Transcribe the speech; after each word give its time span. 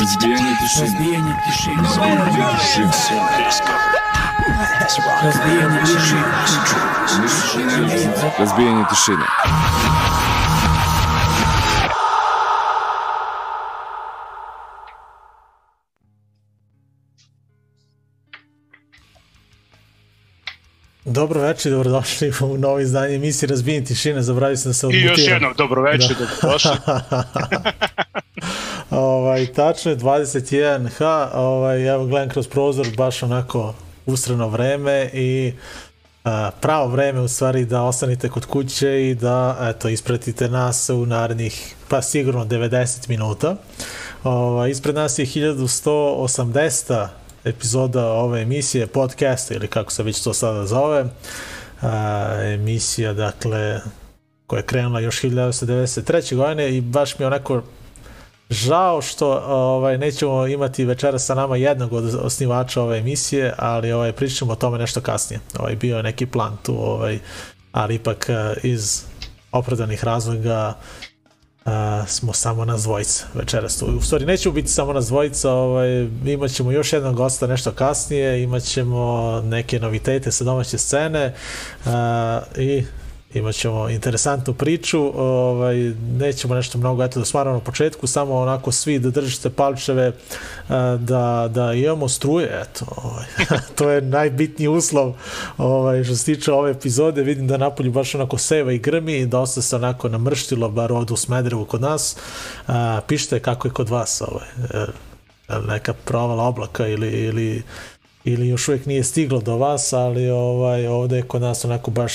Разбиение 0.00 0.56
души. 0.60 0.80
Разбиение 0.80 1.36
души. 1.46 1.70
Разбиение 5.22 5.80
души. 5.80 6.16
Разбиение 8.38 8.86
души. 8.90 9.12
Добро 21.06 21.40
вече, 21.40 21.70
добродошли 21.70 22.30
в 22.30 22.40
ново 22.40 22.78
издание 22.78 23.18
мисии 23.18 23.48
Разбини 23.48 23.84
тишина, 23.84 24.22
забрави 24.22 24.56
се 24.56 24.68
да 24.68 24.74
се 24.74 24.86
отмутира. 24.86 25.14
И 25.18 25.20
još 25.20 25.28
jednom, 25.28 25.54
dobro 25.56 25.82
večer, 25.82 26.16
da. 26.16 26.26
dobrodošli. 26.42 26.70
Ovaj, 28.98 29.46
tačno 29.46 29.90
je 29.90 29.96
21H, 29.96 31.28
ovaj, 31.34 31.88
evo 31.88 32.06
gledam 32.06 32.28
kroz 32.28 32.48
prozor, 32.48 32.86
baš 32.96 33.22
onako 33.22 33.74
usreno 34.06 34.48
vreme 34.48 35.10
i 35.12 35.52
pravo 36.60 36.88
vreme 36.88 37.20
u 37.20 37.28
stvari 37.28 37.64
da 37.64 37.82
ostanete 37.82 38.28
kod 38.28 38.46
kuće 38.46 39.10
i 39.10 39.14
da 39.14 39.56
eto, 39.60 39.88
ispratite 39.88 40.48
nas 40.48 40.90
u 40.90 41.06
narednih, 41.06 41.74
pa 41.88 42.02
sigurno 42.02 42.44
90 42.44 43.08
minuta. 43.08 43.56
Ovaj, 44.24 44.70
ispred 44.70 44.94
nas 44.94 45.18
je 45.18 45.26
1180 45.26 47.08
epizoda 47.44 48.06
ove 48.12 48.42
emisije, 48.42 48.86
podcasta 48.86 49.54
ili 49.54 49.68
kako 49.68 49.92
se 49.92 50.02
već 50.02 50.22
to 50.22 50.34
sada 50.34 50.66
zove. 50.66 51.04
A, 51.82 52.26
emisija, 52.42 53.12
dakle, 53.12 53.80
koja 54.46 54.58
je 54.58 54.66
krenula 54.66 55.00
još 55.00 55.22
1993. 55.22 56.36
godine 56.36 56.76
i 56.76 56.80
baš 56.80 57.18
mi 57.18 57.24
onako 57.24 57.62
žao 58.50 59.02
što 59.02 59.42
ovaj 59.46 59.98
nećemo 59.98 60.46
imati 60.46 60.84
večeras 60.84 61.24
sa 61.24 61.34
nama 61.34 61.56
jednog 61.56 61.92
od 61.92 62.14
osnivača 62.14 62.82
ove 62.82 62.98
emisije, 62.98 63.54
ali 63.58 63.92
ovaj 63.92 64.12
pričamo 64.12 64.52
o 64.52 64.56
tome 64.56 64.78
nešto 64.78 65.00
kasnije. 65.00 65.40
Ovaj 65.58 65.76
bio 65.76 65.96
je 65.96 66.02
neki 66.02 66.26
plan 66.26 66.56
tu, 66.62 66.74
ovaj 66.74 67.18
ali 67.72 67.94
ipak 67.94 68.26
eh, 68.28 68.54
iz 68.62 69.02
opravdanih 69.52 70.04
razloga 70.04 70.74
uh, 71.64 72.08
smo 72.08 72.32
samo 72.32 72.64
nas 72.64 72.82
dvojica 72.82 73.24
večeras 73.34 73.78
tu. 73.78 73.86
U 73.86 74.00
stvari 74.02 74.26
nećemo 74.26 74.54
biti 74.54 74.68
samo 74.68 74.92
nas 74.92 75.06
dvojica, 75.06 75.52
ovaj, 75.52 76.08
imat 76.24 76.50
ćemo 76.50 76.72
još 76.72 76.92
jednog 76.92 77.14
gosta 77.14 77.46
nešto 77.46 77.72
kasnije, 77.72 78.42
imat 78.42 78.62
ćemo 78.62 79.40
neke 79.44 79.80
novitete 79.80 80.32
sa 80.32 80.44
domaće 80.44 80.78
scene 80.78 81.34
uh, 81.84 81.92
i 82.56 82.84
imat 83.38 83.54
ćemo 83.54 83.88
interesantnu 83.88 84.54
priču, 84.54 85.20
ovaj, 85.20 85.76
nećemo 86.18 86.54
nešto 86.54 86.78
mnogo 86.78 87.04
eto 87.04 87.18
da 87.18 87.24
smaramo 87.24 87.56
na 87.56 87.64
početku, 87.64 88.06
samo 88.06 88.34
onako 88.34 88.72
svi 88.72 88.98
da 88.98 89.10
držite 89.10 89.50
palčeve 89.50 90.12
da, 90.98 91.48
da 91.50 91.72
imamo 91.72 92.08
struje, 92.08 92.62
eto, 92.62 92.86
ovaj. 92.96 93.24
to 93.76 93.90
je 93.90 94.00
najbitniji 94.00 94.68
uslov 94.68 95.14
ovaj, 95.58 96.04
što 96.04 96.16
se 96.16 96.24
tiče 96.24 96.52
ove 96.52 96.70
epizode, 96.70 97.22
vidim 97.22 97.46
da 97.46 97.56
napolju 97.56 97.92
baš 97.92 98.14
onako 98.14 98.38
seva 98.38 98.72
i 98.72 98.78
grmi, 98.78 99.26
dosta 99.26 99.62
se 99.62 99.76
onako 99.76 100.08
namrštilo, 100.08 100.68
bar 100.68 100.92
ovdje 100.92 101.14
u 101.14 101.16
Smederevu 101.16 101.64
kod 101.64 101.80
nas, 101.80 102.16
a, 102.66 103.00
pišite 103.08 103.40
kako 103.40 103.68
je 103.68 103.72
kod 103.72 103.88
vas, 103.88 104.22
ovaj, 104.28 104.86
neka 105.66 105.92
provala 105.92 106.44
oblaka 106.44 106.86
ili, 106.86 107.08
ili 107.08 107.62
ili 108.24 108.48
još 108.48 108.68
uvijek 108.68 108.86
nije 108.86 109.04
stiglo 109.04 109.40
do 109.40 109.56
vas, 109.56 109.92
ali 109.92 110.30
ovaj 110.30 110.86
ovde 110.86 111.16
je 111.16 111.22
kod 111.22 111.42
nas 111.42 111.64
onako 111.64 111.90
baš 111.90 112.12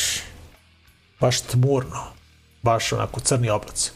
baš 1.24 1.42
tmurno, 1.42 2.04
baš 2.62 2.94
onako 2.94 3.20
crni 3.20 3.50
oblaci. 3.50 3.92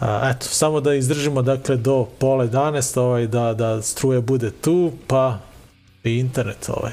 Eto, 0.00 0.46
samo 0.46 0.80
da 0.80 0.94
izdržimo 0.94 1.42
dakle 1.42 1.76
do 1.76 2.06
pola 2.18 2.46
11, 2.46 3.00
ovaj, 3.00 3.26
da, 3.26 3.54
da 3.54 3.82
struje 3.82 4.20
bude 4.20 4.50
tu, 4.50 4.92
pa 5.06 5.38
i 6.04 6.18
internet 6.18 6.68
ovaj. 6.68 6.92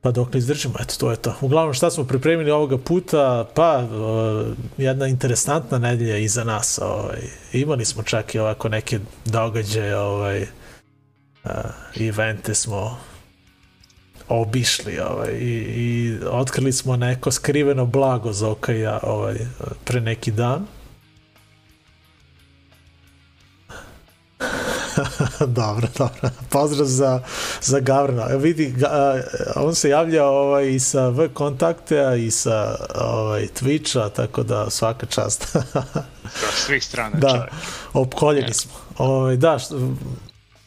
Pa 0.00 0.10
dok 0.10 0.32
ne 0.32 0.38
izdržimo, 0.38 0.74
eto, 0.80 0.94
to 0.98 1.10
je 1.10 1.16
to. 1.16 1.34
Uglavnom, 1.40 1.74
šta 1.74 1.90
smo 1.90 2.04
pripremili 2.04 2.50
ovoga 2.50 2.78
puta? 2.78 3.46
Pa, 3.54 3.84
jedna 4.78 5.06
interesantna 5.06 5.78
nedelja 5.78 6.16
iza 6.16 6.44
nas. 6.44 6.78
Ovaj. 6.82 7.20
Imali 7.52 7.84
smo 7.84 8.02
čak 8.02 8.34
i 8.34 8.38
ovako 8.38 8.68
neke 8.68 8.98
događaje, 9.24 9.96
ovaj, 9.96 10.46
evente 12.00 12.54
smo 12.54 12.98
obišli 14.28 14.98
ovaj, 14.98 15.32
i, 15.32 15.54
i 15.76 16.18
otkrili 16.30 16.72
smo 16.72 16.96
neko 16.96 17.30
skriveno 17.30 17.86
blago 17.86 18.32
Zokaja 18.32 19.00
ovaj, 19.02 19.36
pre 19.84 20.00
neki 20.00 20.30
dan. 20.30 20.66
dobro, 25.46 25.88
dobro. 25.98 26.30
Pozdrav 26.50 26.86
za, 26.86 27.20
za 27.62 27.80
Gavrana. 27.80 28.26
Evo 28.30 28.40
vidi, 28.40 28.70
ga, 28.70 29.22
on 29.56 29.74
se 29.74 29.88
javlja 29.88 30.26
ovaj, 30.26 30.68
i 30.68 30.80
sa 30.80 31.08
V 31.08 31.28
kontakte 31.28 32.24
i 32.26 32.30
sa 32.30 32.76
ovaj, 32.94 33.46
Twitcha, 33.60 34.10
tako 34.12 34.42
da 34.42 34.70
svaka 34.70 35.06
čast. 35.06 35.46
Sa 36.40 36.52
svih 36.66 36.84
strana. 36.84 37.18
Da, 37.18 37.28
čovjek. 37.28 37.52
opkoljeni 37.92 38.54
smo. 38.54 38.72
Ovaj, 38.98 39.36
da, 39.36 39.58
što, 39.58 39.94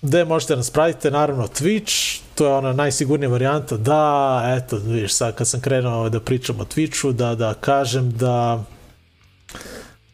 gde 0.01 0.25
možete 0.25 0.55
nas 0.55 0.69
pratiti, 0.69 1.11
naravno 1.11 1.47
Twitch, 1.47 2.21
to 2.37 2.45
je 2.45 2.53
ona 2.53 2.73
najsigurnija 2.73 3.29
varijanta, 3.29 3.77
da, 3.77 4.41
eto, 4.57 4.77
vidiš, 4.77 5.13
sad 5.13 5.35
kad 5.35 5.47
sam 5.47 5.61
krenuo 5.61 6.09
da 6.09 6.19
pričam 6.19 6.59
o 6.59 6.65
Twitchu, 6.65 7.11
da, 7.11 7.35
da 7.35 7.53
kažem 7.53 8.11
da 8.11 8.63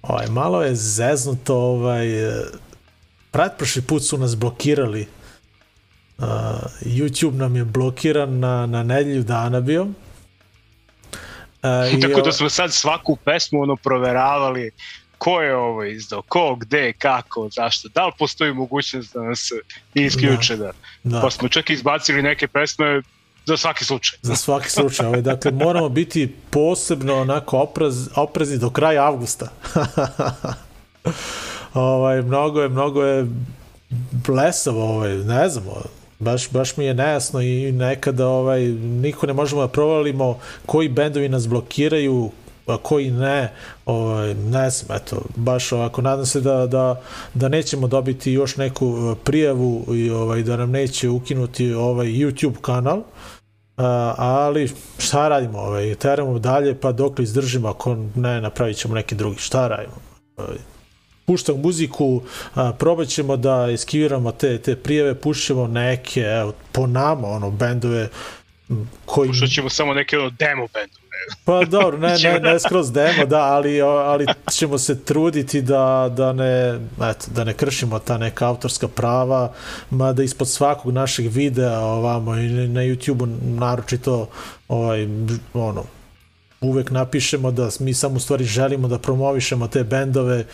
ovaj, 0.02 0.28
malo 0.28 0.64
je 0.64 0.76
zeznuto, 0.76 1.56
ovaj, 1.56 2.08
pretprošli 3.32 3.82
put 3.82 4.04
su 4.04 4.18
nas 4.18 4.36
blokirali, 4.36 5.08
uh, 6.18 6.26
YouTube 6.82 7.34
nam 7.34 7.56
je 7.56 7.66
blokiran 7.66 8.40
na, 8.40 8.66
na 8.66 8.84
nedelju 8.84 9.24
dana 9.24 9.62
bio, 9.62 9.84
uh, 9.84 9.92
Tako 12.02 12.22
da 12.22 12.32
smo 12.32 12.50
sad 12.50 12.74
svaku 12.74 13.16
pesmu 13.16 13.62
ono 13.62 13.76
proveravali 13.76 14.72
ko 15.18 15.42
je 15.42 15.56
ovo 15.56 15.84
izdao, 15.84 16.22
ko, 16.22 16.56
gde, 16.56 16.94
kako, 16.94 17.50
zašto, 17.50 17.90
da 17.90 18.06
li 18.06 18.12
postoji 18.20 18.54
mogućnost 18.54 19.14
da 19.14 19.22
nas 19.22 19.52
isključe, 19.94 20.56
da. 20.56 20.72
da. 21.04 21.22
Pa 21.22 21.30
smo 21.30 21.50
čak 21.50 21.70
izbacili 21.70 22.22
neke 22.22 22.48
pesme 22.48 23.02
za 23.46 23.58
svaki 23.58 23.86
slučaj. 23.86 24.20
Za 24.22 24.36
svaki 24.36 24.70
slučaj, 24.70 25.06
ovaj, 25.06 25.22
dakle 25.22 25.52
moramo 25.52 25.90
biti 25.90 26.36
posebno 26.50 27.16
onako 27.16 27.58
opraz, 27.58 28.10
oprezni 28.16 28.58
do 28.58 28.70
kraja 28.70 29.06
avgusta. 29.06 29.48
ovaj, 31.74 32.22
mnogo 32.22 32.62
je, 32.62 32.70
mnogo 32.70 33.04
je 33.04 33.28
blesavo, 34.12 34.84
ovaj, 34.84 35.18
ne 35.18 35.50
znam, 35.50 35.66
baš, 36.20 36.50
baš 36.50 36.78
mi 36.78 36.86
je 36.86 36.94
nejasno 36.94 37.42
i 37.42 37.72
nekada 37.72 38.28
ovaj, 38.28 38.62
niko 38.78 39.28
ne 39.28 39.34
možemo 39.34 39.62
da 39.62 39.68
provalimo 39.68 40.40
koji 40.66 40.90
bendovi 40.90 41.30
nas 41.30 41.48
blokiraju, 41.48 42.32
a 42.68 42.78
koji 42.78 43.12
ne, 43.12 43.52
ovaj, 43.86 44.34
ne 44.34 44.70
znam, 44.70 44.98
eto, 44.98 45.22
baš 45.36 45.72
ovako, 45.72 46.02
nadam 46.02 46.26
se 46.26 46.42
da, 46.42 46.68
da, 46.68 47.02
da 47.34 47.50
nećemo 47.50 47.88
dobiti 47.88 48.32
još 48.32 48.58
neku 48.58 49.16
prijavu 49.24 49.86
i 49.96 50.10
ovaj, 50.10 50.44
da 50.44 50.58
nam 50.58 50.72
neće 50.72 51.10
ukinuti 51.10 51.74
ovaj 51.74 52.08
YouTube 52.08 52.62
kanal, 52.62 53.02
a, 53.78 54.14
ali 54.18 54.72
šta 54.98 55.28
radimo, 55.28 55.60
ovaj, 55.60 55.96
teramo 55.96 56.40
dalje, 56.40 56.80
pa 56.80 56.92
dok 56.92 57.20
li 57.20 57.24
izdržimo, 57.24 57.68
ako 57.68 57.96
ne, 58.16 58.42
napravit 58.42 58.78
ćemo 58.78 58.96
neki 58.96 59.16
drugi, 59.16 59.40
šta 59.40 59.68
radimo? 59.68 59.96
Ovaj, 60.38 60.58
puštam 61.26 61.60
muziku, 61.62 62.22
a, 62.56 62.74
probat 62.80 63.08
ćemo 63.08 63.38
da 63.38 63.68
eskiviramo 63.72 64.32
te, 64.32 64.58
te 64.58 64.76
prijeve, 64.76 65.16
pušćemo 65.16 65.68
neke, 65.68 66.22
evo, 66.22 66.54
po 66.72 66.88
nama, 66.88 67.28
ono, 67.28 67.52
bendove 67.52 68.10
koji... 69.06 69.30
Puštat 69.30 69.50
ćemo 69.50 69.70
samo 69.70 69.94
neke 69.94 70.18
ono 70.20 70.30
demo 70.30 70.68
bendu. 70.74 71.03
Pa 71.46 71.66
dobro, 71.66 71.98
ne, 71.98 72.16
ne, 72.24 72.40
ne 72.40 72.60
skroz 72.60 72.92
demo, 72.92 73.26
da, 73.26 73.42
ali, 73.42 73.82
ali 73.82 74.26
ćemo 74.52 74.78
se 74.78 75.04
truditi 75.04 75.62
da, 75.62 76.14
da, 76.18 76.34
ne, 76.34 76.80
eto, 77.02 77.26
da 77.36 77.44
ne 77.44 77.54
kršimo 77.54 78.00
ta 78.00 78.18
neka 78.18 78.48
autorska 78.48 78.88
prava, 78.88 79.54
mada 79.90 80.24
ispod 80.24 80.50
svakog 80.50 80.94
našeg 80.94 81.28
videa 81.28 81.80
ovamo 81.80 82.36
i 82.36 82.48
na 82.68 82.82
YouTube-u 82.82 83.26
naročito 83.60 84.28
ovaj, 84.68 85.08
ono, 85.54 85.84
uvek 86.62 86.92
napišemo 86.92 87.52
da 87.52 87.70
mi 87.80 87.94
samo 87.94 88.16
u 88.16 88.20
stvari 88.20 88.44
želimo 88.44 88.88
da 88.88 89.00
promovišemo 89.00 89.68
te 89.68 89.84
bendove 89.84 90.46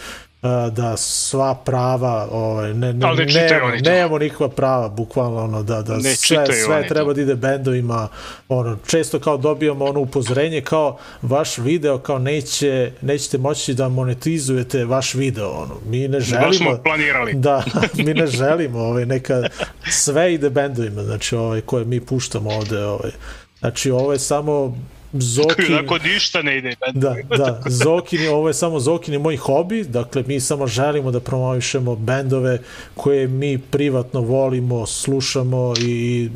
da 0.72 0.98
sva 0.98 1.56
prava 1.56 2.28
ovaj 2.32 2.74
ne 2.74 2.94
ne 2.94 3.08
ne, 3.16 3.26
ne 3.26 3.82
nemamo 3.82 4.18
nikakva 4.18 4.50
prava 4.50 4.90
bukvalno 4.90 5.44
ono 5.44 5.64
da 5.64 5.82
da 5.82 5.98
ne 5.98 6.16
sve 6.16 6.46
sve 6.66 6.88
treba 6.88 7.14
da 7.14 7.22
ide 7.22 7.36
bendovima 7.36 8.08
ono 8.50 8.78
često 8.88 9.20
kao 9.20 9.38
dobijamo 9.38 9.86
ono 9.86 10.00
upozorenje 10.00 10.62
kao 10.62 10.98
vaš 11.22 11.58
video 11.58 11.98
kao 11.98 12.20
neće 12.20 12.92
nećete 13.02 13.38
moći 13.38 13.74
da 13.74 13.90
monetizujete 13.90 14.86
vaš 14.86 15.14
video 15.14 15.50
ono. 15.50 15.76
Mi 15.86 16.08
ne 16.08 16.20
želimo 16.20 16.54
smo 16.54 16.78
planirali. 16.84 17.34
Da 17.50 17.64
mi 17.94 18.14
ne 18.14 18.28
želimo 18.28 18.80
ovaj 18.80 19.06
neka 19.06 19.44
sve 19.90 20.34
ide 20.34 20.50
bendovima 20.50 21.04
znači 21.04 21.36
ovaj 21.36 21.62
koje 21.62 21.86
mi 21.86 22.02
puštamo 22.02 22.50
ovde 22.50 22.86
ovaj. 22.86 23.12
Znači 23.60 23.92
ovo 23.92 24.14
je 24.14 24.20
samo 24.20 24.78
Zoki... 25.14 25.74
Onako 25.74 25.98
ništa 25.98 26.42
ne 26.42 26.58
ide. 26.58 26.76
Da, 26.94 27.16
da, 27.38 27.62
Zokini, 27.66 28.28
ovo 28.28 28.48
je 28.48 28.54
samo 28.54 28.80
Zokini 28.80 29.18
moj 29.18 29.38
hobi, 29.38 29.84
dakle 29.84 30.24
mi 30.28 30.40
samo 30.40 30.68
želimo 30.68 31.12
da 31.12 31.20
promovišemo 31.20 31.96
bendove 31.96 32.60
koje 32.96 33.28
mi 33.28 33.58
privatno 33.58 34.22
volimo, 34.22 34.86
slušamo 34.86 35.74
i 35.82 36.30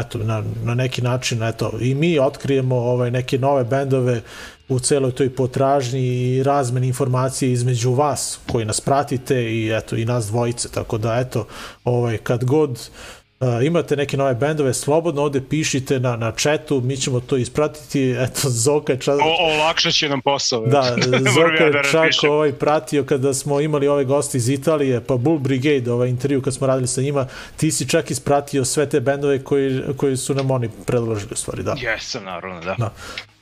eto, 0.00 0.18
na, 0.18 0.44
na 0.64 0.74
neki 0.74 1.02
način 1.02 1.42
eto, 1.42 1.72
i 1.80 1.94
mi 1.94 2.18
otkrijemo 2.18 2.76
ovaj, 2.76 3.10
neke 3.10 3.38
nove 3.38 3.64
bendove 3.64 4.22
u 4.68 4.78
celoj 4.78 5.12
toj 5.12 5.34
potražnji 5.34 6.00
i 6.00 6.42
razmeni 6.42 6.86
informacije 6.86 7.52
između 7.52 7.92
vas 7.92 8.38
koji 8.52 8.64
nas 8.64 8.80
pratite 8.80 9.42
i 9.42 9.70
eto 9.76 9.96
i 9.96 10.04
nas 10.04 10.26
dvojice 10.26 10.68
tako 10.68 10.98
da 10.98 11.14
eto 11.14 11.46
ovaj 11.84 12.18
kad 12.18 12.44
god 12.44 12.70
uh, 12.70 13.19
imate 13.62 13.96
neke 13.96 14.16
nove 14.16 14.34
bendove, 14.34 14.74
slobodno 14.74 15.22
ovde 15.22 15.40
pišite 15.48 16.00
na, 16.00 16.16
na 16.16 16.32
četu, 16.32 16.80
mi 16.80 16.96
ćemo 16.96 17.20
to 17.20 17.36
ispratiti, 17.36 18.10
eto, 18.24 18.48
Zoka 18.48 18.92
je 18.92 19.00
čak... 19.00 19.14
O, 19.14 19.54
olakšat 19.54 19.92
će 19.92 20.08
nam 20.08 20.20
posao. 20.20 20.66
Da, 20.66 20.96
Zoka 21.34 21.64
je 21.64 21.70
da 21.70 21.82
čak 21.82 22.12
ovaj 22.28 22.52
pratio 22.52 23.04
kada 23.04 23.34
smo 23.34 23.60
imali 23.60 23.88
ove 23.88 24.04
goste 24.04 24.38
iz 24.38 24.48
Italije, 24.48 25.00
pa 25.00 25.16
Bull 25.16 25.38
Brigade, 25.38 25.92
ovaj 25.92 26.08
intervju 26.08 26.42
kad 26.42 26.54
smo 26.54 26.66
radili 26.66 26.88
sa 26.88 27.00
njima, 27.00 27.26
ti 27.56 27.70
si 27.70 27.88
čak 27.88 28.10
ispratio 28.10 28.64
sve 28.64 28.88
te 28.88 29.00
bendove 29.00 29.44
koji, 29.44 29.82
koji 29.96 30.16
su 30.16 30.34
nam 30.34 30.50
oni 30.50 30.70
predložili 30.86 31.32
u 31.32 31.36
stvari, 31.36 31.62
da. 31.62 31.74
Jesam, 31.78 32.24
naravno, 32.24 32.60
da. 32.60 32.74
da 32.78 32.90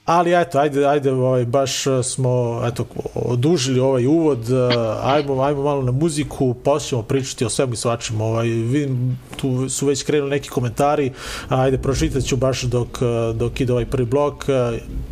ali 0.08 0.34
eto, 0.34 0.58
ajde, 0.58 0.86
ajde, 0.86 1.12
ovaj, 1.12 1.44
baš 1.44 1.84
smo, 2.02 2.62
eto, 2.66 2.86
odužili 3.14 3.80
ovaj 3.80 4.06
uvod, 4.06 4.50
eh, 4.50 4.54
ajmo, 5.02 5.42
ajmo 5.42 5.62
malo 5.62 5.82
na 5.82 5.92
muziku, 5.92 6.54
posle 6.54 6.88
ćemo 6.88 7.02
pričati 7.02 7.44
o 7.44 7.48
svemu 7.48 7.72
i 7.72 7.76
svačemu, 7.76 8.24
ovaj, 8.24 8.48
vidim, 8.48 9.18
tu 9.36 9.68
su 9.68 9.86
već 9.86 10.02
krenuli 10.02 10.30
neki 10.30 10.48
komentari, 10.48 11.12
ajde, 11.48 11.78
pročitat 11.78 12.24
ću 12.24 12.36
baš 12.36 12.62
dok, 12.62 12.88
eh, 13.02 13.34
dok 13.34 13.60
ide 13.60 13.72
ovaj 13.72 13.86
prvi 13.86 14.06
blok, 14.06 14.44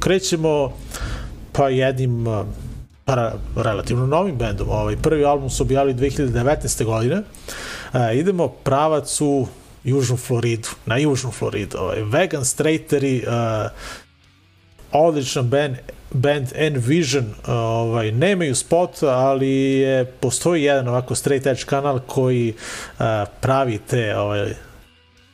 krećemo 0.01 0.73
pa 1.53 1.69
jednim 1.69 2.27
para, 3.05 3.35
relativno 3.57 4.07
novim 4.07 4.37
bendom, 4.37 4.69
ovaj, 4.71 4.97
prvi 4.97 5.25
album 5.25 5.51
su 5.51 5.63
objavili 5.63 5.95
2019. 5.95 6.85
godine, 6.85 7.23
idemo 8.15 8.49
pravac 8.49 9.21
u 9.21 9.47
Južnu 9.85 10.17
Floridu, 10.17 10.69
na 10.87 10.97
Južnu 10.97 11.31
Floridu, 11.31 11.79
ovaj, 11.79 12.03
Vegan 12.03 12.45
Straighteri, 12.45 13.25
uh, 13.27 13.71
odličan 14.93 15.49
band, 15.49 15.77
band 16.11 16.49
Envision, 16.55 17.35
ovaj, 17.47 18.13
nemaju 18.13 18.55
spot, 18.55 19.03
ali 19.03 19.51
je, 19.51 20.05
postoji 20.05 20.63
jedan 20.63 20.89
ovako 20.89 21.15
straight 21.15 21.47
edge 21.47 21.63
kanal 21.67 22.01
koji 22.07 22.55
uh, 22.99 23.05
pravi 23.41 23.79
te 23.79 24.17
ovaj, 24.17 24.55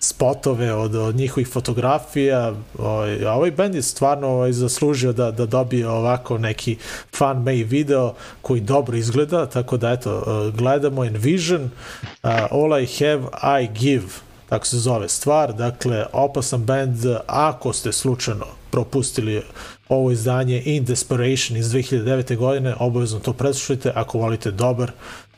spotove 0.01 0.73
od, 0.73 0.95
od 0.95 1.17
njihovih 1.17 1.49
fotografija. 1.49 2.55
Ovaj, 2.79 3.25
ovaj 3.25 3.51
band 3.51 3.75
je 3.75 3.83
stvarno 3.83 4.29
ovaj, 4.29 4.53
zaslužio 4.53 5.13
da, 5.13 5.31
da 5.31 5.47
dobije 5.47 5.89
ovako 5.89 6.39
neki 6.39 6.77
fan 7.17 7.37
made 7.37 7.65
video 7.65 8.15
koji 8.43 8.61
dobro 8.61 8.97
izgleda, 8.97 9.47
tako 9.47 9.77
da 9.77 9.91
eto, 9.91 10.17
uh, 10.19 10.55
gledamo 10.55 11.05
Envision, 11.05 11.63
uh, 11.63 12.31
All 12.51 12.83
I 12.83 12.87
Have 12.99 13.23
I 13.63 13.69
Give, 13.79 14.09
tako 14.49 14.67
se 14.67 14.79
zove 14.79 15.09
stvar, 15.09 15.53
dakle 15.53 16.07
opasan 16.13 16.65
band 16.65 16.99
ako 17.27 17.73
ste 17.73 17.93
slučajno 17.93 18.62
propustili 18.73 19.43
ovo 19.89 20.11
izdanje 20.11 20.63
In 20.65 20.85
Desperation 20.85 21.57
iz 21.59 21.67
2009. 21.67 22.37
godine, 22.37 22.75
obavezno 22.79 23.21
to 23.21 23.33
preslušajte 23.33 23.93
ako 23.95 24.19
volite 24.19 24.51
dobar 24.51 24.93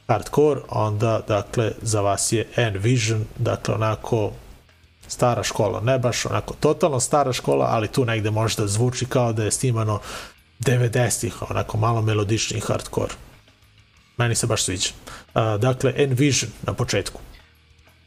hardcore, 0.07 0.61
onda 0.69 1.21
dakle 1.29 1.73
za 1.83 2.01
vas 2.01 2.33
je 2.33 2.47
Envision, 2.57 3.25
dakle 3.39 3.75
onako 3.75 4.33
stara 5.09 5.43
škola, 5.43 5.81
ne 5.81 5.99
baš 5.99 6.27
onako 6.27 6.55
totalno 6.61 7.01
stara 7.01 7.33
škola, 7.33 7.67
ali 7.71 7.89
tu 7.89 8.05
negde 8.05 8.31
možda 8.31 8.67
zvuči 8.67 9.07
kao 9.07 9.33
da 9.33 9.45
je 9.45 9.51
snimano 9.51 10.01
90-ih, 10.61 11.51
onako 11.51 11.79
malo 11.79 12.03
melodični 12.03 12.61
hardcore. 12.61 13.15
Meni 14.17 14.35
se 14.35 14.47
baš 14.47 14.65
sviđa. 14.65 14.91
Uh, 15.35 15.61
dakle, 15.61 15.93
Envision 15.97 16.51
na 16.63 16.73
početku 16.75 17.21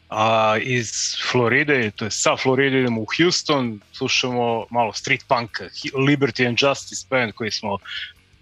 a 0.08 0.56
iz 0.60 0.90
Floride, 1.30 1.90
to 1.90 2.04
je 2.04 2.10
sa 2.10 2.36
Floride 2.36 2.80
idemo 2.80 3.00
u 3.00 3.06
Houston, 3.16 3.80
slušamo 3.92 4.66
malo 4.70 4.92
street 4.92 5.24
punk, 5.28 5.50
Liberty 5.94 6.48
and 6.48 6.58
Justice 6.62 7.06
band 7.10 7.32
koji 7.32 7.50
smo 7.50 7.78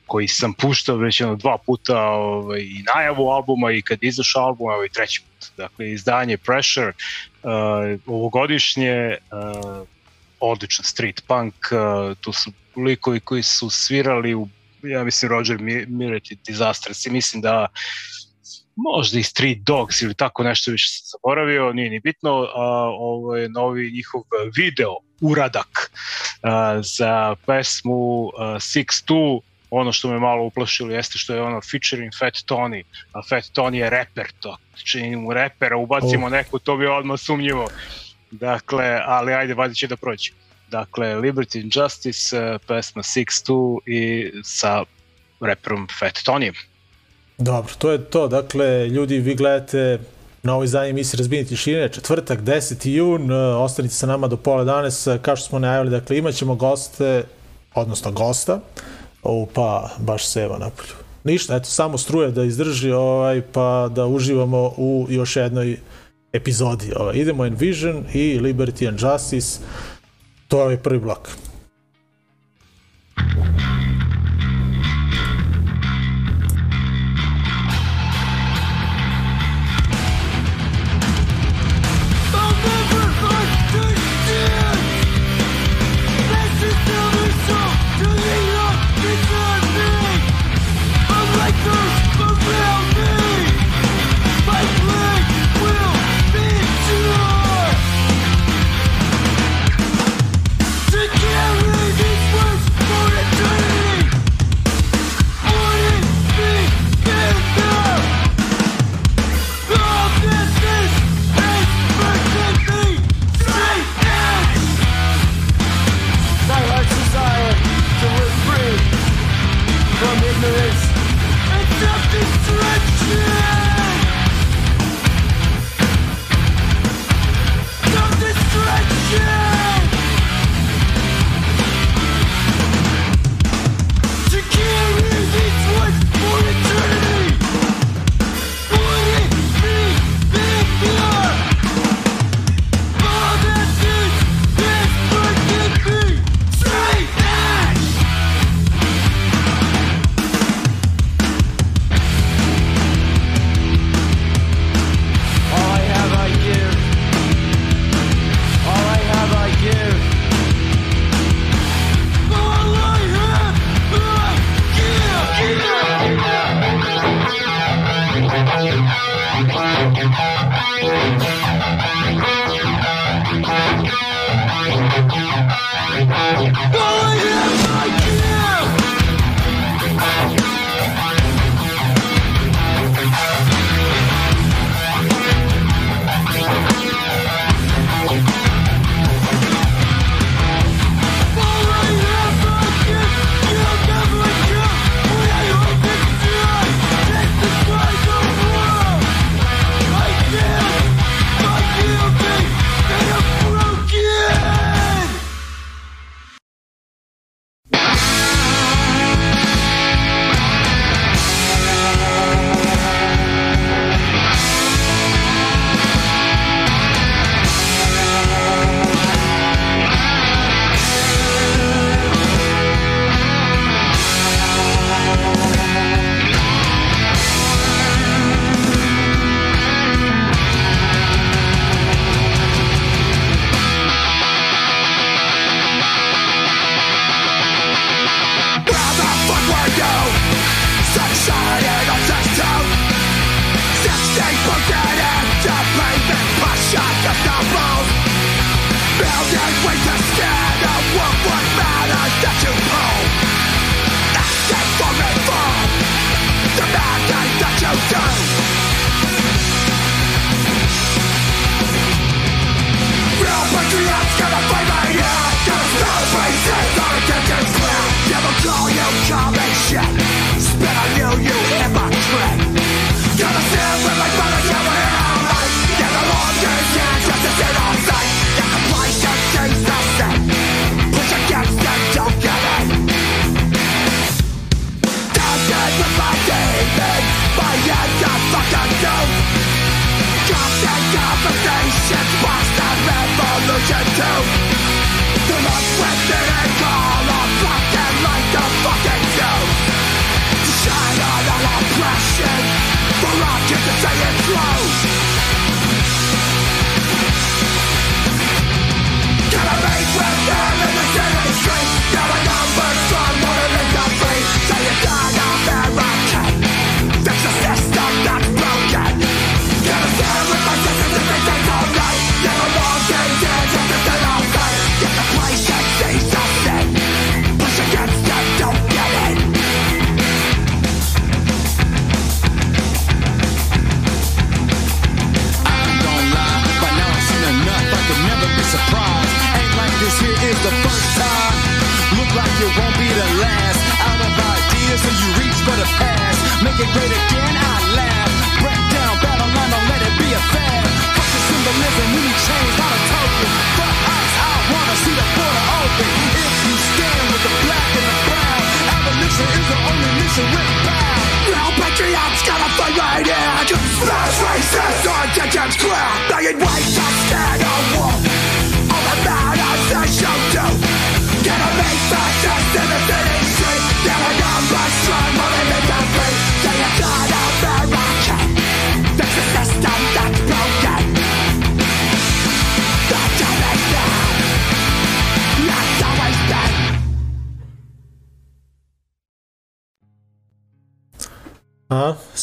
koji 0.06 0.28
sam 0.28 0.54
puštao 0.54 0.96
već 0.96 1.20
jedno 1.20 1.36
dva 1.36 1.58
puta 1.58 2.02
ovaj, 2.02 2.60
i 2.60 2.84
najavu 2.94 3.28
albuma 3.28 3.72
i 3.72 3.82
kad 3.82 3.98
izašao 4.02 4.44
album, 4.44 4.66
ovaj 4.66 4.88
treći 4.88 5.20
put. 5.20 5.50
Dakle, 5.56 5.92
izdanje 5.92 6.36
Pressure, 6.36 6.92
uh, 7.42 8.00
ovogodišnje, 8.06 9.16
uh, 9.16 9.86
odličan 10.40 10.84
street 10.84 11.22
punk, 11.26 11.54
uh, 11.54 12.16
tu 12.20 12.32
su 12.32 12.52
likovi 12.76 13.20
koji 13.20 13.42
su 13.42 13.70
svirali 13.70 14.34
u, 14.34 14.48
ja 14.82 15.04
mislim, 15.04 15.30
Roger 15.30 15.58
Miret 15.88 16.30
i 16.30 16.36
Disasters 16.46 17.06
i 17.06 17.10
mislim 17.10 17.42
da 17.42 17.66
možda 18.76 19.18
i 19.18 19.22
Street 19.22 19.58
Dogs 19.58 20.02
ili 20.02 20.14
tako 20.14 20.42
nešto 20.42 20.70
više 20.70 20.88
sam 20.88 21.06
zaboravio, 21.06 21.72
nije 21.72 21.90
ni 21.90 22.00
bitno, 22.00 22.30
a, 22.30 22.62
ovo 22.98 23.36
je 23.36 23.48
novi 23.48 23.90
njihov 23.90 24.22
video, 24.56 24.96
uradak 25.20 25.90
a, 26.42 26.80
za 26.82 27.36
pesmu 27.46 28.28
a, 28.38 28.54
Six 28.54 29.04
Two, 29.08 29.40
ono 29.70 29.92
što 29.92 30.08
me 30.08 30.18
malo 30.18 30.44
uplašilo 30.44 30.90
jeste 30.90 31.18
što 31.18 31.34
je 31.34 31.42
ono 31.42 31.60
featuring 31.60 32.12
Fat 32.18 32.34
Tony, 32.34 32.82
a 33.12 33.22
Fat 33.28 33.44
Tony 33.44 33.74
je 33.74 33.90
reper, 33.90 34.26
to 34.40 34.56
čini 34.84 35.16
mu 35.16 35.32
repera, 35.32 35.76
ubacimo 35.76 36.26
oh. 36.26 36.32
neku, 36.32 36.58
to 36.58 36.76
bi 36.76 36.86
odmah 36.86 37.20
sumnjivo. 37.20 37.68
Dakle, 38.30 39.00
ali 39.04 39.34
ajde, 39.34 39.54
valjda 39.54 39.74
će 39.74 39.86
da 39.86 39.96
prođe. 39.96 40.32
Dakle, 40.70 41.14
Liberty 41.14 41.62
and 41.62 41.72
Justice, 41.76 42.58
pesma 42.66 43.02
Six 43.02 43.26
Two 43.46 43.78
i 43.86 44.32
sa 44.44 44.84
reperom 45.40 45.88
Fat 45.98 46.14
Tonyem. 46.24 46.54
Dobro, 47.38 47.72
to 47.78 47.90
je 47.90 48.04
to. 48.04 48.28
Dakle, 48.28 48.88
ljudi, 48.88 49.18
vi 49.18 49.34
gledate 49.34 49.98
na 50.42 50.54
ovoj 50.54 50.66
zadnji 50.66 50.90
emisiji 50.90 51.18
Razbini 51.18 51.44
tišine, 51.44 51.88
četvrtak, 51.88 52.40
10. 52.40 52.88
jun, 52.88 53.30
e, 53.30 53.34
ostanite 53.34 53.94
sa 53.94 54.06
nama 54.06 54.28
do 54.28 54.36
pola 54.36 54.64
danas, 54.64 55.06
e, 55.06 55.18
kao 55.22 55.36
što 55.36 55.48
smo 55.48 55.58
najavili, 55.58 55.90
dakle, 55.90 56.18
imat 56.18 56.34
ćemo 56.34 56.54
goste, 56.54 57.24
odnosno 57.74 58.12
gosta, 58.12 58.60
o, 59.22 59.46
pa 59.54 59.90
baš 59.98 60.26
se 60.26 60.42
evo 60.42 60.58
napolju. 60.58 60.92
Ništa, 61.24 61.56
eto, 61.56 61.64
samo 61.64 61.98
struje 61.98 62.30
da 62.30 62.44
izdrži, 62.44 62.92
ovaj, 62.92 63.42
pa 63.52 63.88
da 63.94 64.06
uživamo 64.06 64.72
u 64.76 65.06
još 65.10 65.36
jednoj 65.36 65.78
epizodi. 66.32 66.92
Ovaj. 66.96 67.16
Idemo 67.16 67.46
Envision 67.46 68.04
i 68.14 68.38
Liberty 68.38 68.88
and 68.88 69.00
Justice, 69.00 69.58
to 70.48 70.70
je 70.70 70.82
prvi 70.82 70.98
blok. 70.98 71.28
Together 73.16 73.65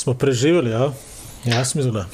smo 0.03 0.13
preživjeli, 0.13 0.73
a? 0.73 0.91
Ja 1.45 1.65
sam 1.65 1.79
izgleda. 1.79 2.05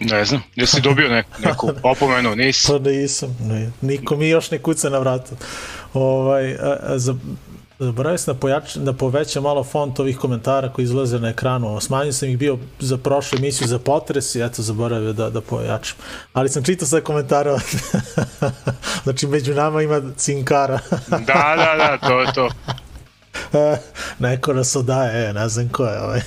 Ne 0.00 0.24
znam, 0.24 0.42
jesi 0.56 0.80
dobio 0.80 1.08
neku, 1.08 1.30
neku 1.38 1.70
opomenu, 1.92 2.36
nisi? 2.36 2.68
Pa 2.68 2.78
nisam, 2.78 3.36
ne. 3.40 3.70
niko 3.80 4.16
mi 4.16 4.28
još 4.28 4.50
ne 4.50 4.58
kuca 4.58 4.90
na 4.90 4.98
vratu. 4.98 5.36
Ovaj, 5.94 6.54
a, 6.54 6.76
a, 6.82 6.98
za, 6.98 7.14
Zaboravio 7.78 8.18
sam 8.18 8.34
da, 8.34 8.40
pojač, 8.40 8.76
da 8.76 8.92
povećam 8.92 9.42
malo 9.42 9.64
font 9.64 10.00
ovih 10.00 10.18
komentara 10.18 10.72
koji 10.72 10.84
izlaze 10.84 11.18
na 11.18 11.28
ekranu. 11.28 11.80
Smanjio 11.80 12.12
sam 12.12 12.28
ih 12.28 12.38
bio 12.38 12.58
za 12.78 12.96
prošlu 12.96 13.38
emisiju 13.38 13.68
za 13.68 13.78
potres 13.78 14.34
i 14.34 14.42
eto 14.42 14.62
zaboravio 14.62 15.12
da, 15.12 15.30
da 15.30 15.40
pojačam. 15.40 15.96
Ali 16.32 16.48
sam 16.48 16.64
čitao 16.64 16.88
sve 16.88 17.04
komentare. 17.04 17.50
znači 19.04 19.26
među 19.26 19.54
nama 19.54 19.82
ima 19.82 20.02
cinkara. 20.16 20.78
da, 21.08 21.54
da, 21.56 21.74
da, 21.78 22.08
to 22.08 22.20
je 22.20 22.32
to. 22.32 22.48
Neko 24.18 24.52
nas 24.52 24.76
odaje, 24.76 25.28
e, 25.28 25.32
ne 25.32 25.48
znam 25.48 25.68
ko 25.68 25.84
je 25.84 26.00
ovaj. 26.00 26.20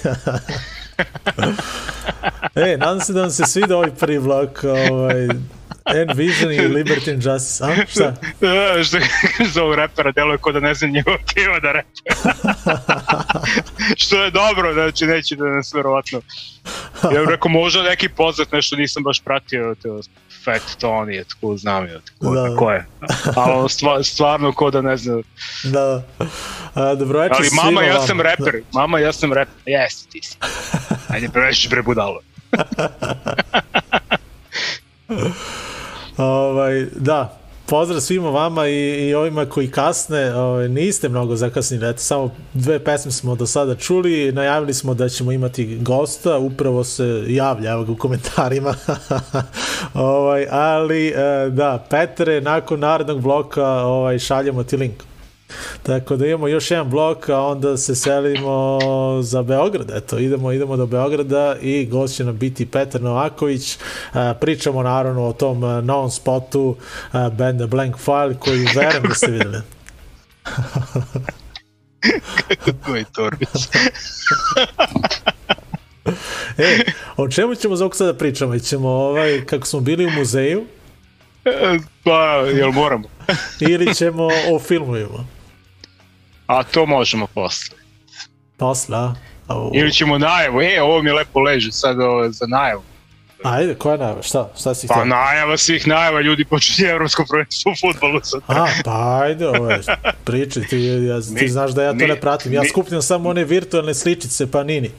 e, 2.74 2.78
nadam 2.78 3.00
se 3.00 3.14
da 3.14 3.22
vam 3.22 3.32
se 3.32 3.44
svida 3.46 3.78
ovaj 3.78 3.92
prvi 4.00 4.20
blok, 4.20 4.64
ovaj, 4.64 5.28
Envision 5.86 6.52
i 6.52 6.60
Liberty 6.60 7.12
and 7.14 7.24
Justice, 7.26 7.64
a? 7.64 7.86
Šta? 7.88 8.14
Što 8.88 8.98
za 9.54 9.64
ovog 9.64 9.76
repera 9.76 10.12
deluje 10.12 10.38
kod 10.38 10.54
da 10.54 10.60
ne 10.60 10.74
znam 10.74 10.92
njegov 10.92 11.16
kiva 11.34 11.60
da 11.60 11.72
repe. 11.72 11.88
Što 13.98 14.24
je 14.24 14.32
dobro, 14.32 14.74
znači 14.74 15.06
neće 15.06 15.36
da 15.36 15.46
nas 15.46 15.74
verovatno. 15.74 16.22
Ja 17.04 17.20
bih 17.20 17.30
rekao 17.30 17.52
možda 17.52 17.84
neki 17.84 18.10
poznat 18.10 18.52
nešto 18.52 18.76
nisam 18.76 19.04
baš 19.04 19.20
pratio, 19.20 19.76
to 19.82 20.00
Fat 20.46 20.62
Tony 20.82 21.12
je 21.12 21.24
tako 21.24 21.58
znam 21.58 21.86
je, 21.86 22.02
tako, 22.20 22.36
da. 22.36 22.56
ko 22.56 22.72
je. 22.72 22.86
Ali 23.36 23.54
on 23.54 23.70
stvar, 23.70 24.04
stvarno 24.04 24.54
ko 24.54 24.72
da 24.72 24.82
ne 24.82 24.98
znam. 24.98 25.22
Da. 25.64 26.04
A, 26.74 26.96
dobro 26.96 27.20
večer 27.20 27.38
Ali 27.40 27.50
mama, 27.66 27.84
ja 27.84 28.08
sam 28.08 28.22
reper. 28.22 28.54
Da. 28.54 28.80
Mama, 28.80 29.00
ja 29.00 29.14
sam 29.14 29.34
reper. 29.34 29.54
Jesi, 29.66 30.10
ti 30.10 30.20
si. 30.24 30.38
Ajde, 31.08 31.30
prevešiš 31.30 31.70
bre 31.70 31.82
budalo. 31.82 32.20
ovaj, 36.18 36.86
da, 36.96 37.41
pozdrav 37.72 38.02
svima 38.02 38.30
vama 38.30 38.68
i, 38.68 39.08
i 39.08 39.14
ovima 39.14 39.46
koji 39.46 39.72
kasne, 39.72 40.36
ovaj, 40.36 40.70
niste 40.70 41.10
mnogo 41.10 41.36
zakasnili, 41.36 41.90
eto, 41.90 42.00
samo 42.00 42.32
dve 42.54 42.84
pesme 42.84 43.12
smo 43.12 43.36
do 43.36 43.48
sada 43.48 43.76
čuli, 43.76 44.32
najavili 44.32 44.74
smo 44.74 44.94
da 44.94 45.10
ćemo 45.10 45.32
imati 45.32 45.78
gosta, 45.82 46.38
upravo 46.38 46.84
se 46.84 47.24
javlja 47.28 47.72
evo 47.72 47.84
ga 47.84 47.92
u 47.92 47.96
komentarima, 47.96 48.76
ovaj, 49.94 50.48
ali 50.52 51.08
e, 51.08 51.50
da, 51.50 51.86
Petre, 51.90 52.42
nakon 52.42 52.80
narednog 52.80 53.22
bloka 53.22 53.66
ovaj, 53.66 54.20
šaljemo 54.20 54.64
ti 54.64 54.78
link. 54.78 55.11
Tako 55.84 56.16
da 56.16 56.28
imamo 56.28 56.48
još 56.48 56.72
jedan 56.72 56.90
blok, 56.90 57.30
a 57.30 57.40
onda 57.42 57.78
se 57.78 57.96
selimo 57.96 58.80
za 59.22 59.44
Beograd. 59.44 59.92
Eto, 59.96 60.18
idemo, 60.18 60.52
idemo 60.52 60.78
do 60.78 60.86
Beograda 60.86 61.56
i 61.62 61.86
gost 61.86 62.16
će 62.16 62.24
nam 62.24 62.38
biti 62.38 62.66
Petar 62.66 63.02
Novaković. 63.02 63.78
Pričamo 64.40 64.84
naravno 64.84 65.28
o 65.28 65.34
tom 65.34 65.60
novom 65.86 66.12
spotu 66.12 66.76
benda 67.32 67.68
Blank 67.68 67.98
File 67.98 68.36
koji 68.40 68.68
verujem 68.76 69.04
da 69.04 69.14
ste 69.14 69.32
videli. 69.38 69.62
Kako 72.66 72.96
je 72.96 73.06
Torbić? 73.16 73.50
e, 76.58 76.80
o 77.18 77.28
čemu 77.28 77.56
ćemo 77.56 77.76
za 77.76 77.90
sada 77.94 78.14
pričamo? 78.14 78.60
Ćemo 78.60 78.90
ovaj, 78.90 79.46
kako 79.46 79.68
smo 79.68 79.80
bili 79.80 80.06
u 80.06 80.10
muzeju? 80.10 80.66
Pa, 82.04 82.44
jel 82.56 82.72
moramo? 82.72 83.10
Ili 83.60 83.96
ćemo 83.96 84.28
o 84.52 84.60
filmovima? 84.60 85.26
A 86.52 86.64
to 86.64 86.86
možemo 86.86 87.28
posle. 87.28 87.78
Posle, 88.58 88.98
a? 88.98 89.14
O... 89.48 89.72
Ili 89.74 89.92
ćemo 89.92 90.18
najavu, 90.18 90.62
e, 90.62 90.82
ovo 90.82 91.02
mi 91.02 91.12
lepo 91.12 91.40
leže 91.40 91.72
sad 91.72 92.00
ovo, 92.00 92.30
za 92.32 92.46
najavu. 92.48 92.84
Ajde, 93.44 93.76
koja 93.76 93.98
najava? 93.98 94.22
Šta? 94.24 94.50
Šta 94.60 94.74
si 94.74 94.88
Pa 94.88 94.94
htio? 94.94 95.06
najava 95.06 95.58
svih 95.58 95.88
najava, 95.88 96.22
ljudi 96.22 96.46
počinje 96.46 96.90
evropsko 96.90 97.26
prvenstvo 97.30 97.72
u 97.72 97.76
futbolu 97.76 98.20
sad. 98.24 98.42
A, 98.48 98.68
pa 98.86 99.20
ajde, 99.24 99.48
ovo 99.48 99.70
je, 99.70 99.82
priči, 100.24 100.62
ti, 100.62 100.84
ja, 100.84 101.22
ti 101.40 101.50
znaš 101.50 101.72
da 101.72 101.84
ja 101.84 101.92
to 101.92 101.98
ni, 101.98 102.08
ne 102.08 102.20
pratim. 102.20 102.54
Ja 102.54 102.62
ni, 102.62 102.70
skupljam 102.70 103.02
samo 103.02 103.30
one 103.30 103.44
virtualne 103.44 103.94
sličice 103.94 104.52
Panini. 104.52 104.92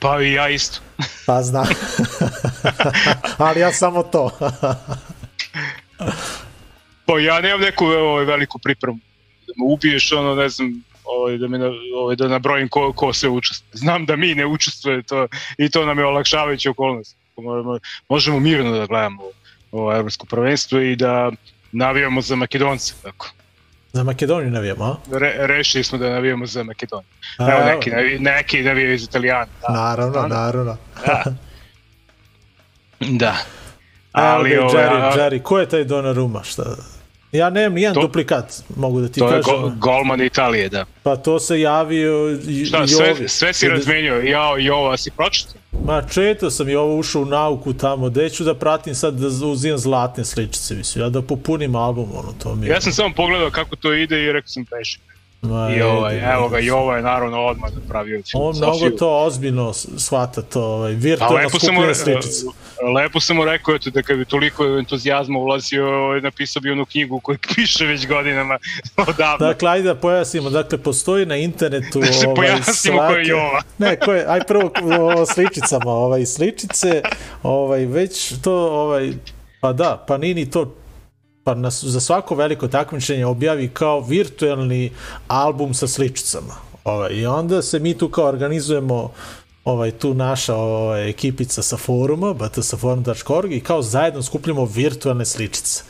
Pa 0.00 0.22
i 0.22 0.32
ja 0.32 0.48
isto. 0.48 0.80
Pa 1.26 1.42
znam. 1.42 1.66
Ali 3.38 3.60
ja 3.60 3.72
samo 3.72 4.02
to. 4.02 4.30
pa 7.06 7.18
ja 7.20 7.40
nemam 7.40 7.60
neku 7.60 7.84
ovaj, 7.86 8.24
veliku 8.24 8.58
pripremu 8.58 8.98
da 9.56 9.64
me 9.64 9.72
ubiješ, 9.72 10.12
ono, 10.12 10.34
ne 10.34 10.48
znam, 10.48 10.82
ovaj, 11.04 11.38
da, 11.38 11.48
na, 11.48 11.70
ovaj, 11.96 12.16
da 12.16 12.28
nabrojim 12.28 12.68
ko, 12.68 12.92
ko 12.92 13.12
se 13.12 13.28
učestvuje. 13.28 13.70
Znam 13.72 14.06
da 14.06 14.16
mi 14.16 14.34
ne 14.34 14.46
učestvuje 14.46 15.02
to, 15.02 15.28
i 15.58 15.70
to 15.70 15.86
nam 15.86 15.98
je 15.98 16.06
olakšavajuća 16.06 16.70
okolnost. 16.70 17.16
Možemo 18.08 18.40
mirno 18.40 18.78
da 18.78 18.86
gledamo 18.86 19.22
ovo 19.72 19.94
evropsko 19.94 20.26
prvenstvo 20.26 20.80
i 20.80 20.96
da 20.96 21.30
navijamo 21.72 22.20
za 22.20 22.36
Makedonce. 22.36 22.94
Tako. 23.02 23.30
Za 23.92 24.04
Makedoniju 24.04 24.50
navijamo, 24.50 24.84
a? 24.84 24.96
Re, 25.18 25.34
rešili 25.38 25.84
smo 25.84 25.98
da 25.98 26.10
navijamo 26.10 26.46
za 26.46 26.62
Makedoniju. 26.62 27.08
A, 27.38 27.52
Evo 27.52 27.64
neki, 27.64 27.90
navi, 27.90 28.18
neki 28.18 28.62
navijaju 28.62 28.94
iz 28.94 29.04
Italijana. 29.04 29.46
Da. 29.68 29.74
Naravno, 29.74 30.26
naravno. 30.28 30.76
Da. 31.06 31.24
da. 33.22 33.36
Ali, 34.12 34.52
Evo, 34.52 34.68
Jerry, 34.68 35.16
Jerry, 35.16 35.42
ko 35.42 35.58
je 35.58 35.68
taj 35.68 35.84
Donnarumma? 35.84 36.42
Šta? 36.42 36.62
Ja 37.32 37.50
nemam 37.50 37.74
nijedan 37.74 37.94
to, 37.94 38.00
duplikat, 38.00 38.62
mogu 38.76 39.00
da 39.00 39.08
ti 39.08 39.20
to 39.20 39.28
kažem. 39.28 39.42
To 39.42 39.56
je 39.56 39.60
go, 39.62 39.72
golman 39.78 40.20
Italije, 40.20 40.68
da. 40.68 40.84
Pa 41.02 41.16
to 41.16 41.40
se 41.40 41.60
javio 41.60 42.38
i, 42.48 42.64
Šta, 42.64 42.84
i 42.84 42.88
sve, 42.88 43.28
sve 43.28 43.52
si 43.52 43.68
razmenio, 43.68 44.14
ja 44.20 44.58
i 44.58 44.70
ovo, 44.70 44.96
si 44.96 45.10
pročitao? 45.10 45.54
Ma 45.84 46.02
četo 46.02 46.50
sam 46.50 46.68
i 46.68 46.74
ovo 46.74 46.96
ušao 46.96 47.22
u 47.22 47.24
nauku 47.24 47.72
tamo, 47.72 48.10
gde 48.10 48.30
ću 48.30 48.44
da 48.44 48.54
pratim 48.54 48.94
sad 48.94 49.14
da 49.14 49.26
uzimam 49.46 49.78
zlatne 49.78 50.24
sličice, 50.24 50.74
mislim, 50.74 51.04
ja 51.04 51.08
da 51.08 51.22
popunim 51.22 51.76
album, 51.76 52.08
ono, 52.14 52.32
to 52.42 52.54
mi 52.54 52.66
je. 52.66 52.70
Ja 52.70 52.80
sam 52.80 52.92
samo 52.92 53.14
pogledao 53.16 53.50
kako 53.50 53.76
to 53.76 53.92
ide 53.92 54.22
i 54.22 54.32
rekao 54.32 54.48
sam 54.48 54.64
pešik. 54.64 55.00
Ma, 55.42 55.74
I 55.76 55.82
ovaj, 55.82 56.34
evo 56.34 56.48
ga, 56.48 56.58
i 56.58 56.70
ovo 56.70 56.96
je 56.96 57.02
naravno 57.02 57.40
odmah 57.40 57.70
napravio 57.74 58.22
On 58.34 58.56
mnogo 58.56 58.90
to 58.90 59.24
ozbiljno 59.24 59.72
shvata 59.96 60.42
to, 60.42 60.62
ovaj, 60.62 60.92
virtualno 60.92 61.48
skupljene 61.48 61.94
sličice. 61.94 62.46
Lepo 62.94 63.20
sam 63.20 63.36
mu 63.36 63.44
rekao 63.44 63.74
eto, 63.74 63.90
da 63.90 64.02
kad 64.02 64.18
bi 64.18 64.24
toliko 64.24 64.64
entuzijazma 64.64 65.38
ulazio, 65.38 66.04
ovaj, 66.04 66.20
napisao 66.20 66.60
bi 66.60 66.70
onu 66.70 66.84
knjigu 66.84 67.20
koju 67.20 67.38
piše 67.54 67.86
već 67.86 68.06
godinama 68.06 68.58
odavno. 69.08 69.46
Dakle, 69.46 69.70
ajde 69.70 69.88
da 69.88 69.94
pojasnimo, 69.94 70.50
dakle, 70.50 70.78
postoji 70.78 71.26
na 71.26 71.36
internetu 71.36 72.00
da 72.06 72.12
se 72.12 72.26
ovaj, 72.26 72.36
pojasnimo 72.36 72.98
ko 73.08 73.14
je 73.14 73.26
Jova. 73.26 73.62
ne, 73.78 73.96
ko 73.96 74.12
je, 74.12 74.24
aj 74.28 74.40
prvo 74.48 74.70
o 75.14 75.26
sličicama, 75.26 75.90
ovaj, 75.90 76.26
sličice, 76.26 77.02
ovaj, 77.42 77.86
već 77.86 78.32
to, 78.42 78.54
ovaj, 78.54 79.12
pa 79.60 79.72
da, 79.72 80.04
pa 80.08 80.18
nini 80.18 80.50
to 80.50 80.74
pa 81.44 81.54
nas, 81.54 81.84
za 81.84 82.00
svako 82.00 82.34
veliko 82.34 82.68
takmičenje 82.68 83.26
objavi 83.26 83.68
kao 83.68 84.00
virtualni 84.00 84.92
album 85.28 85.74
sa 85.74 85.88
sličicama. 85.88 86.54
Ovaj, 86.84 87.12
I 87.12 87.26
onda 87.26 87.62
se 87.62 87.78
mi 87.78 87.98
tu 87.98 88.08
kao 88.08 88.26
organizujemo 88.26 89.12
ovaj, 89.64 89.90
tu 89.90 90.14
naša 90.14 90.54
ovaj, 90.54 91.08
ekipica 91.08 91.62
sa 91.62 91.76
foruma, 91.76 92.34
btsaforum.org 92.34 93.52
i 93.52 93.60
kao 93.60 93.82
zajedno 93.82 94.22
skupljamo 94.22 94.64
virtualne 94.64 95.24
sličice. 95.24 95.82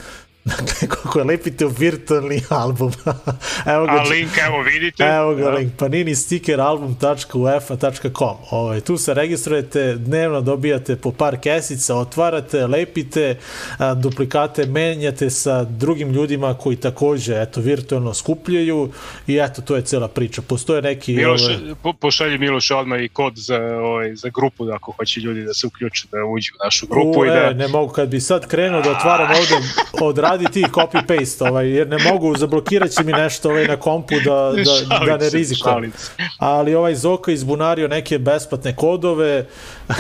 Dakle, 0.44 0.88
kako 0.88 1.22
lepite 1.22 1.66
u 1.66 1.68
virtualni 1.68 2.42
album. 2.48 2.92
evo 3.74 3.86
ga, 3.86 3.92
A 3.92 4.02
link, 4.02 4.30
evo 4.46 4.62
vidite. 4.62 5.04
Evo 5.04 5.34
ga 5.34 5.42
ja. 5.42 5.50
link, 5.50 5.72
panini 5.76 6.14
sticker 6.14 6.60
album.uefa.com. 6.60 8.36
Ovaj, 8.50 8.80
tu 8.80 8.96
se 8.96 9.14
registrujete, 9.14 9.94
dnevno 9.94 10.40
dobijate 10.40 10.96
po 10.96 11.12
par 11.12 11.36
kesica, 11.40 11.96
otvarate, 11.96 12.66
lepite, 12.66 13.38
a, 13.78 13.94
duplikate 13.94 14.66
menjate 14.66 15.30
sa 15.30 15.64
drugim 15.64 16.10
ljudima 16.12 16.54
koji 16.54 16.76
takođe 16.76 17.42
eto, 17.42 17.60
virtualno 17.60 18.14
skupljaju 18.14 18.92
i 19.26 19.38
eto, 19.38 19.62
to 19.62 19.76
je 19.76 19.82
cela 19.82 20.08
priča. 20.08 20.42
Postoje 20.42 20.82
neki... 20.82 21.16
Miloš, 21.16 21.42
ove... 21.44 21.74
po, 21.82 21.92
pošalji 21.92 22.38
Miloš 22.38 22.70
odmah 22.70 23.02
i 23.02 23.08
kod 23.08 23.32
za, 23.36 23.58
ovaj, 23.82 24.14
za 24.14 24.28
grupu, 24.28 24.64
da 24.64 24.74
ako 24.74 24.92
hoće 24.92 25.20
ljudi 25.20 25.44
da 25.44 25.54
se 25.54 25.66
uključe, 25.66 26.08
da 26.12 26.24
uđu 26.24 26.52
u 26.60 26.64
našu 26.64 26.86
grupu. 26.86 27.20
U, 27.20 27.24
i 27.24 27.28
da... 27.28 27.50
E, 27.50 27.54
ne 27.54 27.68
mogu, 27.68 27.92
kad 27.92 28.08
bi 28.08 28.20
sad 28.20 28.48
krenuo 28.48 28.82
da 28.82 28.90
otvaram 28.90 29.30
ovde 29.30 29.66
od 30.00 30.18
radi 30.32 30.44
ti 30.52 30.64
copy 30.72 31.06
paste, 31.06 31.44
ovaj, 31.44 31.70
jer 31.70 31.88
ne 31.88 31.98
mogu, 31.98 32.36
zablokirat 32.36 32.90
će 32.90 33.04
mi 33.04 33.12
nešto 33.12 33.50
ovaj, 33.50 33.64
na 33.64 33.76
kompu 33.76 34.14
da, 34.24 34.52
da, 34.88 34.98
da 35.06 35.16
ne 35.16 35.30
rizikujem. 35.30 35.92
Ali 36.38 36.74
ovaj 36.74 36.94
Zoka 36.94 37.32
izbunario 37.32 37.88
neke 37.88 38.18
besplatne 38.18 38.76
kodove, 38.76 39.46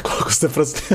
koliko 0.02 0.32
ste 0.32 0.48
prosti... 0.48 0.94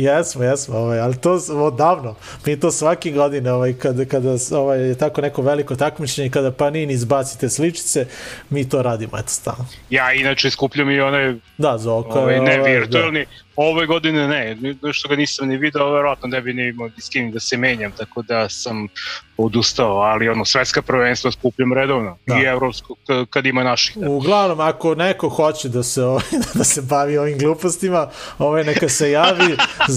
jesmo, 0.00 0.44
jesmo, 0.44 0.76
ovaj, 0.78 1.00
ali 1.00 1.16
to 1.16 1.40
odavno. 1.50 2.14
Mi 2.46 2.60
to 2.60 2.70
svake 2.70 3.10
godine, 3.10 3.52
ovaj, 3.52 3.72
kada, 3.72 4.04
kada 4.04 4.36
ovaj, 4.52 4.88
je 4.88 4.94
tako 4.94 5.20
neko 5.20 5.42
veliko 5.42 5.76
takmičenje, 5.76 6.30
kada 6.30 6.50
Panini 6.50 6.92
izbacite 6.92 7.48
sličice, 7.48 8.06
mi 8.50 8.68
to 8.68 8.82
radimo, 8.82 9.18
eto, 9.18 9.28
stalno. 9.28 9.66
Ja 9.90 10.12
inače 10.12 10.50
skupljam 10.50 10.90
i 10.90 11.00
one 11.00 11.36
da, 11.58 11.78
Zoka, 11.78 12.20
ovaj, 12.20 12.40
ne 12.40 12.60
ovaj, 12.60 12.72
virtualni, 12.72 13.24
da 13.24 13.45
Ove 13.56 13.86
godine 13.86 14.28
ne, 14.28 14.56
što 14.92 15.08
ga 15.08 15.16
nisam 15.16 15.48
ni 15.48 15.56
video, 15.56 15.90
verovatno 15.90 16.28
ne 16.28 16.40
bi 16.40 16.52
ni 16.52 16.68
imao 16.68 16.90
s 16.98 17.08
kim 17.08 17.30
da 17.30 17.40
se 17.40 17.56
menjam, 17.56 17.92
tako 17.92 18.22
da 18.22 18.48
sam 18.48 18.88
odustao, 19.36 19.96
ali 19.96 20.28
ono, 20.28 20.44
svetska 20.44 20.82
prvenstva 20.82 21.30
skupljam 21.30 21.72
redovno 21.72 22.18
da. 22.26 22.38
i 22.38 22.44
evropsko 22.44 22.94
kad 23.30 23.46
ima 23.46 23.64
naših. 23.64 23.96
Da. 23.96 24.10
Uglavnom, 24.10 24.60
ako 24.60 24.94
neko 24.94 25.28
hoće 25.28 25.68
da 25.68 25.82
se, 25.82 26.04
ovaj, 26.04 26.24
da 26.54 26.64
se 26.64 26.82
bavi 26.82 27.18
ovim 27.18 27.38
glupostima, 27.38 28.08
ovaj, 28.38 28.64
neka 28.64 28.88
se 28.88 29.10
javi, 29.10 29.56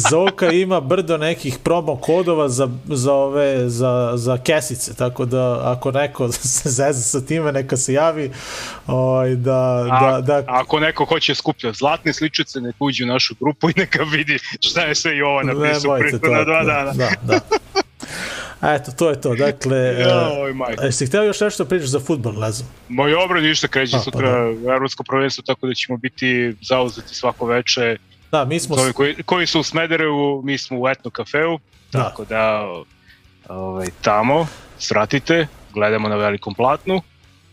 Zoka 0.10 0.52
ima 0.52 0.80
brdo 0.80 1.18
nekih 1.18 1.58
promo 1.64 1.96
kodova 1.96 2.50
za, 2.50 2.70
za, 2.86 3.14
ove, 3.14 3.70
za, 3.70 4.12
za 4.16 4.38
kesice, 4.38 4.96
tako 4.96 5.26
da 5.26 5.72
ako 5.72 5.92
neko 5.92 6.32
se 6.32 6.70
zeza 6.70 7.02
sa 7.02 7.26
time, 7.26 7.52
neka 7.52 7.78
se 7.78 7.94
javi 7.94 8.32
ovaj, 8.90 9.36
da, 9.36 9.88
A, 9.92 10.12
da, 10.12 10.22
da... 10.22 10.44
Ako 10.48 10.80
neko 10.80 11.06
hoće 11.06 11.36
skupljati 11.36 11.78
zlatne 11.78 12.14
sličice, 12.14 12.62
neka 12.62 12.78
uđe 12.80 13.04
u 13.04 13.08
našu 13.08 13.36
grupu 13.40 13.70
i 13.70 13.74
neka 13.76 14.04
vidi 14.04 14.40
šta 14.60 14.82
je 14.82 14.96
sve 14.96 15.18
Jovan 15.18 15.46
napisao 15.46 15.98
na 16.32 16.44
dva 16.44 16.64
dana. 16.64 16.92
Da, 16.94 17.10
da. 17.24 17.40
Eto, 18.62 18.92
to 18.92 19.10
je 19.10 19.22
to. 19.22 19.36
Dakle, 19.36 19.78
Joj, 19.78 20.52
uh, 20.52 20.58
jesi 20.84 21.06
htio 21.06 21.24
još 21.24 21.42
nešto 21.42 21.66
pričaš 21.66 21.90
za 21.90 22.00
futbol, 22.00 22.34
znam? 22.34 22.70
Moj 22.90 23.14
obrad 23.14 23.44
ništa 23.44 23.68
kreće 23.68 23.98
A, 23.98 24.00
sutra 24.00 24.28
pa 24.28 24.68
da. 24.68 24.74
evropsko 24.74 25.04
prvenstvo, 25.04 25.44
tako 25.48 25.68
da 25.68 25.74
ćemo 25.74 25.98
biti 25.98 26.56
zauzeti 26.62 27.16
svako 27.16 27.46
veče. 27.46 27.98
Da, 28.32 28.46
mi 28.46 28.60
smo... 28.60 28.76
Zove, 28.76 28.94
koji, 28.94 29.24
koji 29.24 29.48
su 29.48 29.60
u 29.60 29.64
Smederevu, 29.64 30.42
mi 30.44 30.58
smo 30.58 30.80
u 30.80 30.90
Etno 30.90 31.12
kafeu, 31.12 31.60
da. 31.92 32.04
tako 32.04 32.26
da 32.26 32.68
ovaj, 33.50 33.88
tamo 34.02 34.48
svratite, 34.78 35.48
gledamo 35.74 36.10
na 36.10 36.16
velikom 36.16 36.54
platnu. 36.54 37.02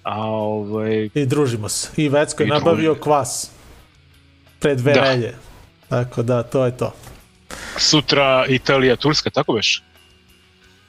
A, 0.06 0.20
ovaj... 0.26 1.10
I 1.14 1.26
družimo 1.26 1.68
se. 1.68 1.88
I 1.96 2.08
Vecko 2.08 2.42
je 2.42 2.48
nabavio 2.48 2.94
kvas 2.94 3.50
pred 4.60 4.80
Verelje. 4.80 5.34
Da. 5.90 6.04
Tako 6.04 6.22
da, 6.22 6.42
to 6.42 6.64
je 6.64 6.76
to. 6.76 6.92
Sutra 7.76 8.46
Italija, 8.48 8.96
Turska, 8.96 9.30
tako 9.30 9.52
već? 9.52 9.80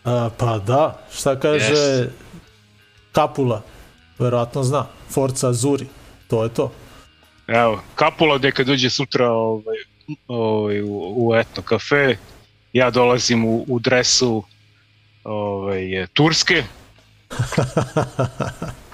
A, 0.04 0.30
pa 0.38 0.58
da, 0.58 1.02
šta 1.14 1.40
kaže 1.40 1.74
yes. 1.74 2.08
Kapula, 3.12 3.62
verovatno 4.20 4.64
zna, 4.64 4.86
Forza 5.10 5.50
Azuri, 5.50 5.88
to 6.28 6.44
je 6.44 6.54
to. 6.54 6.72
Evo, 7.48 7.82
Kapula 7.96 8.38
gde 8.38 8.52
kad 8.52 8.68
dođe 8.68 8.90
sutra 8.90 9.32
ovaj, 9.32 9.78
ovaj, 10.28 10.82
u, 10.82 11.14
u 11.16 11.36
etno 11.36 11.64
kafe, 11.64 12.18
ja 12.74 12.90
dolazim 12.90 13.46
u, 13.46 13.66
u 13.68 13.80
dresu 13.80 14.44
ovaj, 15.24 16.08
Turske. 16.14 16.64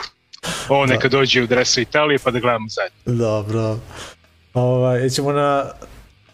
Ovo 0.69 0.85
neka 0.85 1.07
da. 1.07 1.17
dođe 1.17 1.41
u 1.41 1.47
dresu 1.47 1.81
Italije 1.81 2.19
pa 2.19 2.31
da 2.31 2.39
gledamo 2.39 2.67
zajedno. 2.69 3.25
Dobro. 3.25 3.79
Ovaj, 4.53 5.09
ćemo 5.09 5.31
na... 5.31 5.71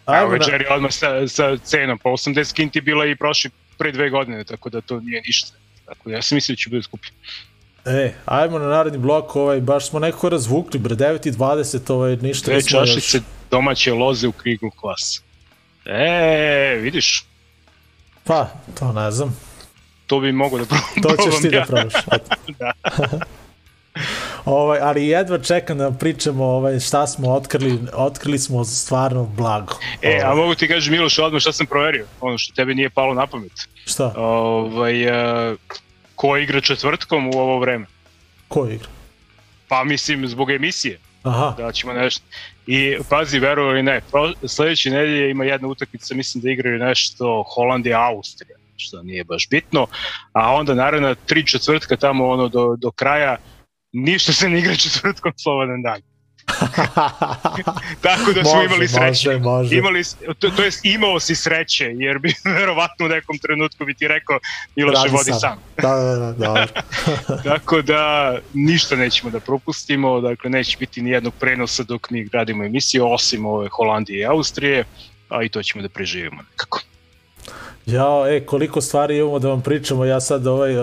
Ajmo 0.04 0.22
Evo 0.22 0.30
večeri 0.30 0.64
na... 0.68 0.74
odmah 0.74 0.92
sa, 0.92 1.28
sa 1.28 1.56
cenom, 1.56 1.98
po 1.98 2.08
80 2.08 2.54
kinti 2.54 2.80
bila 2.80 3.06
i 3.06 3.16
prošli 3.16 3.50
pre 3.78 3.92
dve 3.92 4.10
godine, 4.10 4.44
tako 4.44 4.70
da 4.70 4.80
to 4.80 5.00
nije 5.00 5.22
ništa. 5.26 5.52
Tako 5.84 6.08
da 6.08 6.14
ja 6.14 6.22
sam 6.22 6.36
mislio 6.36 6.54
da 6.54 6.58
će 6.58 6.70
biti 6.70 6.82
skuplje. 6.82 7.10
E, 7.84 8.12
ajmo 8.24 8.58
na 8.58 8.66
naredni 8.66 8.98
blok, 8.98 9.36
ovaj, 9.36 9.60
baš 9.60 9.88
smo 9.88 9.98
nekako 9.98 10.28
razvukli, 10.28 10.80
bre, 10.80 10.94
9 10.94 11.28
i 11.28 11.32
20, 11.32 11.92
ovaj, 11.92 12.16
ništa 12.16 12.50
Dve 12.50 12.62
čašice 12.62 13.16
još... 13.16 13.24
domaće 13.50 13.92
loze 13.92 14.28
u 14.28 14.32
krigu 14.32 14.70
klas. 14.70 15.22
E, 15.84 16.78
vidiš? 16.80 17.24
Pa, 18.24 18.48
to 18.78 18.92
ne 18.92 19.10
znam. 19.10 19.36
To 20.06 20.20
bi 20.20 20.32
mogo 20.32 20.58
da 20.58 20.64
probam. 20.64 21.02
To 21.02 21.24
ćeš 21.24 21.40
ti 21.42 21.48
da 21.50 21.64
probaš. 21.64 21.92
da. 22.58 22.72
ovaj, 24.44 24.78
ali 24.82 25.06
jedva 25.06 25.38
čekam 25.38 25.78
da 25.78 25.90
pričamo 25.90 26.44
ovaj, 26.44 26.80
šta 26.80 27.06
smo 27.06 27.32
otkrili, 27.32 27.78
otkrili 27.92 28.38
smo 28.38 28.64
stvarno 28.64 29.24
blago. 29.24 29.74
E, 30.02 30.08
ovaj. 30.08 30.32
a 30.32 30.34
mogu 30.34 30.54
ti 30.54 30.68
kažeš 30.68 30.90
Miloš 30.90 31.18
odmah 31.18 31.40
šta 31.40 31.52
sam 31.52 31.66
proverio, 31.66 32.06
ono 32.20 32.38
što 32.38 32.54
tebi 32.54 32.74
nije 32.74 32.90
palo 32.90 33.14
na 33.14 33.26
pamet. 33.26 33.68
Šta? 33.86 34.12
Ovaj, 34.16 35.06
uh, 35.06 35.58
ko 36.14 36.36
igra 36.36 36.60
četvrtkom 36.60 37.26
u 37.26 37.38
ovo 37.38 37.58
vreme? 37.58 37.86
Ko 38.48 38.66
igra? 38.66 38.88
Pa 39.68 39.84
mislim 39.84 40.28
zbog 40.28 40.50
emisije. 40.50 40.98
Aha. 41.22 41.54
Da 41.58 41.72
ćemo 41.72 41.92
nešto. 41.92 42.24
I 42.66 42.96
pazi, 43.08 43.38
verujem 43.38 43.70
ili 43.70 43.82
ne, 43.82 44.00
sledeće 44.46 44.90
nedelje 44.90 45.30
ima 45.30 45.44
jedna 45.44 45.68
utakmica, 45.68 46.14
mislim 46.14 46.42
da 46.42 46.50
igraju 46.50 46.78
nešto 46.78 47.44
Holandija, 47.54 48.06
Austrija, 48.06 48.56
što 48.76 49.02
nije 49.02 49.24
baš 49.24 49.48
bitno, 49.48 49.86
a 50.32 50.54
onda 50.54 50.74
naravno 50.74 51.14
tri 51.14 51.46
četvrtka 51.46 51.96
tamo 51.96 52.28
ono 52.28 52.48
do, 52.48 52.76
do 52.76 52.90
kraja, 52.90 53.36
ništa 53.92 54.32
se 54.32 54.48
ne 54.48 54.58
igra 54.58 54.76
četvrtkom 54.76 55.32
slobodan 55.36 55.82
dan. 55.82 56.00
Tako 58.06 58.32
da 58.32 58.44
smo 58.44 58.54
može, 58.54 58.66
imali 58.66 58.88
sreće. 58.88 59.28
Može, 59.28 59.38
može. 59.38 59.76
Imali, 59.76 60.02
to, 60.38 60.50
to 60.50 60.62
jest 60.62 60.84
imao 60.84 61.20
si 61.20 61.34
sreće, 61.34 61.84
jer 61.84 62.18
bi 62.18 62.34
verovatno 62.58 63.06
u 63.06 63.08
nekom 63.08 63.38
trenutku 63.38 63.84
bi 63.84 63.94
ti 63.94 64.08
rekao 64.08 64.38
Miloše 64.76 65.08
vodi 65.08 65.30
sam. 65.30 65.40
sam. 65.40 65.58
Da, 65.82 65.94
da, 65.94 66.16
da, 66.16 66.32
da. 66.32 66.66
Tako 67.50 67.82
da 67.82 68.34
ništa 68.54 68.96
nećemo 68.96 69.30
da 69.30 69.40
propustimo, 69.40 70.20
dakle 70.20 70.50
neće 70.50 70.76
biti 70.80 71.02
ni 71.02 71.10
jednog 71.10 71.34
prenosa 71.40 71.82
dok 71.82 72.10
mi 72.10 72.24
gradimo 72.24 72.64
emisiju, 72.64 73.12
osim 73.12 73.46
ove 73.46 73.68
Holandije 73.68 74.20
i 74.20 74.26
Austrije, 74.26 74.84
a 75.28 75.42
i 75.42 75.48
to 75.48 75.62
ćemo 75.62 75.82
da 75.82 75.88
preživimo 75.88 76.42
nekako. 76.50 76.80
Ja, 77.86 78.24
e, 78.28 78.40
koliko 78.46 78.80
stvari 78.80 79.18
imamo 79.18 79.38
da 79.38 79.48
vam 79.48 79.62
pričamo, 79.62 80.04
ja 80.04 80.20
sad 80.20 80.46
ovaj, 80.46 80.74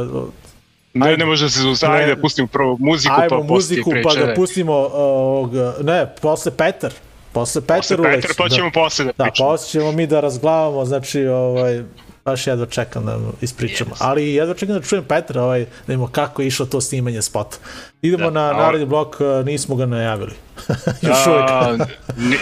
Ne, 1.05 1.17
ne 1.17 1.25
može 1.25 1.45
da 1.45 1.49
se 1.49 1.61
zaustaviti, 1.61 2.01
ajde 2.01 2.15
da 2.15 2.21
pustimo 2.21 2.47
prvo 2.47 2.77
muziku, 2.79 3.15
ajmo 3.17 3.29
pa 3.29 3.53
muziku, 3.53 3.91
pa 4.03 4.25
da 4.25 4.33
pustimo, 4.35 4.79
uh, 4.81 5.85
ne, 5.85 6.07
posle 6.21 6.51
Petar. 6.51 6.91
Posle 7.31 7.61
Petar 7.61 7.77
posle 7.77 7.97
Petar, 7.97 8.31
pa 8.37 8.49
ćemo 8.49 8.69
da, 8.69 8.73
posle 8.73 9.05
da 9.05 9.13
pričamo. 9.13 9.49
Da, 9.49 9.53
posle 9.53 9.69
ćemo 9.69 9.91
mi 9.91 10.07
da 10.07 10.19
razglavamo, 10.19 10.85
znači, 10.85 11.27
ovaj, 11.27 11.83
baš 12.25 12.47
jedva 12.47 12.65
čekam 12.65 13.05
da 13.05 13.19
ispričamo. 13.41 13.91
Yes. 13.91 13.97
Ali 13.99 14.33
jedva 14.33 14.53
čekam 14.53 14.75
da 14.75 14.81
čujem 14.81 15.03
Petra, 15.03 15.43
ovaj, 15.43 15.59
da 15.59 15.69
vidimo 15.87 16.07
kako 16.07 16.41
je 16.41 16.47
išlo 16.47 16.65
to 16.65 16.81
snimanje 16.81 17.21
spota. 17.21 17.57
Idemo 18.01 18.31
da, 18.31 18.51
na 18.51 18.53
naredni 18.53 18.85
blok, 18.85 19.15
uh, 19.19 19.45
nismo 19.45 19.75
ga 19.75 19.85
najavili. 19.85 20.31
Još 21.07 21.27
uvijek. 21.27 21.89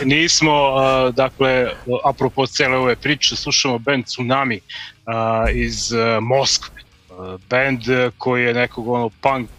nismo, 0.06 0.74
uh, 0.74 1.16
dakle, 1.16 1.68
apropo 2.04 2.48
cele 2.48 2.78
ove 2.78 2.96
priče, 2.96 3.36
slušamo 3.36 3.80
band 3.80 4.06
Tsunami 4.06 4.60
uh, 4.60 5.56
iz 5.56 5.92
uh, 5.92 6.24
Moskve 6.24 6.75
band 7.50 7.82
koji 8.18 8.44
je 8.44 8.54
nekog 8.54 8.88
ono 8.88 9.10
punk, 9.10 9.50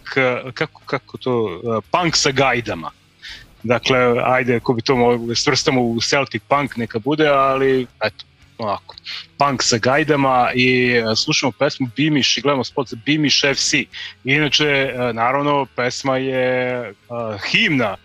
kako, 0.53 0.81
kako 0.85 1.17
to, 1.17 1.61
punk 1.91 2.15
sa 2.15 2.31
gajdama. 2.31 2.91
Dakle, 3.63 3.97
ajde, 4.23 4.55
ako 4.55 4.73
bi 4.73 4.81
to 4.81 4.95
mogli 4.95 5.35
svrstamo 5.35 5.81
u 5.81 6.01
Celtic 6.01 6.43
punk, 6.47 6.77
neka 6.77 6.99
bude, 6.99 7.27
ali 7.27 7.87
eto, 8.03 8.25
ovako, 8.57 8.95
punk 9.37 9.63
sa 9.63 9.77
gajdama 9.77 10.51
i 10.55 10.95
slušamo 11.15 11.51
pesmu 11.51 11.87
Bimiš 11.95 12.37
i 12.37 12.41
gledamo 12.41 12.63
spot 12.63 12.87
za 12.87 12.97
Bimiš 13.05 13.41
FC. 13.55 13.73
Inače, 14.23 14.93
naravno, 15.13 15.65
pesma 15.75 16.17
je 16.17 16.89
uh, 16.89 17.41
himna 17.51 17.95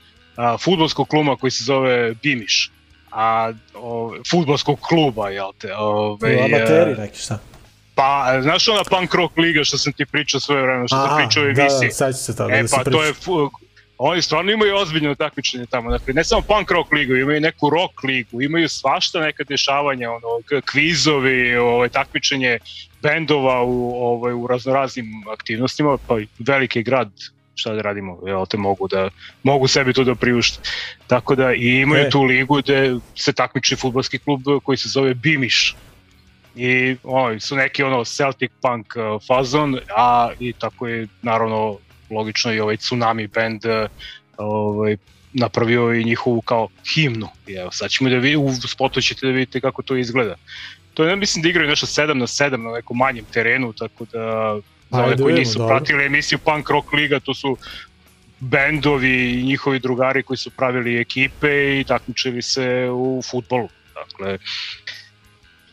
futbolskog 0.59 1.09
kluma 1.09 1.37
koji 1.37 1.51
se 1.51 1.65
zove 1.65 2.15
Bimiš 2.23 2.71
a 3.13 3.53
o, 3.75 4.15
futbolskog 4.31 4.81
kluba, 4.81 5.29
jel 5.31 5.53
te? 5.59 5.75
Ove, 5.77 6.39
amateri 6.45 6.95
neki 6.99 7.19
šta? 7.19 7.39
Pa, 7.95 8.39
znaš 8.43 8.69
ona 8.69 8.85
punk 8.91 9.15
rock 9.15 9.37
liga 9.37 9.65
što 9.65 9.79
sam 9.79 9.93
ti 9.93 10.07
pričao 10.07 10.41
svoje 10.41 10.63
vreme, 10.63 10.89
što 10.89 11.07
sam 11.07 11.17
pričao 11.17 11.43
u 11.43 11.47
emisiji? 11.47 11.91
Da, 11.99 12.07
da, 12.07 12.13
se 12.13 12.37
toga. 12.37 12.55
E, 12.55 12.63
da 12.63 12.69
pa 12.77 12.91
to 12.91 13.05
je, 13.05 13.13
oni 13.99 14.23
stvarno 14.23 14.53
imaju 14.53 14.77
ozbiljno 14.77 15.15
takmičenje 15.15 15.67
tamo, 15.67 15.91
dakle, 15.91 16.15
ne 16.15 16.25
samo 16.25 16.43
punk 16.43 16.71
rock 16.71 16.93
ligu, 16.93 17.17
imaju 17.17 17.41
neku 17.41 17.71
rock 17.71 18.03
ligu, 18.03 18.43
imaju 18.43 18.69
svašta 18.69 19.21
neka 19.21 19.45
dešavanja, 19.45 20.11
ono, 20.11 20.61
kvizovi, 20.65 21.57
ovaj, 21.57 21.89
takmičenje 21.89 22.59
bendova 23.03 23.63
u, 23.63 24.05
ovaj, 24.05 24.33
u 24.33 24.47
raznoraznim 24.47 25.07
aktivnostima, 25.33 25.99
pa 26.07 26.19
veliki 26.39 26.83
grad 26.83 27.11
šta 27.55 27.75
da 27.75 27.83
radimo, 27.83 28.19
jel 28.27 28.47
te 28.47 28.57
mogu 28.57 28.89
da 28.89 29.11
mogu 29.43 29.69
sebi 29.69 29.93
to 29.93 30.05
da 30.05 30.15
priušte. 30.15 30.59
Tako 31.07 31.35
da 31.35 31.55
i 31.55 31.81
imaju 31.81 32.07
e. 32.07 32.11
tu 32.11 32.23
ligu 32.23 32.57
gde 32.63 32.97
se 33.15 33.33
takmiči 33.33 33.77
futbolski 33.77 34.19
klub 34.19 34.43
koji 34.63 34.79
se 34.79 34.89
zove 34.89 35.15
Bimiš 35.15 35.77
i 36.57 36.97
ono, 37.03 37.41
su 37.41 37.57
neki 37.57 37.83
ono 37.83 38.05
Celtic 38.05 38.51
punk 38.63 38.87
uh, 38.97 39.23
fazon, 39.27 39.79
a 39.97 40.31
i 40.41 40.53
tako 40.53 40.89
je 40.89 41.09
naravno 41.23 41.79
logično 42.11 42.53
i 42.53 42.61
ovaj 42.61 42.77
Tsunami 42.77 43.27
band 43.27 43.65
uh, 43.65 43.91
ovaj, 44.37 44.97
napravio 45.33 45.95
i 45.95 46.05
njihovu 46.05 46.41
kao 46.41 46.69
himnu. 46.95 47.29
I 47.47 47.53
evo, 47.53 47.71
sad 47.71 47.91
ćemo 47.91 48.11
da 48.11 48.17
vi, 48.17 48.37
u 48.37 48.53
spotu 48.69 49.01
ćete 49.01 49.27
da 49.27 49.33
vidite 49.33 49.61
kako 49.61 49.83
to 49.83 49.97
izgleda. 49.97 50.35
To 50.95 51.05
je, 51.05 51.17
mislim 51.17 51.43
da 51.43 51.49
igraju 51.49 51.69
nešto 51.69 51.87
7 51.87 52.13
na 52.13 52.27
7 52.27 52.57
na 52.57 52.71
nekom 52.71 52.97
manjem 52.97 53.25
terenu, 53.25 53.73
tako 53.73 54.05
da 54.05 54.57
za 54.91 55.05
one 55.05 55.17
koji 55.17 55.35
nisu 55.35 55.59
dobro. 55.59 55.77
pratili 55.77 56.07
emisiju 56.07 56.39
Punk 56.39 56.71
Rock 56.71 56.93
Liga, 56.93 57.21
to 57.21 57.35
su 57.35 57.57
bendovi 58.41 59.41
i 59.41 59.43
njihovi 59.43 59.79
drugari 59.79 60.23
koji 60.23 60.37
su 60.37 60.51
pravili 60.51 61.01
ekipe 61.01 61.81
i 61.81 61.85
takmičili 61.85 62.43
se 62.43 62.89
u 62.93 63.23
futbolu. 63.31 63.69
Dakle, 63.95 64.39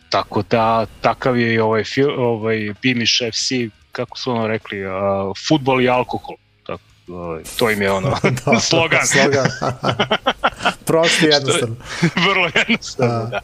Tako 0.09 0.43
da, 0.49 0.85
takav 1.01 1.37
je 1.37 1.53
i 1.53 1.59
ovaj, 1.59 1.83
ovaj 2.17 2.73
Bimiš 2.81 3.21
FC, 3.31 3.51
kako 3.91 4.17
su 4.17 4.31
ono 4.31 4.47
rekli, 4.47 4.85
uh, 4.85 4.93
futbol 5.47 5.81
i 5.81 5.89
alkohol. 5.89 6.35
Tako, 6.67 6.81
ovaj, 7.07 7.43
to 7.57 7.69
im 7.69 7.81
je 7.81 7.91
ono, 7.91 8.09
da, 8.45 8.59
slogan. 8.59 9.07
slogan. 9.07 9.45
Prosti 10.85 11.25
jednostavno. 11.25 11.75
Vrlo 12.29 12.49
jednostavno, 12.55 13.25
da. 13.25 13.39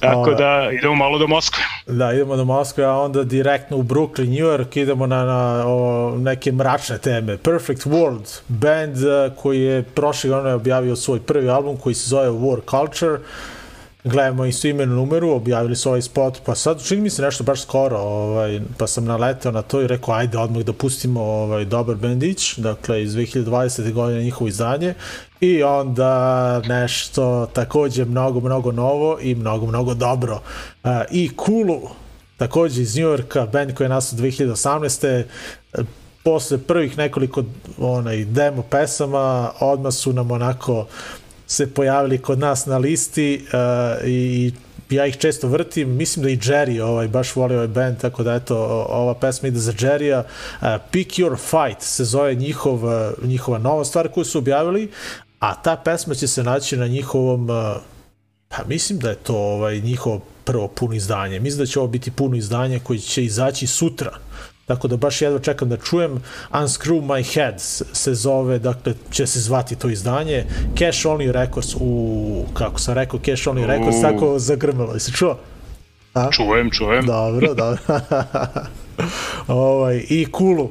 Tako 0.00 0.34
da 0.34 0.70
idemo 0.72 0.94
malo 0.94 1.18
do 1.18 1.26
Moskve. 1.26 1.62
Da, 1.86 2.12
idemo 2.12 2.36
do 2.36 2.44
Moskve, 2.44 2.84
a 2.84 2.92
onda 2.92 3.24
direktno 3.24 3.76
u 3.76 3.82
Brooklyn, 3.82 4.28
New 4.28 4.48
York, 4.48 4.76
idemo 4.76 5.06
na, 5.06 5.24
na 5.24 5.64
o, 5.66 6.14
neke 6.18 6.52
mračne 6.52 6.98
teme. 6.98 7.36
Perfect 7.36 7.86
World, 7.86 8.40
band 8.48 8.96
uh, 8.96 9.36
koji 9.36 9.60
je 9.60 9.82
prošle 9.82 10.30
godine 10.30 10.54
objavio 10.54 10.96
svoj 10.96 11.20
prvi 11.20 11.48
album 11.48 11.76
koji 11.76 11.94
se 11.94 12.08
zove 12.08 12.28
War 12.28 12.60
Culture. 12.70 13.12
Uh, 13.12 13.20
gledamo 14.04 14.44
isto 14.44 14.68
imenu 14.68 14.94
numeru, 14.94 15.30
objavili 15.30 15.76
su 15.76 15.88
ovaj 15.88 16.02
spot, 16.02 16.40
pa 16.46 16.54
sad 16.54 16.84
čini 16.84 17.02
mi 17.02 17.10
se 17.10 17.22
nešto 17.22 17.44
baš 17.44 17.62
skoro, 17.62 17.98
ovaj, 17.98 18.60
pa 18.78 18.86
sam 18.86 19.04
naletao 19.04 19.52
na 19.52 19.62
to 19.62 19.82
i 19.82 19.86
rekao 19.86 20.14
ajde 20.14 20.38
odmah 20.38 20.62
da 20.62 20.72
pustimo 20.72 21.20
ovaj, 21.20 21.64
dobar 21.64 21.96
bendić, 21.96 22.56
dakle 22.56 23.02
iz 23.02 23.12
2020. 23.12 23.92
godine 23.92 24.22
njihovo 24.22 24.48
izdanje 24.48 24.94
i 25.40 25.62
onda 25.62 26.60
nešto 26.60 27.46
takođe 27.52 28.04
mnogo, 28.04 28.40
mnogo 28.40 28.72
novo 28.72 29.18
i 29.20 29.34
mnogo, 29.34 29.66
mnogo 29.66 29.94
dobro. 29.94 30.40
Uh, 30.84 30.90
I 31.10 31.36
Kulu, 31.36 31.80
takođe 32.36 32.82
iz 32.82 32.96
Njujorka, 32.96 33.46
band 33.46 33.74
koji 33.74 33.84
je 33.84 33.88
nastao 33.88 34.18
2018 34.18 35.24
posle 36.24 36.58
prvih 36.58 36.98
nekoliko 36.98 37.44
onaj 37.78 38.24
demo 38.24 38.62
pesama 38.62 39.50
odmah 39.60 39.94
su 39.94 40.12
nam 40.12 40.30
onako 40.30 40.86
se 41.48 41.74
pojavili 41.74 42.18
kod 42.18 42.38
nas 42.38 42.66
na 42.66 42.78
listi 42.78 43.46
uh, 43.46 44.08
i 44.08 44.52
ja 44.90 45.06
ih 45.06 45.16
često 45.16 45.48
vrtim, 45.48 45.96
mislim 45.96 46.22
da 46.22 46.30
i 46.30 46.36
Jerry 46.36 46.80
ovaj, 46.80 47.08
baš 47.08 47.36
voli 47.36 47.54
ovaj 47.54 47.68
band, 47.68 47.98
tako 47.98 48.22
da 48.22 48.34
eto, 48.34 48.56
ova 48.88 49.14
pesma 49.14 49.48
ide 49.48 49.58
za 49.58 49.72
Jerry-a. 49.72 50.22
Uh, 50.60 50.68
Pick 50.90 51.10
Your 51.10 51.36
Fight 51.36 51.82
se 51.82 52.04
zove 52.04 52.34
njihov, 52.34 52.80
njihova 53.22 53.58
nova 53.58 53.84
stvar 53.84 54.08
koju 54.08 54.24
su 54.24 54.38
objavili, 54.38 54.90
a 55.38 55.62
ta 55.62 55.76
pesma 55.76 56.14
će 56.14 56.28
se 56.28 56.42
naći 56.42 56.76
na 56.76 56.86
njihovom, 56.86 57.50
uh, 57.50 57.56
pa 58.48 58.64
mislim 58.66 58.98
da 58.98 59.10
je 59.10 59.16
to 59.16 59.36
ovaj, 59.36 59.80
njihovo 59.80 60.20
prvo 60.44 60.68
puno 60.68 60.94
izdanje. 60.94 61.40
Mislim 61.40 61.58
da 61.58 61.66
će 61.66 61.78
ovo 61.78 61.88
biti 61.88 62.10
puno 62.10 62.36
izdanje 62.36 62.78
koji 62.78 62.98
će 62.98 63.24
izaći 63.24 63.66
sutra 63.66 64.18
Tako 64.68 64.88
da 64.88 64.96
baš 64.96 65.22
jedva 65.22 65.38
čekam 65.38 65.68
da 65.68 65.76
čujem. 65.76 66.22
Unscrew 66.52 67.00
My 67.02 67.34
Head 67.34 67.60
se 67.92 68.14
zove, 68.14 68.58
dakle 68.58 68.94
će 69.10 69.26
se 69.26 69.40
zvati 69.40 69.76
to 69.76 69.88
izdanje. 69.88 70.44
Cash 70.78 71.06
Only 71.06 71.30
Records, 71.32 71.74
u 71.80 72.44
kako 72.54 72.80
sam 72.80 72.94
rekao, 72.94 73.20
Cash 73.20 73.48
Only 73.48 73.66
Records, 73.66 74.00
tako 74.02 74.38
zagrmelo. 74.38 74.92
Jesi 74.92 75.12
čuo? 75.12 75.38
A? 76.14 76.30
Čujem, 76.32 76.70
čujem. 76.70 77.06
Dobro, 77.06 77.54
dobro. 77.54 77.78
ovaj, 79.48 80.04
I 80.08 80.26
Kulu. 80.32 80.70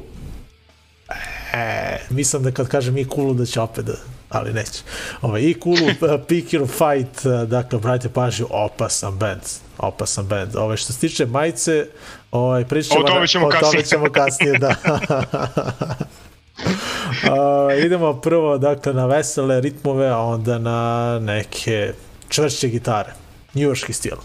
E, 1.54 1.98
mislim 2.10 2.44
da 2.44 2.52
kad 2.52 2.68
kažem 2.68 2.98
i 2.98 3.06
Kulu 3.06 3.34
da 3.34 3.46
će 3.46 3.62
opet 3.62 3.86
da, 3.86 3.94
ali 4.30 4.54
neće. 4.54 4.82
Ovaj, 5.22 5.42
I 5.42 5.60
Kulu, 5.60 5.88
Pick 6.28 6.54
Your 6.54 6.68
Fight, 6.68 7.26
dakle, 7.48 7.80
brajte 7.80 8.10
pažnju, 8.10 8.48
opasan 8.50 9.18
band. 9.18 9.42
Opasan 9.78 10.26
band. 10.26 10.56
Ovaj, 10.56 10.78
što 10.78 10.94
se 10.94 11.00
tiče 11.00 11.26
majice, 11.26 11.88
ovaj, 12.32 12.66
pričat 12.66 12.92
ćemo, 12.92 13.06
o 13.06 13.08
tome 13.08 13.28
ćemo 13.28 13.48
o 13.48 13.50
kasnije. 13.50 13.72
tome 13.72 13.84
ćemo 13.84 14.12
kasnije, 14.12 14.54
da. 14.60 14.76
Uh, 17.24 17.84
idemo 17.86 18.14
prvo 18.14 18.58
dakle 18.58 18.94
na 18.94 19.06
vesele 19.06 19.62
ritmove, 19.62 20.08
a 20.08 20.18
onda 20.18 20.60
na 20.60 21.20
neke 21.20 21.94
čvršće 22.30 22.68
gitare. 22.68 23.14
Njujorski 23.54 23.94
stil. 23.94 24.16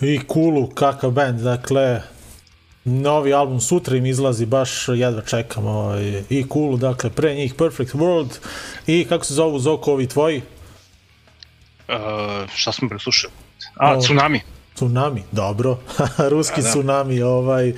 I 0.00 0.20
Kulu, 0.26 0.66
kakav 0.66 1.10
band, 1.10 1.40
dakle, 1.40 2.02
novi 2.84 3.34
album 3.34 3.60
sutra 3.60 3.96
im 3.96 4.06
izlazi, 4.06 4.46
baš 4.46 4.88
jedva 4.88 5.22
čekam 5.22 5.66
ovaj, 5.66 6.22
i 6.30 6.48
Kulu, 6.48 6.76
dakle, 6.76 7.10
pre 7.10 7.34
njih 7.34 7.54
Perfect 7.54 7.94
World 7.94 8.38
i 8.86 9.06
kako 9.08 9.24
se 9.24 9.34
zovu 9.34 9.58
Zoko 9.58 9.92
ovi 9.92 10.06
tvoji? 10.06 10.42
Uh, 11.88 11.94
šta 12.54 12.72
smo 12.72 12.88
preslušali? 12.88 13.32
A, 13.76 13.96
o, 13.96 14.00
Tsunami. 14.00 14.40
Tsunami, 14.80 15.22
dobro, 15.32 15.78
ruski 16.32 16.60
da, 16.60 16.64
da. 16.64 16.70
tsunami, 16.70 17.22
ovaj, 17.22 17.70
uh, 17.70 17.76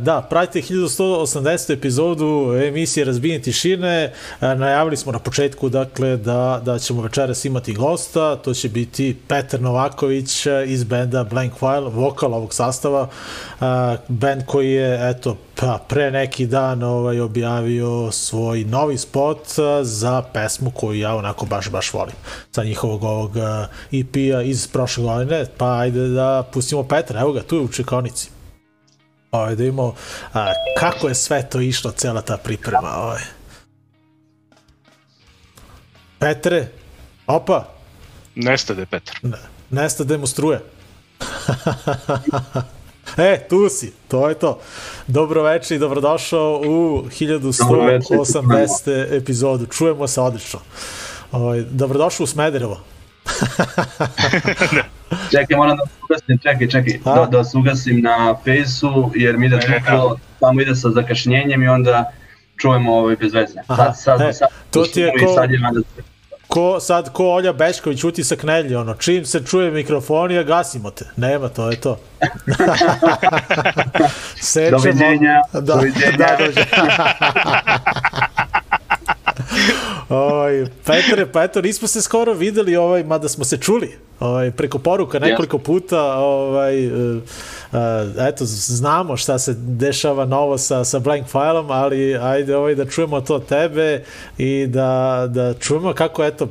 da, 0.00 0.26
pratite 0.30 0.74
1180. 0.74 1.72
epizodu 1.72 2.54
emisije 2.66 3.04
Razbijenje 3.04 3.42
tišine, 3.42 4.12
uh, 4.40 4.48
najavili 4.48 4.96
smo 4.96 5.12
na 5.12 5.18
početku, 5.18 5.68
dakle, 5.68 6.16
da, 6.16 6.60
da 6.64 6.78
ćemo 6.78 7.02
večeras 7.02 7.44
imati 7.44 7.72
gosta, 7.72 8.36
to 8.36 8.54
će 8.54 8.68
biti 8.68 9.16
Petar 9.28 9.60
Novaković 9.60 10.46
iz 10.66 10.84
benda 10.84 11.24
Blank 11.24 11.52
File, 11.58 11.90
vokal 11.90 12.34
ovog 12.34 12.54
sastava, 12.54 13.08
band 14.08 14.42
koji 14.46 14.70
je, 14.70 15.10
eto, 15.10 15.36
pa 15.60 15.78
pre 15.88 16.10
neki 16.10 16.46
dan 16.46 16.82
ovaj 16.82 17.20
objavio 17.20 18.12
svoj 18.12 18.64
novi 18.64 18.98
spot 18.98 19.46
za 19.82 20.22
pesmu 20.22 20.70
koju 20.70 20.98
ja 20.98 21.14
onako 21.14 21.46
baš 21.46 21.70
baš 21.70 21.92
volim. 21.92 22.14
Sa 22.50 22.64
njihovog 22.64 23.04
ovog 23.04 23.36
EP-a 23.92 24.42
iz 24.42 24.66
prošle 24.66 25.04
godine. 25.04 25.46
Pa 25.56 25.78
ajde 25.78 26.08
da 26.08 26.44
pustimo 26.52 26.82
Petra 26.82 27.20
evo 27.20 27.32
ga 27.32 27.42
tu 27.42 27.56
je 27.56 27.60
u 27.60 27.68
čekonici 27.68 28.30
ovaj, 29.30 29.54
da 29.54 29.64
imamo 29.64 29.94
a, 30.34 30.52
kako 30.78 31.08
je 31.08 31.14
sve 31.14 31.48
to 31.48 31.60
išlo 31.60 31.90
cela 31.90 32.20
ta 32.20 32.36
priprema 32.36 32.94
ovaj. 32.96 33.22
Petre 36.18 36.68
opa! 37.26 37.68
Nestade 38.34 38.86
Petar. 38.86 39.16
Ne, 39.22 39.38
nestade 39.70 40.18
mu 40.18 40.26
struje 40.26 40.60
E, 43.16 43.48
tu 43.48 43.68
si, 43.68 43.92
to 44.08 44.28
je 44.28 44.34
to. 44.34 44.58
Dobro 45.06 45.42
večer 45.42 45.76
i 45.76 45.80
dobrodošao 45.80 46.62
u 46.66 47.02
1180. 47.10 49.16
epizodu. 49.16 49.66
Čujemo 49.66 50.06
se 50.06 50.20
odlično. 50.20 50.60
Ovaj, 51.32 51.62
dobrodošao 51.62 52.24
u 52.24 52.26
Smederevo. 52.26 52.80
čekaj, 55.30 55.56
moram 55.56 55.76
da 55.76 55.86
se 55.86 55.92
ugasim, 56.04 56.38
čekaj, 56.38 56.68
čekaj, 56.68 57.00
da, 57.14 57.28
da 57.30 57.44
se 57.44 57.58
ugasim 57.58 58.00
na 58.00 58.36
fejsu, 58.44 59.10
jer 59.14 59.38
mi 59.38 59.48
da 59.48 59.60
truplo 59.60 60.18
tamo 60.40 60.60
ide 60.60 60.74
sa 60.74 60.90
zakašnjenjem 60.90 61.62
i 61.62 61.68
onda 61.68 62.12
čujemo 62.56 62.94
ovaj, 62.94 63.16
bez 63.16 63.34
veze. 63.34 63.54
Aha, 63.66 63.84
Sad, 63.84 63.96
sad, 64.18 64.28
e, 64.28 64.32
sad, 64.32 64.48
to 64.70 64.82
ti 64.82 65.00
je 65.00 65.12
ko- 65.20 65.34
sad 65.34 65.50
je 65.50 65.58
nada 65.58 65.80
Ko, 66.48 66.80
sad, 66.80 67.12
ko 67.12 67.32
Olja 67.34 67.52
Bečković 67.52 68.04
utisak 68.04 68.42
nedlje, 68.42 68.78
ono, 68.78 68.94
čim 68.94 69.24
se 69.26 69.44
čuje 69.44 69.70
mikrofon, 69.70 70.32
ja 70.32 70.42
gasimo 70.42 70.90
te. 70.90 71.04
Nema, 71.16 71.48
to 71.48 71.70
je 71.70 71.80
to. 71.80 72.00
Sečemo. 74.40 74.78
Doviđenja, 74.78 75.40
Da, 75.52 75.60
doviđenja. 75.60 76.16
Da, 76.16 76.36
doviđenja. 76.38 76.66
Oj, 80.08 80.66
Petre, 80.84 81.26
pa 81.32 81.42
eto, 81.42 81.60
nismo 81.60 81.88
se 81.88 82.02
skoro 82.02 82.32
videli, 82.32 82.76
ovaj, 82.76 83.04
mada 83.04 83.28
smo 83.28 83.44
se 83.44 83.56
čuli 83.56 83.96
ovaj, 84.20 84.50
preko 84.50 84.78
poruka 84.78 85.18
nekoliko 85.18 85.58
puta, 85.58 86.02
ovaj, 86.18 86.86
uh, 86.86 87.16
uh, 87.72 87.78
eto, 88.18 88.44
znamo 88.44 89.16
šta 89.16 89.38
se 89.38 89.54
dešava 89.58 90.24
novo 90.24 90.58
sa, 90.58 90.84
sa 90.84 90.98
Blank 90.98 91.26
Fileom, 91.26 91.70
ali 91.70 92.16
ajde 92.16 92.56
ovaj, 92.56 92.74
da 92.74 92.86
čujemo 92.86 93.20
to 93.20 93.38
tebe 93.38 94.04
i 94.38 94.66
da, 94.66 95.26
da 95.30 95.54
čujemo 95.54 95.92
kako, 95.92 96.24
eto, 96.24 96.48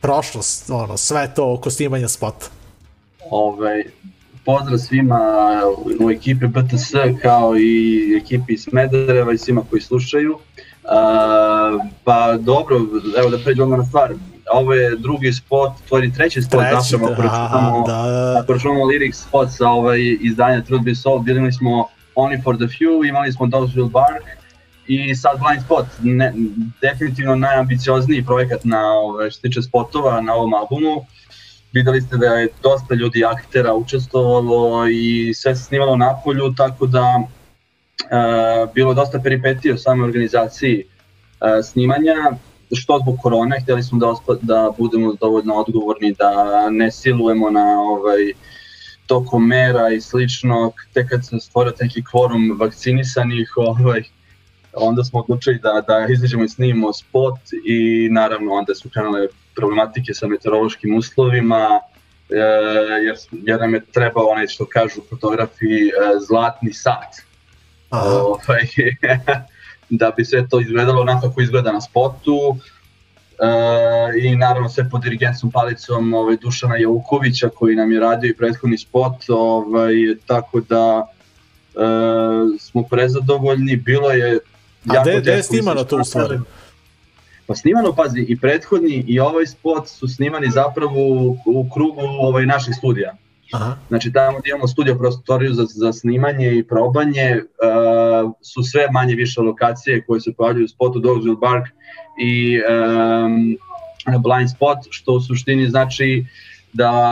prošlost, 0.00 0.70
ono, 0.70 0.96
sve 0.96 1.34
to 1.34 1.52
oko 1.52 1.70
snimanja 1.70 2.08
spota. 2.08 2.46
Ovaj, 3.30 3.84
pozdrav 4.44 4.78
svima 4.78 5.20
u 6.00 6.10
ekipi 6.10 6.46
BTS 6.46 6.92
kao 7.22 7.56
i 7.56 8.20
ekipi 8.22 8.52
iz 8.52 8.62
Smedereva 8.62 9.32
i 9.32 9.38
svima 9.38 9.62
koji 9.70 9.82
slušaju. 9.82 10.32
Uh, 10.32 10.40
pa 12.04 12.36
dobro, 12.40 12.76
evo 13.18 13.30
da 13.30 13.38
pređemo 13.38 13.76
na 13.76 13.84
stvar. 13.84 14.14
Ovo 14.52 14.72
je 14.74 14.96
drugi 14.96 15.32
spot, 15.32 15.72
tvoj 15.88 16.12
treći 16.12 16.42
spot, 16.42 16.60
Treći, 16.60 16.90
zapravo 16.90 17.12
ako 17.12 17.22
računamo, 17.22 17.84
da, 17.86 17.92
da. 17.92 18.40
ako 18.42 18.52
računamo 18.52 18.80
lyrics 18.84 19.28
spot 19.28 19.48
sa 19.50 19.68
ovaj 19.68 20.16
izdanja 20.20 20.62
Truth 20.62 20.84
Be 20.84 20.94
Sold, 20.94 21.26
videli 21.26 21.52
smo 21.52 21.88
Only 22.14 22.42
for 22.42 22.56
the 22.56 22.66
Few, 22.66 23.08
imali 23.08 23.32
smo 23.32 23.46
Dogs 23.46 23.72
Will 23.72 23.90
Bark 23.90 24.24
i 24.86 25.14
sad 25.14 25.38
Blind 25.38 25.62
Spot, 25.64 25.86
ne, 26.02 26.34
definitivno 26.80 27.36
najambiciozniji 27.36 28.24
projekat 28.24 28.64
na, 28.64 28.92
ove, 28.92 29.30
što 29.30 29.36
se 29.36 29.42
tiče 29.42 29.62
spotova 29.62 30.20
na 30.20 30.34
ovom 30.34 30.54
albumu. 30.54 31.06
Videli 31.72 32.00
ste 32.00 32.16
da 32.16 32.26
je 32.26 32.48
dosta 32.62 32.94
ljudi 32.94 33.24
aktera 33.24 33.74
učestvovalo 33.74 34.86
i 34.88 35.34
sve 35.34 35.56
se 35.56 35.64
snimalo 35.64 35.96
na 35.96 36.20
polju, 36.24 36.54
tako 36.56 36.86
da 36.86 37.22
bilo 38.74 38.94
dosta 38.94 39.20
peripetija 39.20 39.74
u 39.74 39.78
samoj 39.78 40.04
organizaciji 40.04 40.84
snimanja, 41.62 42.14
što 42.72 42.98
zbog 42.98 43.16
korone, 43.22 43.60
htjeli 43.62 43.82
smo 43.82 43.98
da, 43.98 44.08
ospa, 44.08 44.34
da 44.42 44.70
budemo 44.78 45.14
dovoljno 45.20 45.54
odgovorni, 45.54 46.14
da 46.18 46.70
ne 46.70 46.90
silujemo 46.90 47.50
na 47.50 47.80
ovaj, 47.80 48.32
tokom 49.06 49.46
mera 49.46 49.88
i 49.90 50.00
slično, 50.00 50.72
tek 50.94 51.08
kad 51.08 51.26
se 51.26 51.40
stvorio 51.40 51.72
neki 51.80 52.04
kvorum 52.04 52.56
vakcinisanih, 52.60 53.52
ovaj, 53.68 54.02
onda 54.72 55.04
smo 55.04 55.20
odlučili 55.20 55.58
da, 55.58 55.84
da 55.88 56.06
izađemo 56.12 56.44
i 56.44 56.48
snimimo 56.48 56.92
spot 56.92 57.38
i 57.64 58.08
naravno 58.10 58.52
onda 58.52 58.74
su 58.74 58.90
krenule 58.90 59.28
problematike 59.54 60.14
sa 60.14 60.26
meteorološkim 60.26 60.94
uslovima, 60.94 61.80
e, 62.30 62.36
jer, 63.04 63.16
jer 63.32 63.60
nam 63.60 63.74
je 63.74 63.84
trebao 63.84 64.24
onaj 64.24 64.46
što 64.46 64.66
kažu 64.66 65.00
fotografi 65.10 65.88
e, 65.88 65.90
zlatni 66.28 66.72
sat. 66.72 67.31
Ovaj, 67.92 68.68
da 69.90 70.10
bi 70.16 70.24
sve 70.24 70.48
to 70.48 70.60
izgledalo 70.60 71.00
onako 71.00 71.28
kako 71.28 71.40
izgleda 71.40 71.72
na 71.72 71.80
spotu. 71.80 72.56
E, 73.38 74.28
I 74.28 74.36
naravno 74.36 74.68
sve 74.68 74.90
pod 74.90 75.02
dirigentskom 75.02 75.50
palicom 75.50 76.14
ovaj, 76.14 76.36
Dušana 76.36 76.76
Jaukovića 76.76 77.48
koji 77.48 77.76
nam 77.76 77.92
je 77.92 78.00
radio 78.00 78.28
i 78.28 78.36
prethodni 78.36 78.78
spot, 78.78 79.28
ovaj, 79.28 79.94
tako 80.26 80.60
da 80.60 81.06
e, 81.74 81.78
smo 82.58 82.82
prezadovoljni, 82.82 83.76
bilo 83.76 84.10
je 84.10 84.38
A 84.88 84.94
jako 84.94 85.20
gde, 85.20 85.32
je 85.32 85.42
snimano 85.42 85.84
to 85.84 85.96
u 85.96 86.04
stvari? 86.04 86.38
Pa 87.46 87.54
snimano, 87.54 87.92
pazi, 87.92 88.24
i 88.28 88.38
prethodni 88.38 89.04
i 89.08 89.20
ovaj 89.20 89.46
spot 89.46 89.88
su 89.88 90.08
snimani 90.08 90.50
zapravo 90.50 90.96
u, 90.96 91.36
u 91.46 91.70
krugu 91.74 92.00
ovaj, 92.00 92.46
naših 92.46 92.74
studija. 92.78 93.16
Aha. 93.52 93.76
Znači 93.88 94.12
tamo 94.12 94.38
gdje 94.38 94.50
imamo 94.50 94.68
studio 94.68 94.94
prostoriju 94.94 95.52
za, 95.54 95.64
za 95.68 95.92
snimanje 95.92 96.52
i 96.52 96.64
probanje 96.64 97.36
uh, 97.36 98.32
su 98.42 98.62
sve 98.62 98.86
manje 98.92 99.14
više 99.14 99.40
lokacije 99.40 100.04
koje 100.04 100.20
se 100.20 100.32
pojavljuju 100.32 100.64
u 100.64 100.68
spotu 100.68 100.98
Dogsville 100.98 101.36
Bark 101.36 101.66
i 102.22 102.60
um, 104.06 104.22
Blind 104.22 104.50
Spot, 104.50 104.78
što 104.90 105.12
u 105.12 105.20
suštini 105.20 105.70
znači 105.70 106.26
da 106.72 107.02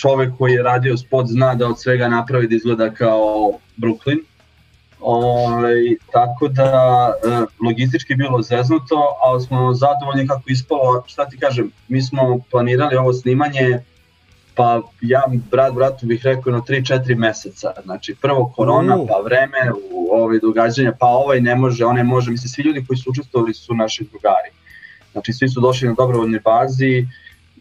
čovek 0.00 0.32
koji 0.38 0.52
je 0.52 0.62
radio 0.62 0.96
spot 0.96 1.26
zna 1.26 1.54
da 1.54 1.68
od 1.68 1.80
svega 1.80 2.08
napravi 2.08 2.48
da 2.48 2.54
izgleda 2.54 2.90
kao 2.90 3.52
Brooklyn. 3.76 4.18
Ovaj, 5.00 5.96
tako 6.12 6.48
da 6.48 6.70
e, 7.24 7.28
logistički 7.64 8.14
bilo 8.14 8.42
zeznuto, 8.42 9.16
ali 9.24 9.40
smo 9.40 9.74
zadovoljni 9.74 10.28
kako 10.28 10.42
ispalo. 10.46 11.04
Šta 11.06 11.28
ti 11.28 11.38
kažem, 11.38 11.72
mi 11.88 12.02
smo 12.02 12.40
planirali 12.50 12.96
ovo 12.96 13.12
snimanje 13.12 13.80
pa 14.60 14.82
ja 15.00 15.22
brat 15.50 15.74
bratu 15.74 16.06
bih 16.06 16.20
rekao 16.24 16.52
na 16.52 16.60
3-4 16.60 17.16
meseca. 17.16 17.72
Znači 17.84 18.14
prvo 18.20 18.52
korona, 18.56 18.96
pa 19.08 19.20
vreme, 19.24 19.72
u 19.92 20.08
ove 20.12 20.38
događanja, 20.38 20.92
pa 20.98 21.06
ovaj 21.06 21.40
ne 21.40 21.54
može, 21.54 21.84
onaj 21.84 22.04
može. 22.04 22.30
Mislim, 22.30 22.48
svi 22.48 22.62
ljudi 22.62 22.84
koji 22.86 22.96
su 22.96 23.10
učestvovali 23.10 23.54
su 23.54 23.74
naši 23.74 24.04
drugari. 24.04 24.50
Znači 25.12 25.32
svi 25.32 25.48
su 25.48 25.60
došli 25.60 25.88
na 25.88 25.94
dobrovoljnoj 25.94 26.40
bazi 26.44 27.06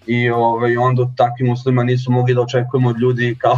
i 0.07 0.29
ovaj, 0.29 0.77
onda 0.77 1.01
u 1.01 1.11
takvim 1.17 1.51
uslovima 1.51 1.83
nisu 1.83 2.11
mogli 2.11 2.35
da 2.35 2.41
očekujemo 2.41 2.89
od 2.89 2.99
ljudi 2.99 3.35
kao 3.39 3.57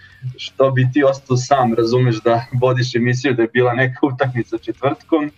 što 0.44 0.70
bi 0.70 0.88
ti 0.92 1.04
ostao 1.04 1.36
sam, 1.36 1.74
razumeš 1.74 2.20
da 2.22 2.44
vodiš 2.60 2.94
emisiju 2.94 3.34
da 3.34 3.42
je 3.42 3.48
bila 3.52 3.72
neka 3.72 4.06
utakmica 4.06 4.58
četvrtkom, 4.58 5.30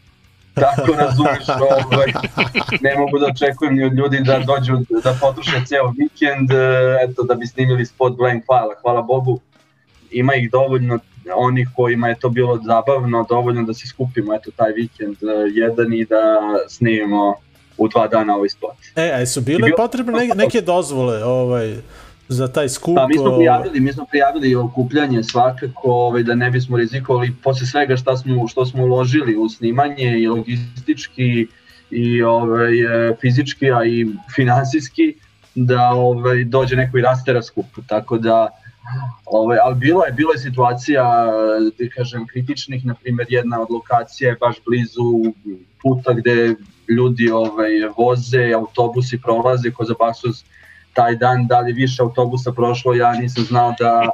tako 0.55 0.93
razumeš, 0.93 1.49
ovaj, 1.49 2.13
ne 2.81 2.99
mogu 2.99 3.19
da 3.19 3.27
očekujem 3.27 3.75
ni 3.75 3.85
od 3.85 3.93
ljudi 3.93 4.21
da 4.25 4.39
dođu 4.39 4.73
da 5.05 5.17
potroše 5.21 5.61
ceo 5.67 5.93
vikend, 5.99 6.51
e, 6.53 6.57
eto 7.03 7.23
da 7.23 7.35
bi 7.35 7.47
snimili 7.47 7.87
spot 7.87 8.17
blank 8.17 8.45
file, 8.45 8.75
hvala 8.83 9.03
Bogu, 9.03 9.41
ima 10.11 10.35
ih 10.35 10.51
dovoljno 10.51 10.99
onih 11.35 11.69
kojima 11.77 12.09
je 12.09 12.19
to 12.19 12.29
bilo 12.29 12.61
zabavno, 12.65 13.27
dovoljno 13.29 13.63
da 13.63 13.75
se 13.75 13.87
skupimo 13.87 14.35
eto 14.35 14.51
taj 14.57 14.73
vikend 14.73 15.17
e, 15.23 15.27
jedan 15.55 15.93
i 15.95 16.05
da 16.05 16.23
snimimo 16.69 17.35
u 17.79 17.89
dva 17.89 18.07
dana 18.09 18.37
ovaj 18.37 18.49
spot. 18.49 18.77
E, 18.97 19.13
a 19.13 19.27
su 19.27 19.41
bile 19.41 19.59
I 19.59 19.63
bio- 19.63 19.77
potrebne 19.77 20.13
ne, 20.27 20.35
neke 20.35 20.61
dozvole 20.61 21.25
ovaj, 21.25 21.77
za 22.29 22.49
taj 22.53 22.69
skup? 22.69 22.97
Pa 22.97 23.07
mi 23.07 23.15
smo 23.15 23.37
prijavili, 23.37 23.81
mi 23.81 23.93
smo 23.93 24.07
prijavili 24.11 24.55
okupljanje 24.55 25.23
svakako, 25.23 25.91
ovaj, 25.91 26.23
da 26.23 26.35
ne 26.35 26.51
bismo 26.51 26.77
rizikovali 26.77 27.33
posle 27.43 27.67
svega 27.67 27.97
šta 27.97 28.17
smo, 28.17 28.49
što 28.49 28.67
smo 28.67 28.83
uložili 28.83 29.37
u 29.37 29.49
snimanje 29.49 30.19
i 30.19 30.27
logistički 30.27 31.47
i 31.91 32.23
ovaj, 32.23 32.81
e, 32.81 33.17
fizički, 33.21 33.71
a 33.71 33.85
i 33.85 34.07
finansijski, 34.35 35.15
da 35.55 35.89
ovaj, 35.89 36.45
dođe 36.45 36.77
neko 36.77 36.99
i 36.99 37.03
rastera 37.03 37.43
skup. 37.43 37.67
Tako 37.87 38.19
da, 38.19 38.49
ovaj, 39.27 39.59
ali 39.63 39.75
bilo 39.75 40.05
je, 40.05 40.13
bilo 40.13 40.33
je 40.33 40.39
situacija, 40.39 41.27
da 41.79 41.89
kažem, 41.97 42.27
kritičnih, 42.27 42.87
na 42.87 42.95
primjer 42.95 43.27
jedna 43.31 43.61
od 43.61 43.71
lokacija 43.71 44.31
je 44.31 44.37
baš 44.41 44.57
blizu 44.67 45.35
puta 45.83 46.13
gde 46.13 46.55
ljudi 46.89 47.31
ovaj, 47.31 47.71
voze, 47.97 48.53
autobusi 48.53 49.21
prolaze 49.21 49.71
ko 49.71 49.85
za 49.85 49.95
Baksuz 49.99 50.45
taj 50.95 51.17
dan, 51.17 51.47
da 51.47 51.61
li 51.61 51.73
više 51.73 52.03
autobusa 52.03 52.53
prošlo, 52.53 52.95
ja 52.95 53.13
nisam 53.13 53.45
znao 53.45 53.75
da 53.79 54.09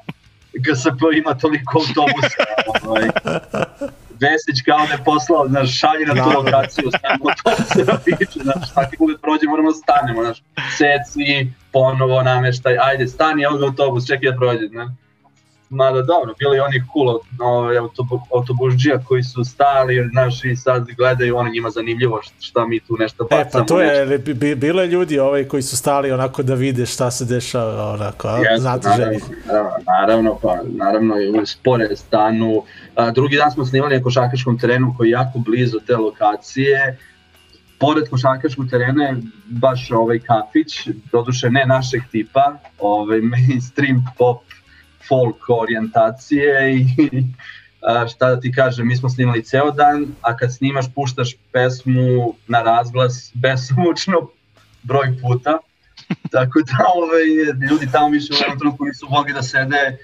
GSP 0.53 1.01
ima 1.17 1.35
toliko 1.35 1.79
autobusa. 1.79 2.45
Ovaj. 2.87 3.09
Vesić 4.21 4.63
kao 4.65 4.87
da 4.87 4.93
je 4.93 5.05
poslao, 5.05 5.49
znaš, 5.49 5.79
šalje 5.79 6.07
na 6.07 6.15
tu 6.15 6.31
lokaciju, 6.37 6.91
stanemo 6.99 7.25
autobuse 7.31 7.85
na 7.93 7.99
piću, 8.05 8.39
znaš, 8.43 8.73
svaki 8.73 8.97
put 8.97 9.21
prođe 9.21 9.47
moramo 9.47 9.71
da 9.71 9.75
stanemo, 9.75 10.23
znaš, 10.23 10.43
seci, 10.79 11.53
ponovo 11.73 12.23
nameštaj, 12.23 12.77
ajde, 12.79 13.07
stani, 13.07 13.43
evo 13.43 13.57
ga 13.57 13.67
autobus, 13.67 14.07
čekaj 14.07 14.31
da 14.31 14.37
prođe, 14.37 14.69
znaš. 14.69 14.89
Mada 15.71 16.03
dobro, 16.03 16.35
bili 16.39 16.61
oni 16.61 16.83
cool 16.93 17.19
ovaj, 17.41 17.79
autobu, 17.79 18.21
autobužđija 18.35 18.99
koji 18.99 19.23
su 19.23 19.45
stali, 19.45 20.09
znaš, 20.11 20.45
i 20.45 20.57
sad 20.57 20.87
gledaju, 20.89 21.37
ono 21.37 21.51
njima 21.51 21.71
zanimljivo 21.71 22.21
šta- 22.41 22.67
mi 22.67 22.81
tu 22.81 22.97
nešto 22.99 23.25
E, 23.25 23.27
bacamo. 23.31 23.51
pa 23.55 23.67
to 23.67 23.79
nešto. 23.79 23.95
je, 23.95 24.19
bi- 24.19 24.35
bi, 24.35 24.55
bilo 24.57 24.83
je 24.83 24.89
ljudi 24.89 25.19
ovaj, 25.19 25.45
koji 25.45 25.63
su 25.63 25.77
stali 25.77 26.13
onako 26.13 26.43
da 26.43 26.55
vide 26.55 26.87
šta 26.87 27.11
se 27.11 27.25
dešava, 27.25 27.85
onako, 27.87 28.29
a? 28.29 28.37
Jeste, 28.39 28.57
znate 28.59 28.89
naravno, 28.89 29.05
želje. 29.07 29.21
naravno, 29.47 29.71
naravno, 29.89 30.39
pa 30.43 30.57
naravno 30.67 31.15
spore 31.47 31.97
stanu. 31.97 32.63
A, 32.95 33.11
drugi 33.11 33.37
dan 33.37 33.51
smo 33.51 33.65
snimali 33.65 33.97
na 33.97 34.03
košarkaškom 34.03 34.59
terenu 34.59 34.95
koji 34.97 35.09
je 35.09 35.13
jako 35.13 35.39
blizu 35.39 35.79
te 35.81 35.97
lokacije. 35.97 36.99
Pored 37.79 38.09
košarkaškog 38.09 38.67
terena 38.71 39.05
je 39.05 39.17
baš 39.47 39.91
ovaj 39.91 40.19
kafić, 40.19 40.89
doduše 41.13 41.51
ne 41.51 41.67
našeg 41.67 42.03
tipa, 42.13 42.53
ovaj 42.79 43.21
mainstream 43.33 44.05
pop 44.19 44.39
folk 45.11 45.49
orijentacije 45.49 46.77
i 46.77 46.87
a, 47.89 48.09
šta 48.09 48.29
da 48.29 48.41
ti 48.41 48.53
kažem, 48.53 48.87
mi 48.87 48.97
smo 48.97 49.09
snimali 49.09 49.45
ceo 49.45 49.71
dan, 49.71 50.07
a 50.21 50.37
kad 50.37 50.55
snimaš 50.55 50.87
puštaš 50.95 51.37
pesmu 51.53 52.35
na 52.47 52.63
razglas 52.63 53.33
besomučno 53.35 54.31
broj 54.83 55.19
puta, 55.23 55.59
Tako 56.31 56.61
da 56.61 56.77
ovaj, 56.95 57.27
ljudi 57.71 57.93
tamo 57.93 58.09
više 58.09 58.33
u 58.33 58.37
jednom 58.37 58.59
trenutku 58.59 58.85
nisu 58.85 59.07
mogli 59.11 59.33
da 59.33 59.43
sede 59.43 59.99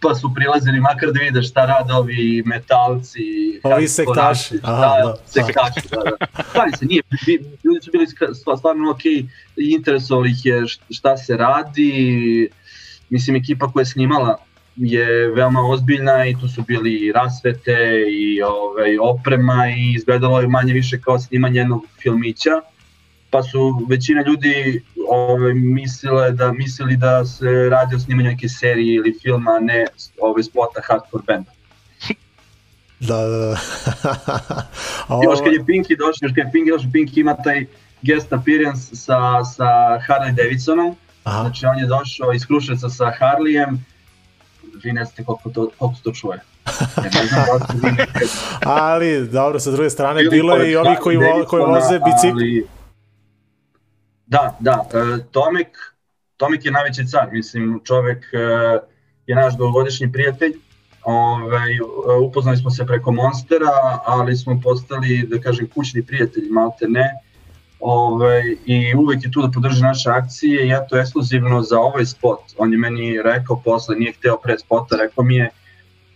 pa 0.00 0.14
su 0.14 0.34
prilazili 0.34 0.80
makar 0.80 1.12
da 1.12 1.20
vide 1.20 1.42
šta 1.42 1.66
rade 1.66 1.92
ovi 1.92 2.42
metalci. 2.46 3.20
Ovi 3.62 3.88
sektaši. 3.88 4.58
Aha, 4.62 4.80
da, 4.80 5.04
da, 5.04 5.16
sektaši, 5.26 5.88
da, 5.90 5.96
da. 5.96 6.42
Stvari 6.48 6.72
se 6.78 6.86
nije, 6.86 7.02
ljudi 7.64 7.80
su 7.84 7.90
bili 7.92 8.06
stvarno 8.58 8.90
ok, 8.90 9.00
interesovali 9.56 10.30
ih 10.30 10.46
je 10.46 10.62
šta 10.90 11.16
se 11.16 11.36
radi, 11.36 12.48
mislim 13.10 13.36
ekipa 13.36 13.72
koja 13.72 13.80
je 13.80 13.86
snimala 13.86 14.38
je 14.78 15.28
veoma 15.28 15.60
ozbiljna 15.60 16.26
i 16.26 16.36
tu 16.40 16.48
su 16.48 16.62
bili 16.62 16.94
i 16.94 17.12
rasvete 17.12 18.04
i 18.10 18.42
ovaj, 18.42 18.98
oprema 19.00 19.68
i 19.68 19.92
izgledalo 19.96 20.40
je 20.40 20.48
manje 20.48 20.72
više 20.72 21.00
kao 21.00 21.18
snimanje 21.18 21.58
jednog 21.58 21.84
filmića 22.02 22.50
pa 23.30 23.42
su 23.42 23.86
većina 23.88 24.22
ljudi 24.26 24.84
ovaj, 25.10 25.54
mislile 25.54 26.32
da, 26.32 26.52
mislili 26.52 26.96
da 26.96 27.24
se 27.24 27.68
radi 27.70 27.96
o 27.96 27.98
snimanju 27.98 28.28
neke 28.28 28.48
serije 28.48 28.94
ili 28.94 29.18
filma, 29.22 29.50
a 29.50 29.60
ne 29.60 29.86
ovaj, 30.20 30.42
spota 30.42 30.80
hardcore 30.88 31.24
benda. 31.26 31.50
Da, 33.00 33.16
da, 33.16 33.38
da. 33.38 33.56
Ovo... 35.08 35.22
Još 35.24 35.38
kad 35.44 35.52
je 35.52 35.60
Pinky 35.60 35.98
došao, 35.98 36.22
još 36.22 36.32
kad 36.34 36.46
je 36.46 36.50
Pinky 36.52 36.70
došao, 36.70 36.90
Pinky 36.90 37.20
ima 37.20 37.36
taj 37.36 37.66
guest 38.02 38.32
appearance 38.32 38.96
sa, 38.96 39.44
sa 39.44 39.64
Harley 40.08 40.34
Davidsonom, 40.34 40.96
Aha. 41.24 41.42
znači 41.42 41.66
on 41.66 41.78
je 41.78 41.86
došao 41.86 42.32
iz 42.32 42.46
Kruševca 42.46 42.88
sa 42.88 43.12
Harleyem, 43.20 43.76
vi 44.84 44.92
ne 44.92 45.04
znate 45.04 45.24
koliko 45.24 45.50
to, 45.50 45.70
koliko 45.78 45.98
to 46.02 46.12
čuje. 46.12 46.40
ne 47.02 47.10
znam 47.10 47.26
da 47.30 47.66
ali, 48.84 49.28
dobro, 49.28 49.60
sa 49.60 49.70
druge 49.70 49.90
strane, 49.90 50.24
bilo 50.30 50.56
je 50.56 50.72
i 50.72 50.76
ovi 50.76 50.96
koji, 51.00 51.16
vo, 51.16 51.44
koji 51.48 51.64
voze 51.64 51.98
bicikli. 51.98 52.66
Da, 54.26 54.56
da, 54.60 54.88
e, 54.94 55.24
Tomek, 55.30 55.68
Tomek 56.36 56.64
je 56.64 56.70
najveći 56.70 57.06
car, 57.06 57.28
mislim, 57.32 57.80
čovek 57.84 58.24
e, 58.32 58.38
je 59.26 59.36
naš 59.36 59.56
dugogodišnji 59.56 60.12
prijatelj, 60.12 60.52
Ove, 61.04 61.56
ovaj, 61.56 61.78
upoznali 62.26 62.56
smo 62.56 62.70
se 62.70 62.86
preko 62.86 63.12
Monstera, 63.12 64.00
ali 64.04 64.36
smo 64.36 64.60
postali, 64.64 65.26
da 65.30 65.40
kažem, 65.40 65.68
kućni 65.74 66.02
prijatelji, 66.02 66.50
malte 66.50 66.86
ne. 66.88 67.14
Ove, 67.80 68.24
ovaj, 68.24 68.56
I 68.66 68.94
uvek 68.94 69.24
je 69.24 69.30
tu 69.30 69.42
da 69.42 69.50
podrži 69.50 69.82
naše 69.82 70.10
akcije 70.10 70.66
i 70.66 70.70
eto, 70.70 70.98
ekskluzivno 70.98 71.62
za 71.62 71.78
ovaj 71.78 72.06
spot. 72.06 72.40
On 72.58 72.72
je 72.72 72.78
meni 72.78 73.22
rekao 73.22 73.60
posle, 73.64 73.96
nije 73.96 74.12
hteo 74.12 74.36
pre 74.42 74.58
spota, 74.58 74.96
rekao 74.96 75.24
mi 75.24 75.36
je, 75.36 75.50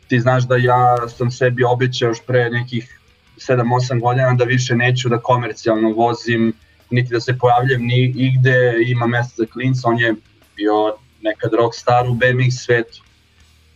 ti 0.09 0.21
znaš 0.21 0.45
da 0.45 0.57
ja 0.57 1.09
sam 1.09 1.31
sebi 1.31 1.65
obećao 1.65 2.09
još 2.09 2.21
pre 2.27 2.51
nekih 2.51 3.01
7-8 3.37 4.01
godina 4.01 4.35
da 4.35 4.45
više 4.45 4.77
neću 4.77 5.09
da 5.09 5.19
komercijalno 5.19 5.89
vozim 5.89 6.53
niti 6.91 7.13
da 7.13 7.21
se 7.21 7.39
pojavljam 7.39 7.83
ni 7.83 8.15
igde, 8.17 8.75
ima 8.87 9.07
mesta 9.07 9.35
za 9.37 9.47
klinca, 9.53 9.89
on 9.89 9.99
je 9.99 10.15
bio 10.57 10.95
nekad 11.23 11.55
rockstar 11.55 12.09
u 12.09 12.15
BMX 12.15 12.65
svetu. 12.65 13.03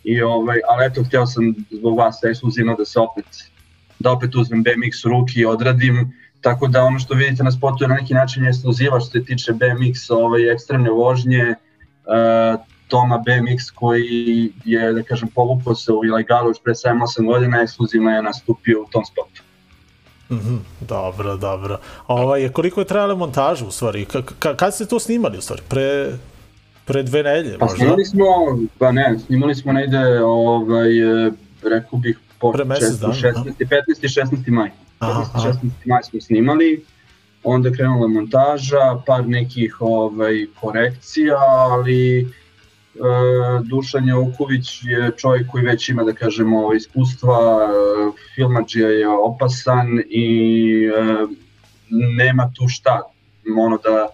I 0.04 0.22
ovaj, 0.22 0.58
ali 0.68 0.86
eto, 0.86 1.04
htio 1.04 1.26
sam 1.26 1.54
zbog 1.70 1.98
vas 1.98 2.24
ekskluzivno 2.24 2.74
da 2.78 2.84
se 2.84 3.00
opet, 3.00 3.26
da 3.98 4.12
opet 4.12 4.34
uzmem 4.34 4.62
BMX 4.62 5.04
u 5.04 5.08
ruki 5.08 5.40
i 5.40 5.46
odradim, 5.46 6.12
tako 6.40 6.66
da 6.66 6.82
ono 6.82 6.98
što 6.98 7.14
vidite 7.14 7.44
na 7.44 7.50
spotu 7.50 7.84
je 7.84 7.88
na 7.88 7.94
neki 7.94 8.14
način 8.14 8.46
ekskluziva 8.46 9.00
što 9.00 9.10
se 9.10 9.24
tiče 9.24 9.52
BMX 9.52 10.10
ovaj, 10.10 10.52
ekstremne 10.52 10.90
vožnje, 10.90 11.54
uh, 12.06 12.60
Toma 12.88 13.18
BMX 13.26 13.70
koji 13.74 14.52
je, 14.64 14.92
da 14.92 15.02
kažem, 15.02 15.28
povukao 15.34 15.74
se 15.74 15.92
u 15.92 16.04
ilegalu 16.04 16.50
još 16.50 16.56
pre 16.64 16.72
7-8 16.72 17.26
godina, 17.26 17.62
ekskluzivno 17.62 18.10
je 18.10 18.22
nastupio 18.22 18.82
u 18.82 18.86
tom 18.90 19.04
spotu. 19.04 19.42
Mm 20.30 20.34
-hmm, 20.34 20.58
dobro, 20.80 21.36
dobro. 21.36 21.78
Ovaj, 22.06 22.48
koliko 22.48 22.80
je 22.80 22.86
trajala 22.86 23.14
montaža 23.14 23.66
u 23.66 23.70
stvari? 23.70 24.04
Ka, 24.38 24.56
kad 24.56 24.74
ste 24.74 24.86
to 24.86 25.00
snimali 25.00 25.38
u 25.38 25.40
stvari? 25.40 25.62
Pre, 25.68 26.12
pre 26.84 27.02
dve 27.02 27.22
nedelje 27.22 27.58
pa, 27.58 27.64
možda? 27.64 27.78
Snimali 27.78 28.04
smo, 28.04 28.24
pa 28.78 28.92
ne, 28.92 29.18
snimali 29.26 29.54
smo 29.54 29.72
negde, 29.72 30.22
ovaj, 30.24 31.26
e, 31.26 31.32
rekao 31.62 31.98
bih, 31.98 32.18
po 32.38 32.52
Pre 32.52 32.64
mesec 32.64 33.00
16, 33.00 33.52
15. 33.58 33.80
16. 34.00 34.48
maj. 34.48 34.70
Aha, 34.70 34.76
15. 34.76 34.76
16. 34.76 34.76
maj 34.76 34.85
smo 36.10 36.20
snimali, 36.20 36.84
onda 37.44 37.70
krenula 37.70 38.08
montaža, 38.08 39.02
par 39.06 39.28
nekih 39.28 39.76
ovaj, 39.80 40.46
korekcija, 40.60 41.36
ali 41.70 42.26
E, 42.96 43.62
Dušan 43.64 44.08
Joković 44.08 44.84
je 44.84 45.10
čovjek 45.16 45.50
koji 45.50 45.64
već 45.64 45.88
ima, 45.88 46.04
da 46.04 46.12
kažemo, 46.12 46.72
iskustva, 46.74 47.36
e, 47.36 48.22
filmađija 48.34 48.88
je 48.88 49.08
opasan 49.08 49.86
i 50.08 50.28
e, 50.84 51.26
nema 52.16 52.50
tu 52.54 52.68
šta, 52.68 53.02
ono 53.58 53.78
da 53.78 54.08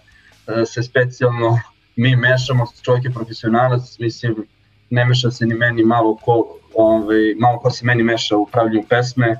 se 0.65 0.83
specijalno 0.83 1.59
mi 1.95 2.15
mešamo, 2.15 2.65
čovjek 2.81 3.05
je 3.05 3.11
profesionalac, 3.11 3.99
mislim, 3.99 4.35
ne 4.89 5.05
meša 5.05 5.31
se 5.31 5.45
ni 5.45 5.55
meni 5.55 5.83
malo 5.83 6.15
ko, 6.15 6.57
ovaj, 6.75 7.35
malo 7.39 7.59
ko 7.59 7.71
se 7.71 7.85
meni 7.85 8.03
meša 8.03 8.37
u 8.37 8.45
pravljenju 8.45 8.83
pesme, 8.89 9.39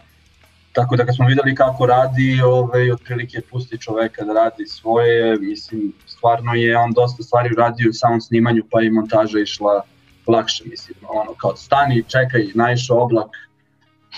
Tako 0.73 0.95
da 0.95 1.05
kad 1.05 1.15
smo 1.15 1.27
videli 1.27 1.55
kako 1.55 1.85
radi, 1.85 2.41
ovaj, 2.45 2.91
otprilike 2.91 3.41
pusti 3.51 3.77
čoveka 3.77 4.25
da 4.25 4.33
radi 4.33 4.65
svoje, 4.65 5.37
mislim, 5.39 5.93
stvarno 6.05 6.53
je 6.53 6.77
on 6.77 6.91
dosta 6.91 7.23
stvari 7.23 7.49
uradio 7.53 7.89
u 7.89 7.93
samom 7.93 8.21
snimanju, 8.21 8.63
pa 8.71 8.81
i 8.81 8.89
montaža 8.89 9.39
išla 9.39 9.81
lakše, 10.27 10.63
mislim, 10.65 10.97
ono, 11.09 11.33
kao 11.33 11.55
stani, 11.55 12.03
čekaj, 12.07 12.47
naišao 12.55 13.03
oblak, 13.03 13.29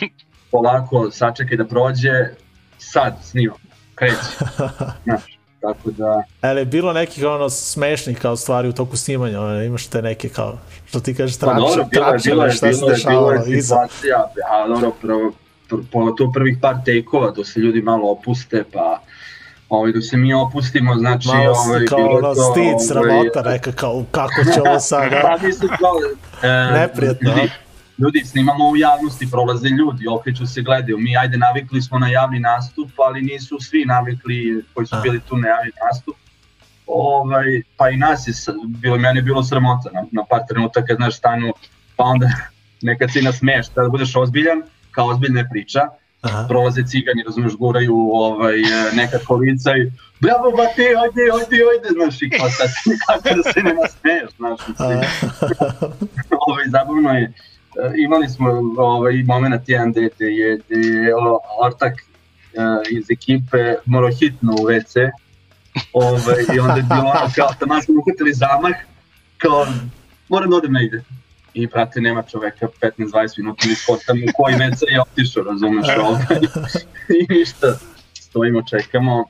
polako, 0.52 1.12
sačekaj 1.12 1.58
da 1.58 1.66
prođe, 1.66 2.12
sad 2.78 3.18
snimam, 3.24 3.58
kreće, 3.96 4.16
znaš, 5.04 5.40
tako 5.62 5.92
da... 5.92 6.24
Ali 6.42 6.66
bilo 6.66 6.94
nekih 6.94 7.24
ono 7.26 7.50
smešnih 7.50 8.20
kao 8.20 8.36
stvari 8.36 8.68
u 8.68 8.74
toku 8.74 8.98
snimanja, 8.98 9.42
ono, 9.42 9.64
imaš 9.64 9.88
te 9.88 10.02
neke 10.02 10.30
kao, 10.30 10.58
što 10.86 11.00
ti 11.00 11.16
kažeš, 11.16 11.38
trače, 11.38 11.56
pa 11.56 11.68
dobro, 11.68 11.86
trače, 11.92 12.30
bilo 12.30 12.46
je, 12.46 12.52
šta 12.52 12.68
dešavalo 12.68 13.34
iza. 13.34 13.46
Bilo 13.46 13.56
je 13.56 13.62
situacija, 13.62 14.32
a 14.50 14.68
dobro, 14.68 14.92
prvo, 15.02 15.32
pogotovo 15.92 16.32
prvih 16.32 16.58
par 16.62 16.76
tekova, 16.86 17.32
da 17.32 17.44
se 17.44 17.60
ljudi 17.60 17.82
malo 17.82 18.12
opuste, 18.12 18.64
pa 18.74 19.02
ovaj, 19.70 19.92
da 19.92 20.02
se 20.02 20.18
mi 20.18 20.34
opustimo, 20.34 20.96
znači... 20.96 21.28
Malo 21.28 21.54
ovaj, 21.68 21.86
kao 21.86 22.00
ono 22.00 22.36
to, 22.36 22.52
stid, 22.52 22.64
ovaj, 22.64 22.86
sramota, 22.88 23.42
neka 23.42 23.72
kao 23.72 24.06
kako 24.12 24.44
će 24.44 24.62
ovo 24.62 24.80
sad, 24.80 25.12
da? 25.12 25.22
pa 25.28 25.48
mislim 25.48 25.70
kao... 25.80 25.96
E, 26.44 26.80
Neprijetno, 26.80 27.30
ljudi, 27.30 27.52
ljudi 27.98 28.22
snimamo 28.26 28.70
u 28.70 28.76
javnosti, 28.76 29.32
prolaze 29.32 29.70
ljudi, 29.70 30.08
okreću 30.08 30.48
se, 30.48 30.62
gledaju. 30.62 30.98
Mi 30.98 31.18
ajde 31.18 31.38
navikli 31.38 31.82
smo 31.82 32.00
na 32.00 32.08
javni 32.08 32.40
nastup, 32.40 32.90
ali 32.98 33.22
nisu 33.22 33.58
svi 33.60 33.86
navikli 33.86 34.64
koji 34.74 34.88
su 34.88 34.96
bili 35.04 35.20
tu 35.20 35.38
na 35.38 35.48
javni 35.48 35.72
nastup. 35.86 36.16
Ovaj, 36.88 37.62
pa 37.78 37.90
i 37.90 37.98
nas 37.98 38.28
je, 38.28 38.34
bilo, 38.68 38.98
meni 38.98 39.20
je 39.20 39.24
bilo 39.24 39.44
sramota 39.44 39.90
na, 39.94 40.06
na 40.12 40.24
par 40.30 40.42
trenutaka, 40.50 40.96
znaš, 40.96 41.18
stanu, 41.18 41.54
pa 41.96 42.04
onda 42.04 42.28
nekad 42.82 43.12
si 43.12 43.22
nasmeješ, 43.22 43.68
da 43.70 43.90
budeš 43.90 44.16
ozbiljan, 44.16 44.64
kao 44.96 45.08
ozbiljna 45.08 45.48
priča, 45.52 45.82
Aha. 46.22 46.46
prolaze 46.48 46.84
cigani, 46.84 47.24
razumeš, 47.26 47.54
guraju 47.54 47.96
ovaj, 48.14 48.58
neka 48.94 49.18
kolica 49.28 49.72
i 49.78 49.92
bravo, 50.20 50.52
ba 50.58 50.66
ti, 50.76 50.82
ojde, 50.82 51.24
ojde, 51.34 51.58
ojde, 51.72 51.90
znaš, 51.94 52.22
i 52.22 52.30
kao 52.30 52.50
sad 52.50 52.70
kako 53.08 53.36
da 53.36 53.52
se 53.52 53.64
ne 53.64 53.74
nasmeješ, 53.74 54.30
znaš, 54.38 54.60
ovaj, 56.48 56.66
zabavno 56.68 57.10
je, 57.10 57.34
imali 58.06 58.30
smo 58.30 58.50
ovaj, 58.78 59.24
moment 59.24 59.70
jedan 59.70 59.92
gde, 59.92 60.10
gde 60.16 60.26
je, 60.26 60.60
gde 60.70 60.80
je 60.80 61.14
ortak 61.64 61.94
uh, 61.94 62.98
iz 62.98 63.12
ekipe 63.12 63.76
morao 63.86 64.10
hitno 64.20 64.54
u 64.54 64.66
WC, 64.68 65.12
ovaj, 65.94 66.56
i 66.56 66.60
onda 66.60 66.76
je 66.76 66.84
bilo 66.84 67.10
ono 67.10 67.30
kao, 67.36 67.50
tamo 67.60 67.82
smo 67.82 67.96
uhvatili 68.00 68.34
zamah, 68.34 68.76
kao, 69.38 69.66
moram 70.30 70.50
da 70.50 70.56
odem 70.56 70.72
negde 70.72 71.04
i 71.56 71.68
prate 71.68 72.02
nema 72.02 72.24
čoveka 72.24 72.68
15-20 72.82 73.38
minuta 73.38 73.64
ili 73.66 73.76
spotam 73.76 74.18
u 74.18 74.32
koji 74.36 74.56
WC 74.56 74.92
je 74.92 75.02
otišao, 75.02 75.44
razumeš 75.44 75.88
ovaj. 76.08 76.26
I 77.10 77.34
ništa, 77.34 77.78
stojimo, 78.14 78.62
čekamo. 78.70 79.26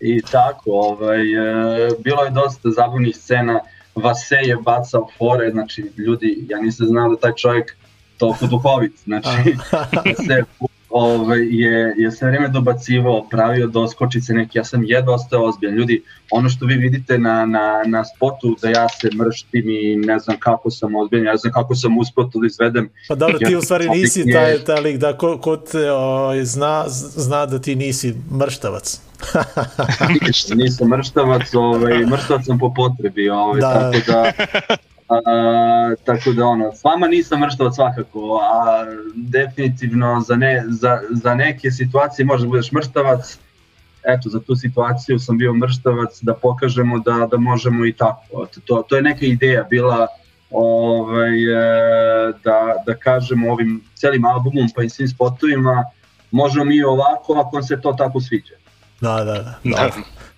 I 0.00 0.22
tako, 0.22 0.70
ovaj, 0.70 1.20
e, 1.20 1.90
bilo 1.98 2.22
je 2.24 2.30
dosta 2.30 2.70
zabavnih 2.70 3.16
scena, 3.16 3.60
Vase 3.94 4.36
je 4.42 4.56
bacao 4.56 5.08
fore, 5.18 5.50
znači 5.50 5.90
ljudi, 5.96 6.46
ja 6.48 6.60
nisam 6.60 6.86
znao 6.86 7.08
da 7.08 7.16
taj 7.16 7.32
čovjek 7.36 7.76
toliko 8.18 8.46
duhovit, 8.46 8.92
znači 9.04 9.56
se 10.26 10.44
ovaj, 10.90 11.38
je, 11.50 11.94
je 11.98 12.10
sve 12.10 12.30
vreme 12.30 12.48
dobacivao, 12.48 13.26
pravio 13.30 13.66
doskočice 13.66 14.32
neke, 14.32 14.58
ja 14.58 14.64
sam 14.64 14.84
jedva 14.84 15.14
ostao 15.14 15.44
ozbiljan. 15.44 15.76
Ljudi, 15.76 16.02
ono 16.30 16.48
što 16.48 16.66
vi 16.66 16.74
vidite 16.74 17.18
na, 17.18 17.46
na, 17.46 17.82
na 17.86 18.04
spotu 18.04 18.56
da 18.62 18.68
ja 18.68 18.88
se 18.88 19.10
mrštim 19.24 19.70
i 19.70 19.96
ne 19.96 20.18
znam 20.18 20.36
kako 20.38 20.70
sam 20.70 20.94
ozbiljan, 20.94 21.26
ja 21.26 21.32
ne 21.32 21.38
znam 21.38 21.52
kako 21.52 21.74
sam 21.74 21.98
uspio 21.98 22.24
to 22.24 22.38
da 22.38 22.46
izvedem. 22.46 22.88
Pa 23.08 23.14
dobro, 23.14 23.38
ti 23.38 23.56
u 23.56 23.62
stvari 23.62 23.88
nisi 23.88 24.32
taj, 24.32 24.58
taj 24.58 24.80
lik 24.80 24.96
da 24.96 25.18
ko, 25.18 25.38
ko 25.38 25.56
te 25.56 25.92
o, 25.92 26.32
zna, 26.42 26.84
zna 26.88 27.46
da 27.46 27.58
ti 27.58 27.74
nisi 27.74 28.14
mrštavac. 28.30 29.00
nisam 30.56 30.88
mrštavac, 30.88 31.54
ovaj, 31.54 32.06
mrštavac 32.06 32.46
sam 32.46 32.58
po 32.58 32.74
potrebi, 32.74 33.28
ovaj, 33.28 33.60
da. 33.60 33.92
tako 33.92 34.12
da 34.12 34.32
A, 35.08 35.94
tako 36.04 36.32
da 36.32 36.46
ono, 36.46 36.72
s 36.72 36.84
vama 36.84 37.06
nisam 37.06 37.40
mrštavac 37.40 37.74
svakako, 37.74 38.40
a 38.42 38.84
definitivno 39.14 40.20
za, 40.20 40.36
ne, 40.36 40.64
za, 40.68 41.00
za 41.10 41.34
neke 41.34 41.70
situacije 41.70 42.26
možda 42.26 42.48
budeš 42.48 42.72
mrštavac, 42.72 43.38
eto 44.06 44.28
za 44.28 44.40
tu 44.40 44.56
situaciju 44.56 45.18
sam 45.18 45.38
bio 45.38 45.54
mrštavac 45.54 46.18
da 46.22 46.34
pokažemo 46.34 46.98
da, 46.98 47.28
da 47.30 47.38
možemo 47.38 47.86
i 47.86 47.92
tako. 47.92 48.46
To, 48.64 48.82
to 48.88 48.96
je 48.96 49.02
neka 49.02 49.26
ideja 49.26 49.66
bila 49.70 50.06
ovaj, 50.50 51.44
e, 51.44 52.32
da, 52.44 52.74
da 52.86 52.94
kažemo 52.94 53.52
ovim 53.52 53.84
celim 53.94 54.24
albumom 54.24 54.68
pa 54.74 54.82
i 54.82 54.88
svim 54.88 55.08
spotovima 55.08 55.84
možemo 56.30 56.64
mi 56.64 56.82
ovako 56.82 57.34
ako 57.34 57.62
se 57.62 57.80
to 57.80 57.92
tako 57.92 58.20
sviđa. 58.20 58.54
Da, 59.00 59.24
da, 59.24 59.32
da. 59.32 59.54
da. 59.64 59.90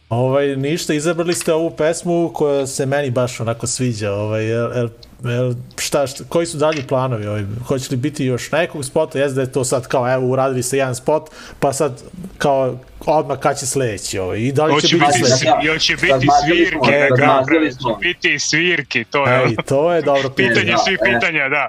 Ovaj, 0.09 0.57
ništa, 0.57 0.95
izabrali 0.95 1.35
ste 1.35 1.53
ovu 1.53 1.71
pesmu 1.71 2.31
koja 2.35 2.67
se 2.67 2.87
meni 2.87 3.11
baš 3.11 3.41
onako 3.41 3.67
sviđa. 3.67 4.13
Ovaj, 4.13 4.45
jer, 4.45 4.71
jer, 4.75 4.89
jer, 5.25 5.55
šta, 5.79 6.07
šta, 6.07 6.25
koji 6.29 6.47
su 6.47 6.59
dalji 6.59 6.83
planovi? 6.83 7.27
Ovaj, 7.27 7.45
hoće 7.67 7.87
li 7.91 7.97
biti 7.97 8.25
još 8.25 8.53
nekog 8.53 8.85
spota? 8.85 9.19
Jeste 9.19 9.35
da 9.35 9.41
je 9.41 9.53
to 9.53 9.65
sad 9.65 9.87
kao, 9.87 10.13
evo, 10.13 10.27
uradili 10.27 10.63
ste 10.63 10.77
jedan 10.77 10.95
spot, 10.95 11.31
pa 11.61 11.73
sad 11.73 12.03
kao 12.39 12.79
odmah 13.07 13.39
kad 13.39 13.59
će 13.59 13.67
sledeći 13.67 14.19
ovaj. 14.19 14.39
I 14.39 14.53
da 14.53 14.65
li 14.65 14.81
će, 14.81 14.89
će 14.89 14.97
biti, 14.97 15.07
biti, 15.21 15.69
hoće 15.69 15.97
biti 15.97 16.27
svirke, 16.47 17.09
da, 17.19 17.45
će 17.49 17.97
biti 18.01 18.39
svirke, 18.39 19.05
to 19.11 19.27
je, 19.27 19.45
Ej, 19.45 19.57
to 19.67 19.93
je 19.93 20.03
dobro 20.03 20.31
pitanje. 20.31 20.55
pitanje 20.55 20.73
da, 20.73 20.79
svih 20.79 20.99
pitanja, 21.05 21.49
da. 21.49 21.69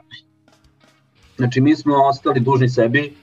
Znači, 1.38 1.62
mi 1.62 1.76
smo 1.76 1.96
ostali 2.06 2.40
dužni 2.40 2.70
sebi, 2.70 3.14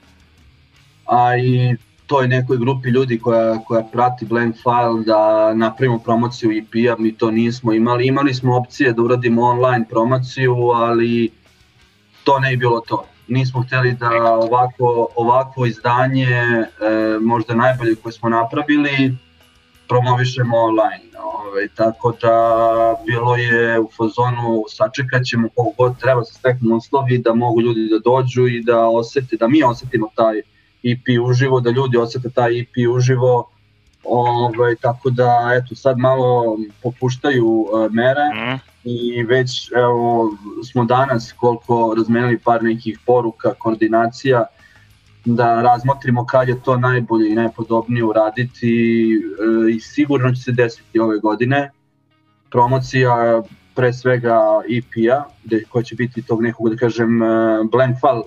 a 1.07 1.37
i 1.37 1.77
toj 2.07 2.29
nekoj 2.29 2.59
grupi 2.59 2.89
ljudi 2.89 3.19
koja, 3.19 3.59
koja 3.65 3.83
prati 3.93 4.25
Blank 4.25 4.57
File 4.57 5.05
da 5.07 5.55
napravimo 5.55 5.99
promociju 5.99 6.51
EP-a, 6.51 6.97
mi 6.99 7.13
to 7.13 7.31
nismo 7.31 7.73
imali. 7.73 8.07
Imali 8.07 8.35
smo 8.35 8.57
opcije 8.57 8.93
da 8.93 9.03
uradimo 9.03 9.43
online 9.43 9.85
promociju, 9.91 10.55
ali 10.75 11.31
to 12.25 12.39
ne 12.39 12.51
je 12.51 12.57
bilo 12.57 12.81
to. 12.81 13.05
Nismo 13.29 13.63
hteli 13.63 13.93
da 13.93 14.11
ovako, 14.33 15.09
ovako 15.17 15.67
izdanje, 15.67 16.31
e, 16.31 16.67
možda 17.21 17.55
najbolje 17.55 17.95
koje 17.95 18.13
smo 18.13 18.29
napravili, 18.29 19.17
promovišemo 19.89 20.57
online. 20.57 21.05
Ove, 21.19 21.49
ovaj, 21.49 21.69
tako 21.75 22.13
da 22.23 22.33
bilo 23.07 23.37
je 23.37 23.81
u 23.81 23.91
fazonu 23.97 24.65
sačekat 24.69 25.25
ćemo 25.25 25.49
koliko 25.55 25.75
god 25.79 26.01
treba 26.01 26.25
se 26.25 26.35
steknu 26.35 26.77
uslovi 26.77 27.19
da 27.19 27.35
mogu 27.35 27.61
ljudi 27.61 27.89
da 27.91 27.99
dođu 27.99 28.47
i 28.47 28.63
da 28.63 28.89
osete, 28.89 29.37
da 29.37 29.49
mi 29.49 29.63
osetimo 29.63 30.09
taj 30.15 30.43
EP 30.93 31.20
uživo, 31.22 31.61
da 31.61 31.70
ljudi 31.70 31.97
osete 31.97 32.30
taj 32.30 32.61
EP 32.61 32.74
uživo, 32.91 33.51
ovaj, 34.05 34.74
tako 34.74 35.11
da 35.11 35.51
eto 35.62 35.74
sad 35.74 35.99
malo 35.99 36.59
popuštaju 36.82 37.47
uh, 37.47 37.93
mere 37.93 38.24
mm. 38.34 38.59
i 38.84 39.22
već 39.22 39.72
evo, 39.72 40.32
smo 40.72 40.84
danas 40.84 41.32
koliko 41.32 41.95
razmenili 41.97 42.39
par 42.39 42.62
nekih 42.62 42.99
poruka, 43.07 43.55
koordinacija, 43.59 44.47
da 45.26 45.62
razmotrimo 45.62 46.26
kad 46.26 46.49
je 46.49 46.62
to 46.62 46.76
najbolje 46.76 47.30
i 47.30 47.34
najpodobnije 47.34 48.05
uraditi 48.05 48.72
e, 49.14 49.70
i 49.70 49.80
sigurno 49.80 50.32
će 50.34 50.43
se 50.43 50.53
desiti 50.53 50.99
ove 50.99 51.18
godine. 51.18 51.70
Promocija 52.51 53.43
pre 53.74 53.93
svega 53.93 54.41
EP-a, 54.68 55.24
koja 55.68 55.82
će 55.82 55.95
biti 55.95 56.22
tog 56.22 56.43
nekog, 56.43 56.70
da 56.70 56.76
kažem, 56.76 57.22
e, 57.22 57.26
blank 57.70 57.97
file 58.01 58.22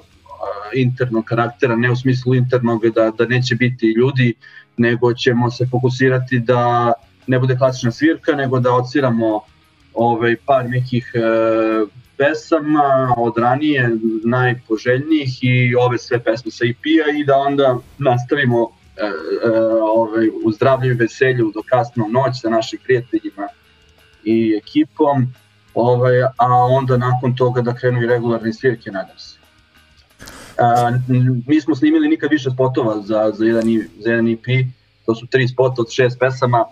internog 0.74 1.26
karaktera, 1.26 1.76
ne 1.76 1.92
u 1.92 1.96
smislu 1.96 2.36
internog 2.36 2.88
da, 2.96 3.12
da 3.18 3.26
neće 3.26 3.56
biti 3.56 3.94
ljudi, 3.98 4.34
nego 4.78 5.14
ćemo 5.14 5.52
se 5.52 5.68
fokusirati 5.72 6.40
da 6.40 6.94
ne 7.28 7.40
bude 7.40 7.58
klasična 7.58 7.92
svirka, 7.92 8.36
nego 8.36 8.60
da 8.60 8.74
odsviramo 8.74 9.42
ovaj, 9.94 10.36
par 10.46 10.70
nekih 10.70 11.12
e, 11.14 11.20
pesama 12.18 13.14
od 13.18 13.34
ranije 13.38 13.90
najpoželjnijih 14.24 15.44
i 15.44 15.76
ove 15.76 15.98
sve 15.98 16.20
pesme 16.24 16.52
sa 16.52 16.66
EP-a 16.66 17.18
i 17.20 17.24
da 17.26 17.38
onda 17.38 17.78
nastavimo 17.98 18.70
e, 18.98 19.06
e, 19.06 19.12
ovaj, 19.82 20.30
u 20.46 20.52
zdravlju 20.52 20.92
i 20.92 20.98
veselju 20.98 21.52
do 21.56 21.62
kasno 21.70 22.08
noć 22.08 22.42
sa 22.42 22.50
našim 22.50 22.80
prijateljima 22.84 23.48
i 24.24 24.60
ekipom, 24.64 25.34
ovaj, 25.74 26.24
a 26.24 26.48
onda 26.70 26.98
nakon 26.98 27.36
toga 27.36 27.62
da 27.62 27.76
krenu 27.76 28.04
i 28.04 28.08
regularne 28.08 28.54
svirke, 28.54 28.92
nadam 28.92 29.18
se. 29.18 29.39
A, 30.62 30.92
mi 31.48 31.62
smo 31.62 31.76
snimili 31.76 32.08
nikad 32.08 32.30
više 32.32 32.50
spotova 32.50 33.02
za, 33.02 33.32
za, 33.38 33.46
jedan, 33.46 33.64
za 34.00 34.10
jedan 34.10 34.28
EP, 34.28 34.68
to 35.06 35.16
su 35.16 35.28
tri 35.28 35.48
spota 35.48 35.82
od 35.82 35.92
šest 35.92 36.20
pesama, 36.20 36.66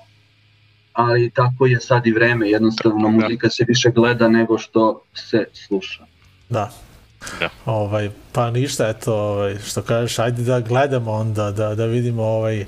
ali 0.94 1.30
tako 1.30 1.66
je 1.66 1.80
sad 1.80 2.08
i 2.08 2.12
vreme, 2.12 2.50
jednostavno 2.50 3.02
da. 3.02 3.08
muzika 3.08 3.50
se 3.50 3.66
više 3.68 3.90
gleda 3.90 4.28
nego 4.28 4.58
što 4.58 5.02
se 5.14 5.46
sluša. 5.54 6.06
Da. 6.50 6.72
Da. 7.40 7.50
Ovaj, 7.66 8.10
pa 8.32 8.52
ništa, 8.52 8.90
eto, 8.90 9.16
ovaj, 9.16 9.58
što 9.60 9.82
kažeš, 9.82 10.20
ajde 10.20 10.44
da 10.44 10.60
gledamo 10.60 11.12
onda, 11.12 11.52
da, 11.52 11.76
da 11.76 11.86
vidimo 11.86 12.24
ovaj, 12.24 12.66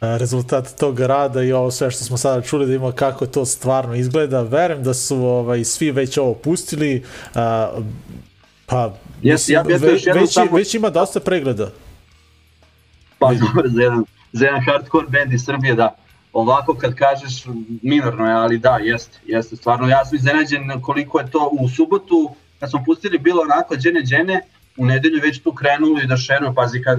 rezultat 0.00 0.74
tog 0.78 1.00
rada 1.00 1.42
i 1.42 1.52
ovo 1.52 1.70
sve 1.70 1.90
što 1.90 2.04
smo 2.04 2.16
sada 2.16 2.42
čuli 2.42 2.66
da 2.66 2.74
ima 2.74 2.92
kako 2.92 3.26
to 3.26 3.44
stvarno 3.44 3.94
izgleda. 3.94 4.42
Verujem 4.42 4.82
da 4.82 4.94
su 4.94 5.16
ovaj, 5.16 5.64
svi 5.64 5.90
već 5.90 6.18
ovo 6.18 6.34
pustili, 6.34 7.04
a, 7.34 7.70
pa 8.66 8.94
Yes, 9.22 9.52
ja 9.52 9.62
bih 9.62 9.80
ve, 9.80 9.92
već, 10.14 10.32
samo... 10.32 10.56
već 10.56 10.74
ima 10.74 10.90
dosta 10.90 11.20
pregleda. 11.20 11.70
Pa 13.18 13.34
dobro, 13.34 13.68
za 13.68 13.82
jedan, 13.82 14.04
za 14.32 14.44
jedan 14.44 14.60
hardcore 14.64 15.06
band 15.08 15.32
iz 15.32 15.44
Srbije, 15.44 15.74
da. 15.74 15.96
Ovako 16.32 16.74
kad 16.74 16.94
kažeš, 16.94 17.44
minorno 17.82 18.26
je, 18.26 18.32
ali 18.32 18.58
da, 18.58 18.78
jeste, 18.82 19.18
jeste. 19.26 19.56
Stvarno, 19.56 19.88
ja 19.88 20.04
sam 20.04 20.16
iznenađen 20.16 20.80
koliko 20.82 21.20
je 21.20 21.30
to 21.30 21.48
u 21.52 21.68
subotu, 21.68 22.34
kad 22.60 22.70
smo 22.70 22.82
pustili 22.86 23.18
bilo 23.18 23.42
onako 23.42 23.76
džene 23.76 24.00
džene, 24.00 24.40
u 24.76 24.86
nedelju 24.86 25.20
već 25.22 25.42
tu 25.42 25.52
krenuli 25.52 26.06
da 26.06 26.16
šeruju, 26.16 26.54
pazi 26.54 26.82
kad 26.82 26.98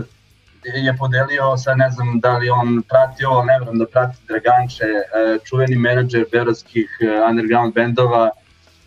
je 0.65 0.97
podelio, 0.97 1.57
sad 1.57 1.77
ne 1.77 1.89
znam 1.89 2.19
da 2.19 2.37
li 2.37 2.49
on 2.49 2.83
pratio, 2.89 3.43
ne 3.43 3.59
znam 3.63 3.77
da 3.77 3.85
prati 3.85 4.17
Draganče, 4.27 4.85
e, 4.85 5.37
čuveni 5.43 5.75
menadžer 5.75 6.25
beogradskih 6.31 6.97
e, 7.01 7.29
underground 7.29 7.73
bendova, 7.73 8.29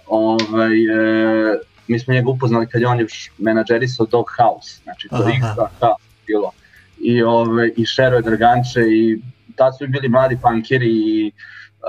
ovaj, 0.07 0.85
e, 0.85 1.59
mi 1.89 1.99
smo 1.99 2.15
njega 2.15 2.31
upoznali 2.31 2.67
kad 2.67 2.81
je 2.81 2.89
on 2.89 3.01
još 3.01 3.31
menadžerisao 3.39 4.07
Dog 4.07 4.27
House, 4.39 4.81
znači 4.83 5.09
to 5.09 5.29
X 5.29 5.47
House 5.57 6.07
bilo. 6.27 6.51
I, 7.01 7.23
ove, 7.23 7.71
i 7.77 7.87
Šero 7.87 8.21
Draganče 8.21 8.81
i 8.81 9.21
tad 9.57 9.79
su 9.79 9.87
bili 9.89 10.09
mladi 10.09 10.39
punkeri 10.43 10.89
i 10.89 11.33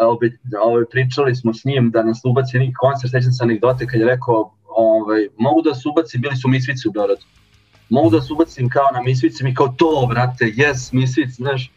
ove, 0.01 0.31
ove, 0.63 0.89
pričali 0.89 1.35
smo 1.35 1.53
s 1.53 1.65
njim 1.65 1.91
da 1.91 2.03
nas 2.03 2.21
ubaci 2.23 2.59
neki 2.59 2.73
koncert, 2.73 3.11
sećam 3.11 3.31
se 3.31 3.43
anegdote 3.43 3.87
kad 3.87 3.99
je 3.99 4.05
rekao 4.05 4.53
ove, 4.67 5.27
mogu 5.37 5.61
da 5.61 5.75
se 5.75 5.89
ubaci, 5.89 6.17
bili 6.17 6.35
su 6.35 6.47
Misvici 6.47 6.87
u 6.87 6.91
Beoradu, 6.91 7.25
mogu 7.89 8.09
da 8.09 8.21
se 8.21 8.33
ubacim 8.33 8.69
kao 8.69 8.87
na 8.93 9.01
Misvici, 9.01 9.43
mi 9.43 9.55
kao 9.55 9.67
to, 9.67 10.07
brate, 10.09 10.45
yes, 10.45 10.93
Misvic, 10.93 11.29
znaš, 11.29 11.71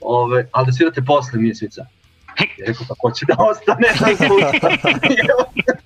ove, 0.00 0.48
ali 0.52 0.66
da 0.66 0.72
svirate 0.72 1.02
posle 1.02 1.40
Misvica. 1.40 1.86
Ja 2.58 2.66
rekao, 2.66 2.86
pa 2.88 2.94
ko 2.98 3.10
će 3.10 3.26
da 3.26 3.36
ostane? 3.38 3.88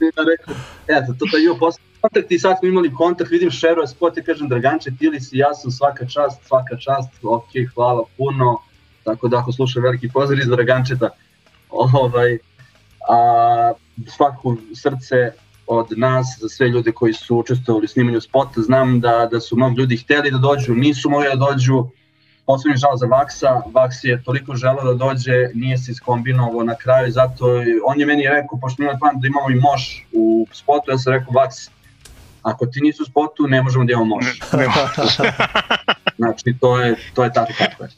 ja 0.00 0.24
rekao, 0.30 0.54
eto, 0.96 1.14
to 1.18 1.36
je 1.36 1.40
bio 1.40 1.56
posle 1.60 1.82
kontakt 2.00 2.32
i 2.32 2.38
sad 2.38 2.56
smo 2.58 2.68
imali 2.68 2.94
kontakt, 2.94 3.30
vidim 3.30 3.50
šero 3.50 3.86
spot 3.86 4.18
i 4.18 4.22
kažem 4.22 4.48
Draganče, 4.48 4.90
ti 4.98 5.08
li 5.08 5.20
si, 5.20 5.36
ja 5.36 5.54
sam 5.54 5.70
svaka 5.70 6.06
čast, 6.06 6.46
svaka 6.46 6.76
čast, 6.76 7.08
ok, 7.22 7.50
hvala 7.74 8.02
puno, 8.16 8.58
tako 9.04 9.28
da 9.28 9.38
ako 9.38 9.52
sluša 9.52 9.80
veliki 9.80 10.08
pozor 10.08 10.38
iz 10.38 10.46
Dragančeta, 10.46 11.10
ovaj, 11.70 12.38
a, 13.08 13.72
svako 14.06 14.56
srce 14.74 15.32
od 15.66 15.86
nas, 15.96 16.26
za 16.40 16.48
sve 16.48 16.68
ljude 16.68 16.92
koji 16.92 17.12
su 17.12 17.36
učestvovali 17.36 17.84
u 17.84 17.88
snimanju 17.88 18.20
spota, 18.20 18.60
znam 18.60 19.00
da, 19.00 19.28
da 19.32 19.40
su 19.40 19.56
mnogi 19.56 19.76
ljudi 19.76 19.96
hteli 19.96 20.30
da 20.30 20.38
dođu, 20.38 20.74
nisu 20.74 21.10
mogli 21.10 21.28
da 21.28 21.46
dođu, 21.46 21.84
posebno 22.50 22.76
žal 22.76 22.96
za 22.96 23.06
Vaksa, 23.06 23.50
Vaks 23.74 23.96
je 24.04 24.22
toliko 24.24 24.54
želeo 24.56 24.84
da 24.84 24.94
dođe, 24.94 25.36
nije 25.54 25.78
se 25.78 25.92
iskombinovao 25.92 26.64
na 26.64 26.74
kraju, 26.74 27.12
zato 27.12 27.46
on 27.86 28.00
je 28.00 28.06
meni 28.06 28.28
rekao, 28.28 28.58
pošto 28.60 28.82
imamo 28.82 28.98
plan 28.98 29.20
da 29.20 29.26
imamo 29.26 29.50
i 29.50 29.60
moš 29.68 30.06
u 30.12 30.46
spotu, 30.52 30.90
ja 30.90 30.98
sam 30.98 31.12
rekao 31.12 31.32
Vaks, 31.32 31.56
ako 32.42 32.66
ti 32.66 32.80
nisu 32.82 33.02
u 33.02 33.06
spotu, 33.06 33.46
ne 33.46 33.62
možemo 33.62 33.84
da 33.84 33.92
imamo 33.92 34.14
moš. 34.14 34.26
znači, 36.20 36.54
to 36.60 36.80
je, 36.80 36.96
to 37.14 37.24
je 37.24 37.32
tako 37.32 37.52
kako 37.58 37.82
je. 37.84 37.90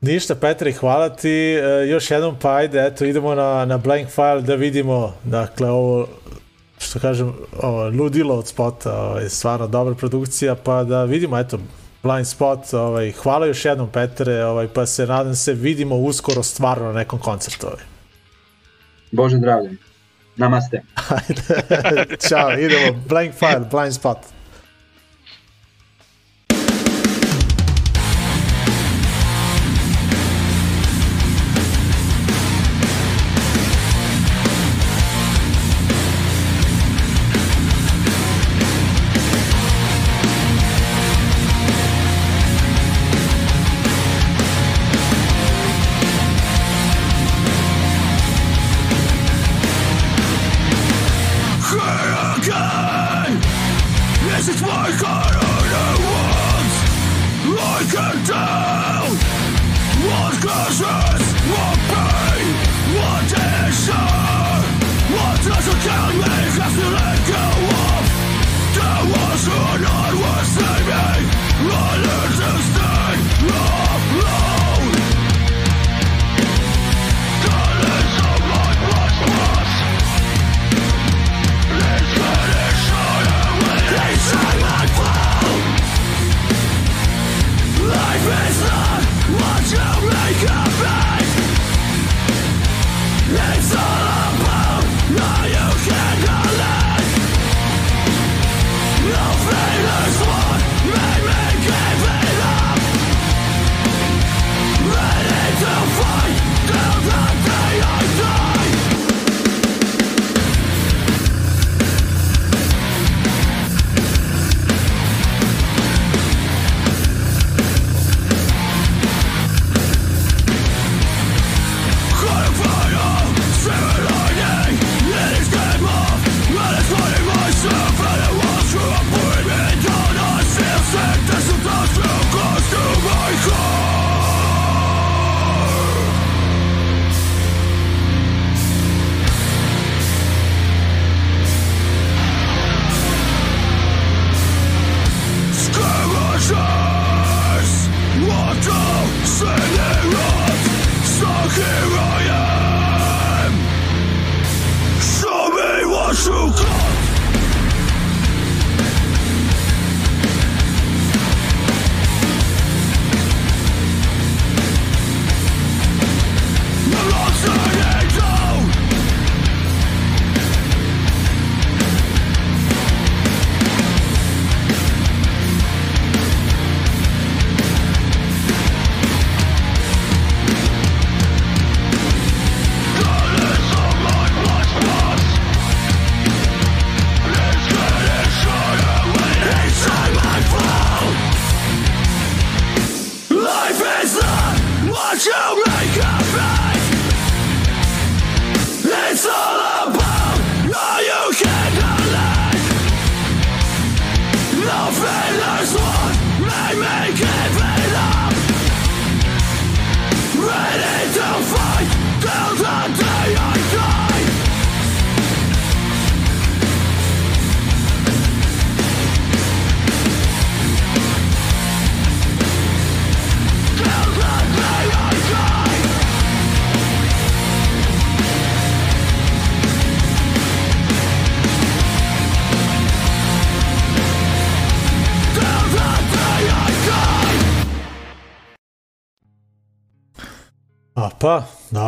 Ništa, 0.00 0.34
Petri, 0.34 0.72
hvala 0.72 1.08
ti. 1.08 1.36
E, 1.54 1.88
još 1.88 2.10
jednom 2.10 2.36
pa 2.42 2.54
ajde, 2.54 2.86
eto, 2.86 3.04
idemo 3.04 3.34
na, 3.34 3.64
na 3.64 3.78
blank 3.78 4.08
file 4.08 4.42
da 4.42 4.54
vidimo, 4.54 5.12
dakle, 5.24 5.70
ovo, 5.70 6.06
što 6.78 6.98
kažem, 6.98 7.32
ovo, 7.62 7.88
ludilo 7.88 8.34
od 8.34 8.46
spota, 8.46 9.02
ovo, 9.02 9.18
je 9.18 9.28
stvarno 9.28 9.66
dobra 9.66 9.94
produkcija, 9.94 10.54
pa 10.54 10.84
da 10.84 11.04
vidimo, 11.04 11.38
eto, 11.38 11.58
blind 12.06 12.26
spot. 12.26 12.74
Ovaj, 12.74 13.12
hvala 13.12 13.46
još 13.46 13.64
jednom 13.64 13.88
Petre, 13.90 14.44
ovaj, 14.44 14.68
pa 14.68 14.86
se 14.86 15.06
nadam 15.06 15.34
se 15.34 15.52
vidimo 15.52 15.96
uskoro 15.96 16.42
stvarno 16.42 16.86
na 16.86 16.92
nekom 16.92 17.18
koncertu. 17.18 17.66
Ovaj. 17.66 17.84
Bože 19.12 19.36
zdravlje. 19.36 19.70
Namaste. 20.36 20.82
Čao, 22.28 22.58
idemo. 22.58 23.02
Blank 23.08 23.34
file, 23.34 23.66
blind 23.70 23.94
spot. 23.94 24.18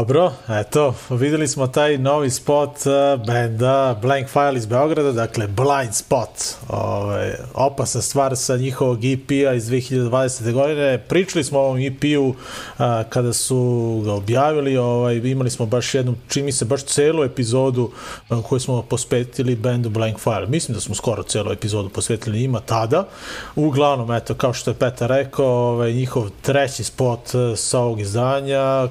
Dobro, 0.08 0.32
eto, 0.48 0.94
videli 1.10 1.48
smo 1.48 1.66
taj 1.66 1.98
novi 1.98 2.30
spot 2.30 2.70
uh, 2.70 3.26
benda 3.26 3.98
Blank 4.02 4.28
File 4.28 4.56
iz 4.56 4.66
Beograda, 4.66 5.12
dakle 5.12 5.46
Blind 5.46 5.94
Spot, 5.94 6.28
ovaj, 6.68 7.32
opasna 7.54 8.02
stvar 8.02 8.36
sa 8.36 8.56
njihovog 8.56 9.04
EP-a 9.04 9.54
iz 9.54 9.64
2020. 9.64 10.52
godine. 10.52 10.98
Pričali 11.08 11.44
smo 11.44 11.58
o 11.58 11.62
ovom 11.62 11.78
EP-u 11.78 12.28
uh, 12.28 12.34
kada 13.08 13.32
su 13.32 14.02
ga 14.04 14.12
objavili, 14.12 14.76
ovaj, 14.76 15.16
imali 15.16 15.50
smo 15.50 15.66
baš 15.66 15.94
jednu, 15.94 16.14
čini 16.28 16.52
se, 16.52 16.64
baš 16.64 16.84
celu 16.84 17.24
epizodu 17.24 17.90
uh, 18.30 18.44
koju 18.44 18.60
smo 18.60 18.82
posvetili 18.82 19.56
bendu 19.56 19.90
Blank 19.90 20.18
File. 20.18 20.46
Mislim 20.46 20.74
da 20.74 20.80
smo 20.80 20.94
skoro 20.94 21.22
celu 21.22 21.52
epizodu 21.52 21.88
posvetili 21.88 22.40
njima 22.40 22.60
tada. 22.60 23.04
Uglavnom, 23.56 24.12
eto, 24.12 24.34
kao 24.34 24.52
što 24.52 24.70
je 24.70 24.74
Petar 24.74 25.10
rekao, 25.10 25.46
ovaj, 25.46 25.92
njihov 25.92 26.30
treći 26.42 26.84
spot 26.84 27.20
sa 27.56 27.78
ovog 27.78 28.00
izdanja, 28.00 28.88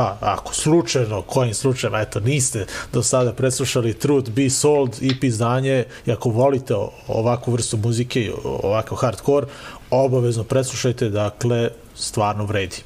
pa 0.00 0.16
ako 0.20 0.54
slučajno, 0.54 1.22
kojim 1.22 1.54
slučajem, 1.54 1.94
eto, 1.94 2.20
niste 2.20 2.66
do 2.92 3.02
sada 3.02 3.32
preslušali 3.32 3.94
Truth 3.94 4.30
Be 4.30 4.50
Sold 4.50 4.96
EP 5.02 5.24
izdanje 5.24 5.84
i 6.06 6.12
ako 6.12 6.30
volite 6.30 6.74
ovakvu 7.08 7.52
vrstu 7.52 7.76
muzike 7.76 8.20
i 8.20 8.32
ovakav 8.44 8.96
hardcore, 8.96 9.46
obavezno 9.90 10.44
preslušajte, 10.44 11.08
dakle, 11.08 11.70
stvarno 11.94 12.44
vredi. 12.44 12.76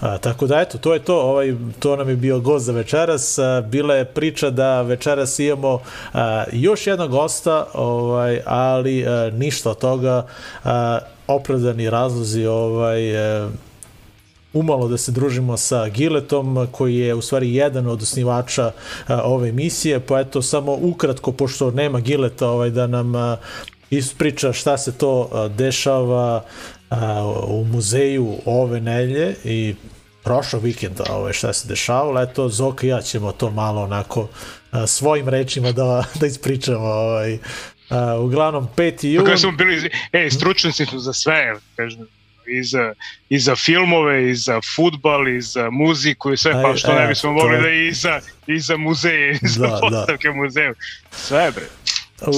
A, 0.00 0.18
tako 0.18 0.46
da 0.46 0.60
eto, 0.60 0.78
to 0.78 0.94
je 0.94 1.04
to, 1.04 1.20
ovaj, 1.20 1.54
to 1.78 1.96
nam 1.96 2.08
je 2.08 2.16
bio 2.16 2.40
gost 2.40 2.64
za 2.64 2.72
večeras, 2.72 3.38
a, 3.38 3.60
bila 3.60 3.94
je 3.94 4.04
priča 4.04 4.50
da 4.50 4.82
večeras 4.82 5.38
imamo 5.38 5.80
a, 6.14 6.44
još 6.52 6.86
jednog 6.86 7.10
gosta, 7.10 7.66
ovaj, 7.74 8.40
ali 8.46 9.06
a, 9.06 9.30
ništa 9.30 9.70
od 9.70 9.78
toga, 9.78 10.26
a, 10.64 10.98
opravdani 11.26 11.90
razlozi 11.90 12.46
ovaj, 12.46 13.16
a, 13.16 13.50
umalo 14.52 14.88
da 14.88 14.98
se 14.98 15.12
družimo 15.12 15.56
sa 15.56 15.88
Giletom, 15.88 16.68
koji 16.72 16.96
je 16.96 17.14
u 17.14 17.22
stvari 17.22 17.54
jedan 17.54 17.86
od 17.86 18.02
osnivača 18.02 18.72
a, 19.06 19.22
ove 19.22 19.48
emisije, 19.48 20.00
pa 20.00 20.20
eto 20.20 20.42
samo 20.42 20.72
ukratko, 20.72 21.32
pošto 21.32 21.70
nema 21.70 22.00
Gileta, 22.00 22.48
ovaj, 22.48 22.70
da 22.70 22.86
nam 22.86 23.14
a, 23.14 23.36
ispriča 23.90 24.52
šta 24.52 24.78
se 24.78 24.92
to 24.92 25.28
a, 25.32 25.48
dešava 25.48 26.44
u 27.46 27.64
muzeju 27.64 28.36
ove 28.44 28.80
nelje 28.80 29.34
i 29.44 29.74
prošlog 30.24 30.62
vikenda 30.62 31.04
ovaj, 31.10 31.32
šta 31.32 31.52
se 31.52 31.68
dešavalo, 31.68 32.20
eto 32.20 32.48
Zoka 32.48 32.86
i 32.86 32.90
ja 32.90 33.00
ćemo 33.00 33.32
to 33.32 33.50
malo 33.50 33.82
onako 33.82 34.28
svojim 34.86 35.28
rečima 35.28 35.72
da, 35.72 36.04
da 36.20 36.26
ispričamo 36.26 36.86
ovaj, 36.86 37.38
uglavnom 38.18 38.68
5. 38.76 39.06
jun 39.06 39.24
Kako 39.24 39.38
smo 39.38 39.52
bili, 39.52 39.90
ej, 40.12 40.30
stručnici 40.30 40.86
su 40.86 40.98
za 40.98 41.12
sve, 41.12 41.54
kažem, 41.76 42.06
i 42.46 42.64
za, 42.64 42.94
i 43.28 43.38
za 43.38 43.56
filmove, 43.56 44.30
i 44.30 44.34
za 44.34 44.60
futbal, 44.76 45.28
i 45.28 45.40
za 45.40 45.70
muziku 45.70 46.32
i 46.32 46.36
sve, 46.36 46.52
pa 46.62 46.76
što 46.76 46.92
e, 46.92 46.94
ne 46.94 47.06
bismo 47.06 47.32
mogli 47.32 47.62
da 47.62 47.68
i 47.68 47.92
za, 47.92 48.20
i 48.46 48.60
za 48.60 48.76
muzeje, 48.76 49.38
i 49.42 49.48
za 49.48 49.66
da, 49.66 49.78
postavke 49.80 50.28
da. 50.28 50.34
muzeju. 50.34 50.74
Sve, 51.10 51.50
bre. 51.50 51.64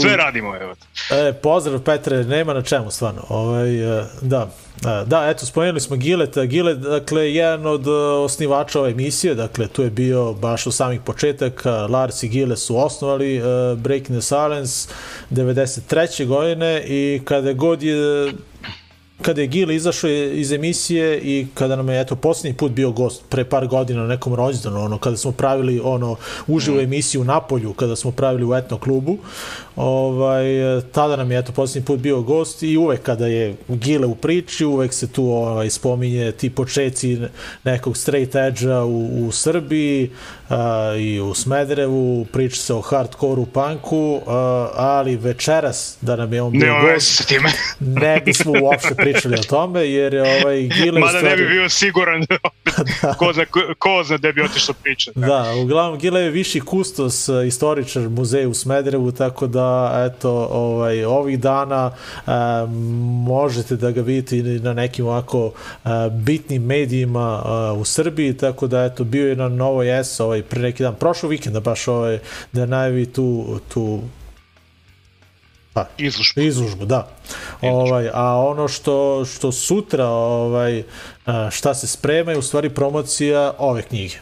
Sve 0.01 0.17
radimo, 0.17 0.57
evo. 0.57 0.75
E, 1.11 1.33
pozdrav 1.33 1.81
Petre, 1.81 2.25
nema 2.25 2.55
na 2.55 2.63
čemu 2.63 2.91
stvarno. 2.91 3.23
Ovaj, 3.29 4.01
e, 4.01 4.05
da, 4.23 4.51
e, 4.87 5.05
da, 5.07 5.31
eto, 5.31 5.47
spomenuli 5.47 5.81
smo 5.81 5.97
Gileta. 5.97 6.45
Gilet, 6.45 6.79
dakle, 6.79 7.35
jedan 7.35 7.67
od 7.67 7.89
osnivača 8.25 8.81
ove 8.81 8.91
emisije, 8.91 9.35
dakle, 9.35 9.69
tu 9.69 9.83
je 9.83 9.91
bio 9.91 10.33
baš 10.33 10.67
u 10.67 10.73
samih 10.73 11.01
početaka, 11.01 11.71
Lars 11.71 12.23
i 12.23 12.29
Gile 12.29 12.57
su 12.57 12.79
osnovali 12.79 13.39
uh, 13.39 13.79
Breaking 13.79 14.19
the 14.19 14.23
Silence 14.23 14.89
93. 15.31 16.27
godine 16.27 16.83
i 16.87 17.21
kada 17.25 17.53
god 17.53 17.83
je 17.83 18.33
kada 19.23 19.41
je 19.41 19.47
Gil 19.47 19.71
izašao 19.71 20.11
iz 20.11 20.53
emisije 20.53 21.21
i 21.21 21.47
kada 21.55 21.77
nam 21.77 21.89
je 21.89 22.01
eto 22.01 22.17
posljednji 22.17 22.57
put 22.57 22.73
bio 22.73 22.91
gost 22.91 23.23
pre 23.29 23.45
par 23.45 23.67
godina 23.67 24.01
na 24.03 24.09
nekom 24.09 24.35
rođendanu, 24.35 24.85
ono 24.85 24.99
kada 24.99 25.17
smo 25.17 25.33
pravili 25.33 25.81
ono 25.85 26.17
uživo 26.47 26.77
mm. 26.77 26.81
emisiju 26.81 27.21
u 27.21 27.25
Napolju, 27.25 27.73
kada 27.73 27.97
smo 27.97 28.11
pravili 28.11 28.45
u 28.45 28.55
etno 28.55 28.79
klubu, 28.79 29.19
ovaj 29.77 30.45
tada 30.93 31.17
nam 31.17 31.33
je 31.33 31.39
eto 31.39 31.53
posljednji 31.53 31.87
put 31.87 32.01
bio 32.01 32.23
gost 32.23 32.63
i 32.63 32.77
uvek 32.77 33.03
kada 33.03 33.27
je 33.27 33.55
Gile 33.69 34.07
u 34.07 34.15
priči, 34.15 34.65
uvek 34.65 34.93
se 34.93 35.13
tu 35.13 35.25
ovaj 35.25 35.71
spominje 35.71 36.33
ti 36.33 36.51
počeci 36.51 37.19
nekog 37.65 37.97
straight 37.97 38.35
edge-a 38.35 38.85
u, 38.85 39.27
u 39.27 39.33
Srbiji 39.33 40.11
uh, 40.49 40.57
i 41.01 41.21
u 41.21 41.35
Smederevu, 41.35 42.25
priča 42.25 42.57
se 42.57 42.75
o 42.75 42.81
hardcore-u 42.81 43.47
punku, 43.47 44.15
uh, 44.15 44.33
ali 44.75 45.17
večeras 45.17 45.97
da 46.01 46.17
nam 46.17 46.33
je 46.33 46.43
on 46.43 46.53
bio 46.53 46.75
ne, 46.75 46.95
gost, 46.95 47.17
sa 47.17 47.25
time. 47.25 47.49
ne 47.81 48.21
bismo 48.21 48.53
uopšte 48.63 48.95
pričali 48.95 49.35
o 49.35 49.43
tome, 49.43 49.89
jer 49.89 50.15
je 50.15 50.23
ovaj 50.23 50.63
Gile... 50.63 51.01
Mada 51.01 51.19
stvari... 51.19 51.29
ne 51.29 51.37
bi 51.37 51.49
bio 51.49 51.69
siguran 51.69 52.27
da. 53.03 53.15
ko, 53.15 53.33
zna, 53.33 53.45
ko 53.79 54.05
zna 54.05 54.17
da 54.17 54.33
bi 54.33 54.43
otišao 54.43 54.75
priča. 54.83 55.11
Da. 55.15 55.27
da, 55.27 55.55
uglavnom 55.63 55.99
Gile 55.99 56.21
je 56.21 56.31
viši 56.31 56.61
kustos, 56.61 57.29
istoričar 57.47 58.09
muzeja 58.09 58.49
u 58.49 58.55
Smederevu, 58.55 59.13
tako 59.13 59.47
da 59.47 59.93
eto, 60.11 60.49
ovaj, 60.51 61.05
ovih 61.05 61.41
dana 61.41 61.91
uh, 62.27 62.33
možete 63.27 63.77
da 63.77 63.91
ga 63.91 64.01
vidite 64.01 64.37
na 64.37 64.73
nekim 64.73 65.07
ovako 65.07 65.47
uh, 65.47 65.91
bitnim 66.13 66.63
medijima 66.63 67.43
uh, 67.75 67.81
u 67.81 67.85
Srbiji, 67.85 68.37
tako 68.37 68.67
da 68.67 68.85
eto, 68.85 69.05
bio 69.05 69.29
je 69.29 69.37
na 69.37 69.49
Novo 69.49 69.83
S 69.83 70.21
ovaj, 70.21 70.43
pre 70.43 70.63
neki 70.63 70.83
dan, 70.83 70.95
prošlo 70.95 71.29
vikenda 71.29 71.61
baš 71.61 71.89
ovaj, 71.89 72.19
da 72.53 72.67
najavi 72.67 73.07
tu, 73.07 73.61
tu 73.69 74.01
Pa, 75.75 75.87
izlužbu. 75.99 76.41
Izlužbu, 76.41 76.87
da. 76.87 77.09
Ovaj, 77.63 78.09
a 78.15 78.39
ono 78.39 78.69
što, 78.69 79.25
što 79.25 79.53
sutra 79.53 80.07
ovaj, 80.07 80.83
šta 81.51 81.75
se 81.75 81.87
sprema 81.87 82.33
je 82.33 82.39
u 82.39 82.43
stvari 82.43 82.71
promocija 82.71 83.53
ove 83.59 83.83
knjige. 83.83 84.17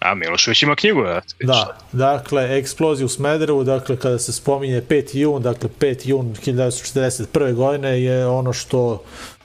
A 0.00 0.14
Milošević 0.14 0.62
ima 0.62 0.76
knjigu, 0.76 1.00
ja. 1.00 1.20
Da, 1.42 1.76
dakle, 1.92 2.58
eksplozija 2.58 3.06
u 3.06 3.08
Smederevu, 3.08 3.64
dakle, 3.64 3.96
kada 3.96 4.18
se 4.18 4.32
spominje 4.32 4.82
5. 4.82 5.16
jun, 5.16 5.42
dakle, 5.42 5.70
5. 5.80 6.08
jun 6.08 6.34
1941. 6.46 7.54
godine 7.54 8.02
je 8.02 8.26
ono 8.26 8.52
što, 8.52 9.02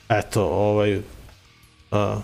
eto, 0.10 0.44
ovaj, 0.44 1.00
a, 1.92 2.20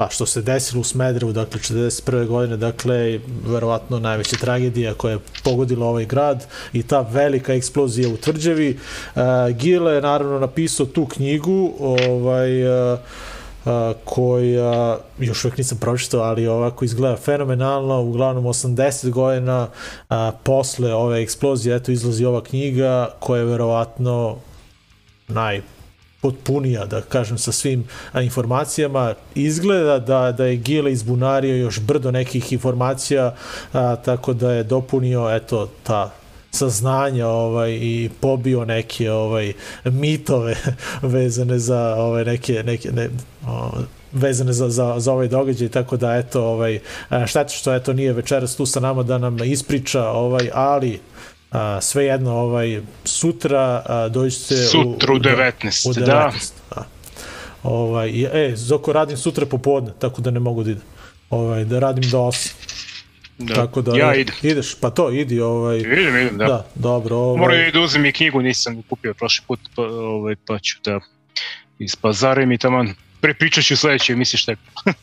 pa 0.00 0.08
što 0.10 0.26
se 0.26 0.42
desilo 0.42 0.80
u 0.80 0.84
Smederevu, 0.84 1.32
dakle 1.32 1.60
41. 1.60 2.26
godine, 2.26 2.56
dakle 2.56 3.20
verovatno 3.46 3.98
najveća 3.98 4.36
tragedija 4.36 4.94
koja 4.94 5.12
je 5.12 5.18
pogodila 5.44 5.86
ovaj 5.86 6.04
grad 6.04 6.46
i 6.72 6.82
ta 6.82 7.00
velika 7.00 7.54
eksplozija 7.54 8.08
u 8.08 8.16
Tvrđevi. 8.16 8.78
Uh, 9.14 9.22
Gile 9.56 9.94
je 9.94 10.02
naravno 10.02 10.38
napisao 10.38 10.86
tu 10.86 11.06
knjigu, 11.06 11.74
ovaj 11.78 12.64
uh, 12.92 12.98
koja 14.04 14.98
još 15.18 15.44
uvijek 15.44 15.58
nisam 15.58 15.78
pročitao, 15.78 16.20
ali 16.20 16.46
ovako 16.46 16.84
izgleda 16.84 17.16
fenomenalno, 17.16 18.00
uglavnom 18.00 18.44
80 18.44 19.10
godina 19.10 19.68
a, 20.08 20.32
posle 20.44 20.94
ove 20.94 21.22
eksplozije, 21.22 21.76
eto 21.76 21.92
izlazi 21.92 22.24
ova 22.24 22.42
knjiga 22.42 23.14
koja 23.18 23.38
je 23.38 23.44
verovatno 23.44 24.36
naj 25.28 25.60
potpunija, 26.20 26.86
da 26.86 27.00
kažem, 27.00 27.38
sa 27.38 27.52
svim 27.52 27.84
informacijama. 28.22 29.14
Izgleda 29.34 29.98
da, 29.98 30.32
da 30.32 30.44
je 30.44 30.56
Gile 30.56 30.92
izbunario 30.92 31.56
još 31.56 31.80
brdo 31.80 32.10
nekih 32.10 32.52
informacija, 32.52 33.34
a, 33.72 33.96
tako 33.96 34.32
da 34.32 34.52
je 34.52 34.64
dopunio, 34.64 35.30
eto, 35.36 35.68
ta 35.82 36.10
saznanja 36.50 37.28
ovaj 37.28 37.70
i 37.72 38.10
pobio 38.20 38.64
neke 38.64 39.10
ovaj 39.10 39.52
mitove 39.84 40.56
vezane 41.02 41.58
za 41.58 41.94
ovaj 41.94 42.24
neke 42.24 42.62
neke 42.66 42.92
ne, 42.92 43.08
o, 43.46 43.70
vezane 44.12 44.52
za, 44.52 44.68
za, 44.68 44.94
za 44.98 45.12
ovaj 45.12 45.28
događaj 45.28 45.68
tako 45.68 45.96
da 45.96 46.16
eto 46.16 46.44
ovaj 46.44 46.78
šteta 47.26 47.48
što 47.48 47.74
eto 47.74 47.92
nije 47.92 48.12
večeras 48.12 48.56
tu 48.56 48.66
sa 48.66 48.80
nama 48.80 49.02
da 49.02 49.18
nam 49.18 49.44
ispriča 49.44 50.08
ovaj 50.08 50.50
ali 50.54 51.00
a, 51.50 51.80
svejedno 51.80 52.32
ovaj 52.32 52.80
sutra 53.04 53.82
a, 53.86 54.08
dođete 54.08 54.56
sutra 54.56 55.12
u, 55.12 55.16
u 55.16 55.18
19, 55.18 55.88
u 55.88 55.92
19 55.92 56.06
da. 56.06 56.30
da. 56.74 56.86
Ovaj 57.62 58.46
e 58.48 58.56
Zoko 58.56 58.92
radim 58.92 59.16
sutra 59.16 59.46
popodne 59.46 59.92
tako 59.98 60.22
da 60.22 60.30
ne 60.30 60.40
mogu 60.40 60.62
da 60.62 60.70
idem. 60.70 60.84
Ovaj 61.30 61.64
da 61.64 61.78
radim 61.78 62.10
do 62.10 62.18
8. 62.18 62.52
Da. 63.38 63.54
Tako 63.54 63.82
da, 63.82 63.98
ja 63.98 64.14
idem. 64.14 64.34
Ideš, 64.42 64.74
pa 64.74 64.90
to, 64.90 65.10
idi. 65.10 65.40
Ovaj, 65.40 65.78
idem, 65.78 66.16
idem, 66.16 66.38
da. 66.38 66.46
da 66.46 66.66
dobro. 66.74 67.16
Ovaj... 67.16 67.38
Moram 67.38 67.70
da 67.72 67.80
uzem 67.80 68.06
i 68.06 68.12
knjigu, 68.12 68.42
nisam 68.42 68.82
kupio 68.82 69.14
prošli 69.14 69.44
put, 69.48 69.60
pa, 69.76 69.82
ovaj, 69.82 70.36
pa 70.46 70.58
ću 70.58 70.78
da 70.84 71.00
ispazarim 71.78 72.52
i 72.52 72.58
tamo 72.58 72.84
prepričat 73.20 73.64
ću 73.64 73.76
sledeće 73.76 74.12
emisije 74.12 74.38
šta 74.38 74.52
je. 74.52 74.56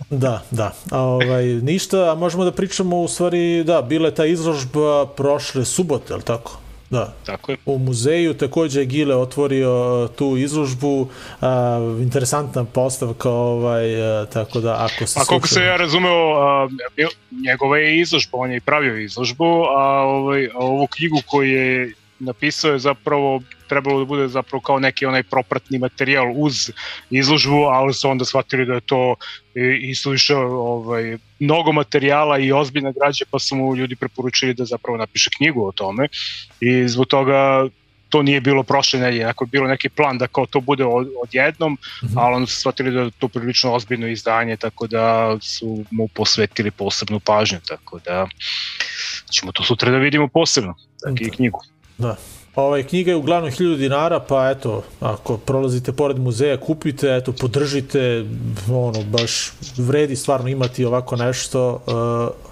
da, 0.09 0.43
da. 0.51 0.74
A, 0.91 1.01
ovaj, 1.01 1.45
ništa, 1.45 2.11
a 2.11 2.15
možemo 2.15 2.43
da 2.43 2.51
pričamo 2.51 3.01
u 3.01 3.07
stvari, 3.07 3.63
da, 3.63 3.82
bila 3.82 4.07
je 4.07 4.15
ta 4.15 4.26
izložba 4.26 5.05
prošle 5.05 5.65
subote, 5.65 6.13
ali 6.13 6.24
tako? 6.24 6.59
Da. 6.89 7.13
Tako 7.26 7.51
je. 7.51 7.57
U 7.65 7.78
muzeju 7.78 8.34
takođe 8.34 8.80
je 8.80 8.86
Gile 8.86 9.15
otvorio 9.15 10.03
uh, 10.03 10.15
tu 10.15 10.38
izložbu, 10.38 11.09
a, 11.41 11.80
interesantna 12.01 12.63
postavka, 12.65 13.30
ovaj, 13.30 14.01
a, 14.01 14.22
uh, 14.22 14.30
tako 14.30 14.59
da 14.59 14.86
ako 14.86 15.07
se... 15.07 15.20
A 15.20 15.26
koliko 15.26 15.47
se 15.47 15.61
ja 15.61 15.78
razumeo, 15.78 16.39
a, 16.39 16.70
njegova 17.45 17.78
je 17.78 17.99
izložba, 17.99 18.38
on 18.38 18.51
je 18.51 18.57
i 18.57 18.61
pravio 18.61 18.97
izložbu, 18.97 19.63
a, 19.78 19.82
ovaj, 20.01 20.45
a 20.45 20.57
ovu 20.57 20.88
knjigu 20.88 21.22
koju 21.26 21.51
je 21.51 21.93
napisao 22.20 22.72
je 22.72 22.80
zapravo 22.80 23.41
trebalo 23.68 23.99
da 23.99 24.05
bude 24.05 24.28
zapravo 24.28 24.61
kao 24.61 24.80
neki 24.80 25.05
onaj 25.05 25.24
propratni 25.24 25.80
materijal 25.80 26.34
uz 26.36 26.72
izložbu, 27.09 27.63
ali 27.63 27.93
su 27.93 28.09
onda 28.09 28.26
shvatili 28.26 28.65
da 28.65 28.74
je 28.74 28.82
to 28.82 29.15
i 29.82 29.95
suviše 29.95 30.36
ovaj, 30.36 31.18
mnogo 31.39 31.72
materijala 31.72 32.39
i 32.39 32.51
ozbiljna 32.51 32.91
građa, 32.91 33.26
pa 33.32 33.39
su 33.39 33.55
mu 33.55 33.76
ljudi 33.76 33.95
preporučili 33.95 34.53
da 34.53 34.65
zapravo 34.65 34.97
napiše 34.97 35.30
knjigu 35.38 35.68
o 35.68 35.72
tome 35.72 36.07
i 36.59 36.88
zbog 36.88 37.05
toga 37.05 37.68
to 38.09 38.24
nije 38.24 38.41
bilo 38.41 38.63
prošle 38.63 38.99
nedelje, 38.99 39.24
ako 39.24 39.43
je 39.43 39.47
bilo 39.47 39.68
neki 39.68 39.89
plan 39.89 40.18
da 40.18 40.28
kao 40.28 40.45
to 40.45 40.59
bude 40.59 40.86
od, 40.86 41.09
odjednom, 41.24 41.74
mm 41.74 42.07
-hmm. 42.07 42.13
ali 42.15 42.36
onda 42.36 42.47
su 42.47 42.59
shvatili 42.59 42.91
da 42.91 43.01
je 43.01 43.11
to 43.11 43.28
prilično 43.28 43.74
ozbiljno 43.74 44.07
izdanje, 44.07 44.57
tako 44.57 44.88
da 44.88 45.38
su 45.41 45.86
mu 45.91 46.07
posvetili 46.07 46.72
posebnu 46.72 47.20
pažnju, 47.20 47.59
tako 47.68 47.99
da 48.05 48.28
ćemo 49.32 49.51
to 49.51 49.63
sutra 49.63 49.91
da 49.91 49.97
vidimo 49.97 50.28
posebno, 50.28 50.76
tako 51.03 51.15
i 51.20 51.30
knjigu. 51.30 51.59
Da. 51.97 52.15
Ovaj, 52.55 52.83
knjiga 52.83 53.11
je 53.11 53.15
uglavnom 53.15 53.51
1000 53.51 53.77
dinara, 53.77 54.19
pa 54.19 54.49
eto, 54.49 54.83
ako 54.99 55.37
prolazite 55.37 55.91
pored 55.91 56.19
muzeja, 56.19 56.57
kupite, 56.57 57.15
eto, 57.15 57.31
podržite, 57.31 58.25
ono, 58.71 59.03
baš 59.03 59.51
vredi 59.77 60.15
stvarno 60.15 60.47
imati 60.47 60.85
ovako 60.85 61.15
nešto 61.15 61.83
uh, 61.87 62.47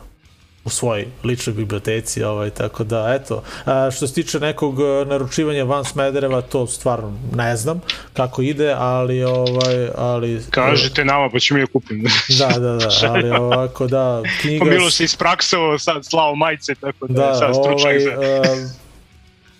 u 0.66 0.70
svojoj 0.70 1.08
ličnoj 1.24 1.54
biblioteci, 1.54 2.24
ovaj, 2.24 2.50
tako 2.50 2.84
da, 2.84 3.18
eto, 3.22 3.44
a, 3.66 3.92
što 3.92 4.08
se 4.08 4.14
tiče 4.14 4.40
nekog 4.40 4.80
uh, 4.80 5.08
naručivanja 5.08 5.64
van 5.64 5.86
Smedereva, 5.86 6.42
to 6.42 6.68
stvarno 6.68 7.14
ne 7.36 7.56
znam 7.56 7.82
kako 8.14 8.42
ide, 8.42 8.74
ali, 8.78 9.24
ovaj, 9.24 9.90
ali... 9.96 10.42
Kažete 10.50 11.06
nama, 11.06 11.30
pa 11.30 11.40
ćemo 11.40 11.60
je 11.60 11.66
kupim. 11.66 12.04
da, 12.40 12.60
da, 12.60 12.76
da, 12.76 12.90
ali 13.10 13.30
ovako, 13.30 13.88
da, 13.88 14.22
knjiga... 14.42 14.66
Pa 14.66 14.72
Milo 14.72 14.92
se 14.92 15.04
ispraksao, 15.04 15.80
sad 15.80 16.06
slao 16.06 16.36
majice, 16.36 16.76
tako 16.76 17.08
da, 17.08 17.26
da 17.26 17.36
sad 17.36 17.56
stručak 17.56 17.86
ovaj, 17.86 18.00
za... 18.00 18.85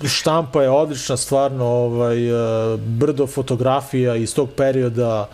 Štampa 0.04 0.64
je 0.64 0.70
odlična, 0.70 1.18
stvarno 1.18 1.66
ovaj, 1.66 2.30
e, 2.30 2.78
brdo 2.78 3.28
fotografija 3.28 4.16
iz 4.16 4.36
tog 4.36 4.50
perioda 4.58 5.30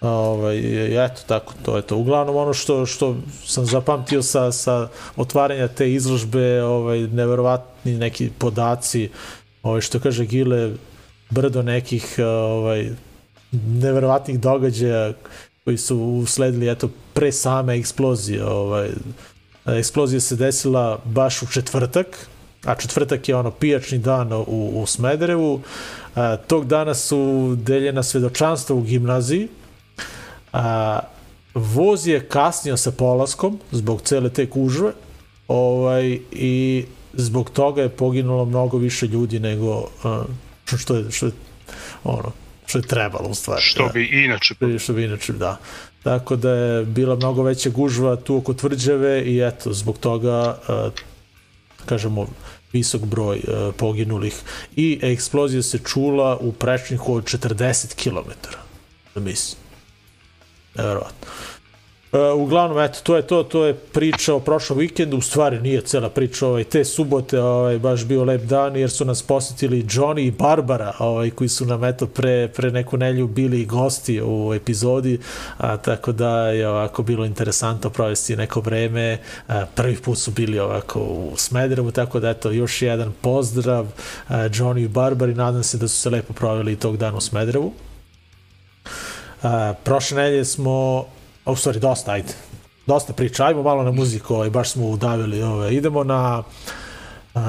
ovaj, 0.00 0.58
eto 1.04 1.20
tako, 1.26 1.54
to 1.64 1.76
je 1.76 1.82
to. 1.82 1.96
Uglavnom 1.96 2.36
ono 2.36 2.52
što, 2.54 2.86
što 2.86 3.16
sam 3.44 3.66
zapamtio 3.66 4.22
sa, 4.22 4.52
sa 4.52 4.88
otvaranja 5.16 5.68
te 5.68 5.92
izložbe, 5.92 6.62
ovaj, 6.62 6.98
neverovatni 6.98 7.94
neki 7.94 8.30
podaci, 8.38 9.10
ovaj, 9.62 9.80
što 9.80 10.00
kaže 10.00 10.24
Gile, 10.24 10.72
brdo 11.30 11.62
nekih 11.62 12.16
ovaj, 12.18 12.90
neverovatnih 13.52 14.40
događaja 14.40 15.12
koji 15.64 15.78
su 15.78 15.98
usledili 15.98 16.70
eto, 16.70 16.88
pre 17.14 17.32
same 17.32 17.78
eksplozije. 17.78 18.44
Ovaj, 18.44 18.90
eksplozija 19.66 20.20
se 20.20 20.36
desila 20.36 20.98
baš 21.04 21.42
u 21.42 21.46
četvrtak, 21.46 22.06
a 22.64 22.74
četvrtak 22.74 23.28
je 23.28 23.36
ono 23.36 23.50
pijačni 23.50 23.98
dan 23.98 24.32
u, 24.32 24.70
u 24.74 24.86
Smederevu. 24.86 25.60
A, 26.14 26.36
tog 26.36 26.66
dana 26.66 26.94
su 26.94 27.54
deljena 27.58 28.02
svedočanstva 28.02 28.76
u 28.76 28.80
gimnaziji. 28.80 29.48
A, 30.52 31.00
voz 31.54 32.06
je 32.06 32.28
kasnio 32.28 32.76
sa 32.76 32.90
polaskom 32.90 33.58
zbog 33.70 34.02
cele 34.02 34.30
te 34.30 34.50
kužve 34.50 34.92
ovaj, 35.48 36.18
i 36.32 36.84
zbog 37.12 37.50
toga 37.50 37.82
je 37.82 37.88
poginulo 37.88 38.44
mnogo 38.44 38.78
više 38.78 39.06
ljudi 39.06 39.40
nego 39.40 39.88
a, 40.04 40.24
što 40.64 40.96
je, 40.96 41.10
što 41.10 41.26
je 41.26 41.32
ono, 42.04 42.32
što 42.66 42.78
je 42.78 42.82
trebalo 42.82 43.28
u 43.28 43.34
stvari. 43.34 43.62
Što 43.62 43.86
da. 43.86 43.92
bi 43.92 44.24
inače. 44.24 44.54
Što 44.78 44.92
bi 44.92 45.04
inače, 45.04 45.32
da. 45.32 45.58
Tako 46.02 46.36
da 46.36 46.50
je 46.50 46.84
bila 46.84 47.16
mnogo 47.16 47.42
veća 47.42 47.70
gužva 47.70 48.16
tu 48.16 48.36
oko 48.36 48.54
tvrđave 48.54 49.22
i 49.22 49.40
eto, 49.40 49.72
zbog 49.72 49.98
toga, 49.98 50.58
a, 50.68 50.90
kažemo, 51.84 52.26
visok 52.72 53.02
broj 53.02 53.36
uh, 53.36 53.74
poginulih 53.76 54.34
i 54.76 54.98
eksplozija 55.02 55.62
se 55.62 55.78
čula 55.78 56.36
u 56.40 56.52
prečniku 56.52 57.14
od 57.14 57.24
40 57.24 57.94
km. 57.94 58.30
Mislim. 59.20 59.58
Neverovatno. 60.74 61.26
Uh, 62.14 62.20
uglavnom, 62.40 62.78
eto, 62.78 62.98
to 63.02 63.16
je 63.16 63.22
to, 63.26 63.42
to 63.42 63.64
je 63.64 63.74
priča 63.74 64.34
o 64.34 64.40
prošlom 64.40 64.78
vikendu, 64.78 65.16
u 65.16 65.20
stvari 65.20 65.60
nije 65.60 65.80
cela 65.80 66.08
priča, 66.10 66.46
ovaj, 66.46 66.64
te 66.64 66.84
subote 66.84 67.40
ovaj, 67.40 67.78
baš 67.78 68.04
bio 68.04 68.24
lep 68.24 68.42
dan, 68.42 68.76
jer 68.76 68.90
su 68.90 69.04
nas 69.04 69.22
posetili 69.22 69.82
Johnny 69.82 70.26
i 70.26 70.30
Barbara, 70.30 70.92
ovaj, 70.98 71.30
koji 71.30 71.48
su 71.48 71.66
nam, 71.66 71.84
eto, 71.84 72.06
pre, 72.06 72.48
pre 72.48 72.70
neku 72.70 72.96
nelju 72.96 73.26
bili 73.26 73.64
gosti 73.64 74.22
u 74.22 74.54
epizodi, 74.54 75.18
a, 75.58 75.76
tako 75.76 76.12
da 76.12 76.48
je 76.48 76.68
ovako 76.68 77.02
bilo 77.02 77.24
interesantno 77.24 77.90
provesti 77.90 78.36
neko 78.36 78.60
vreme, 78.60 79.18
a, 79.48 79.66
prvi 79.74 79.96
put 79.96 80.18
su 80.18 80.30
bili 80.30 80.58
ovako 80.58 81.00
u 81.00 81.32
Smederevu, 81.36 81.90
tako 81.90 82.20
da, 82.20 82.30
eto, 82.30 82.50
još 82.50 82.82
jedan 82.82 83.12
pozdrav 83.20 83.86
a, 84.28 84.36
Johnny 84.48 84.84
i 84.84 84.88
Barbari, 84.88 85.34
nadam 85.34 85.62
se 85.62 85.78
da 85.78 85.88
su 85.88 85.96
se 85.96 86.10
lepo 86.10 86.32
proveli 86.32 86.76
tog 86.76 86.96
dana 86.96 87.16
u 87.16 87.20
Smederevu. 87.20 87.72
A, 89.42 89.74
prošle 89.84 90.16
nelje 90.16 90.44
smo 90.44 91.06
a 91.44 91.52
u 91.52 91.56
stvari 91.56 91.80
dosta, 91.80 92.12
ajde. 92.12 92.32
Dosta 92.86 93.12
priča, 93.12 93.44
ajmo 93.44 93.62
malo 93.62 93.82
na 93.82 93.90
muziku, 93.90 94.34
ovaj, 94.34 94.50
baš 94.50 94.70
smo 94.70 94.86
udavili, 94.86 95.42
ovaj, 95.42 95.72
idemo 95.72 96.04
na 96.04 96.42
a, 97.34 97.40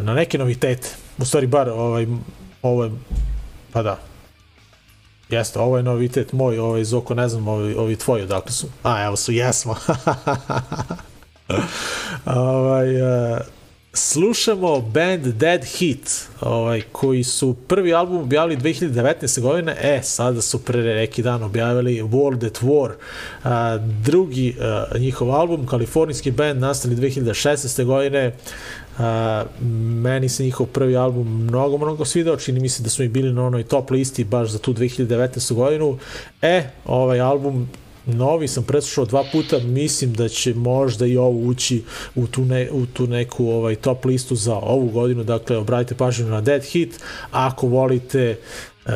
na 0.00 0.14
neke 0.14 0.38
novitete. 0.38 0.88
U 1.18 1.24
stvari 1.24 1.46
bar 1.46 1.68
ovaj 1.68 2.06
ovo 2.62 2.84
je 2.84 2.90
pa 3.72 3.82
da. 3.82 3.98
Jeste, 5.28 5.58
ovo 5.58 5.76
je 5.76 5.82
novitet 5.82 6.32
moj, 6.32 6.58
ovaj 6.58 6.84
Zoko, 6.84 7.14
ne 7.14 7.28
znam, 7.28 7.48
ovi, 7.48 7.74
ovi 7.74 7.96
tvoji 7.96 8.22
odakle 8.22 8.52
su. 8.52 8.66
A, 8.82 9.04
evo 9.04 9.16
su, 9.16 9.32
jesmo. 9.32 9.76
ovaj, 12.26 13.02
uh, 13.02 13.38
slušamo 13.92 14.80
band 14.80 15.26
Dead 15.26 15.64
Heat, 15.64 16.28
ovaj, 16.40 16.82
koji 16.92 17.24
su 17.24 17.56
prvi 17.66 17.94
album 17.94 18.18
objavili 18.18 18.56
2019. 18.60 19.40
godine, 19.40 19.76
e, 19.80 20.00
sada 20.02 20.42
su 20.42 20.64
pre 20.64 20.82
neki 20.82 21.22
dan 21.22 21.42
objavili 21.42 22.02
World 22.02 22.46
at 22.46 22.58
War, 22.62 22.90
a, 23.44 23.78
drugi 24.04 24.56
a, 24.60 24.84
njihov 24.98 25.30
album, 25.30 25.66
kalifornijski 25.66 26.30
band, 26.30 26.60
nastali 26.60 26.96
2016. 26.96 27.84
godine, 27.84 28.32
a, 28.98 29.44
meni 30.02 30.28
se 30.28 30.44
njihov 30.44 30.66
prvi 30.66 30.96
album 30.96 31.44
mnogo, 31.44 31.78
mnogo 31.78 32.04
svidao, 32.04 32.36
čini 32.36 32.60
mi 32.60 32.68
se 32.68 32.82
da 32.82 32.90
smo 32.90 33.04
i 33.04 33.08
bili 33.08 33.32
na 33.32 33.46
onoj 33.46 33.62
top 33.62 33.90
listi 33.90 34.24
baš 34.24 34.48
za 34.48 34.58
tu 34.58 34.74
2019. 34.74 35.52
godinu, 35.54 35.98
e, 36.42 36.62
ovaj 36.86 37.20
album 37.20 37.68
novi 38.16 38.48
sam 38.48 38.64
preslušao 38.64 39.04
dva 39.04 39.24
puta, 39.32 39.58
mislim 39.58 40.14
da 40.14 40.28
će 40.28 40.54
možda 40.54 41.06
i 41.06 41.16
ovo 41.16 41.38
ući 41.38 41.84
u 42.14 42.26
tu, 42.26 42.44
ne, 42.44 42.70
u 42.70 42.86
tu 42.86 43.06
neku 43.06 43.48
ovaj 43.48 43.76
top 43.76 44.04
listu 44.04 44.34
za 44.34 44.54
ovu 44.54 44.88
godinu, 44.88 45.24
dakle 45.24 45.56
obratite 45.56 45.94
pažnju 45.94 46.26
na 46.26 46.40
Dead 46.40 46.64
Hit, 46.64 47.00
ako 47.30 47.66
volite 47.66 48.38
uh, 48.86 48.92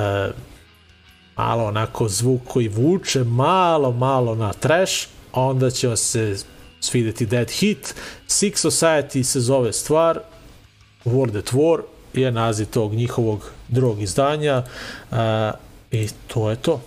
malo 1.37 1.65
onako 1.65 2.09
zvuk 2.09 2.41
koji 2.45 2.69
vuče, 2.69 3.25
malo, 3.25 3.93
malo 3.93 4.35
na 4.35 4.53
trash, 4.53 5.07
onda 5.33 5.71
će 5.71 5.89
vam 5.89 5.97
se 5.97 6.37
svideti 6.81 7.27
Dead 7.27 7.51
Hit. 7.51 7.95
Six 8.29 8.69
Society 8.69 9.23
se 9.23 9.41
zove 9.41 9.73
stvar, 9.73 10.21
World 11.05 11.39
at 11.39 11.53
War 11.53 11.81
je 12.15 12.33
naziv 12.33 12.67
tog 12.67 12.95
njihovog 12.95 13.51
drugog 13.69 14.03
izdanja 14.03 14.63
uh, 15.11 15.17
i 15.91 16.09
to 16.27 16.51
je 16.51 16.57
to. 16.57 16.81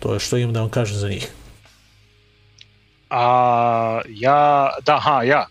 To 0.00 0.14
je 0.14 0.20
što 0.20 0.36
imam 0.36 0.52
da 0.52 0.60
vam 0.60 0.70
kažem 0.70 0.96
za 0.96 1.08
njih. 1.08 1.28
A, 3.10 4.00
ja, 4.08 4.70
da, 4.86 5.00
ha, 5.00 5.22
ja. 5.22 5.46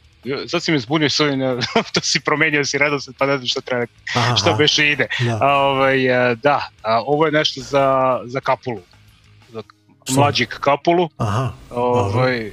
Sad 0.47 0.63
si 0.63 0.71
me 0.71 0.79
zbunio 0.79 1.09
s 1.09 1.19
ovim, 1.19 1.39
to 1.93 2.01
si 2.01 2.19
promenio 2.19 2.65
si 2.65 2.77
redosled, 2.77 3.15
pa 3.17 3.25
ne 3.25 3.37
znam 3.37 3.47
šta 3.47 3.61
treba, 3.61 3.85
aha, 4.15 4.35
šta 4.35 4.53
beše 4.53 4.91
ide. 4.91 5.07
Da, 5.19 5.37
a, 5.41 5.55
ovaj, 5.55 5.97
da 6.43 6.69
a, 6.81 7.01
ovo 7.01 7.25
je 7.25 7.31
nešto 7.31 7.61
za, 7.61 8.19
za 8.25 8.39
kapulu. 8.39 8.81
Za 9.49 9.61
mlađik 10.09 10.59
kapulu. 10.59 11.09
Aha, 11.17 11.51
ovaj, 11.69 12.51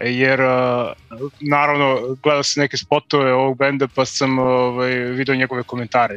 jer 0.00 0.40
naravno 1.40 2.16
gledao 2.22 2.42
sam 2.42 2.60
neke 2.60 2.76
spotove 2.76 3.32
ovog 3.32 3.58
benda 3.58 3.88
pa 3.94 4.04
sam 4.04 4.38
ovaj, 4.38 4.94
video 4.94 5.34
njegove 5.34 5.62
komentare. 5.62 6.16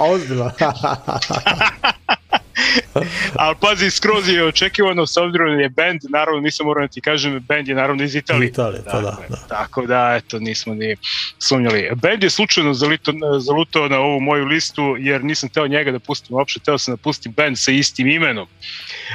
A 0.00 0.04
ozbiljno. 0.12 0.50
Ali 3.42 3.56
pazi, 3.60 3.90
skroz 3.90 4.28
je 4.28 4.44
očekivano 4.44 5.06
s 5.06 5.16
obzirom 5.16 5.56
da 5.56 5.62
je 5.62 5.68
band, 5.68 6.00
naravno 6.08 6.40
nisam 6.40 6.66
morao 6.66 6.86
da 6.86 6.92
ti 6.92 7.00
kažem, 7.00 7.40
band 7.48 7.68
je 7.68 7.74
naravno 7.74 8.04
iz 8.04 8.14
Italije. 8.14 8.48
Italije, 8.48 8.82
pa 8.84 9.00
da, 9.00 9.16
da. 9.28 9.36
Tako 9.48 9.86
da, 9.86 10.14
eto, 10.16 10.38
nismo 10.38 10.74
ni 10.74 10.96
sumnjali. 11.38 11.90
Band 11.94 12.22
je 12.22 12.30
slučajno 12.30 12.74
zalito, 12.74 13.12
zalutao 13.38 13.88
na 13.88 13.98
ovu 13.98 14.20
moju 14.20 14.44
listu, 14.44 14.96
jer 14.98 15.24
nisam 15.24 15.48
teo 15.48 15.66
njega 15.66 15.92
da 15.92 15.98
pustim 15.98 16.36
uopšte, 16.36 16.60
teo 16.60 16.78
sam 16.78 16.94
da 16.94 17.02
pustim 17.02 17.32
band 17.32 17.58
sa 17.58 17.70
istim 17.70 18.08
imenom. 18.08 18.46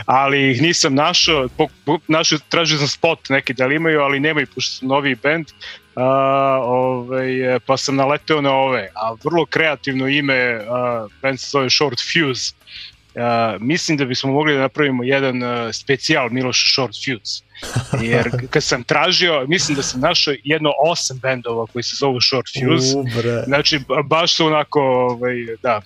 Ali 0.06 0.52
ih 0.52 0.62
nisam 0.62 0.96
našao, 0.96 1.48
po, 1.58 1.68
po, 1.86 2.00
našao, 2.08 2.40
tražio 2.50 2.78
sam 2.78 2.88
spot 2.88 3.30
neki 3.30 3.54
da 3.54 3.66
li 3.66 3.76
imaju, 3.76 4.02
ali 4.02 4.20
nemaju, 4.20 4.48
pošto 4.56 4.72
su 4.72 4.86
novi 4.86 5.16
band, 5.16 5.46
Uh, 5.96 6.02
ovaj, 6.62 7.60
pa 7.66 7.78
sam 7.78 7.96
naleteo 7.96 8.42
na 8.42 8.52
ove, 8.52 8.90
a 8.96 9.16
vrlo 9.24 9.46
kreativno 9.46 10.08
ime, 10.08 10.56
uh, 10.56 11.12
band 11.22 11.40
se 11.40 11.50
zove 11.50 11.70
Short 11.70 12.00
Fuse, 12.00 12.54
Uh, 13.16 13.62
mislim 13.62 13.98
da 13.98 14.06
bismo 14.06 14.32
mogli 14.32 14.54
da 14.54 14.60
napravimo 14.60 15.04
jedan 15.04 15.44
uh, 15.44 15.72
specijal 15.74 16.30
Miloš 16.30 16.74
Short 16.74 16.96
Fuse. 16.96 17.44
Jer 18.02 18.30
kad 18.54 18.64
sam 18.64 18.84
tražio, 18.84 19.46
mislim 19.48 19.76
da 19.76 19.84
sam 19.84 20.02
našao 20.02 20.34
jedno 20.44 20.72
osam 20.86 21.20
bendova 21.22 21.66
koji 21.68 21.84
se 21.84 21.96
zovu 22.00 22.22
Short 22.22 22.48
Fuse. 22.48 22.98
Ubre. 22.98 23.44
Znači, 23.46 23.80
baš 24.06 24.36
su 24.36 24.46
onako, 24.46 24.82
ovaj, 24.82 25.36
da. 25.64 25.82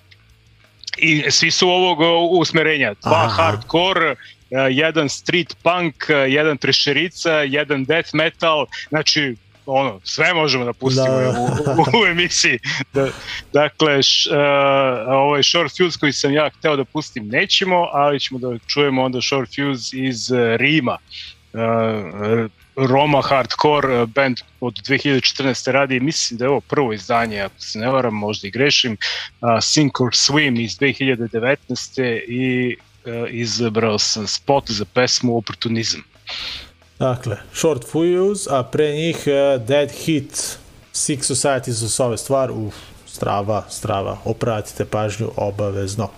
I 0.98 1.32
svi 1.32 1.52
su 1.52 1.70
ovog 1.70 2.00
usmerenja. 2.40 2.94
Dva 3.02 3.26
Aha. 3.26 3.44
hardcore, 3.44 4.16
jedan 4.72 5.10
street 5.10 5.56
punk, 5.64 5.96
jedan 6.28 6.58
trešerica, 6.58 7.34
jedan 7.34 7.86
death 7.86 8.10
metal, 8.16 8.66
znači 8.90 9.36
ono, 9.66 10.00
sve 10.04 10.34
možemo 10.34 10.66
da 10.66 10.74
pustimo 10.74 11.08
da. 11.08 11.30
u, 11.30 11.44
u, 11.82 12.02
u 12.04 12.06
emisiji. 12.06 12.60
Da, 12.94 13.08
dakle, 13.54 14.04
š, 14.04 14.30
uh, 14.32 14.38
ovaj 15.08 15.44
Short 15.44 15.78
Fuse 15.78 16.00
koji 16.00 16.14
sam 16.14 16.34
ja 16.34 16.50
hteo 16.58 16.76
da 16.76 16.86
pustim 16.86 17.28
nećemo, 17.28 17.90
ali 17.92 18.20
ćemo 18.20 18.40
da 18.40 18.60
čujemo 18.68 19.04
onda 19.04 19.22
Short 19.22 19.50
Fuse 19.56 19.98
iz 19.98 20.32
uh, 20.32 20.38
Rima. 20.58 20.98
Uh, 21.54 22.50
Roma 22.88 23.22
Hardcore 23.22 24.06
band 24.06 24.38
od 24.60 24.74
2014. 24.74 25.72
radi, 25.72 26.00
mislim 26.00 26.38
da 26.38 26.46
je 26.46 26.50
ovo 26.50 26.62
prvo 26.62 26.94
izdanje, 26.94 27.42
ako 27.42 27.62
se 27.62 27.80
ne 27.80 27.88
varam, 27.88 28.14
možda 28.14 28.48
i 28.48 28.52
grešim, 28.52 28.98
uh, 29.42 29.50
Sink 29.62 30.02
or 30.02 30.12
Swim 30.12 30.64
iz 30.64 30.78
2019. 30.78 32.22
i 32.28 32.76
uh, 33.06 33.12
izabrao 33.30 34.00
sam 34.00 34.28
spot 34.28 34.72
za 34.72 34.86
pesmu 34.86 35.38
Oportunizam. 35.38 36.04
Dakle, 37.00 37.38
Short 37.54 37.86
Fuse, 37.88 38.50
a 38.52 38.64
pre 38.64 38.92
njih 38.92 39.24
uh, 39.28 39.62
Dead 39.68 39.92
Hit, 39.92 40.60
Six 40.94 41.32
Society 41.32 41.72
s 41.72 42.00
ove 42.00 42.18
stvar, 42.18 42.52
uf, 42.52 42.76
strava, 43.08 43.64
strava, 43.70 44.18
opratite 44.26 44.86
pažnju 44.86 45.32
obavezno. 45.36 46.10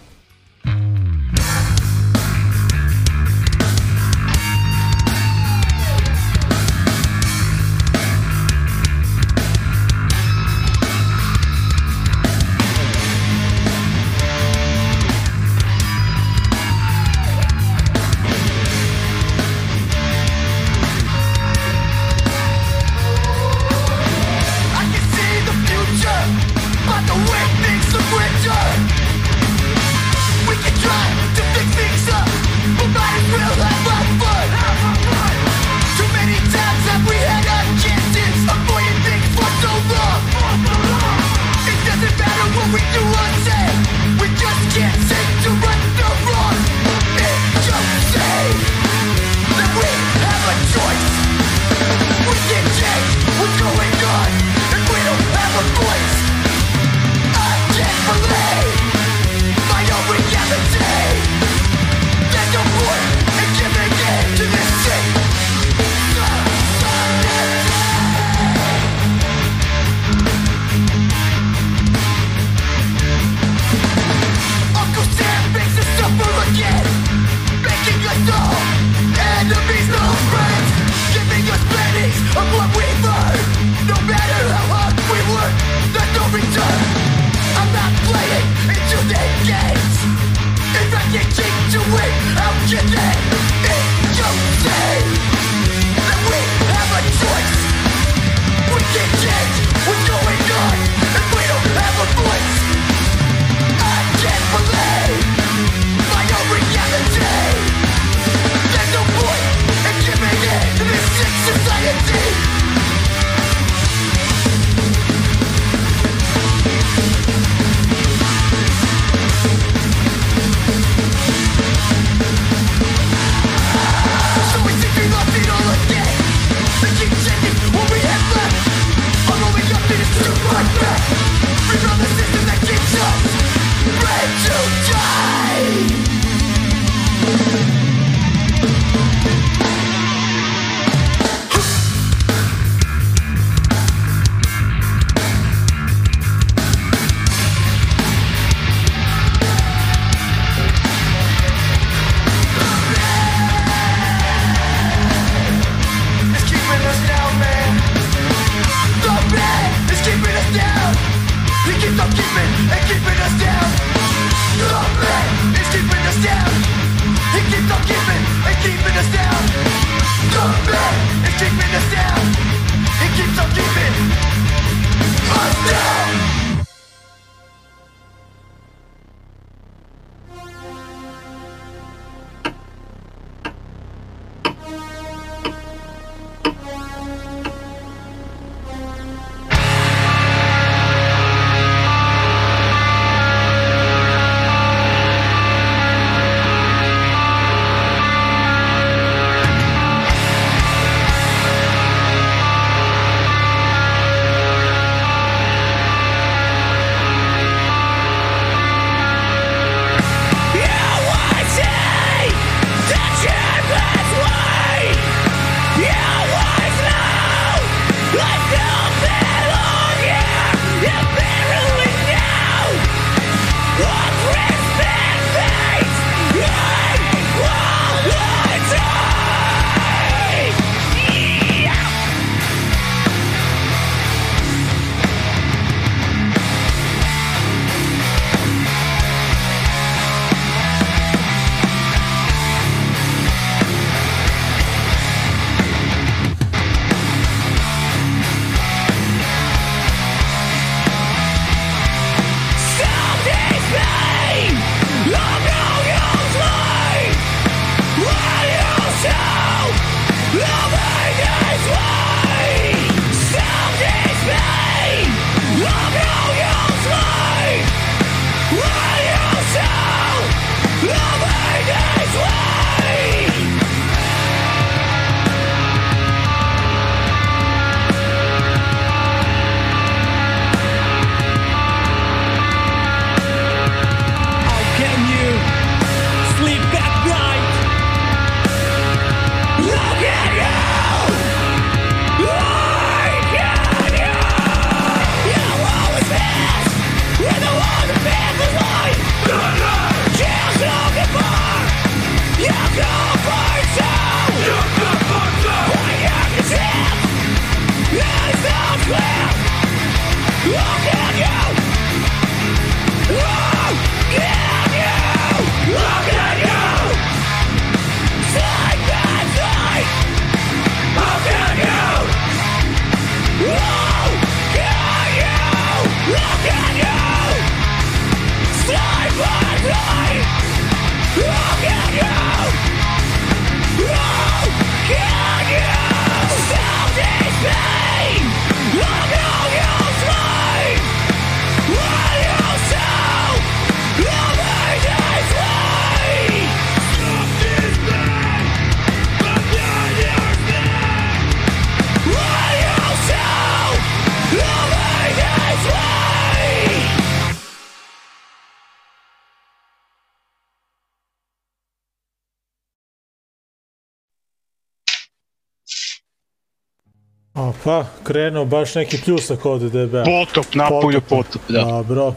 Pa, 367.64 367.86
krenuo 368.04 368.46
baš 368.46 368.76
neki 368.76 368.98
pljusak 369.06 369.46
od 369.46 369.62
DB. 369.62 369.96
Potop, 370.06 370.56
napolju 370.56 371.02
potop, 371.02 371.42
da. 371.50 371.62
Dobro. 371.64 372.14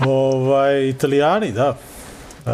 Ovaj, 0.00 0.88
italijani, 0.88 1.52
da. 1.52 1.76
Uh, 2.46 2.52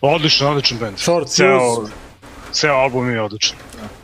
odličan, 0.00 0.48
odličan 0.48 0.78
band. 0.78 0.98
Short 0.98 1.28
ceo, 1.28 1.74
Fuse. 1.74 1.92
Ceo 2.52 2.74
album 2.74 3.10
je 3.10 3.22
odličan. 3.22 3.56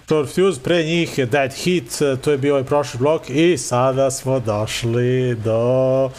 Short 0.06 0.34
Fuse, 0.34 0.60
pre 0.62 0.82
njih 0.82 1.18
je 1.18 1.26
Dead 1.26 1.52
Heat, 1.64 2.20
to 2.24 2.30
je 2.30 2.38
bio 2.38 2.54
ovaj 2.54 2.64
prošli 2.64 2.98
blok 2.98 3.30
i 3.30 3.58
sada 3.58 4.10
smo 4.10 4.40
došli 4.40 5.34
do... 5.34 6.10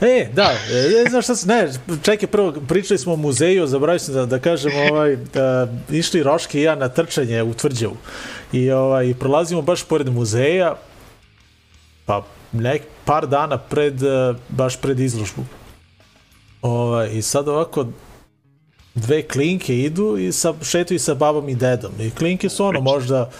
E, 0.00 0.28
da, 0.32 0.52
e, 0.70 1.10
znaš 1.10 1.24
šta 1.24 1.36
se, 1.36 1.46
ne, 1.48 1.72
čekaj, 2.02 2.28
prvo 2.28 2.54
pričali 2.68 2.98
smo 2.98 3.12
o 3.12 3.16
muzeju, 3.16 3.66
zaboravio 3.66 3.98
sam 3.98 4.14
da, 4.14 4.26
da 4.26 4.38
kažem, 4.38 4.72
ovaj, 4.90 5.16
da, 5.16 5.68
išli 5.90 6.22
Roške 6.22 6.60
i 6.60 6.62
ja 6.62 6.74
na 6.74 6.88
trčanje 6.88 7.42
u 7.42 7.54
Tvrđevu 7.54 7.96
i 8.52 8.70
ovaj, 8.70 9.14
prolazimo 9.14 9.62
baš 9.62 9.82
pored 9.82 10.08
muzeja, 10.08 10.76
pa 12.06 12.24
nek, 12.52 12.82
par 13.04 13.26
dana 13.26 13.58
pred, 13.58 14.02
e, 14.02 14.34
baš 14.48 14.76
pred 14.80 15.00
izložbu. 15.00 15.44
Ovaj, 16.62 17.10
I 17.12 17.22
sad 17.22 17.48
ovako, 17.48 17.86
dve 18.94 19.22
klinke 19.22 19.78
idu 19.78 20.16
i 20.18 20.32
sa, 20.32 20.54
šetuju 20.62 20.98
sa 20.98 21.14
babom 21.14 21.48
i 21.48 21.54
dedom. 21.54 21.92
I 22.00 22.10
klinke 22.10 22.48
su 22.48 22.64
ono 22.64 22.80
možda 22.80 23.30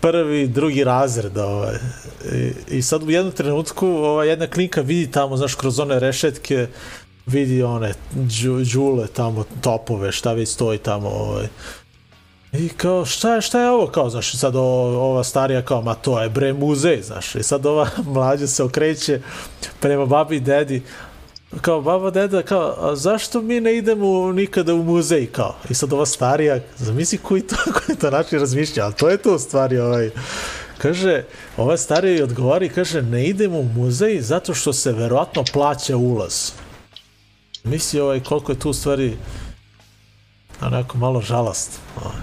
prvi, 0.00 0.48
drugi 0.48 0.84
razred. 0.84 1.38
Ovaj. 1.38 1.74
I, 2.32 2.76
I 2.76 2.82
sad 2.82 3.02
u 3.02 3.10
jednom 3.10 3.34
trenutku 3.34 3.86
ovaj, 3.86 4.28
jedna 4.28 4.46
klinka 4.46 4.80
vidi 4.80 5.10
tamo, 5.10 5.36
znaš, 5.36 5.54
kroz 5.54 5.78
one 5.78 6.00
rešetke 6.00 6.66
vidi 7.26 7.62
one 7.62 7.94
džu, 8.28 8.64
džule 8.64 9.06
tamo, 9.06 9.44
topove, 9.60 10.12
šta 10.12 10.32
već 10.32 10.48
stoji 10.48 10.78
tamo. 10.78 11.08
Ovaj. 11.08 11.46
I 12.52 12.68
kao, 12.68 13.04
šta 13.04 13.34
je, 13.34 13.40
šta 13.40 13.60
je 13.60 13.70
ovo, 13.70 13.86
kao, 13.86 14.10
znaš, 14.10 14.32
sad 14.32 14.56
o, 14.56 14.60
ova 14.60 15.24
starija 15.24 15.62
kao, 15.62 15.82
ma 15.82 15.94
to 15.94 16.22
je 16.22 16.28
bre 16.28 16.52
muzej, 16.52 17.02
znaš, 17.02 17.34
i 17.34 17.42
sad 17.42 17.66
ova 17.66 17.88
mlađa 18.14 18.46
se 18.46 18.62
okreće 18.62 19.20
prema 19.80 20.06
babi 20.06 20.36
i 20.36 20.40
dedi, 20.40 20.82
kao 21.60 21.82
baba 21.82 22.10
deda 22.10 22.42
kao 22.42 22.74
a 22.78 22.96
zašto 22.96 23.42
mi 23.42 23.60
ne 23.60 23.76
idemo 23.76 24.32
nikada 24.32 24.74
u 24.74 24.82
muzej 24.82 25.26
kao? 25.26 25.56
I 25.70 25.74
sad 25.74 25.92
ova 25.92 26.06
starija 26.06 26.60
zamisli 26.76 27.18
koji 27.18 27.42
to 27.42 27.56
koji 27.86 27.98
to 27.98 28.10
način 28.10 28.40
razmišlja 28.40 28.84
ali 28.84 28.94
to 28.94 29.08
je 29.08 29.16
to 29.16 29.34
u 29.34 29.38
stvari 29.38 29.78
ovaj. 29.78 30.10
Kaže 30.78 31.24
ova 31.56 31.76
starija 31.76 32.16
i 32.16 32.22
odgovori 32.22 32.68
kaže 32.68 33.02
ne 33.02 33.26
idemo 33.26 33.58
u 33.58 33.64
muzej 33.64 34.20
zato 34.20 34.54
što 34.54 34.72
se 34.72 34.92
verovatno 34.92 35.44
plaća 35.52 35.96
ulaz. 35.96 36.52
Misli 37.64 38.00
ovaj 38.00 38.20
koliko 38.20 38.52
je 38.52 38.58
tu 38.58 38.70
u 38.70 38.74
stvari 38.74 39.16
onako 40.60 40.98
malo 40.98 41.20
žalast 41.20 41.80
ovaj. 41.96 42.20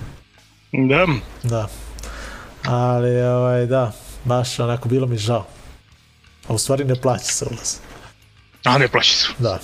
da. 0.72 1.08
Da. 1.44 1.68
Ali 2.66 3.22
ovaj 3.22 3.66
da 3.66 3.92
baš 4.24 4.60
onako 4.60 4.90
bilo 4.90 5.08
mi 5.08 5.18
žao. 5.18 5.46
A 6.48 6.54
u 6.54 6.58
stvari 6.58 6.84
ne 6.84 6.96
plaća 7.02 7.26
se 7.26 7.46
ulaz 7.46 7.87
A 8.68 8.78
ne 8.78 8.88
plaći 8.88 9.16
su. 9.16 9.34
Da. 9.38 9.60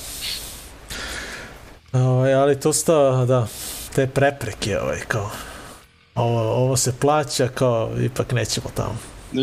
Ovaj, 1.93 2.33
ali 2.33 2.59
to 2.59 2.73
sta, 2.73 3.25
da, 3.25 3.47
te 3.95 4.07
prepreke, 4.07 4.79
ovaj, 4.79 4.99
kao, 5.07 5.29
ovo, 6.15 6.41
ovo 6.41 6.77
se 6.77 6.93
plaća, 6.99 7.47
kao, 7.47 7.91
ipak 7.99 8.31
nećemo 8.31 8.69
tamo. 8.73 8.97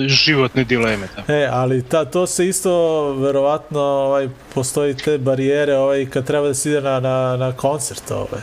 Životne 0.06 0.64
dileme, 0.64 1.08
da. 1.16 1.34
E, 1.34 1.48
ali 1.52 1.82
ta, 1.82 2.04
to 2.04 2.26
se 2.26 2.48
isto, 2.48 3.12
verovatno, 3.12 3.80
ovaj, 3.80 4.28
postoji 4.54 4.96
te 4.96 5.18
barijere, 5.18 5.76
ovaj, 5.76 6.06
kad 6.06 6.26
treba 6.26 6.46
da 6.46 6.54
se 6.54 6.70
ide 6.70 6.80
na, 6.80 7.00
na, 7.00 7.36
na 7.36 7.52
koncert, 7.52 8.10
ovaj. 8.10 8.40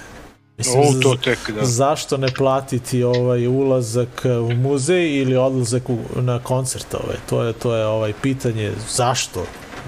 Mislim, 0.57 0.81
o, 0.81 1.01
to 1.01 1.15
tek, 1.23 1.51
da. 1.51 1.65
Zašto 1.65 2.17
ne 2.17 2.27
platiti 2.27 3.03
ovaj 3.03 3.47
ulazak 3.47 4.25
u 4.49 4.53
muzej 4.53 5.21
ili 5.21 5.35
odlazak 5.35 5.89
u, 5.89 5.97
na 6.15 6.39
koncert, 6.39 6.93
ovaj? 6.93 7.17
To 7.29 7.43
je, 7.43 7.53
to 7.53 7.75
je 7.75 7.85
ovaj 7.85 8.13
pitanje, 8.21 8.71
zašto 8.89 9.45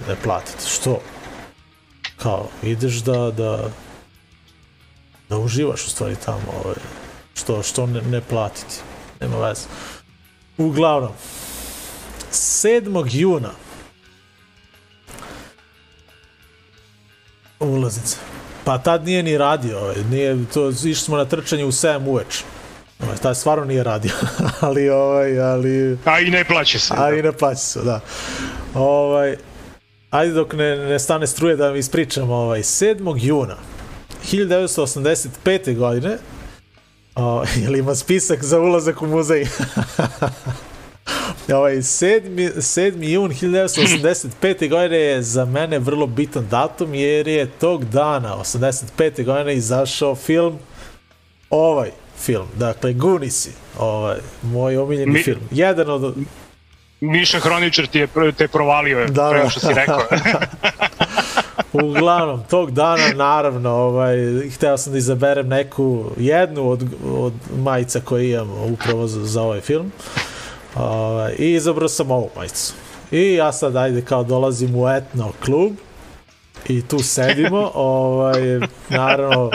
ne 0.07 0.15
platiti, 0.23 0.69
što? 0.69 0.99
Kao, 2.23 2.47
ideš 2.63 2.95
da, 2.95 3.31
da, 3.31 3.69
da 5.29 5.37
uživaš 5.37 5.85
u 5.85 5.89
stvari 5.89 6.15
tamo, 6.25 6.53
ovaj, 6.63 6.75
što, 7.33 7.63
što 7.63 7.85
ne, 7.85 8.01
ne 8.01 8.21
platiti. 8.21 8.75
Nema 9.21 9.37
veze. 9.37 9.61
Uglavnom, 10.57 11.11
7. 12.31 13.07
juna 13.11 13.51
ulaznica. 17.59 18.17
Pa 18.63 18.77
tad 18.77 19.05
nije 19.05 19.23
ni 19.23 19.37
radio, 19.37 19.79
ovaj, 19.79 19.95
nije, 20.11 20.45
to, 20.53 20.69
išli 20.69 20.95
smo 20.95 21.17
na 21.17 21.25
trčanje 21.25 21.65
u 21.65 21.71
7 21.71 22.07
uveč. 22.07 22.43
Ovaj, 23.03 23.17
tad 23.17 23.37
stvarno 23.37 23.65
nije 23.65 23.83
radio, 23.83 24.11
ali, 24.61 24.89
ovaj, 24.89 25.39
ali... 25.39 25.97
A 26.05 26.19
i 26.19 26.29
ne 26.29 26.43
plaće 26.43 26.79
se. 26.79 26.93
A 26.97 27.09
da. 27.09 27.17
i 27.17 27.21
ne 27.21 27.31
plaće 27.31 27.61
se, 27.61 27.81
da. 27.81 27.99
Ovaj, 28.73 29.37
ajde 30.10 30.34
dok 30.34 30.53
ne, 30.53 30.76
ne 30.76 30.99
stane 30.99 31.27
struje 31.27 31.56
da 31.56 31.68
vam 31.68 31.76
ispričam, 31.76 32.30
ovaj, 32.30 32.60
7. 32.60 33.18
juna 33.22 33.56
1985. 34.31 35.76
godine, 35.77 36.18
o, 37.15 37.44
ili 37.65 37.80
ima 37.80 37.95
spisak 37.95 38.44
za 38.44 38.60
ulazak 38.60 39.02
u 39.02 39.07
muzej? 39.07 39.45
ovaj, 41.53 41.76
7. 41.76 42.52
7. 42.56 43.03
jun 43.03 43.31
1985. 43.31 44.69
godine 44.69 44.98
je 44.98 45.22
za 45.22 45.45
mene 45.45 45.80
vrlo 45.80 46.07
bitan 46.07 46.48
datum 46.52 46.94
jer 46.94 47.27
je 47.27 47.52
tog 47.60 47.86
dana, 47.86 48.38
85. 48.38 49.26
godine, 49.26 49.56
izašao 49.56 50.15
film 50.15 50.60
ovaj 51.49 51.91
film, 52.19 52.48
dakle 52.57 52.94
Gunisi, 52.94 53.52
ovaj, 53.77 54.18
moj 54.44 54.77
omiljeni 54.77 55.11
Mi... 55.11 55.23
film. 55.23 55.41
Jedan 55.52 55.90
od 55.90 56.15
Miša 57.01 57.39
Hroničar 57.39 57.88
ti 57.88 57.99
je 57.99 58.07
te 58.38 58.47
provalio 58.47 59.05
da, 59.07 59.30
prema 59.30 59.49
što 59.49 59.59
si 59.59 59.73
rekao. 59.73 60.01
Uglavnom, 61.73 62.43
tog 62.49 62.71
dana, 62.71 63.13
naravno, 63.15 63.69
ovaj, 63.69 64.17
hteo 64.55 64.77
sam 64.77 64.91
da 64.93 64.97
izaberem 64.97 65.47
neku, 65.47 66.05
jednu 66.17 66.69
od, 66.69 66.84
od 67.05 67.34
majica 67.57 67.99
koje 67.99 68.31
imam 68.31 68.49
upravo 68.73 69.07
za, 69.07 69.26
za 69.26 69.41
ovaj 69.41 69.61
film. 69.61 69.91
Ovaj, 70.76 71.35
I 71.39 71.53
izabrao 71.53 71.89
sam 71.89 72.11
ovu 72.11 72.30
majicu. 72.35 72.73
I 73.11 73.34
ja 73.34 73.51
sad, 73.51 73.76
ajde, 73.76 74.01
kao 74.01 74.23
dolazim 74.23 74.76
u 74.76 74.89
etno 74.89 75.31
klub 75.45 75.71
i 76.67 76.81
tu 76.81 76.99
sedimo, 76.99 77.71
ovaj, 77.76 78.59
naravno, 78.89 79.51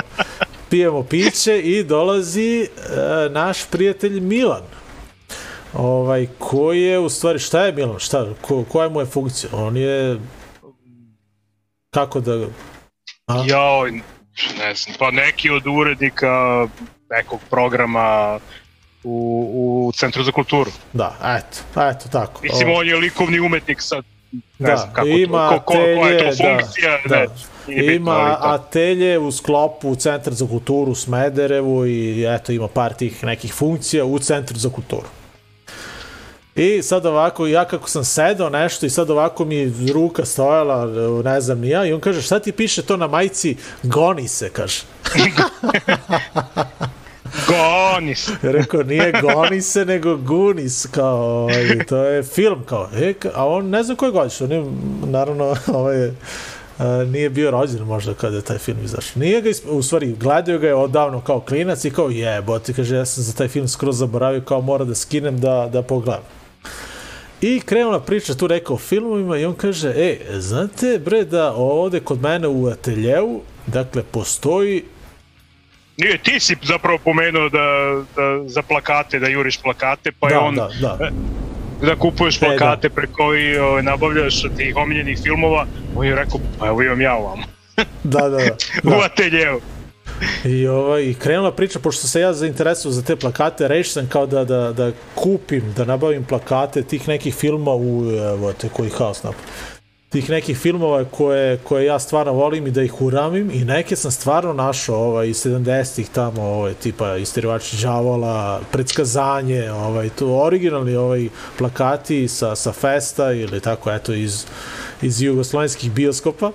pijemo 0.71 1.03
piće 1.03 1.61
i 1.61 1.85
dolazi 1.85 2.62
e, 2.62 2.69
naš 3.31 3.65
prijatelj 3.71 4.21
Milan 4.21 4.62
ovaj, 5.75 6.27
koji 6.39 6.83
je 6.83 6.99
u 6.99 7.09
stvari, 7.09 7.39
šta 7.39 7.67
je 7.67 7.73
Milan, 7.73 7.99
šta, 7.99 8.27
ko, 8.41 8.65
koja 8.65 8.89
mu 8.89 9.01
je 9.01 9.07
funkcija? 9.07 9.51
On 9.53 9.77
je, 9.77 10.21
kako 11.91 12.21
da... 12.21 12.47
A? 13.27 13.45
Jao, 13.47 13.87
ne 14.59 14.75
znam, 14.75 14.97
pa 14.99 15.11
neki 15.11 15.51
od 15.51 15.67
urednika 15.67 16.67
nekog 17.11 17.41
programa 17.51 18.39
u, 19.05 19.89
u 19.89 19.93
Centru 19.93 20.23
za 20.23 20.33
kulturu. 20.33 20.71
Da, 20.93 21.17
eto, 21.39 21.81
eto 21.81 22.09
tako. 22.13 22.41
Mislim, 22.43 22.71
on 22.71 22.89
je 22.89 22.97
likovni 22.97 23.41
umetnik 23.41 23.81
sad, 23.81 24.05
ne 24.33 24.71
da, 24.71 24.77
znam 24.77 24.93
kako 24.95 25.09
ima 25.09 25.49
to, 25.49 25.61
ko, 25.61 25.65
ko, 25.65 25.73
koja 25.73 26.09
je 26.09 26.19
to 26.19 26.45
funkcija, 26.45 26.99
da, 27.09 27.17
ne, 27.17 27.27
da. 27.27 27.93
Ima 27.93 28.37
atelje 28.41 29.19
u 29.19 29.33
sklopu 29.33 29.97
Centra 29.97 30.33
za 30.33 30.47
kulturu 30.47 30.95
Smederevu 30.95 31.87
i 31.87 32.27
eto 32.29 32.53
ima 32.53 32.69
par 32.69 32.95
tih 32.95 33.25
nekih 33.25 33.55
funkcija 33.55 34.05
u 34.05 34.19
Centru 34.19 34.59
za 34.59 34.71
kulturu. 34.71 35.07
I 36.57 36.83
sad 36.83 37.07
ovako, 37.07 37.47
ja 37.47 37.65
kako 37.65 37.89
sam 37.89 38.05
sedao 38.05 38.51
nešto 38.51 38.87
i 38.87 38.91
sad 38.91 39.11
ovako 39.11 39.45
mi 39.45 39.73
ruka 39.93 40.25
stojala, 40.25 40.87
ne 41.25 41.41
znam 41.41 41.61
ni 41.61 41.69
ja, 41.69 41.87
i 41.87 41.93
on 41.93 42.01
kaže, 42.01 42.23
šta 42.23 42.39
ti 42.39 42.53
piše 42.53 42.83
to 42.83 42.97
na 42.97 43.07
majici? 43.07 43.57
Goni 43.83 44.29
se, 44.29 44.51
kaže. 44.51 44.83
Goni 47.49 48.15
se. 48.15 48.33
Rekao, 48.43 48.83
nije 48.83 49.13
goni 49.23 49.63
se, 49.63 49.85
nego 49.85 50.17
gunis, 50.17 50.87
kao, 50.91 51.17
ovaj, 51.17 51.85
to 51.89 51.97
je 51.97 52.23
film, 52.23 52.63
kao, 52.67 52.89
e, 52.95 53.15
a 53.35 53.47
on 53.49 53.69
ne 53.69 53.83
znam 53.83 53.97
koje 53.97 54.13
godiš, 54.13 54.41
on 54.41 54.53
je, 54.53 54.65
naravno, 55.07 55.57
ovaj, 55.79 56.11
Uh, 56.79 56.85
nije 57.09 57.31
bio 57.31 57.51
rođen 57.51 57.83
možda 57.83 58.15
kada 58.15 58.37
je 58.37 58.43
taj 58.43 58.59
film 58.59 58.79
izašao. 58.85 59.21
Nije 59.21 59.41
ga, 59.41 59.51
u 59.69 59.83
stvari, 59.83 60.17
gledao 60.21 60.59
ga 60.59 60.67
je 60.67 60.75
odavno 60.75 61.21
kao 61.21 61.41
klinac 61.41 61.85
i 61.85 61.91
kao 61.91 62.09
jebote, 62.09 62.73
kaže, 62.73 62.97
ja 62.97 63.05
sam 63.05 63.25
za 63.25 63.33
taj 63.33 63.49
film 63.49 63.69
skroz 63.69 63.99
zaboravio, 63.99 64.41
kao 64.41 64.61
mora 64.61 64.85
da 64.85 64.95
skinem 64.95 65.41
da, 65.41 65.69
da 65.73 65.83
pogledam. 65.83 66.23
I 67.41 67.61
krenula 67.61 68.01
priča 68.01 68.35
tu 68.35 68.47
rekao 68.47 68.74
o 68.74 68.78
filmovima 68.78 69.39
i 69.39 69.45
on 69.45 69.55
kaže, 69.55 69.89
e, 69.89 70.19
znate 70.41 71.01
bre 71.05 71.24
da 71.24 71.53
ovde 71.53 72.01
kod 72.01 72.23
mene 72.23 72.49
u 72.49 72.66
ateljevu, 72.66 73.43
dakle, 73.66 74.03
postoji 74.03 74.85
Nije, 75.97 76.19
ti 76.19 76.41
si 76.41 76.57
zapravo 76.62 76.99
pomenuo 76.99 77.49
da, 77.49 78.03
da 78.16 78.49
za 78.49 78.62
plakate, 78.62 79.19
da 79.19 79.28
juriš 79.28 79.59
plakate, 79.59 80.12
pa 80.20 80.28
da, 80.28 80.35
je 80.35 80.41
on 80.41 80.55
da, 80.55 80.70
da. 80.81 81.11
da 81.82 81.97
kupuješ 81.97 82.39
plakate 82.39 82.86
e, 82.86 82.91
da. 82.91 82.95
preko 82.95 83.35
i 83.35 83.59
o, 83.59 83.82
nabavljaš 83.82 84.43
tih 84.57 84.77
omiljenih 84.77 85.19
filmova, 85.23 85.66
on 85.97 86.07
je 86.07 86.16
rekao, 86.16 86.41
pa 86.59 86.66
evo 86.66 86.82
imam 86.82 87.01
ja 87.01 87.15
ovamo. 87.15 87.43
Da, 88.05 88.28
da, 88.28 88.28
da. 88.28 88.57
u 88.97 89.01
ateljevu. 89.01 89.61
I, 90.45 90.66
ovaj, 90.66 91.03
I 91.03 91.15
krenula 91.15 91.53
priča, 91.53 91.78
pošto 91.78 92.07
se 92.07 92.20
ja 92.20 92.32
zainteresuo 92.32 92.93
za 92.93 93.03
te 93.03 93.16
plakate, 93.16 93.69
rešio 93.69 93.93
sam 93.93 94.09
kao 94.09 94.27
da, 94.27 94.45
da, 94.45 94.73
da 94.73 94.93
kupim, 95.15 95.73
da 95.77 95.85
nabavim 95.85 96.24
plakate 96.24 96.82
tih 96.82 97.09
nekih 97.09 97.35
filma 97.35 97.74
u, 97.74 98.11
evo 98.11 98.53
te, 98.53 98.69
koji 98.69 98.91
haos 98.91 99.23
napad 99.23 99.45
tih 100.15 100.31
nekih 100.31 100.59
filmova 100.59 101.05
koje, 101.05 101.57
koje 101.57 101.86
ja 101.86 101.99
stvarno 101.99 102.32
volim 102.32 102.66
i 102.66 102.70
da 102.70 102.82
ih 102.82 103.01
uramim 103.03 103.51
i 103.51 103.65
neke 103.65 103.97
sam 103.97 104.11
stvarno 104.11 104.53
našao 104.53 104.97
ovaj, 104.97 105.28
iz 105.28 105.47
70-ih 105.47 106.09
tamo, 106.09 106.43
ovaj, 106.43 106.74
tipa 106.74 107.16
Isterivači 107.16 107.77
đavola, 107.82 108.61
predskazanje, 108.73 109.70
ovaj, 109.73 110.09
to 110.09 110.27
originalni 110.27 110.97
ovaj, 110.97 111.28
plakati 111.59 112.28
sa, 112.28 112.55
sa 112.57 112.73
festa 112.73 113.32
ili 113.32 113.61
tako, 113.61 113.91
eto, 113.91 114.12
iz, 114.12 114.47
iz 115.03 115.23
jugoslovenskih 115.23 115.93
bioskopa. 115.93 116.53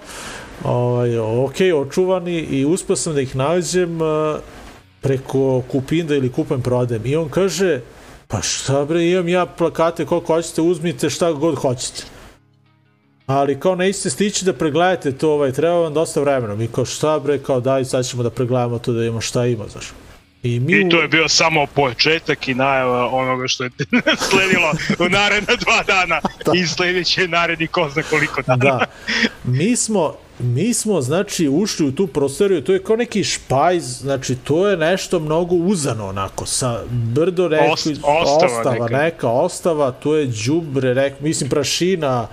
Ovaj, 0.63 1.17
ok, 1.19 1.55
očuvani 1.75 2.37
i 2.37 2.65
uspio 2.65 2.95
sam 2.95 3.13
da 3.13 3.21
ih 3.21 3.35
nađem 3.35 3.99
preko 5.01 5.61
Kupinda 5.71 6.15
ili 6.15 6.31
Kupujem 6.31 6.61
prodajem. 6.61 7.05
I 7.05 7.15
on 7.15 7.29
kaže, 7.29 7.81
pa 8.27 8.41
šta 8.41 8.85
bre, 8.85 9.09
imam 9.09 9.27
ja 9.27 9.45
plakate 9.45 10.05
koliko 10.05 10.33
hoćete, 10.33 10.61
uzmite 10.61 11.09
šta 11.09 11.31
god 11.31 11.55
hoćete 11.55 12.03
ali 13.29 13.59
kao 13.59 13.75
nećete 13.75 14.09
stići 14.09 14.45
da 14.45 14.53
pregledate 14.53 15.11
to, 15.11 15.31
ovaj, 15.31 15.51
treba 15.51 15.75
vam 15.75 15.93
dosta 15.93 16.21
vremena. 16.21 16.55
Mi 16.55 16.67
kao 16.67 16.85
šta 16.85 17.19
bre, 17.19 17.37
kao 17.37 17.59
daj, 17.59 17.85
sad 17.85 18.05
ćemo 18.05 18.23
da 18.23 18.29
pregledamo 18.29 18.79
to 18.79 18.93
da 18.93 19.03
imamo 19.03 19.21
šta 19.21 19.45
ima, 19.45 19.67
znaš. 19.67 19.93
I, 20.43 20.59
mi 20.59 20.79
I 20.79 20.89
to 20.89 21.01
je 21.01 21.07
bio 21.07 21.27
samo 21.27 21.65
početak 21.65 22.47
i 22.47 22.53
najava 22.53 23.09
onoga 23.11 23.47
što 23.47 23.63
je 23.63 23.69
sledilo 24.29 24.71
u 24.99 25.09
naredna 25.09 25.55
dva 25.55 25.83
dana 25.87 26.19
da. 26.45 26.51
i 26.55 26.67
sledeće 26.67 27.27
naredni 27.27 27.67
ko 27.67 27.89
zna 27.93 28.03
koliko 28.09 28.41
dana. 28.41 28.57
Da. 28.57 28.85
Mi 29.43 29.75
smo, 29.75 30.15
mi 30.39 30.73
smo, 30.73 31.01
znači, 31.01 31.47
ušli 31.47 31.87
u 31.87 31.91
tu 31.91 32.07
prostoriju, 32.07 32.63
to 32.63 32.73
je 32.73 32.83
kao 32.83 32.95
neki 32.95 33.23
špajz, 33.23 33.83
znači, 33.83 34.35
to 34.35 34.67
je 34.67 34.77
nešto 34.77 35.19
mnogo 35.19 35.55
uzano, 35.55 36.07
onako, 36.07 36.45
sa 36.45 36.83
brdo 36.89 37.47
rekli, 37.47 37.71
Ost, 37.71 37.87
ostava, 38.03 38.45
ostava 38.45 38.85
neka. 38.85 38.97
neka 38.97 39.29
ostava, 39.29 39.91
to 39.91 40.15
je 40.15 40.27
džubre, 40.27 40.93
rek, 40.93 41.19
mislim, 41.19 41.49
prašina, 41.49 42.27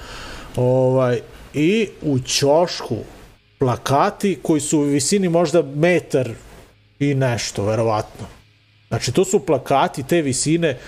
Ovaj, 0.56 1.20
I 1.54 1.88
u 2.02 2.18
ćošku 2.18 2.96
plakati 3.58 4.38
koji 4.42 4.60
su 4.60 4.78
u 4.78 4.82
visini 4.82 5.28
možda 5.28 5.62
metar 5.62 6.30
i 6.98 7.14
nešto, 7.14 7.64
verovatno. 7.64 8.26
Znači, 8.88 9.12
to 9.12 9.24
su 9.24 9.46
plakati 9.46 10.02
te 10.02 10.22
visine 10.22 10.78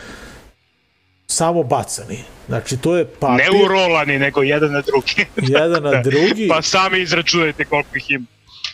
samo 1.26 1.62
bacani. 1.62 2.18
Znači, 2.46 2.76
to 2.76 2.96
je 2.96 3.06
papir... 3.06 3.44
Ne 3.44 3.64
urolani, 3.64 4.18
nego 4.18 4.42
jedan 4.42 4.72
na 4.72 4.80
drugi. 4.80 5.26
jedan 5.58 5.82
na 5.82 6.02
drugi. 6.02 6.48
pa 6.48 6.62
sami 6.62 7.00
izračunajte 7.00 7.64
koliko 7.64 7.96
ih 7.96 8.10
ima. 8.10 8.26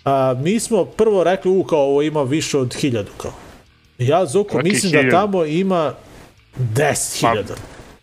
A, 0.05 0.35
mi 0.39 0.61
smo 0.61 0.85
prvo 0.85 1.25
rekli, 1.25 1.51
u, 1.51 1.65
kao 1.65 1.79
ovo 1.79 2.03
ima 2.03 2.23
više 2.23 2.59
od 2.59 2.75
hiljadu, 2.75 3.11
kao. 3.17 3.33
Ja, 3.99 4.27
Zoko, 4.27 4.51
Svaki 4.51 4.69
mislim 4.69 4.93
da 4.93 4.99
hiljadu. 4.99 5.17
da 5.17 5.21
tamo 5.21 5.45
ima 5.45 5.95
10.000. 6.59 7.45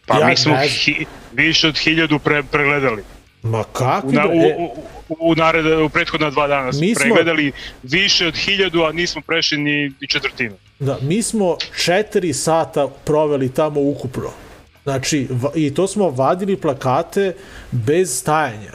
Pa, 0.05 0.13
pa 0.13 0.19
ja 0.19 0.27
mi 0.27 0.37
smo 0.37 0.57
hi, 0.67 1.05
više 1.31 1.67
od 1.67 1.77
hiljadu 1.77 2.19
pre, 2.19 2.43
pregledali. 2.43 3.03
Ma 3.43 3.63
kako? 3.73 4.11
Na, 4.11 4.27
u, 4.27 4.63
u, 5.09 5.15
u, 5.19 5.35
nared, 5.35 5.65
u 5.65 5.89
prethodna 5.89 6.29
dva 6.29 6.47
dana 6.47 6.73
smo, 6.73 6.81
mi 6.81 6.95
smo 6.95 7.03
pregledali 7.03 7.51
više 7.83 8.27
od 8.27 8.35
hiljadu, 8.35 8.81
a 8.83 8.91
nismo 8.91 9.21
prešli 9.27 9.57
ni, 9.57 9.93
ni 10.01 10.07
četvrtinu. 10.07 10.55
Da, 10.79 10.97
mi 11.01 11.21
smo 11.21 11.57
četiri 11.83 12.33
sata 12.33 12.87
proveli 12.87 13.53
tamo 13.53 13.81
ukupno. 13.81 14.29
Znači, 14.83 15.27
i 15.55 15.73
to 15.73 15.87
smo 15.87 16.09
vadili 16.09 16.57
plakate 16.57 17.33
bez 17.71 18.19
stajanja. 18.19 18.71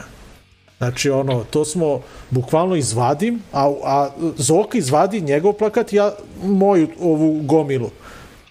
Znači, 0.77 1.09
ono, 1.09 1.43
to 1.43 1.65
smo 1.65 2.01
bukvalno 2.29 2.75
izvadim, 2.75 3.41
a, 3.53 3.73
a 3.83 4.09
Zoka 4.37 4.77
izvadi 4.77 5.21
njegov 5.21 5.53
plakat, 5.53 5.93
ja 5.93 6.15
moju 6.43 6.87
ovu 6.99 7.41
gomilu 7.41 7.91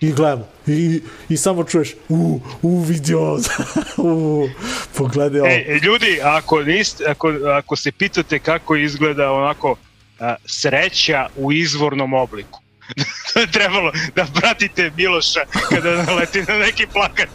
i 0.01 0.13
gledamo. 0.13 0.49
I, 0.67 1.01
i 1.29 1.37
samo 1.37 1.65
čuješ 1.65 1.95
u, 2.09 2.41
u 2.63 2.81
vidio 2.81 3.39
u, 3.97 4.49
pogledaj 4.97 5.41
ovo. 5.41 5.51
E, 5.51 5.81
ljudi, 5.83 6.21
ako, 6.23 6.63
niste, 6.63 7.05
ako, 7.09 7.29
ako 7.59 7.77
se 7.77 7.93
pitate 7.93 8.39
kako 8.39 8.77
izgleda 8.77 9.33
onako 9.33 9.77
a, 10.21 10.35
sreća 10.45 11.27
u 11.37 11.53
izvornom 11.53 12.15
obliku, 12.15 12.61
trebalo 13.53 13.93
da 14.15 14.27
pratite 14.41 14.91
Miloša 14.97 15.41
kada 15.69 16.03
naleti 16.03 16.43
na 16.43 16.59
neki 16.59 16.87
plakat 16.93 17.29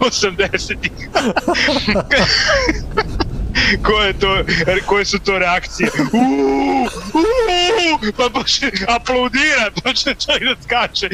80-ih. 0.00 0.90
koje, 3.82 4.12
to, 4.12 4.44
koje 4.86 5.04
su 5.04 5.18
to 5.18 5.38
reakcije? 5.38 5.90
Uuu, 6.12 6.88
uuu, 7.14 8.12
pa 8.16 8.30
počne 8.40 8.70
aplaudira, 8.88 9.70
počne 9.84 10.14
čovjek 10.14 10.56
da 10.56 10.62
skače. 10.62 11.08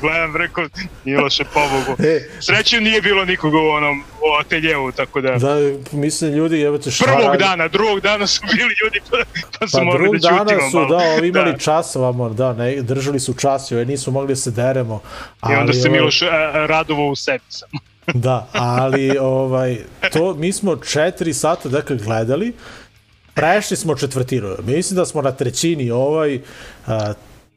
Gledam, 0.00 0.36
rekao, 0.36 0.64
Miloše, 1.04 1.44
pobogu. 1.44 2.02
E, 2.02 2.28
Srećem 2.40 2.84
nije 2.84 3.02
bilo 3.02 3.24
nikoga 3.24 3.58
u 3.58 3.68
onom 3.68 4.00
u 4.00 4.40
ateljevu, 4.40 4.92
tako 4.92 5.20
da... 5.20 5.30
Da, 5.30 5.56
mislim, 5.92 6.32
ljudi, 6.32 6.60
evo 6.60 6.78
te 6.78 6.90
šta... 6.90 7.04
Prvog 7.04 7.36
dana, 7.36 7.68
drugog 7.68 8.00
dana 8.00 8.26
su 8.26 8.40
bili 8.56 8.74
ljudi, 8.82 9.00
pa, 9.10 9.16
pa 9.58 9.66
su 9.66 9.76
pa 9.76 9.84
morali 9.84 10.18
da 10.18 10.28
čutimo 10.28 10.70
su, 10.70 10.76
malo. 10.76 10.88
da, 10.88 11.04
ovi 11.18 11.28
imali 11.28 11.52
da. 11.52 11.58
časova, 11.58 12.28
da, 12.28 12.52
ne, 12.52 12.82
držali 12.82 13.20
su 13.20 13.34
čas, 13.34 13.70
joj, 13.70 13.86
nisu 13.86 14.10
mogli 14.10 14.28
da 14.28 14.36
se 14.36 14.50
deremo. 14.50 15.00
Ali, 15.40 15.54
I 15.54 15.56
onda 15.56 15.72
se 15.72 15.88
Miloš 15.88 16.22
uh, 16.22 16.28
radovo 16.54 17.08
u 17.08 17.16
sebi 17.16 17.44
samo. 17.48 17.80
Da, 18.14 18.46
ali 18.52 19.18
ovaj, 19.18 19.78
to, 20.12 20.34
mi 20.34 20.52
smo 20.52 20.76
četiri 20.76 21.34
sata 21.34 21.68
dakle 21.68 21.96
gledali, 21.96 22.52
prešli 23.34 23.76
smo 23.76 23.94
četvrtinu. 23.94 24.56
Mislim 24.64 24.96
da 24.96 25.06
smo 25.06 25.22
na 25.22 25.32
trećini 25.32 25.90
ovaj, 25.90 26.40
a, 26.86 27.12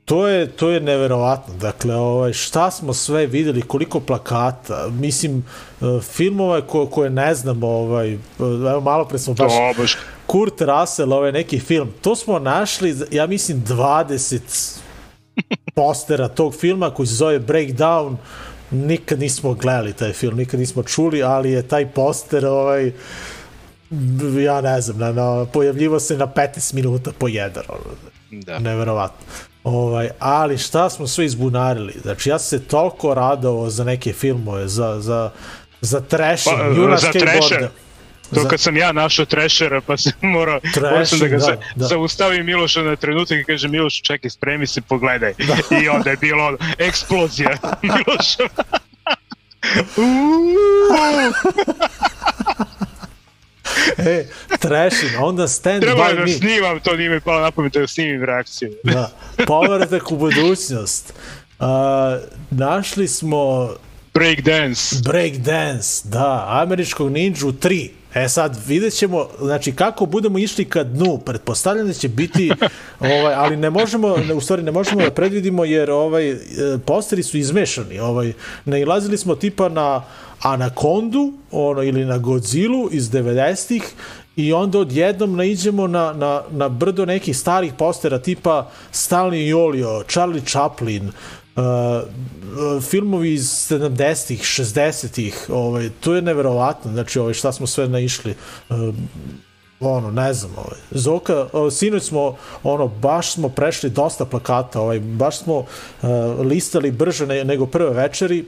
to 0.05 0.27
je 0.27 0.47
to 0.47 0.69
je 0.69 0.79
neverovatno. 0.79 1.53
Dakle, 1.53 1.95
ovaj 1.95 2.33
šta 2.33 2.71
smo 2.71 2.93
sve 2.93 3.25
videli, 3.25 3.61
koliko 3.61 3.99
plakata, 3.99 4.87
mislim 4.89 5.37
e, 5.37 6.01
filmova 6.01 6.61
ko, 6.61 6.85
koje 6.85 7.09
ne 7.09 7.35
znam, 7.35 7.63
ovaj 7.63 8.17
evo 8.71 8.81
malo 8.81 9.05
pre 9.05 9.19
smo 9.19 9.33
baš 9.33 9.53
baš 9.77 9.97
Kurt 10.25 10.61
Russell, 10.61 11.13
ovaj 11.13 11.31
neki 11.31 11.59
film. 11.59 11.93
To 12.01 12.15
smo 12.15 12.39
našli, 12.39 12.95
ja 13.11 13.27
mislim 13.27 13.63
20 13.67 14.77
postera 15.75 16.27
tog 16.27 16.55
filma 16.55 16.89
koji 16.89 17.07
se 17.07 17.15
zove 17.15 17.39
Breakdown 17.39 18.15
nikad 18.71 19.19
nismo 19.19 19.53
gledali 19.53 19.93
taj 19.93 20.13
film, 20.13 20.37
nikad 20.37 20.59
nismo 20.59 20.83
čuli, 20.83 21.23
ali 21.23 21.51
je 21.51 21.67
taj 21.67 21.87
poster 21.87 22.45
ovaj 22.45 22.91
ja 24.43 24.61
ne 24.61 24.81
znam, 24.81 24.97
na, 24.97 25.11
na, 25.11 25.45
pojavljivo 25.45 25.99
se 25.99 26.17
na 26.17 26.27
15 26.27 26.73
minuta 26.73 27.11
po 27.17 27.27
jedan. 27.27 27.63
Da. 28.31 28.59
Neverovatno. 28.59 29.25
Ovaj, 29.63 30.09
ali 30.19 30.57
šta 30.57 30.89
smo 30.89 31.07
sve 31.07 31.25
izbunarili? 31.25 31.93
Znači, 32.01 32.29
ja 32.29 32.39
se 32.39 32.59
toliko 32.59 33.13
radovao 33.13 33.69
za 33.69 33.83
neke 33.83 34.13
filmove, 34.13 34.67
za, 34.67 34.99
za, 34.99 35.31
za 35.81 36.01
trashing, 36.01 36.57
pa, 36.57 36.65
Juna 36.65 36.97
za 36.97 37.11
trasher. 37.11 37.67
To 38.35 38.47
kad 38.47 38.59
sam 38.59 38.77
ja 38.77 38.91
našao 38.91 39.25
trešera, 39.25 39.81
pa 39.81 39.97
sam 39.97 40.11
morao, 40.35 40.59
morao 40.81 41.05
sam 41.05 41.19
da 41.19 41.27
ga 41.27 41.37
da, 41.37 41.57
da. 41.75 41.85
zaustavim 41.85 42.45
Miloša 42.45 42.81
na 42.81 42.95
trenutak 42.95 43.37
i 43.37 43.43
kaže 43.43 43.67
Miloš, 43.67 44.01
čekaj, 44.01 44.29
spremi 44.29 44.67
se, 44.67 44.81
pogledaj. 44.81 45.33
Da. 45.37 45.57
I 45.83 45.89
onda 45.89 46.09
je 46.09 46.17
bilo 46.17 46.57
eksplozija 46.77 47.57
Miloša. 47.81 48.43
e, 53.97 54.25
trešin, 54.59 55.09
onda 55.19 55.47
stand 55.47 55.81
Treba 55.83 56.03
by 56.03 56.15
da 56.15 56.21
me. 56.21 56.27
snimam, 56.27 56.79
to 56.79 56.95
nije 56.95 57.09
mi 57.09 57.21
palo 57.21 57.41
na 57.41 57.51
pamet 57.51 57.73
da 57.73 57.87
snimim 57.87 58.23
reakciju. 58.23 58.71
da, 58.83 59.11
povratak 59.47 60.11
u 60.11 60.17
budućnost. 60.17 61.13
Uh, 61.59 61.67
našli 62.51 63.07
smo 63.07 63.69
Breakdance. 64.13 64.95
Breakdance, 65.03 66.07
da, 66.09 66.45
američkog 66.49 67.11
ninja 67.11 67.35
3. 67.35 67.89
E 68.13 68.29
sad, 68.29 68.57
vidjet 68.67 68.93
ćemo, 68.93 69.27
znači, 69.41 69.71
kako 69.71 70.05
budemo 70.05 70.39
išli 70.39 70.65
ka 70.65 70.83
dnu, 70.83 71.17
pretpostavljam 71.25 71.87
da 71.87 71.93
će 71.93 72.09
biti, 72.09 72.51
ovaj, 72.99 73.33
ali 73.33 73.57
ne 73.57 73.69
možemo, 73.69 74.15
u 74.35 74.41
stvari 74.41 74.63
ne 74.63 74.71
možemo 74.71 75.01
da 75.01 75.11
predvidimo, 75.11 75.65
jer 75.65 75.91
ovaj, 75.91 76.31
e, 76.31 76.37
posteri 76.85 77.23
su 77.23 77.37
izmešani, 77.37 77.99
ovaj, 77.99 78.33
nailazili 78.65 79.17
smo 79.17 79.35
tipa 79.35 79.69
na 79.69 80.03
Anakondu, 80.41 81.33
ono, 81.51 81.83
ili 81.83 82.05
na 82.05 82.17
Godzilla 82.17 82.87
iz 82.91 83.11
90-ih, 83.11 83.83
i 84.35 84.53
onda 84.53 84.79
odjednom 84.79 85.35
naiđemo 85.35 85.87
na, 85.87 86.13
na, 86.13 86.41
na 86.51 86.69
brdo 86.69 87.05
nekih 87.05 87.37
starih 87.37 87.73
postera 87.77 88.19
tipa 88.19 88.69
Stanley 88.91 89.47
Jolio, 89.47 90.03
Charlie 90.07 90.41
Chaplin, 90.45 91.11
uh, 91.55 92.83
filmovi 92.83 93.33
iz 93.33 93.43
70-ih, 93.43 94.41
60-ih, 94.41 95.45
ovaj, 95.49 95.89
to 95.99 96.15
je 96.15 96.21
neverovatno, 96.21 96.91
znači 96.91 97.19
ovaj, 97.19 97.33
šta 97.33 97.51
smo 97.51 97.67
sve 97.67 97.87
naišli. 97.87 98.35
Uh, 98.69 98.77
ono, 99.79 100.11
ne 100.11 100.33
znam, 100.33 100.51
ovaj. 100.57 100.79
Zoka, 100.91 101.47
uh, 101.53 101.73
sinoć 101.73 102.03
smo, 102.03 102.35
ono, 102.63 102.87
baš 102.87 103.33
smo 103.33 103.49
prešli 103.49 103.89
dosta 103.89 104.25
plakata, 104.25 104.81
ovaj, 104.81 104.99
baš 104.99 105.39
smo 105.39 105.55
uh, 105.57 105.65
listali 106.45 106.91
brže 106.91 107.27
ne, 107.27 107.43
nego 107.43 107.65
prve 107.65 107.89
večeri. 107.89 108.45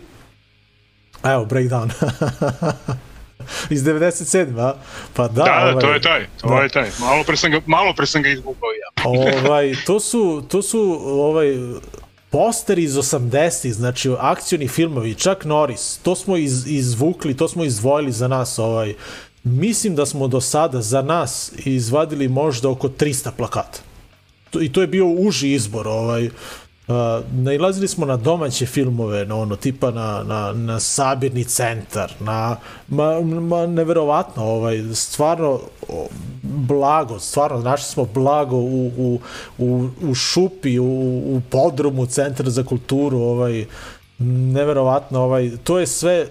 Evo, 1.23 1.45
breakdown. 1.45 1.89
iz 3.69 3.83
97, 3.83 4.59
a? 4.59 4.73
Pa 5.13 5.27
da, 5.27 5.43
da, 5.43 5.69
ovaj, 5.71 5.81
to 5.81 5.93
je 5.93 6.01
taj, 6.01 6.25
to 6.41 6.47
da. 6.47 6.55
je 6.55 6.69
taj. 6.69 6.89
Malo 6.99 7.23
pre 7.23 7.37
sam 7.37 7.51
ga, 7.51 7.61
malo 7.65 7.93
pre 7.93 8.05
sam 8.05 8.21
ga 8.21 8.29
izvukao 8.29 8.69
ja. 8.69 9.03
ovaj, 9.05 9.73
to 9.85 9.99
su, 9.99 10.43
to 10.49 10.61
su 10.61 10.99
ovaj, 11.05 11.55
posteri 12.33 12.83
iz 12.83 12.93
80-ih, 12.93 13.73
znači 13.73 14.09
akcioni 14.19 14.67
filmovi, 14.67 15.15
čak 15.15 15.45
Norris, 15.45 15.97
to 16.03 16.15
smo 16.15 16.37
iz, 16.37 16.67
izvukli, 16.67 17.37
to 17.37 17.47
smo 17.47 17.63
izdvojili 17.63 18.11
za 18.11 18.27
nas, 18.27 18.59
ovaj, 18.59 18.93
mislim 19.43 19.95
da 19.95 20.05
smo 20.05 20.27
do 20.27 20.41
sada 20.41 20.81
za 20.81 21.01
nas 21.01 21.51
izvadili 21.65 22.27
možda 22.27 22.69
oko 22.69 22.89
300 22.89 23.31
plakata. 23.37 23.79
I 24.61 24.71
to 24.71 24.81
je 24.81 24.87
bio 24.87 25.07
uži 25.07 25.53
izbor, 25.53 25.87
ovaj, 25.87 26.25
Uh, 26.25 26.62
nailazili 27.31 27.87
smo 27.87 28.05
na 28.05 28.17
domaće 28.17 28.65
filmove, 28.65 29.25
na 29.25 29.35
ono, 29.35 29.55
tipa 29.55 29.91
na, 29.91 30.23
na, 30.23 30.53
na 30.53 30.79
sabirni 30.79 31.43
centar, 31.43 32.13
na, 32.19 32.57
ma, 32.87 33.21
ma 33.21 33.65
neverovatno, 33.67 34.43
ovaj, 34.43 34.83
stvarno 34.93 35.59
blago, 36.43 37.19
stvarno 37.19 37.59
našli 37.59 37.93
smo 37.93 38.05
blago 38.05 38.55
u, 38.55 38.91
u, 38.97 39.19
u, 39.57 39.89
u 40.01 40.15
šupi, 40.15 40.79
u, 40.79 40.85
u 41.25 41.41
podrumu 41.49 42.05
centra 42.05 42.49
za 42.49 42.63
kulturu, 42.63 43.19
ovaj, 43.19 43.65
neverovatno, 44.53 45.21
ovaj, 45.21 45.51
to 45.63 45.79
je 45.79 45.87
sve 45.87 46.27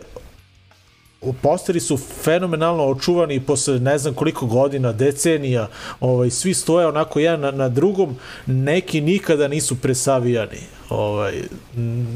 posteri 1.43 1.81
su 1.81 1.97
fenomenalno 1.97 2.85
očuvani 2.85 3.41
posle 3.41 3.81
ne 3.81 3.99
znam 3.99 4.15
koliko 4.15 4.47
godina, 4.47 4.93
decenija, 4.93 5.69
ovaj, 6.01 6.31
svi 6.31 6.55
stoje 6.55 6.87
onako 6.87 7.21
jedan 7.21 7.41
na, 7.41 7.51
na 7.51 7.69
drugom, 7.69 8.17
neki 8.47 9.01
nikada 9.01 9.49
nisu 9.49 9.81
presavijani, 9.81 10.59
ovaj, 10.89 11.33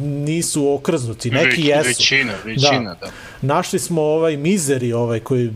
nisu 0.00 0.74
okrznuti, 0.74 1.30
neki 1.30 1.62
Već, 1.62 1.68
jesu. 1.68 1.88
Većina, 1.88 2.32
većina, 2.44 2.94
da. 3.00 3.06
da. 3.06 3.12
Našli 3.42 3.78
smo 3.78 4.02
ovaj 4.02 4.36
Mizeri, 4.36 4.92
ovaj, 4.92 5.20
koji 5.20 5.50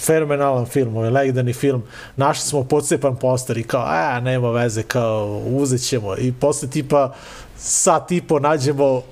fenomenalan 0.00 0.66
film, 0.66 0.96
ovaj 0.96 1.10
legendarni 1.10 1.52
film, 1.52 1.82
našli 2.16 2.48
smo 2.48 2.64
podsepan 2.64 3.16
poster 3.16 3.58
i 3.58 3.62
kao, 3.62 3.84
a, 3.86 4.20
nema 4.20 4.50
veze, 4.50 4.82
kao, 4.82 5.42
uzet 5.46 5.88
ćemo. 5.88 6.16
I 6.16 6.32
posle 6.32 6.70
tipa, 6.70 7.14
sat 7.56 8.12
i 8.12 8.20
po 8.20 8.38
nađemo 8.38 9.02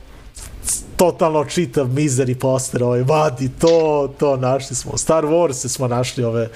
totalno 0.97 1.45
čitav 1.45 1.89
mizeri 1.89 2.35
poster, 2.35 2.83
ovaj, 2.83 3.03
vadi 3.03 3.51
to, 3.59 4.15
to 4.19 4.37
našli 4.37 4.77
smo. 4.77 4.97
Star 4.97 5.25
Wars 5.25 5.69
smo 5.69 5.89
našli 5.89 6.25
ove, 6.25 6.49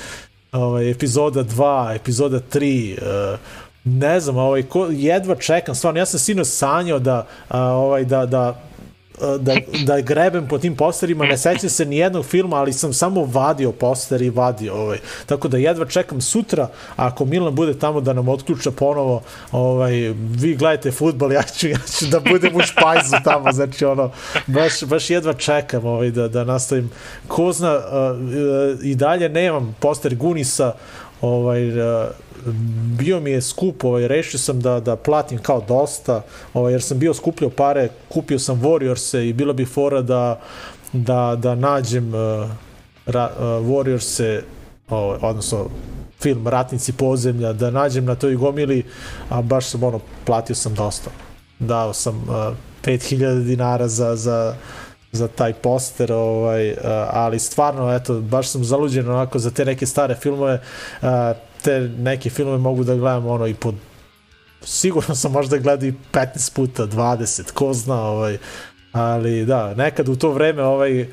ovaj, 0.53 0.91
epizoda 0.91 1.45
2, 1.45 1.97
epizoda 1.97 2.41
3, 2.53 3.33
uh, 3.33 3.39
ne 3.85 4.21
znam, 4.21 4.37
ovaj, 4.37 4.63
ko, 4.63 4.87
jedva 4.91 5.35
čekam, 5.35 5.75
stvarno, 5.75 6.01
ja 6.01 6.07
sam 6.07 6.21
sino 6.21 6.45
sanjao 6.45 6.99
da, 6.99 7.27
uh, 7.51 7.57
ovaj, 7.57 8.05
da, 8.05 8.27
da 8.27 8.63
da, 9.39 9.57
da 9.85 10.01
grebem 10.01 10.49
po 10.49 10.59
tim 10.59 10.77
posterima, 10.77 11.27
ne 11.27 11.39
sećam 11.39 11.71
se 11.71 11.85
ni 11.85 11.97
jednog 11.97 12.25
filma, 12.25 12.57
ali 12.57 12.73
sam 12.73 12.93
samo 12.93 13.25
vadio 13.25 13.73
poster 13.73 14.23
i 14.23 14.31
vadio 14.31 14.75
ovaj. 14.75 14.99
Tako 15.27 15.49
da 15.49 15.59
jedva 15.59 15.87
čekam 15.87 16.21
sutra, 16.21 16.69
ako 16.97 17.25
Milan 17.25 17.55
bude 17.55 17.79
tamo 17.79 18.01
da 18.01 18.13
nam 18.13 18.29
otključa 18.29 18.71
ponovo, 18.71 19.23
ovaj, 19.53 19.93
vi 20.19 20.57
gledajte 20.57 20.91
futbol, 20.91 21.33
ja 21.39 21.43
ću, 21.43 21.69
ja 21.69 21.79
ću 21.99 22.07
da 22.07 22.21
budem 22.21 22.57
u 22.57 22.61
špajzu 22.61 23.17
tamo, 23.25 23.53
znači 23.53 23.85
ono, 23.85 24.11
baš, 24.47 24.85
baš 24.85 25.11
jedva 25.11 25.33
čekam 25.33 25.85
ovaj, 25.87 26.11
da, 26.11 26.29
da 26.29 26.45
nastavim. 26.45 26.91
Ko 27.29 27.53
zna, 27.53 27.77
uh, 27.77 27.83
uh, 27.83 28.85
i 28.85 28.95
dalje 28.95 29.29
nemam 29.29 29.77
poster 29.81 30.15
Gunisa, 30.17 30.73
ovaj, 31.21 31.69
uh, 31.69 32.09
bio 32.99 33.21
mi 33.21 33.31
je 33.31 33.43
skup, 33.43 33.85
ovaj, 33.85 34.09
rešio 34.09 34.39
sam 34.39 34.61
da, 34.61 34.81
da 34.81 34.97
platim 34.97 35.39
kao 35.39 35.65
dosta, 35.69 36.23
ovaj, 36.55 36.73
jer 36.73 36.83
sam 36.83 36.99
bio 36.99 37.15
skupljao 37.15 37.51
pare, 37.51 37.89
kupio 38.09 38.39
sam 38.39 38.61
Warriors-e 38.61 39.29
i 39.29 39.33
bilo 39.33 39.53
bi 39.53 39.65
fora 39.65 40.03
da, 40.03 40.41
da, 40.93 41.37
da 41.39 41.55
nađem 41.55 42.15
uh, 42.15 42.51
ra, 43.07 43.31
uh, 43.39 43.45
Warriors-e, 43.45 44.43
ovaj, 44.89 45.19
odnosno 45.23 45.69
film 46.21 46.49
Ratnici 46.49 46.93
podzemlja, 46.93 47.53
da 47.53 47.71
nađem 47.71 48.05
na 48.05 48.15
toj 48.15 48.35
gomili, 48.35 48.85
a 49.29 49.43
baš 49.43 49.67
sam 49.67 49.83
ono, 49.83 50.01
platio 50.25 50.57
sam 50.57 50.75
dosta. 50.75 51.11
Dao 51.59 51.93
sam 51.93 52.17
uh, 52.17 52.57
5000 52.85 53.45
dinara 53.45 53.89
za, 53.89 54.17
za, 54.17 54.55
za 55.13 55.29
taj 55.29 55.53
poster, 55.53 56.13
ovaj, 56.13 56.71
uh, 56.71 56.77
ali 57.11 57.39
stvarno, 57.39 57.95
eto, 57.95 58.21
baš 58.21 58.49
sam 58.49 58.65
zaluđen 58.65 59.09
onako 59.09 59.39
za 59.39 59.51
te 59.51 59.65
neke 59.65 59.87
stare 59.87 60.15
filmove, 60.15 60.61
uh, 61.03 61.09
te 61.63 61.81
neke 61.81 62.31
filmove 62.31 62.59
mogu 62.59 62.85
da 62.85 62.95
gledam 62.95 63.27
ono 63.27 63.47
i 63.47 63.55
pod 63.55 63.75
sigurno 64.63 65.15
sam 65.15 65.33
možda 65.33 65.59
gledao 65.59 65.89
i 65.89 65.95
15 66.13 66.55
puta, 66.55 66.87
20, 66.87 67.53
ko 67.53 67.73
zna, 67.73 68.03
ovaj, 68.03 68.39
ali 68.93 69.45
da, 69.45 69.75
nekad 69.75 70.09
u 70.09 70.17
to 70.17 70.31
vreme 70.31 70.63
ovaj 70.63 71.03
uh, 71.03 71.09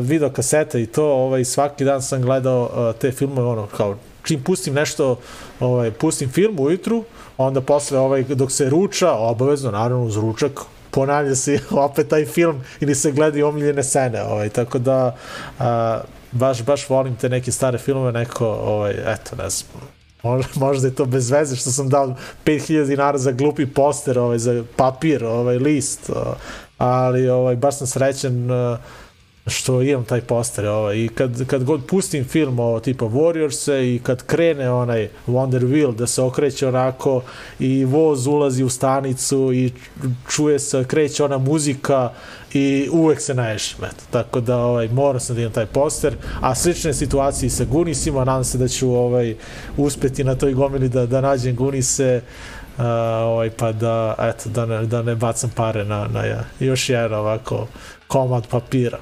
video 0.00 0.30
kasete 0.30 0.82
i 0.82 0.86
to, 0.86 1.04
ovaj 1.04 1.44
svaki 1.44 1.84
dan 1.84 2.02
sam 2.02 2.22
gledao 2.22 2.62
uh, 2.62 3.00
te 3.00 3.12
filmove 3.12 3.48
ono 3.48 3.66
kao 3.66 3.96
čim 4.22 4.42
pustim 4.42 4.74
nešto, 4.74 5.18
ovaj 5.60 5.90
pustim 5.90 6.30
film 6.30 6.60
ujutru, 6.60 7.04
onda 7.36 7.60
posle 7.60 7.98
ovaj 7.98 8.22
dok 8.22 8.52
se 8.52 8.70
ruča, 8.70 9.12
obavezno 9.12 9.70
naravno 9.70 10.04
uz 10.04 10.16
ručak 10.16 10.60
ponavlja 10.90 11.34
se 11.34 11.60
opet 11.70 12.08
taj 12.08 12.26
film 12.26 12.64
ili 12.80 12.94
se 12.94 13.12
gleda 13.12 13.46
omiljene 13.46 13.82
scene, 13.82 14.22
ovaj 14.22 14.48
tako 14.48 14.78
da 14.78 15.16
uh, 15.58 15.64
baš, 16.32 16.62
baš 16.62 16.88
volim 16.88 17.16
te 17.16 17.28
neke 17.28 17.52
stare 17.52 17.78
filmove, 17.78 18.12
neko, 18.12 18.46
ovaj, 18.46 18.94
eto, 19.06 19.36
ne 19.36 19.50
znam, 19.50 19.70
možda, 20.22 20.50
možda 20.56 20.88
je 20.88 20.94
to 20.94 21.04
bez 21.04 21.30
veze 21.30 21.56
što 21.56 21.70
sam 21.70 21.88
dao 21.88 22.14
5000 22.44 22.86
dinara 22.86 23.18
za 23.18 23.32
glupi 23.32 23.66
poster, 23.66 24.18
ovaj, 24.18 24.38
za 24.38 24.64
papir, 24.76 25.24
ovaj, 25.24 25.58
list, 25.58 26.10
ali 26.78 27.28
ovaj, 27.28 27.56
baš 27.56 27.78
sam 27.78 27.86
srećen 27.86 28.48
što 29.48 29.82
imam 29.82 30.04
taj 30.04 30.20
poster 30.20 30.66
ovaj, 30.66 30.96
i 30.96 31.08
kad, 31.08 31.46
kad 31.46 31.64
god 31.64 31.86
pustim 31.86 32.24
film 32.24 32.58
o 32.58 32.80
tipa 32.80 33.04
Warriors 33.04 33.94
i 33.94 33.98
kad 34.02 34.22
krene 34.22 34.70
onaj 34.70 35.08
Wonder 35.26 35.66
Wheel 35.66 35.94
da 35.94 36.06
se 36.06 36.22
okreće 36.22 36.68
onako 36.68 37.22
i 37.58 37.84
voz 37.84 38.26
ulazi 38.26 38.64
u 38.64 38.68
stanicu 38.68 39.52
i 39.52 39.72
čuje 40.28 40.58
se, 40.58 40.84
kreće 40.84 41.24
ona 41.24 41.38
muzika 41.38 42.10
i 42.52 42.88
uvek 42.92 43.20
se 43.20 43.34
naješem, 43.34 43.84
eto. 43.84 44.04
Tako 44.10 44.40
da 44.40 44.56
ovaj, 44.56 44.88
moram 44.88 45.20
sam 45.20 45.36
da 45.36 45.42
imam 45.42 45.52
taj 45.52 45.66
poster, 45.66 46.16
a 46.40 46.54
slične 46.54 46.94
situacije 46.94 47.50
sa 47.50 47.64
Gunisima, 47.64 48.24
nadam 48.24 48.44
se 48.44 48.58
da 48.58 48.68
ću 48.68 48.90
ovaj, 48.90 49.36
uspeti 49.76 50.24
na 50.24 50.34
toj 50.34 50.54
gomili 50.54 50.88
da, 50.88 51.06
da 51.06 51.20
nađem 51.20 51.56
Gunise, 51.56 52.20
uh, 52.78 52.84
ovaj, 53.24 53.50
pa 53.50 53.72
da, 53.72 54.14
eto, 54.18 54.48
da 54.48 54.66
ne, 54.66 54.86
da 54.86 55.02
ne 55.02 55.14
bacam 55.14 55.50
pare 55.56 55.84
na, 55.84 56.08
na 56.08 56.42
još 56.60 56.88
jedan 56.88 57.18
ovako 57.18 57.66
komad 58.06 58.46
papira. 58.46 58.98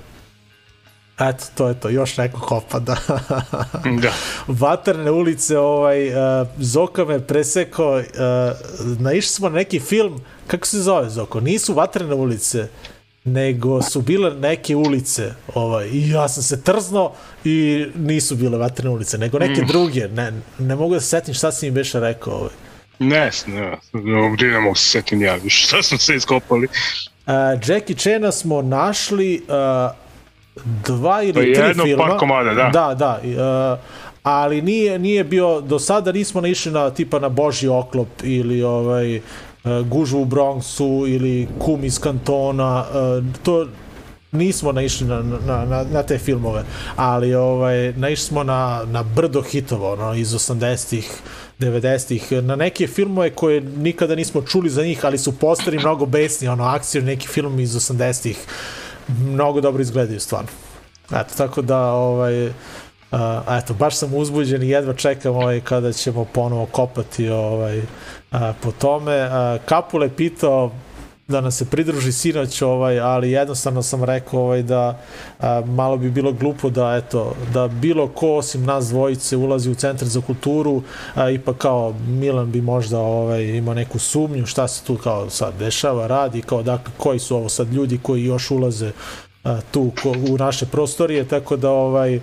Eto, 1.20 1.44
to 1.54 1.68
je 1.68 1.80
to, 1.80 1.88
još 1.88 2.16
neko 2.16 2.40
kopa, 2.40 2.78
da. 2.78 2.96
da. 4.02 4.12
Vatrne 4.46 5.10
ulice, 5.10 5.58
ovaj, 5.58 6.08
uh, 6.08 6.48
Zoka 6.58 7.04
me 7.04 7.26
presekao, 7.26 7.96
uh, 7.96 8.02
naišli 8.98 9.30
smo 9.30 9.48
na 9.48 9.54
neki 9.54 9.80
film, 9.80 10.20
kako 10.46 10.66
se 10.66 10.80
zove 10.80 11.10
Zoko? 11.10 11.40
Nisu 11.40 11.74
vatrene 11.74 12.14
ulice, 12.14 12.68
nego 13.24 13.82
su 13.82 14.00
bile 14.00 14.34
neke 14.34 14.76
ulice 14.76 15.34
ovaj, 15.54 15.88
i 15.88 16.10
ja 16.10 16.28
sam 16.28 16.42
se 16.42 16.62
trzno 16.62 17.12
i 17.44 17.86
nisu 17.94 18.36
bile 18.36 18.58
vatrene 18.58 18.90
ulice, 18.90 19.18
nego 19.18 19.38
neke 19.38 19.62
mm. 19.62 19.66
druge. 19.66 20.08
Ne, 20.08 20.32
ne 20.58 20.76
mogu 20.76 20.94
da 20.94 21.00
se 21.00 21.06
setim 21.06 21.34
šta 21.34 21.52
si 21.52 21.66
mi 21.66 21.72
beše 21.72 22.00
rekao. 22.00 22.34
Ovaj. 22.34 22.50
Ne, 22.98 23.30
ne, 23.46 23.76
ovdje 24.18 24.48
ne 24.48 24.60
mogu 24.60 24.74
se 24.74 24.88
setim 24.88 25.22
ja 25.22 25.34
više 25.34 25.66
šta 25.66 25.82
smo 25.82 25.98
se 25.98 26.16
iskopali. 26.16 26.68
Uh, 27.26 27.32
Jackie 27.66 27.96
Chana 27.96 28.32
smo 28.32 28.62
našli 28.62 29.42
uh, 29.48 30.05
dva 30.64 31.22
ili 31.22 31.32
pa 31.32 31.40
tri 31.40 31.68
jedno 31.68 31.84
filma. 31.84 32.04
par 32.06 32.18
komada, 32.18 32.54
da. 32.54 32.70
Da, 32.72 32.94
da. 32.94 33.20
Uh, 33.22 33.78
ali 34.22 34.62
nije, 34.62 34.98
nije 34.98 35.24
bio, 35.24 35.60
do 35.60 35.78
sada 35.78 36.12
nismo 36.12 36.40
naišli 36.40 36.72
na 36.72 36.90
tipa 36.90 37.18
na 37.18 37.28
Boži 37.28 37.68
oklop 37.68 38.08
ili 38.22 38.62
ovaj 38.62 39.20
gužu 39.84 40.18
u 40.18 40.24
Bronxu 40.24 41.14
ili 41.14 41.48
kum 41.58 41.84
iz 41.84 42.00
kantona, 42.00 42.84
to 43.42 43.66
nismo 44.32 44.72
naišli 44.72 45.06
na, 45.06 45.22
na, 45.22 45.64
na, 45.64 45.84
na 45.92 46.02
te 46.02 46.18
filmove, 46.18 46.64
ali 46.96 47.34
ovaj, 47.34 47.92
naišli 47.92 48.24
smo 48.26 48.44
na, 48.44 48.82
na 48.86 49.02
brdo 49.02 49.42
hitova 49.42 49.92
ono, 49.92 50.14
iz 50.14 50.32
80-ih, 50.32 51.10
90-ih, 51.58 52.42
na 52.42 52.56
neke 52.56 52.86
filmove 52.86 53.30
koje 53.30 53.60
nikada 53.60 54.14
nismo 54.14 54.42
čuli 54.42 54.70
za 54.70 54.82
njih, 54.82 55.04
ali 55.04 55.18
su 55.18 55.38
posteri 55.38 55.78
mnogo 55.78 56.06
besni, 56.06 56.48
ono, 56.48 56.64
akcije 56.64 57.02
neki 57.02 57.28
film 57.28 57.60
iz 57.60 57.74
80-ih, 57.74 58.38
mnogo 59.08 59.60
dobro 59.60 59.82
izgledaju 59.82 60.20
stvarno. 60.20 60.48
Eto, 61.10 61.34
tako 61.36 61.62
da, 61.62 61.92
ovaj, 61.92 62.50
Uh, 63.10 63.18
eto, 63.58 63.74
baš 63.74 63.96
sam 63.96 64.14
uzbuđen 64.14 64.62
i 64.62 64.68
jedva 64.68 64.94
čekam 64.94 65.36
ovaj, 65.36 65.60
kada 65.60 65.92
ćemo 65.92 66.24
ponovo 66.24 66.66
kopati 66.66 67.28
ovaj, 67.28 67.78
uh, 67.78 67.86
po 68.62 68.72
tome. 68.72 69.24
Uh, 69.24 69.60
Kapule 69.64 70.08
pitao 70.16 70.70
da 71.28 71.40
nas 71.40 71.56
se 71.56 71.64
pridruži 71.70 72.12
sinoć, 72.12 72.62
ovaj, 72.62 73.00
ali 73.00 73.30
jednostavno 73.30 73.82
sam 73.82 74.04
rekao 74.04 74.40
ovaj, 74.40 74.62
da 74.62 75.00
a, 75.40 75.62
malo 75.66 75.96
bi 75.96 76.10
bilo 76.10 76.32
glupo 76.32 76.70
da 76.70 77.00
eto 77.04 77.34
da 77.52 77.68
bilo 77.68 78.08
ko 78.08 78.34
osim 78.36 78.64
nas 78.64 78.88
dvojice 78.88 79.36
ulazi 79.36 79.70
u 79.70 79.74
centar 79.74 80.08
za 80.08 80.20
kulturu, 80.20 80.82
a, 81.14 81.30
ipak 81.30 81.56
kao 81.56 81.94
Milan 82.06 82.52
bi 82.52 82.60
možda 82.60 82.98
ovaj 82.98 83.44
imao 83.44 83.74
neku 83.74 83.98
sumnju 83.98 84.46
šta 84.46 84.68
se 84.68 84.84
tu 84.84 84.96
kao 84.96 85.30
sad 85.30 85.54
dešava, 85.58 86.06
radi, 86.06 86.42
kao 86.42 86.62
dakle 86.62 86.92
koji 86.96 87.18
su 87.18 87.36
ovo 87.36 87.48
sad 87.48 87.72
ljudi 87.72 87.98
koji 88.02 88.24
još 88.24 88.50
ulaze 88.50 88.92
tu 89.70 89.92
ko, 90.02 90.10
u 90.10 90.36
naše 90.38 90.66
prostorije, 90.66 91.28
tako 91.28 91.56
da 91.56 91.70
ovaj... 91.70 92.20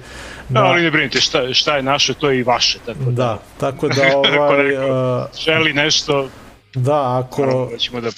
Da, 0.50 0.64
ali 0.64 0.82
ne 0.82 0.92
brinite, 0.92 1.22
šta, 1.22 1.54
šta 1.54 1.76
je 1.76 1.84
naše, 1.84 2.14
to 2.14 2.30
je 2.30 2.40
i 2.40 2.44
vaše. 2.44 2.80
Tako 2.86 3.00
da, 3.00 3.12
da 3.12 3.40
tako 3.60 3.88
da 3.88 4.18
ovaj... 4.40 4.66
želi 5.46 5.74
nešto, 5.74 6.30
da, 6.76 7.20
ako... 7.20 7.68
Da 7.72 7.78
ćemo 7.78 8.02
da 8.02 8.10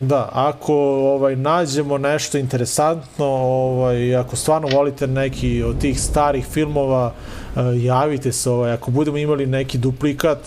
Da, 0.00 0.28
ako 0.32 0.74
ovaj 1.14 1.36
nađemo 1.36 1.98
nešto 1.98 2.38
interesantno, 2.38 3.26
ovaj 3.26 4.16
ako 4.16 4.36
stvarno 4.36 4.68
volite 4.68 5.06
neki 5.06 5.62
od 5.62 5.78
tih 5.78 6.00
starih 6.00 6.46
filmova, 6.46 7.12
javite 7.76 8.32
se, 8.32 8.50
ovaj 8.50 8.72
ako 8.72 8.90
budemo 8.90 9.18
imali 9.18 9.46
neki 9.46 9.78
duplikat, 9.78 10.38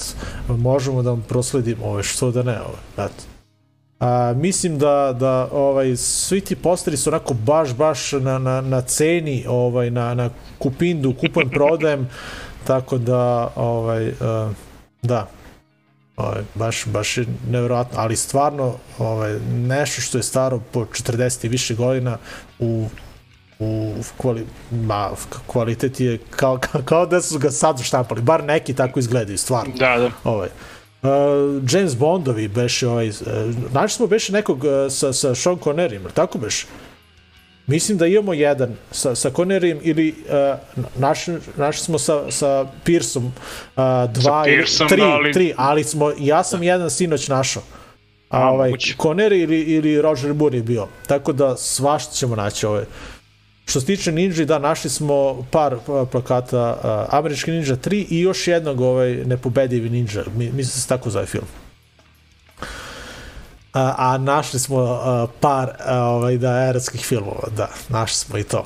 možemo 0.48 1.02
da 1.04 1.10
vam 1.10 1.26
prosledimo, 1.28 1.86
ovaj 1.86 2.04
što 2.04 2.32
da 2.32 2.44
ne, 2.44 2.60
ovaj. 2.62 3.06
Eto. 3.08 3.24
A, 4.00 4.34
mislim 4.36 4.78
da, 4.78 5.16
da 5.20 5.48
ovaj, 5.52 5.96
svi 5.96 6.42
ti 6.42 6.56
posteri 6.56 6.98
su 6.98 7.10
onako 7.10 7.34
baš, 7.34 7.74
baš 7.74 8.12
na, 8.12 8.38
na, 8.38 8.62
na 8.62 8.82
ceni, 8.82 9.46
ovaj, 9.48 9.92
na, 9.92 10.14
na 10.14 10.30
kupindu, 10.58 11.14
kupujem, 11.14 11.50
prodajem, 11.50 12.10
tako 12.68 12.98
da, 12.98 13.52
ovaj, 13.56 14.08
uh, 14.08 14.16
da, 15.02 15.28
ovaj, 16.22 16.42
baš, 16.56 16.86
baš 16.86 17.18
je 17.18 17.26
nevjerojatno, 17.50 18.00
ali 18.00 18.16
stvarno 18.16 18.76
ovaj, 18.98 19.40
nešto 19.52 20.02
što 20.02 20.18
je 20.18 20.24
staro 20.24 20.60
po 20.72 20.86
40 20.86 21.46
i 21.46 21.50
više 21.50 21.76
godina 21.76 22.18
u 22.60 22.88
u 23.62 23.96
kvali, 24.18 24.46
ma, 24.72 25.10
kvalitet 25.48 26.00
je 26.00 26.20
kao, 26.30 26.58
kao, 26.58 26.82
kao 26.90 27.06
da 27.06 27.22
su 27.22 27.40
ga 27.40 27.52
sad 27.52 27.82
štampali, 27.82 28.22
bar 28.22 28.44
neki 28.44 28.74
tako 28.74 29.00
izgledaju, 29.00 29.38
stvarno. 29.38 29.74
Da, 29.78 29.98
da. 29.98 30.12
Ovaj. 30.24 30.50
Uh, 31.02 31.10
James 31.72 31.98
Bondovi 31.98 32.48
beše 32.48 32.88
ovaj, 32.88 33.10
uh, 33.10 33.16
našli 33.74 33.96
smo 33.96 34.08
beše 34.08 34.34
nekog 34.34 34.64
uh, 34.64 34.70
sa, 34.90 35.14
sa 35.14 35.36
Sean 35.36 35.56
Conneryem, 35.56 36.12
tako 36.14 36.38
beše? 36.38 36.68
Mislim 37.72 37.98
da 37.98 38.08
imamo 38.08 38.34
jedan 38.34 38.76
sa, 38.92 39.16
sa 39.16 39.30
Conneryem 39.30 39.80
ili 39.82 40.16
uh, 40.26 40.60
našli, 41.00 41.36
našli 41.58 41.84
smo 41.84 42.00
sa, 42.00 42.32
sa 42.32 42.66
Pearsom 42.86 43.26
uh, 43.26 43.32
dva 44.14 44.46
ili 44.48 44.66
tri, 44.90 45.02
ali... 45.02 45.34
tri, 45.34 45.54
ali 45.58 45.84
smo, 45.84 46.12
ja 46.20 46.44
sam 46.44 46.60
da. 46.60 46.66
jedan 46.66 46.90
sinoć 46.90 47.28
našao. 47.28 47.64
A, 48.30 48.50
ovaj, 48.50 48.72
Connery 48.98 49.44
ili, 49.44 49.60
ili 49.62 50.02
Roger 50.02 50.34
Moore 50.34 50.58
je 50.58 50.64
bio. 50.64 50.88
Tako 51.08 51.34
da 51.34 51.58
svašta 51.58 52.14
ćemo 52.14 52.36
naći 52.36 52.66
ovaj. 52.66 52.84
Što 53.66 53.80
se 53.80 53.86
tiče 53.86 54.12
Ninja, 54.12 54.46
da, 54.46 54.60
našli 54.60 54.90
smo 54.90 55.46
par 55.52 55.78
plakata 56.12 56.78
uh, 56.84 57.16
Američki 57.20 57.52
Ninja 57.52 57.76
3 57.76 58.06
i 58.10 58.20
još 58.20 58.48
jednog 58.48 58.82
ovaj, 58.82 59.14
nepobedivi 59.26 59.90
Ninja. 59.90 60.24
Mi, 60.36 60.46
mislim 60.46 60.58
da 60.58 60.82
se 60.82 60.88
tako 60.88 61.10
zove 61.10 61.26
film. 61.26 61.46
A, 63.74 63.94
a 63.98 64.18
našli 64.18 64.60
smo 64.60 64.84
uh, 64.84 65.30
par 65.40 65.70
uh, 65.70 65.86
ovaj, 65.88 66.38
da, 66.38 66.68
erotskih 66.70 67.06
filmova, 67.06 67.48
da, 67.56 67.70
našli 67.90 68.18
smo 68.18 68.38
i 68.38 68.44
to. 68.44 68.64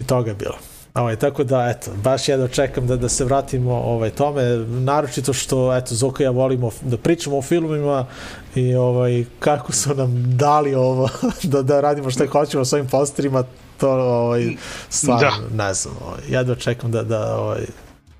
I 0.00 0.04
toga 0.04 0.30
je 0.30 0.34
bilo. 0.34 0.54
Ovaj, 0.94 1.16
tako 1.16 1.44
da, 1.44 1.68
eto, 1.68 1.90
baš 2.02 2.28
jedno 2.28 2.48
čekam 2.48 2.86
da, 2.86 2.96
da 2.96 3.08
se 3.08 3.24
vratimo 3.24 3.74
ovaj, 3.74 4.10
tome, 4.10 4.42
naročito 4.68 5.32
što, 5.32 5.76
eto, 5.76 5.94
Zoka 5.94 6.22
ja 6.22 6.30
volimo 6.30 6.70
da 6.82 6.96
pričamo 6.96 7.38
o 7.38 7.42
filmima 7.42 8.06
i 8.54 8.74
ovaj, 8.74 9.24
kako 9.38 9.72
su 9.72 9.94
nam 9.94 10.36
dali 10.36 10.74
ovo, 10.74 11.08
da, 11.42 11.62
da 11.62 11.80
radimo 11.80 12.10
što 12.10 12.26
hoćemo 12.26 12.64
s 12.64 12.72
ovim 12.72 12.86
posterima, 12.86 13.44
to 13.80 13.90
ovaj, 13.90 14.46
stvarno, 14.88 15.48
da. 15.50 15.64
ne 15.64 15.74
znam, 15.74 15.94
ovaj, 16.06 16.44
da 16.44 16.54
čekam 16.54 16.90
da, 16.90 17.02
da 17.02 17.36
ovaj, 17.36 17.66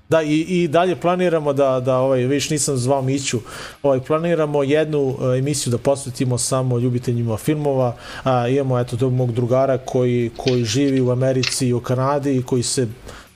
Da, 0.09 0.21
i, 0.21 0.39
i 0.39 0.67
dalje 0.67 0.95
planiramo 0.95 1.53
da, 1.53 1.79
da 1.79 1.97
ovaj, 1.97 2.19
viš 2.19 2.49
nisam 2.49 2.77
zvao 2.77 3.01
Miću, 3.01 3.39
ovaj, 3.83 3.99
planiramo 3.99 4.63
jednu 4.63 4.99
uh, 4.99 5.37
emisiju 5.37 5.71
da 5.71 5.77
posvetimo 5.77 6.37
samo 6.37 6.77
ljubiteljima 6.79 7.37
filmova, 7.37 7.95
a, 8.23 8.47
imamo 8.47 8.79
eto 8.79 8.97
tog 8.97 9.13
mog 9.13 9.31
drugara 9.31 9.77
koji, 9.77 10.31
koji 10.37 10.65
živi 10.65 11.01
u 11.01 11.11
Americi 11.11 11.67
i 11.67 11.73
u 11.73 11.79
Kanadi 11.79 12.35
i 12.35 12.43
koji 12.43 12.63
se 12.63 12.87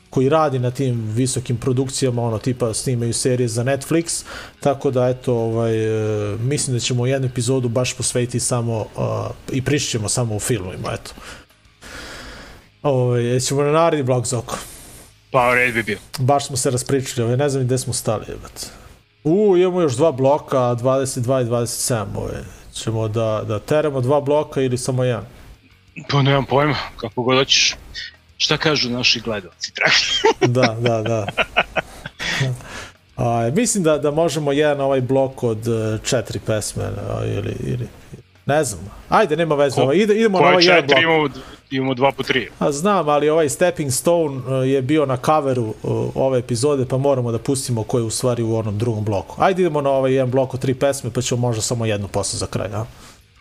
koji 0.10 0.30
radi 0.30 0.60
na 0.60 0.72
tim 0.72 1.04
visokim 1.16 1.58
produkcijama, 1.58 2.24
ono 2.24 2.38
tipa 2.38 2.74
snimaju 2.74 3.14
serije 3.14 3.48
za 3.48 3.64
Netflix, 3.64 4.24
tako 4.60 4.92
da 4.92 5.10
eto, 5.10 5.34
ovaj, 5.36 5.74
e, 5.74 6.38
mislim 6.38 6.76
da 6.76 6.80
ćemo 6.80 7.06
jednu 7.06 7.28
epizodu 7.28 7.70
baš 7.70 7.94
posvetiti 7.94 8.40
samo 8.40 8.80
uh, 8.80 8.86
i 9.52 9.62
pričamo 9.62 10.10
samo 10.10 10.36
o 10.36 10.40
filmovima, 10.40 10.90
eto. 10.94 11.12
Ovaj, 12.84 13.40
ćemo 13.40 13.64
na 13.64 13.72
naredni 13.72 14.04
blog 14.04 14.28
Zoko. 14.28 14.58
Pa, 15.34 15.54
red 15.54 15.74
bi 15.74 15.84
bio. 15.84 15.98
Baš 16.20 16.48
smo 16.48 16.58
se 16.58 16.72
raspričali, 16.72 17.26
ovaj, 17.26 17.38
ne 17.38 17.50
znam 17.50 17.64
gde 17.64 17.78
smo 17.78 17.94
stali. 17.94 18.26
Jebat. 18.28 18.66
U, 19.24 19.58
imamo 19.58 19.82
još 19.82 19.96
dva 19.96 20.12
bloka, 20.12 20.58
22 20.58 21.42
i 21.42 21.46
27. 21.46 22.06
Ovaj. 22.16 22.32
Ćemo 22.74 23.08
da, 23.08 23.44
da 23.48 23.60
teramo 23.60 24.02
dva 24.02 24.22
bloka 24.22 24.62
ili 24.62 24.78
samo 24.78 25.04
jedan? 25.04 25.26
Pa 26.10 26.22
nemam 26.22 26.46
pojma, 26.46 26.76
kako 26.98 27.24
god 27.24 27.38
hoćeš. 27.38 27.76
Šta 28.38 28.58
kažu 28.58 28.90
naši 28.90 29.20
gledalci, 29.20 29.72
da, 30.48 30.76
da, 30.80 31.02
da. 31.02 31.28
A, 33.18 33.50
mislim 33.56 33.84
da, 33.84 33.98
da 33.98 34.12
možemo 34.12 34.52
jedan 34.52 34.82
ovaj 34.82 35.02
blok 35.02 35.44
od 35.44 35.68
uh, 35.68 36.02
četiri 36.04 36.40
pesme 36.40 36.84
ili, 37.26 37.56
ili 37.60 37.88
ne 38.46 38.64
znam. 38.64 38.92
Ajde, 39.10 39.36
nema 39.36 39.56
veze. 39.56 39.82
Ko, 39.82 39.94
Ide, 39.94 40.16
idemo 40.16 40.40
na 40.40 40.48
ovaj 40.48 40.66
jedan 40.66 40.88
blok. 40.88 41.02
Imamo, 41.02 41.30
imamo 41.78 41.94
dva 41.94 42.12
po 42.12 42.24
tri. 42.24 42.50
A 42.60 42.72
znam, 42.72 43.10
ali 43.10 43.30
ovaj 43.30 43.50
Stepping 43.50 43.92
Stone 43.92 44.38
uh, 44.38 44.68
je 44.68 44.82
bio 44.82 45.06
na 45.06 45.18
coveru 45.18 45.64
uh, 45.84 46.12
ove 46.16 46.40
epizode, 46.40 46.86
pa 46.86 46.98
moramo 46.98 47.32
da 47.32 47.40
pustimo 47.40 47.84
ko 47.84 47.98
je 47.98 48.04
u 48.04 48.10
stvari 48.10 48.44
u 48.44 48.56
onom 48.56 48.78
drugom 48.78 49.04
bloku. 49.04 49.36
Ajde 49.40 49.62
idemo 49.62 49.82
na 49.82 49.90
ovaj 49.90 50.14
jedan 50.14 50.32
blok 50.32 50.54
od 50.54 50.60
tri 50.60 50.74
pesme, 50.74 51.10
pa 51.14 51.22
ćemo 51.22 51.42
možda 51.42 51.62
samo 51.62 51.86
jednu 51.86 52.08
posle 52.08 52.38
za 52.40 52.48
kraj, 52.48 52.68
a? 52.74 52.86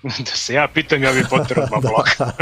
da 0.26 0.30
se 0.34 0.54
ja 0.54 0.68
pitam, 0.74 1.02
ja 1.02 1.12
bih 1.12 1.26
potrebno 1.30 1.66
dva 1.66 1.80
bloka. 1.90 2.24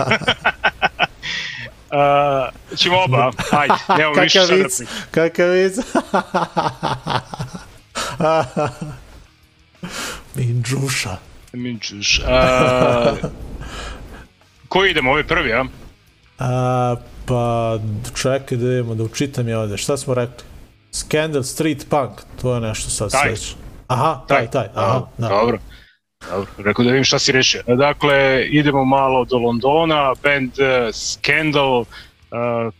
uh, 2.70 2.78
ćemo 2.78 2.96
oba, 3.04 3.30
ajde, 3.50 3.74
nemamo 3.98 4.22
više 4.22 4.40
sad 4.40 4.86
Kakav 5.10 5.48
vic? 5.50 5.74
Minđuša. 10.34 11.16
Minđuš. 11.52 12.20
A, 12.26 13.14
Koji 14.70 14.90
idemo, 14.90 15.10
ovaj 15.10 15.24
prvi, 15.24 15.52
a? 15.52 15.64
A 16.40 16.96
pa, 17.26 17.78
čekaj 18.22 18.58
da 18.58 18.66
idemo, 18.66 18.94
da 18.94 19.02
učitam 19.02 19.48
ja 19.48 19.60
ovde. 19.60 19.76
Šta 19.76 19.96
smo 19.96 20.14
rekli? 20.14 20.44
Scandal 20.92 21.42
Street 21.42 21.86
Punk, 21.90 22.10
to 22.42 22.54
je 22.54 22.60
nešto 22.60 22.90
sad 22.90 23.10
taj. 23.10 23.20
sledeće. 23.20 23.54
Aha, 23.88 24.20
taj, 24.28 24.50
taj, 24.50 24.66
aha. 24.74 25.06
Da. 25.18 25.28
Dobro. 25.28 25.58
Dobro, 26.30 26.46
rekao 26.58 26.84
da 26.84 26.90
vidim 26.90 27.04
šta 27.04 27.18
si 27.18 27.32
rešio. 27.32 27.62
Dakle, 27.66 28.46
idemo 28.50 28.84
malo 28.84 29.24
do 29.24 29.36
Londona, 29.36 30.14
band 30.22 30.52
uh, 30.58 30.94
Scandal, 30.94 31.80
uh, 31.80 31.86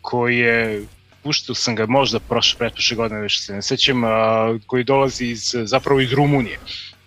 koji 0.01 0.39
je 0.39 0.87
puštao 1.23 1.55
sam 1.55 1.75
ga 1.75 1.87
možda 1.87 2.21
prošle, 2.21 2.59
pretprošle 2.59 2.97
godine, 2.97 3.21
već 3.21 3.47
se 3.47 3.53
ne 3.53 3.63
sećam, 3.63 4.03
koji 4.67 4.85
dolazi 4.85 5.27
iz, 5.27 5.55
zapravo 5.65 6.01
iz 6.01 6.13
Rumunije. 6.13 6.59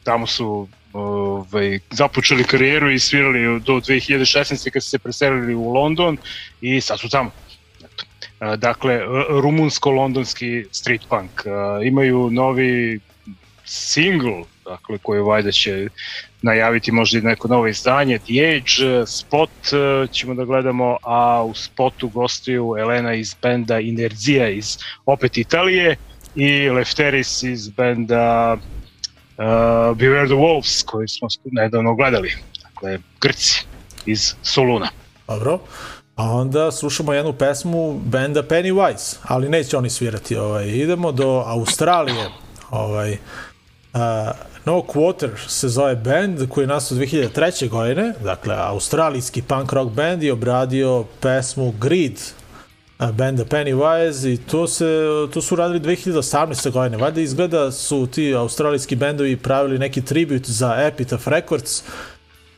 Tamo 0.03 0.27
su 0.27 0.67
ovaj, 0.93 1.79
započeli 1.91 2.43
karijeru 2.43 2.91
i 2.91 2.99
svirali 2.99 3.59
do 3.59 3.73
2016. 3.73 4.69
kad 4.69 4.83
su 4.83 4.89
se 4.89 4.99
preselili 4.99 5.55
u 5.55 5.73
London 5.73 6.17
i 6.61 6.81
sad 6.81 6.99
su 6.99 7.09
tamo. 7.09 7.31
Dakle, 8.57 9.01
rumunsko-londonski 9.29 10.65
street 10.71 11.01
punk. 11.09 11.31
Imaju 11.85 12.29
novi 12.31 12.99
single, 13.65 14.43
dakle, 14.65 14.97
koji 14.97 15.21
valjda 15.21 15.51
će 15.51 15.87
najaviti 16.41 16.91
možda 16.91 17.19
i 17.19 17.21
neko 17.21 17.47
novo 17.47 17.67
izdanje, 17.67 18.19
The 18.19 18.55
Age, 18.55 19.05
spot 19.07 19.49
ćemo 20.11 20.33
da 20.33 20.45
gledamo, 20.45 20.97
a 21.03 21.43
u 21.43 21.53
spotu 21.53 22.09
gostuju 22.09 22.75
Elena 22.79 23.13
iz 23.13 23.35
benda 23.41 23.79
Inerzija 23.79 24.49
iz 24.49 24.77
opet 25.05 25.37
Italije 25.37 25.95
i 26.35 26.69
Lefteris 26.69 27.43
iz 27.43 27.69
benda 27.69 28.57
Beware 29.95 30.25
the 30.27 30.35
Wolves 30.35 30.85
koji 30.85 31.07
smo 31.07 31.27
nedavno 31.51 31.95
gledali. 31.95 32.31
Dakle, 32.63 32.99
Grci 33.21 33.65
iz 34.05 34.33
Soluna. 34.41 34.89
Dobro. 35.27 35.59
A 36.15 36.31
onda 36.31 36.71
slušamo 36.71 37.13
jednu 37.13 37.33
pesmu 37.33 37.99
benda 38.05 38.43
Pennywise, 38.43 39.15
ali 39.23 39.49
neće 39.49 39.77
oni 39.77 39.89
svirati. 39.89 40.35
Ovaj. 40.35 40.67
Idemo 40.67 41.11
do 41.11 41.43
Australije. 41.45 42.29
Ovaj. 42.71 43.11
Uh, 43.11 43.99
no 44.65 44.73
Quarter 44.73 45.29
se 45.47 45.69
zove 45.69 45.95
band 45.95 46.49
koji 46.49 46.63
je 46.63 46.67
nastao 46.67 46.97
2003. 46.97 47.69
godine, 47.69 48.13
dakle 48.23 48.55
australijski 48.57 49.41
punk 49.41 49.73
rock 49.73 49.91
band 49.91 50.23
i 50.23 50.31
obradio 50.31 51.05
pesmu 51.21 51.73
Greed 51.79 52.19
benda 52.99 53.45
Pennywise 53.45 54.33
i 54.33 54.37
to, 54.37 54.67
se, 54.67 54.85
to 55.33 55.41
su 55.41 55.55
radili 55.55 55.79
2018. 55.79 56.71
godine. 56.71 56.97
Valjda 56.97 57.21
izgleda 57.21 57.71
su 57.71 58.07
ti 58.07 58.33
australijski 58.33 58.95
bendovi 58.95 59.37
pravili 59.37 59.79
neki 59.79 60.01
tribut 60.01 60.45
za 60.45 60.75
Epitaph 60.87 61.27
Records 61.27 61.83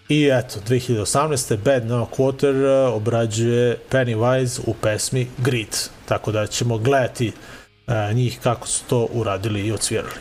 i 0.09 0.29
eto, 0.33 0.59
2018. 0.67 1.57
Bad 1.57 1.85
No 1.85 2.07
Quarter 2.17 2.87
obrađuje 2.93 3.77
Pennywise 3.91 4.59
u 4.65 4.73
pesmi 4.73 5.27
Grit. 5.37 5.89
Tako 6.05 6.31
da 6.31 6.47
ćemo 6.47 6.77
gledati 6.77 7.31
uh, 7.87 7.93
njih 8.15 8.39
kako 8.43 8.67
su 8.67 8.83
to 8.87 9.07
uradili 9.13 9.67
i 9.67 9.71
odsvirali. 9.71 10.15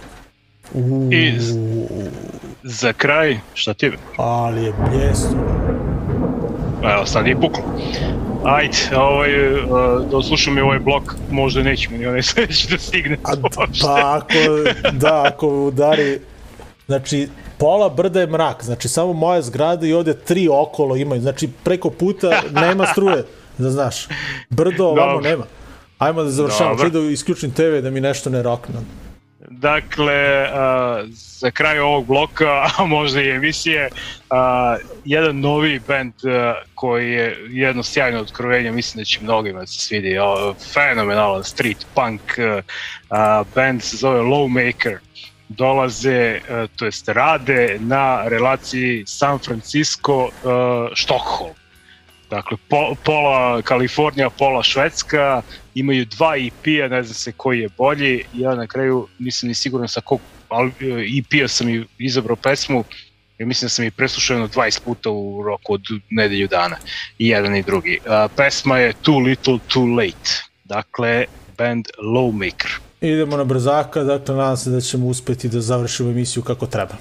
Uuu. 0.74 1.12
I 1.12 1.32
za 2.62 2.93
kraj, 2.93 3.39
šta 3.55 3.74
ti? 3.74 3.93
Ali 4.16 4.65
je 4.65 4.73
bljesto. 4.91 5.36
Evo, 6.82 7.07
sad 7.07 7.27
je 7.27 7.35
puklo. 7.41 7.65
Ajde, 8.45 8.77
ovaj, 8.97 9.55
uh, 9.55 9.69
da 10.11 10.16
oslušam 10.16 10.59
i 10.59 10.61
ovaj 10.61 10.79
blok, 10.79 11.15
možda 11.31 11.62
nećemo 11.62 11.97
ni 11.97 12.07
onaj 12.07 12.23
sledeći 12.33 12.69
da 12.71 12.79
stigne. 12.79 13.16
A, 13.25 13.33
pa 13.83 14.21
ako, 14.21 14.35
da, 14.93 15.23
ako 15.27 15.49
udari, 15.49 16.21
znači, 16.87 17.29
pola 17.59 17.89
brda 17.89 18.21
je 18.21 18.27
mrak, 18.27 18.65
znači 18.65 18.89
samo 18.89 19.12
moja 19.12 19.43
zgrada 19.43 19.87
i 19.87 19.93
ovde 19.93 20.15
tri 20.15 20.49
okolo 20.53 20.97
imaju, 20.97 21.21
znači 21.21 21.49
preko 21.65 21.91
puta 21.91 22.43
nema 22.51 22.87
struje, 22.87 23.25
da 23.59 23.71
znaš. 23.71 24.07
Brdo 24.51 24.87
ovamo 24.87 25.21
nema. 25.21 25.45
Ajmo 25.99 26.23
da 26.23 26.31
završamo, 26.31 26.79
čuj 26.79 26.91
da 26.91 26.99
isključim 27.01 27.51
TV 27.51 27.81
da 27.83 27.91
mi 27.91 28.01
nešto 28.01 28.31
ne 28.31 28.43
rokne. 28.43 28.75
Dakle, 29.59 30.48
za 31.10 31.51
kraj 31.51 31.78
ovog 31.78 32.06
bloka, 32.06 32.66
a 32.78 32.85
možda 32.86 33.22
i 33.22 33.31
emisije, 33.31 33.89
jedan 35.05 35.40
novi 35.40 35.81
band 35.89 36.12
koji 36.74 37.12
je 37.12 37.39
jedno 37.48 37.82
sjajno 37.82 38.20
otkrovenje, 38.20 38.72
mislim 38.72 39.01
da 39.01 39.05
će 39.05 39.20
mnogima 39.22 39.60
da 39.60 39.66
se 39.66 39.78
svidi, 39.78 40.16
fenomenalan 40.72 41.44
street 41.44 41.86
punk 41.94 42.20
band 43.55 43.82
se 43.82 43.97
zove 43.97 44.20
Lowmaker. 44.20 44.98
Dolaze, 45.48 46.40
to 46.76 46.85
jest 46.85 47.09
rade 47.09 47.76
na 47.81 48.28
relaciji 48.28 49.05
San 49.06 49.39
Francisco, 49.39 50.28
Stockholm 50.97 51.55
Dakle, 52.31 52.57
po, 52.69 52.95
pola 53.05 53.63
Kalifornija, 53.63 54.31
pola 54.31 54.63
Švedska, 54.63 55.43
imaju 55.75 56.05
dva 56.05 56.37
EP-a, 56.37 56.89
ne 56.89 57.03
znam 57.03 57.15
se 57.15 57.33
koji 57.33 57.61
je 57.61 57.69
bolji, 57.79 58.25
ja 58.35 58.55
na 58.55 58.67
kraju 58.67 59.09
nisam 59.19 59.49
ni 59.49 59.55
siguran 59.55 59.89
sa 59.89 60.01
kog 60.01 60.21
EP-a 61.19 61.49
sam 61.49 61.69
i 61.69 61.85
izabrao 61.99 62.37
pesmu, 62.37 62.85
ja 63.39 63.47
mislim 63.47 63.67
da 63.67 63.71
sam 63.71 63.85
i 63.85 63.91
preslušao 63.91 64.35
jedno 64.35 64.49
20 64.49 64.81
puta 64.85 65.11
u 65.11 65.43
roku 65.43 65.75
od 65.75 65.83
nedelju 66.11 66.49
dana, 66.49 66.77
i 67.19 67.29
jedan 67.29 67.57
i 67.57 67.63
drugi. 67.63 67.99
A, 68.07 68.29
pesma 68.37 68.79
je 68.79 68.93
Too 69.03 69.19
Little 69.19 69.59
Too 69.69 69.87
Late, 69.87 70.31
dakle, 70.65 71.25
band 71.59 71.85
Lowmaker. 71.99 72.79
Idemo 73.01 73.37
na 73.37 73.45
brzaka, 73.45 74.03
dakle, 74.03 74.35
nadam 74.35 74.57
se 74.57 74.71
da 74.71 74.81
ćemo 74.81 75.07
uspeti 75.07 75.49
da 75.49 75.61
završimo 75.61 76.11
emisiju 76.11 76.43
kako 76.43 76.67
treba. 76.67 76.95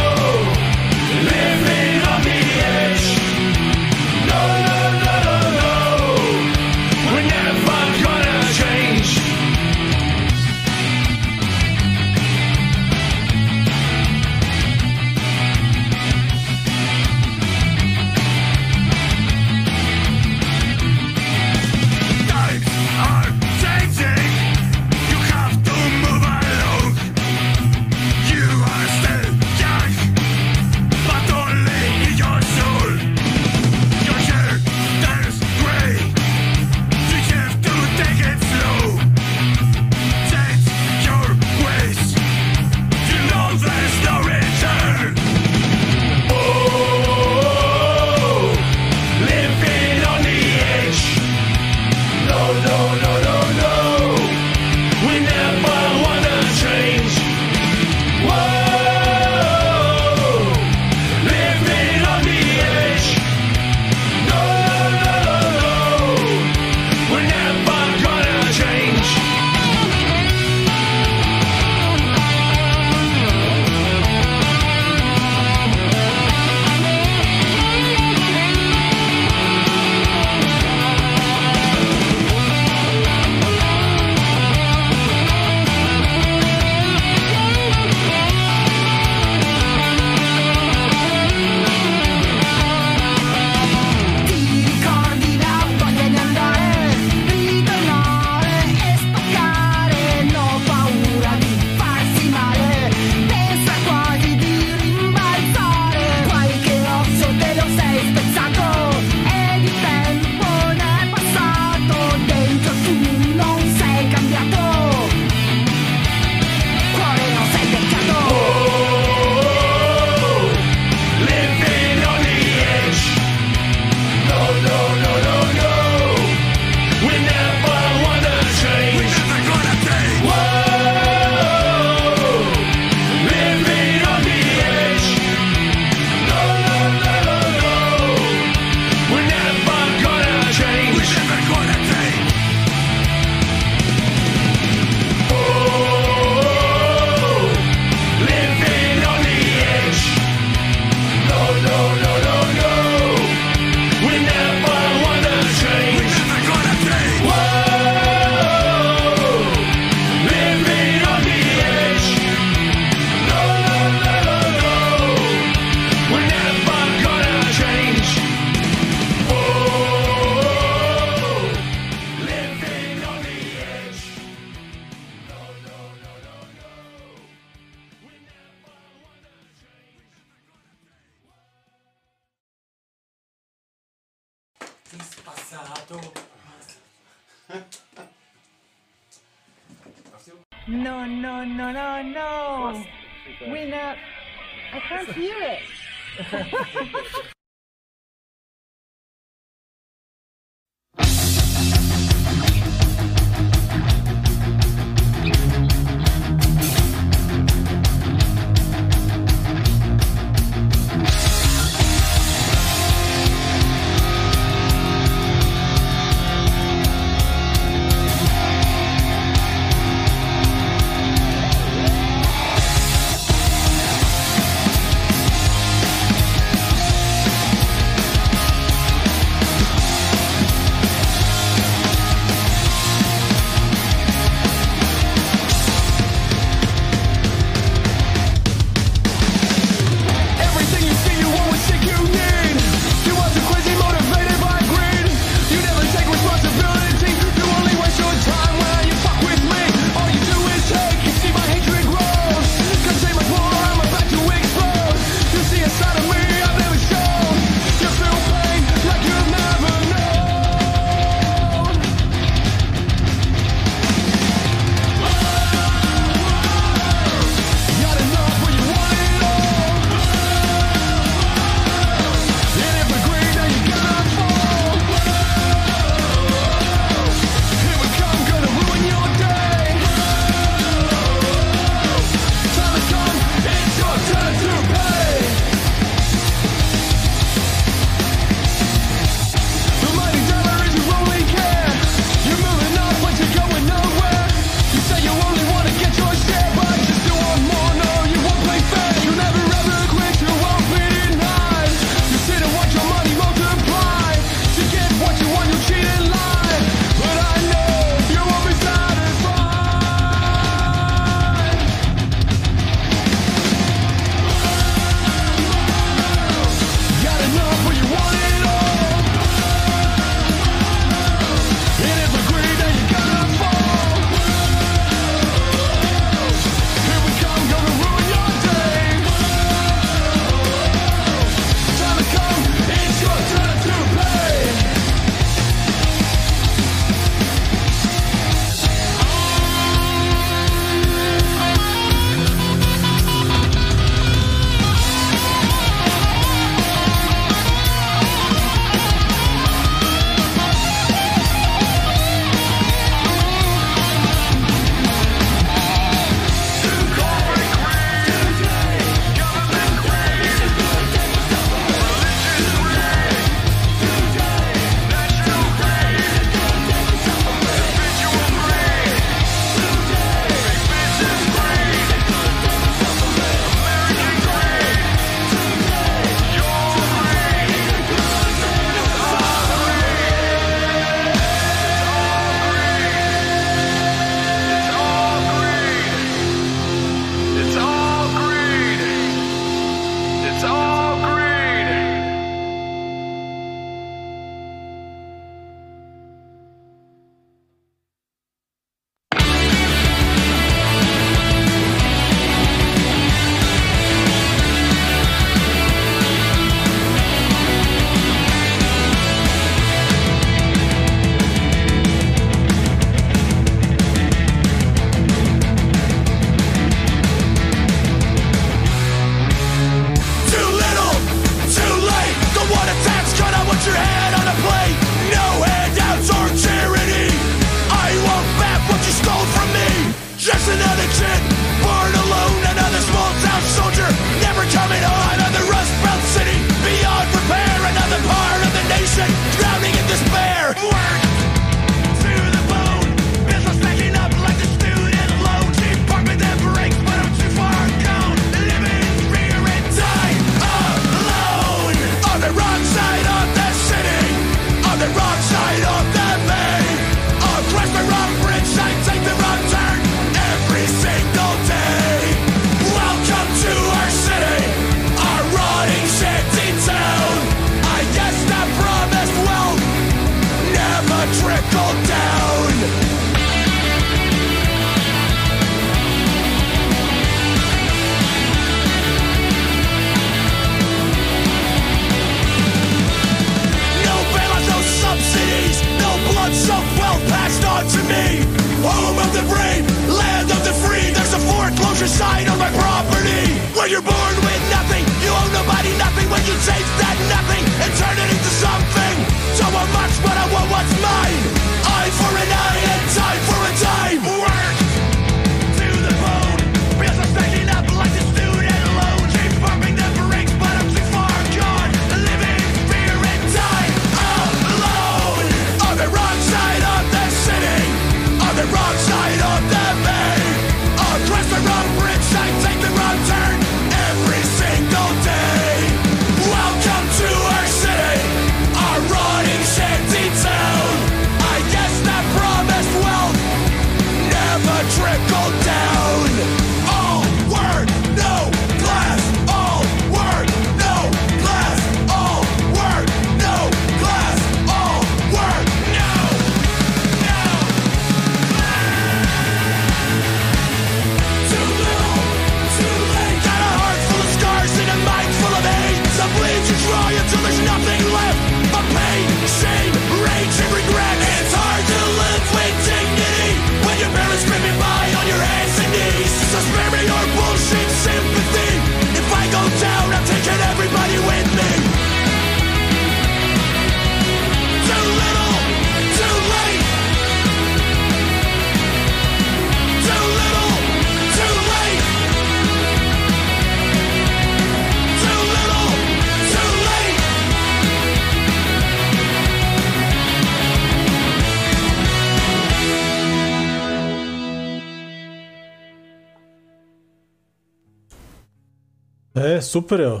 E, 599.24 599.42
super 599.42 599.80
je. 599.80 600.00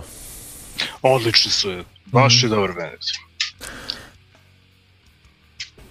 Odlični 1.02 1.50
su, 1.50 1.84
baš 2.06 2.42
je 2.42 2.48
dobar 2.48 2.72
band. 2.72 3.02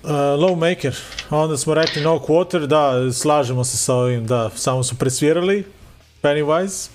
Uh, 0.03 0.09
Lowmaker, 0.11 0.95
a 1.29 1.37
onda 1.37 1.57
smo 1.57 1.73
rekli 1.73 2.01
No 2.01 2.19
Quarter, 2.19 2.65
da, 2.67 3.13
slažemo 3.13 3.63
se 3.63 3.77
sa 3.77 3.95
ovim, 3.95 4.27
da, 4.27 4.49
samo 4.55 4.83
su 4.83 4.95
presvirali 4.95 5.65
Pennywise 6.21 6.89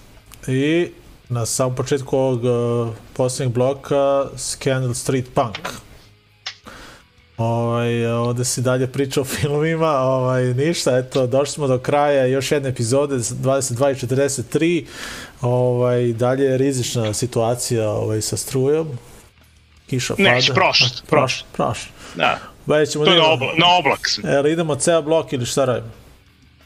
i 0.47 0.91
na 1.29 1.47
samom 1.47 1.75
početku 1.75 2.17
ovog 2.17 2.45
uh, 2.45 2.95
posljednjeg 3.13 3.55
bloka 3.55 4.27
Scandal 4.37 4.95
Street 4.95 5.27
Punk. 5.35 5.69
Ovaj, 7.37 8.07
ovde 8.07 8.45
si 8.45 8.63
dalje 8.63 8.87
priča 8.87 9.21
o 9.21 9.25
filmima, 9.25 9.91
ovaj, 9.91 10.55
ništa, 10.55 10.99
eto, 10.99 11.27
došli 11.27 11.53
smo 11.53 11.67
do 11.67 11.79
kraja 11.79 12.27
još 12.27 12.53
jedne 12.53 12.69
epizode, 12.69 13.15
22 13.17 13.91
i 13.91 13.95
43, 13.95 14.85
ovaj, 15.41 16.13
dalje 16.13 16.45
je 16.45 16.59
rizična 16.59 17.13
situacija 17.13 17.91
ovaj, 17.91 18.21
sa 18.21 18.37
strujom, 18.37 18.99
kiša 19.87 20.15
pada. 20.17 20.31
Neć, 20.31 20.51
prošlost, 20.55 21.05
prošlost. 21.07 21.45
Prošlost. 21.53 21.89
Da. 22.15 22.39
Već 22.67 22.91
ćemo 22.91 23.05
To 23.05 23.11
je 23.11 23.17
da 23.17 23.23
na, 23.23 23.29
obla, 23.33 23.49
na 23.59 23.67
oblak. 23.79 24.09
se. 24.09 24.21
Jel 24.25 24.47
idemo 24.47 24.75
ceo 24.75 25.03
blok 25.03 25.33
ili 25.33 25.47
šta 25.47 25.65
radimo? 25.65 25.93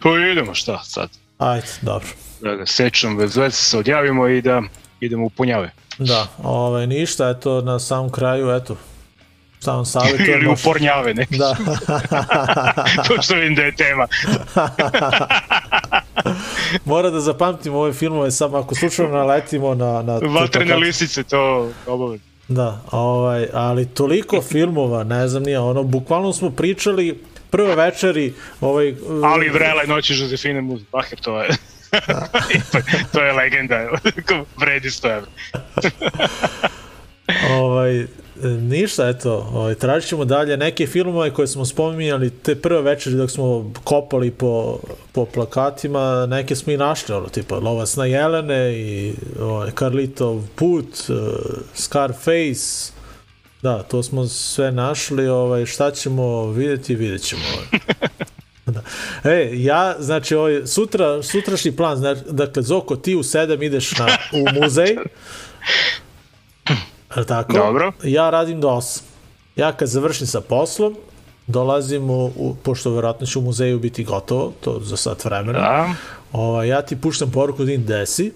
Pa 0.03 0.09
idemo 0.33 0.55
šta 0.55 0.83
sad. 0.85 1.11
Ajde, 1.39 1.67
dobro. 1.83 2.09
Da 2.41 2.55
ga 2.55 2.67
sečem 2.67 3.17
bez 3.17 3.37
veze 3.37 3.57
se 3.57 3.79
odjavimo 3.79 4.29
i 4.29 4.43
da 4.43 4.63
idemo 5.01 5.27
u 5.27 5.31
punjave. 5.31 5.71
Da, 5.99 6.27
ovaj, 6.43 6.87
ništa, 6.87 7.29
eto, 7.29 7.61
na 7.61 7.79
samom 7.79 8.11
kraju, 8.13 8.51
eto, 8.51 8.77
samo 9.61 9.85
savjetujem. 9.85 10.31
Ili 10.31 10.47
u 10.47 10.51
možeš- 10.51 10.65
pornjave, 10.65 11.15
ne? 11.15 11.27
Da, 11.31 11.57
to 13.09 13.23
što 13.23 13.35
vidim 13.35 13.55
da 13.55 13.62
je 13.62 13.77
tema. 13.77 14.07
mora 16.85 17.11
da 17.11 17.20
zapamtimo 17.20 17.78
ove 17.78 17.93
filmove, 17.93 18.31
samo 18.31 18.59
ako 18.59 18.74
slučajno 18.74 19.16
naletimo 19.16 19.74
na... 19.74 20.03
na 20.03 20.20
Vatrene 20.41 20.77
lisice, 20.77 21.23
to 21.23 21.70
obavljaju. 21.87 22.20
Da, 22.49 22.81
ovaj, 22.91 23.47
ali 23.53 23.87
toliko 23.87 24.43
filmova, 24.43 25.05
ne 25.05 25.28
znam 25.28 25.43
nije, 25.43 25.59
ono, 25.59 25.82
bukvalno 25.82 26.32
smo 26.32 26.51
pričali 26.51 27.24
prve 27.51 27.74
večeri, 27.74 28.35
ovaj... 28.61 28.95
Ali 29.24 29.49
vrele 29.49 29.85
noći 29.87 30.15
Josefine 30.15 30.61
Muzbacher, 30.61 31.19
to 31.20 31.43
je... 31.43 31.49
to 33.12 33.23
je 33.23 33.32
legenda, 33.32 33.89
vredi 34.57 34.89
100 34.89 35.16
evra. 35.16 35.31
ovaj, 37.51 38.07
ništa, 38.43 39.09
eto, 39.09 39.49
ovaj, 39.53 39.75
tražit 39.75 40.09
ćemo 40.09 40.25
dalje 40.25 40.57
neke 40.57 40.87
filmove 40.87 41.31
koje 41.31 41.49
smo 41.49 41.65
spominjali 41.65 42.31
te 42.31 42.55
prve 42.55 42.83
večeri 42.83 43.17
dok 43.17 43.31
smo 43.31 43.73
kopali 43.85 44.31
po, 44.31 44.79
po 45.12 45.25
plakatima, 45.25 46.27
neke 46.27 46.57
smo 46.57 46.73
i 46.73 46.77
našli, 46.77 47.15
ono, 47.15 47.29
tipa 47.29 47.59
Lovac 47.59 47.97
na 47.97 48.05
Jelene 48.05 48.73
i 48.79 49.15
ovaj, 49.41 49.71
Carlitov 49.79 50.43
put, 50.55 50.87
uh, 51.09 51.17
Scarface, 51.75 52.93
da, 53.62 53.83
to 53.83 54.03
smo 54.03 54.27
sve 54.27 54.73
našli, 54.73 55.29
ovaj, 55.29 55.67
šta 55.67 55.91
ćemo 55.91 56.51
vidjeti, 56.51 56.95
vidjet 56.95 57.23
ćemo. 57.23 57.43
Ovaj. 57.55 57.81
Da. 58.67 58.83
E, 59.31 59.51
ja, 59.53 59.97
znači, 59.99 60.35
ovaj, 60.35 60.67
sutra, 60.67 61.23
sutrašnji 61.23 61.77
plan, 61.77 61.97
znači, 61.97 62.21
dakle, 62.31 62.62
Zoko, 62.62 62.97
ti 62.97 63.15
u 63.15 63.23
7 63.23 63.67
ideš 63.67 63.99
na, 63.99 64.07
u 64.33 64.61
muzej, 64.61 64.97
Jel 67.16 67.24
tako? 67.24 67.53
Dobro. 67.53 67.93
Ja 68.03 68.31
radim 68.31 68.61
do 68.61 68.69
8. 68.69 69.01
Ja 69.57 69.73
kad 69.73 69.89
završim 69.89 70.27
sa 70.27 70.41
poslom, 70.41 70.97
dolazim 71.47 72.11
u, 72.11 72.27
u 72.27 72.57
pošto 72.62 72.91
verovatno 72.91 73.27
će 73.27 73.39
u 73.39 73.43
muzeju 73.43 73.78
biti 73.78 74.05
gotovo, 74.05 74.53
to 74.61 74.81
za 74.81 74.97
sat 74.97 75.24
vremena. 75.24 75.59
Da. 75.59 75.95
Ovaj, 76.32 76.69
ja 76.69 76.82
ti 76.82 76.97
puštam 76.97 77.31
poruku 77.31 77.65
da 77.65 77.73
im 77.73 77.87
desi. 77.87 78.32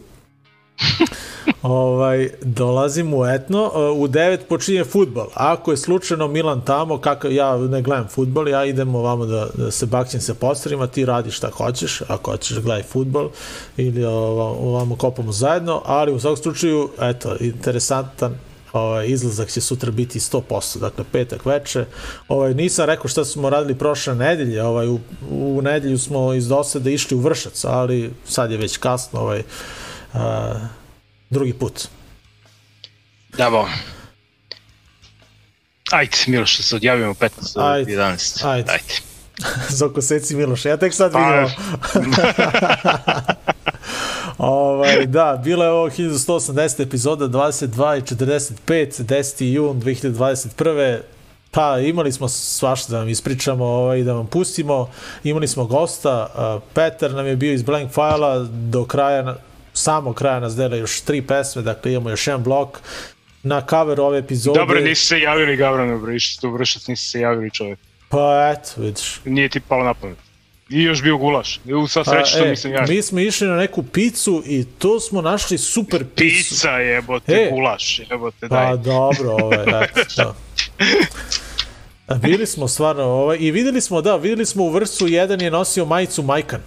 ovaj, 1.63 2.31
dolazim 2.43 3.15
u 3.15 3.27
etno, 3.27 3.71
u 3.97 4.09
9 4.09 4.39
počinje 4.49 4.85
futbal. 4.85 5.27
Ako 5.35 5.71
je 5.71 5.77
slučajno 5.77 6.29
Milan 6.29 6.61
tamo, 6.61 6.99
kakav, 6.99 7.33
ja 7.33 7.57
ne 7.57 7.83
gledam 7.83 8.09
futbal, 8.09 8.49
ja 8.49 8.65
idem 8.65 8.95
ovamo 8.95 9.27
da, 9.27 9.49
da 9.55 9.71
se 9.71 9.87
bakćem 9.87 10.21
sa 10.21 10.35
posterima, 10.35 10.87
ti 10.87 11.05
radiš 11.05 11.37
šta 11.37 11.51
hoćeš, 11.51 12.03
ako 12.09 12.31
hoćeš 12.31 12.59
gledaj 12.59 12.83
futbal 12.83 13.29
ili 13.77 14.05
ovamo, 14.05 14.59
ovamo 14.61 14.97
kopamo 14.97 15.33
zajedno, 15.33 15.83
ali 15.85 16.13
u 16.13 16.21
svakom 16.21 16.37
slučaju, 16.37 16.91
eto, 17.01 17.37
interesantan 17.41 18.35
ovaj, 18.75 19.07
izlazak 19.07 19.51
će 19.51 19.61
sutra 19.61 19.91
biti 19.91 20.21
100%, 20.21 20.79
dakle 20.79 21.05
petak 21.13 21.47
veče. 21.47 21.85
Ovaj, 22.29 22.55
nisam 22.55 22.87
rekao 22.87 23.09
šta 23.09 23.25
smo 23.25 23.51
radili 23.51 23.79
prošle 23.79 24.15
nedelje, 24.15 24.63
ovaj, 24.63 24.89
u, 24.89 25.01
u 25.31 25.63
nedelju 25.63 25.99
smo 25.99 26.35
iz 26.35 26.49
dosade 26.49 26.93
išli 26.93 27.17
u 27.17 27.21
Vršac, 27.21 27.65
ali 27.65 28.15
sad 28.29 28.51
je 28.51 28.57
već 28.57 28.77
kasno, 28.77 29.21
ovaj, 29.21 29.43
a, 30.13 30.55
drugi 31.31 31.53
put. 31.53 31.89
Da, 33.37 33.51
bo. 33.51 33.69
Ajde, 35.91 36.17
Miloš, 36.27 36.57
da 36.57 36.63
se 36.63 36.77
odjavimo 36.77 37.11
u 37.11 37.15
15 37.15 37.55
do 37.55 37.61
Ajde, 37.61 37.93
11. 37.93 38.47
ajde. 38.47 38.73
Ajde. 38.73 38.95
Zoko 39.79 40.03
seci 40.03 40.37
Miloša, 40.37 40.69
ja 40.69 40.77
tek 40.77 40.95
sad 40.95 41.13
Pa, 41.13 41.19
vidio. 41.19 41.51
ovaj, 44.47 45.07
da, 45.07 45.41
bila 45.45 45.65
je 45.65 45.71
ovo 45.71 45.91
1180 45.91 46.83
epizoda, 46.83 47.29
22 47.29 47.99
i 47.99 48.03
45, 48.03 49.05
10. 49.05 49.45
jun 49.45 49.83
2021. 49.83 50.99
Pa 51.51 51.79
imali 51.79 52.13
smo 52.13 52.29
svašta 52.29 52.93
da 52.93 52.99
vam 52.99 53.09
ispričamo 53.09 53.65
ovaj, 53.65 54.03
da 54.03 54.13
vam 54.13 54.27
pustimo. 54.27 54.91
Imali 55.25 55.49
smo 55.49 55.65
gosta, 55.65 56.29
Petar 56.75 57.11
nam 57.11 57.27
je 57.27 57.37
bio 57.37 57.53
iz 57.53 57.63
Blank 57.63 57.93
File-a, 57.93 58.47
do 58.51 58.85
kraja, 58.85 59.37
samo 59.73 60.13
kraja 60.13 60.41
nas 60.41 60.57
dela 60.57 60.77
još 60.77 61.01
tri 61.01 61.23
pesme, 61.23 61.63
dakle 61.63 61.93
imamo 61.93 62.11
još 62.11 62.27
jedan 62.27 62.43
blok. 62.43 62.79
Na 63.43 63.63
cover 63.71 64.01
ove 64.01 64.19
epizode... 64.19 64.59
Dobro, 64.59 64.81
nisi 64.81 65.07
se 65.07 65.21
javili, 65.21 65.57
Gavrano, 65.57 65.99
bre, 65.99 66.17
išli 66.17 66.37
ste 66.37 66.47
u 66.47 66.53
Vršac, 66.53 66.87
nisi 66.87 67.11
se 67.11 67.21
javili 67.21 67.51
čovjek. 67.51 67.79
Pa 68.09 68.55
eto, 68.55 68.71
vidiš. 68.77 69.21
Nije 69.25 69.49
ti 69.49 69.61
palo 69.61 69.85
na 69.85 69.95
pamet. 69.95 70.19
I 70.69 70.83
još 70.83 71.03
bio 71.03 71.17
gulaš. 71.17 71.61
U 71.83 71.89
sva 71.89 72.05
sreća 72.05 72.25
što 72.25 72.45
e, 72.45 72.51
mislim 72.51 72.73
ja. 72.73 72.85
Mi 72.89 73.03
smo 73.03 73.21
išli 73.21 73.47
na 73.49 73.57
neku 73.57 73.83
picu 73.83 74.43
i 74.47 74.65
to 74.65 75.01
smo 75.01 75.23
našli 75.23 75.59
super 75.59 76.05
picu. 76.15 76.49
Pizza 76.49 76.71
jebote, 76.71 77.33
E. 77.33 77.51
gulaš 77.51 78.01
jebote, 78.11 78.49
daj. 78.49 78.67
Pa 78.67 78.77
dobro, 78.77 79.31
ovaj, 79.31 79.67
da. 80.17 80.35
A 82.07 82.15
Bili 82.15 82.47
smo 82.47 82.69
stvarno, 82.69 83.03
ovaj, 83.03 83.37
i 83.41 83.51
videli 83.51 83.81
smo, 83.81 84.01
da, 84.01 84.17
videli 84.17 84.47
smo 84.47 84.65
u 84.65 84.71
vrstu, 84.71 85.07
jedan 85.07 85.41
je 85.41 85.51
nosio 85.51 85.85
majicu 85.85 86.23
Majkan. 86.23 86.61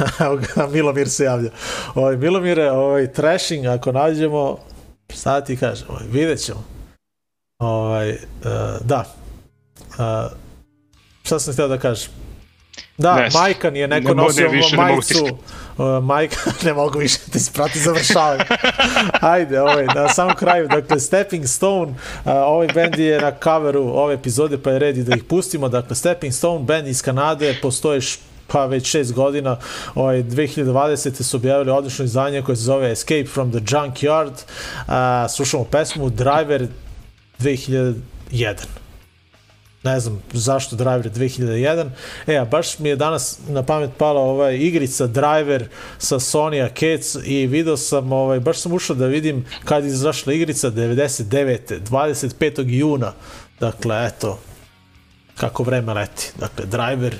Evo 0.24 0.36
ga, 0.36 0.66
Milomir 0.72 1.10
se 1.10 1.24
javlja. 1.24 1.50
Ovaj, 1.94 2.16
Milomire, 2.16 2.70
ovaj, 2.70 3.12
trashing, 3.12 3.66
ako 3.66 3.92
nađemo, 3.92 4.58
šta 5.14 5.40
ti 5.40 5.56
kažem, 5.56 5.86
ovaj, 5.88 6.04
vidjet 6.10 6.44
ćemo. 6.44 6.64
Ovaj, 7.58 8.10
uh, 8.10 8.16
da. 8.84 9.14
Uh, 9.78 10.41
šta 11.22 11.38
sam 11.38 11.52
htio 11.52 11.68
da 11.68 11.78
kažem? 11.78 12.10
Da, 12.98 13.16
Ne, 13.16 13.28
Majkan 13.32 13.76
je 13.76 13.88
neko 13.88 14.08
ne 14.08 14.14
ne, 14.14 14.22
nosio 14.22 14.50
više 14.50 14.76
ne 14.76 14.82
mogu 14.82 14.92
majicu. 14.92 15.38
Uh, 15.78 16.04
Majkan, 16.10 16.52
ne 16.66 16.74
mogu 16.74 16.98
više 16.98 17.18
da 17.32 17.38
isprati 17.38 17.78
završavanje. 17.78 18.44
Ajde, 19.20 19.60
ovaj, 19.60 19.86
na 19.86 20.08
samom 20.08 20.34
kraju, 20.34 20.68
dakle, 20.68 21.00
Stepping 21.00 21.46
Stone, 21.46 21.92
uh, 21.92 21.96
ovaj 22.24 22.68
band 22.74 22.98
je 22.98 23.20
na 23.20 23.32
coveru 23.42 23.82
ove 23.82 24.14
epizode, 24.14 24.58
pa 24.58 24.70
je 24.70 24.78
red 24.78 24.98
i 24.98 25.02
da 25.02 25.16
ih 25.16 25.24
pustimo. 25.24 25.68
Dakle, 25.68 25.96
Stepping 25.96 26.34
Stone, 26.34 26.64
band 26.64 26.88
iz 26.88 27.02
Kanade, 27.02 27.56
postoje 27.62 28.00
pa 28.46 28.66
već 28.66 28.86
šest 28.86 29.12
godina, 29.12 29.56
ovaj, 29.94 30.22
2020. 30.22 31.22
su 31.22 31.36
objavili 31.36 31.70
odlično 31.70 32.04
izdanje 32.04 32.42
koje 32.42 32.56
se 32.56 32.62
zove 32.62 32.92
Escape 32.92 33.26
from 33.26 33.50
the 33.50 33.60
Junkyard. 33.60 34.32
Uh, 34.86 35.30
slušamo 35.30 35.64
pesmu 35.64 36.10
Driver 36.10 36.66
2001 37.38 38.81
ne 39.82 40.00
znam 40.00 40.22
zašto 40.32 40.76
Driver 40.76 41.10
2001. 41.10 41.90
E, 42.26 42.36
a 42.36 42.44
baš 42.44 42.78
mi 42.78 42.88
je 42.88 42.96
danas 42.96 43.38
na 43.48 43.62
pamet 43.62 43.90
pala 43.98 44.20
ovaj 44.20 44.56
igrica 44.56 45.06
Driver 45.06 45.68
sa 45.98 46.18
Sony 46.18 46.64
Arcades 46.64 47.16
i 47.24 47.46
video 47.46 47.76
sam, 47.76 48.12
ovaj, 48.12 48.40
baš 48.40 48.58
sam 48.58 48.72
ušao 48.72 48.96
da 48.96 49.06
vidim 49.06 49.44
kad 49.64 49.84
je 49.84 49.88
izašla 49.88 50.32
igrica 50.32 50.70
99. 50.70 51.80
25. 51.90 52.64
juna. 52.66 53.12
Dakle, 53.60 54.06
eto, 54.06 54.38
kako 55.36 55.62
vreme 55.62 55.94
leti. 55.94 56.32
Dakle, 56.38 56.66
Driver 56.66 57.14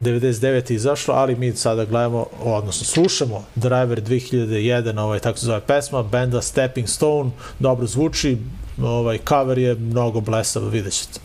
99 0.00 0.70
je 0.70 0.74
izašlo, 0.76 1.14
ali 1.14 1.36
mi 1.36 1.52
sada 1.52 1.84
gledamo, 1.84 2.26
odnosno 2.40 2.86
slušamo 2.86 3.44
Driver 3.54 4.02
2001, 4.02 5.00
ovaj, 5.00 5.18
tako 5.18 5.38
se 5.38 5.46
zove 5.46 5.60
pesma, 5.60 6.02
benda 6.02 6.42
Stepping 6.42 6.88
Stone, 6.88 7.30
dobro 7.58 7.86
zvuči, 7.86 8.38
ovaj, 8.82 9.18
cover 9.28 9.58
je 9.58 9.74
mnogo 9.74 10.20
blesav, 10.20 10.68
vidjet 10.68 10.94
ćete. 10.94 11.20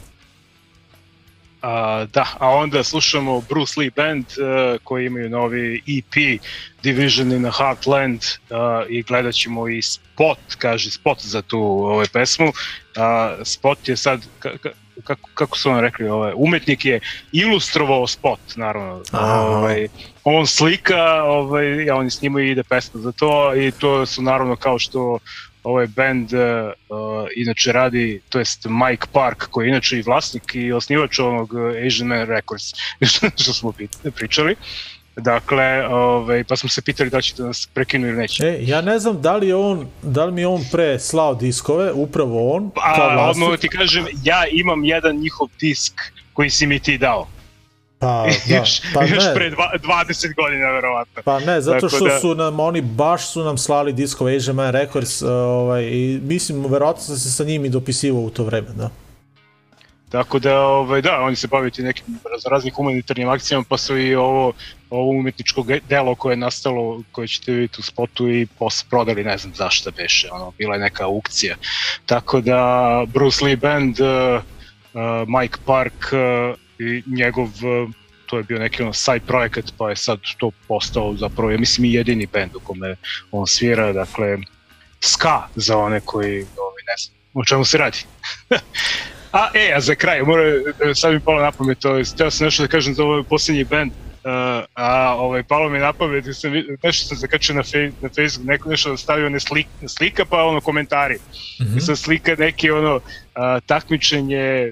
A, 1.64 2.06
da, 2.14 2.28
a 2.40 2.50
onda 2.50 2.84
slušamo 2.84 3.42
Bruce 3.42 3.74
Lee 3.78 3.90
Band 3.96 4.26
uh, 4.26 4.80
koji 4.84 5.06
imaju 5.06 5.30
novi 5.30 5.82
EP 5.88 6.42
Division 6.84 7.32
in 7.32 7.46
a 7.46 7.52
Heartland 7.52 8.20
uh, 8.20 8.58
i 8.90 9.04
gledat 9.04 9.34
ćemo 9.34 9.68
i 9.68 9.82
spot, 9.82 10.40
kaže 10.58 10.92
spot 10.92 11.22
za 11.22 11.42
tu 11.42 11.60
ovaj, 11.60 12.06
pesmu. 12.14 12.48
Uh, 12.48 12.54
spot 13.44 13.90
je 13.90 13.98
sad, 13.98 14.22
ka, 14.40 14.58
ka, 14.58 14.70
kako, 15.04 15.30
kako 15.34 15.58
su 15.58 15.70
vam 15.70 15.80
rekli, 15.80 16.10
ovaj, 16.10 16.34
umetnik 16.36 16.86
je 16.86 17.00
ilustrovao 17.32 18.08
spot, 18.08 18.40
naravno. 18.56 19.02
Aha. 19.12 19.42
Ovaj, 19.42 19.88
on 20.24 20.48
slika, 20.48 21.24
ovaj, 21.24 21.90
a 21.90 21.96
on 21.96 22.12
s 22.12 22.22
njima 22.22 22.42
ide 22.42 22.64
pesma 22.64 23.02
za 23.02 23.12
to 23.12 23.56
i 23.56 23.72
to 23.72 24.06
su 24.06 24.22
naravno 24.22 24.56
kao 24.56 24.80
što 24.80 25.20
ovaj 25.64 25.88
band 25.88 26.34
uh, 26.34 26.40
inače 27.36 27.72
radi, 27.72 28.22
to 28.30 28.40
jest 28.40 28.66
Mike 28.66 29.08
Park 29.12 29.48
koji 29.52 29.66
je 29.66 29.70
inače 29.70 29.98
i 29.98 30.02
vlasnik 30.02 30.56
i 30.56 30.72
osnivač 30.72 31.20
onog 31.20 31.54
uh, 31.54 31.88
Asian 31.88 32.08
Man 32.08 32.28
Records 32.28 32.64
što 33.42 33.54
smo 33.54 33.74
pričali. 34.16 34.56
Dakle, 35.16 35.88
ovaj, 35.88 36.44
pa 36.44 36.56
smo 36.56 36.70
se 36.70 36.82
pitali 36.82 37.10
da 37.10 37.22
ćete 37.22 37.44
nas 37.44 37.70
prekinu 37.74 38.08
ili 38.08 38.18
neće. 38.18 38.44
E, 38.44 38.58
ja 38.62 38.82
ne 38.82 39.00
znam 39.00 39.22
da 39.22 39.36
li 39.36 39.54
on, 39.54 39.88
da 40.02 40.26
li 40.26 40.32
mi 40.32 40.46
on 40.46 40.66
pre 40.72 41.00
slao 41.00 41.36
diskove, 41.36 41.92
upravo 41.92 42.56
on, 42.56 42.72
kao 42.72 43.10
A 43.10 43.14
vlasnik. 43.16 43.44
odmah 43.44 43.60
ti 43.60 43.70
kažem, 43.70 44.06
ja 44.24 44.44
imam 44.52 44.84
jedan 44.84 45.16
njihov 45.16 45.48
disk 45.60 45.94
koji 46.34 46.50
si 46.50 46.68
mi 46.68 46.80
ti 46.80 46.98
dao. 46.98 47.28
Pa, 48.04 48.26
da, 48.48 48.56
još, 48.56 48.82
pa 48.94 49.04
još 49.04 49.26
ne, 49.26 49.34
pre 49.34 49.50
dva, 49.50 49.72
20 49.84 50.36
godina, 50.36 50.70
verovatno. 50.72 51.22
pa 51.26 51.40
ne, 51.40 51.62
zato 51.62 51.90
što 51.90 52.08
da- 52.08 52.20
su 52.20 52.36
nam, 52.36 52.60
oni 52.60 52.82
baš 52.82 53.32
su 53.32 53.44
nam 53.44 53.58
slali 53.58 53.94
diskove 53.94 54.36
Asian 54.36 54.56
Man 54.56 54.72
Records, 54.72 55.22
uh, 55.22 55.30
ovaj, 55.30 55.84
i 55.84 56.20
mislim, 56.24 56.66
verovatno 56.66 57.02
sam 57.02 57.18
se 57.18 57.32
sa 57.32 57.44
njim 57.44 57.66
i 57.66 57.70
dopisivao 57.70 58.22
u 58.22 58.30
to 58.30 58.44
vreme, 58.44 58.68
da. 58.76 58.90
Tako 60.10 60.40
da, 60.40 60.60
ovaj, 60.60 61.02
da, 61.02 61.22
oni 61.22 61.36
se 61.36 61.48
bavaju 61.48 61.72
ti 61.72 61.84
nekim 61.84 62.06
raz, 62.32 62.46
raznih 62.52 62.74
humanitarnim 62.74 63.30
akcijama, 63.30 63.66
pa 63.70 63.78
su 63.78 63.98
i 63.98 64.16
ovo, 64.16 64.54
ovo 64.90 65.10
umetničko 65.10 65.66
delo 65.90 66.16
koje 66.16 66.34
je 66.34 66.38
nastalo, 66.38 67.02
koje 67.12 67.28
ćete 67.28 67.52
vidjeti 67.52 67.80
u 67.80 67.84
spotu 67.84 68.30
i 68.30 68.48
pos 68.60 68.84
prodali, 68.90 69.24
ne 69.24 69.38
znam 69.38 69.54
zašto 69.56 69.92
beše, 69.92 70.30
ono, 70.32 70.52
bila 70.58 70.76
je 70.76 70.82
neka 70.82 71.06
aukcija. 71.06 71.56
Tako 72.06 72.42
da, 72.42 73.04
Bruce 73.08 73.46
Lee 73.46 73.56
Band, 73.56 74.00
uh, 74.00 74.42
Mike 75.28 75.58
Park 75.66 75.94
uh, 76.12 76.63
i 76.80 77.04
njegov, 77.06 77.46
uh, 77.46 77.90
to 78.26 78.38
je 78.38 78.44
bio 78.44 78.60
neki 78.60 78.84
ono 78.84 78.94
side 78.94 79.26
projekat, 79.28 79.66
pa 79.78 79.90
je 79.90 79.96
sad 79.96 80.20
to 80.38 80.52
postao 80.68 81.14
zapravo, 81.14 81.52
ja 81.52 81.58
mislim, 81.58 81.86
i 81.86 81.94
jedini 81.94 82.28
band 82.34 82.56
u 82.56 82.60
kome 82.60 82.96
on 83.32 83.48
svira, 83.48 83.94
dakle, 83.94 84.38
ska 85.00 85.48
za 85.56 85.78
one 85.78 86.02
koji, 86.06 86.36
ovaj, 86.36 86.84
ne 86.88 86.96
znam, 86.98 87.18
o 87.34 87.46
čemu 87.46 87.66
se 87.66 87.78
radi. 87.78 87.98
A, 89.34 89.50
e, 89.54 89.74
a 89.74 89.82
za 89.82 89.96
kraj, 89.96 90.22
mora, 90.22 90.44
e, 90.44 90.96
sad 90.96 91.14
mi 91.14 91.20
palo 91.20 91.42
na 91.42 91.52
pamet, 91.52 91.80
to 91.80 91.96
je, 91.98 92.04
teo 92.18 92.32
sam 92.32 92.46
nešto 92.46 92.64
da 92.64 92.68
kažem 92.68 92.94
za 92.94 93.04
ovaj 93.04 93.24
posljednji 93.24 93.64
band, 93.64 93.92
uh, 93.92 94.64
a 94.74 95.16
ovaj, 95.18 95.44
palo 95.44 95.70
mi 95.70 95.80
na 95.80 95.94
pamet, 95.94 96.26
sam, 96.34 96.52
nešto 96.84 97.08
sam 97.08 97.18
zakačio 97.18 97.56
na, 97.56 97.64
fej, 97.64 97.92
na 98.02 98.10
Facebook, 98.10 98.48
neko 98.48 98.70
nešto 98.70 98.92
da 98.92 98.98
stavio 98.98 99.30
ne 99.30 99.40
slik, 99.40 99.68
slika, 99.88 100.26
pa 100.26 100.44
ono 100.44 100.62
komentari. 100.62 101.16
Mm 101.16 101.64
-hmm. 101.64 101.78
I 101.78 101.82
sad 101.82 101.98
slika 101.98 102.36
neki 102.36 102.72
ono, 102.72 103.00
a, 103.36 103.60
takmičenje, 103.60 104.72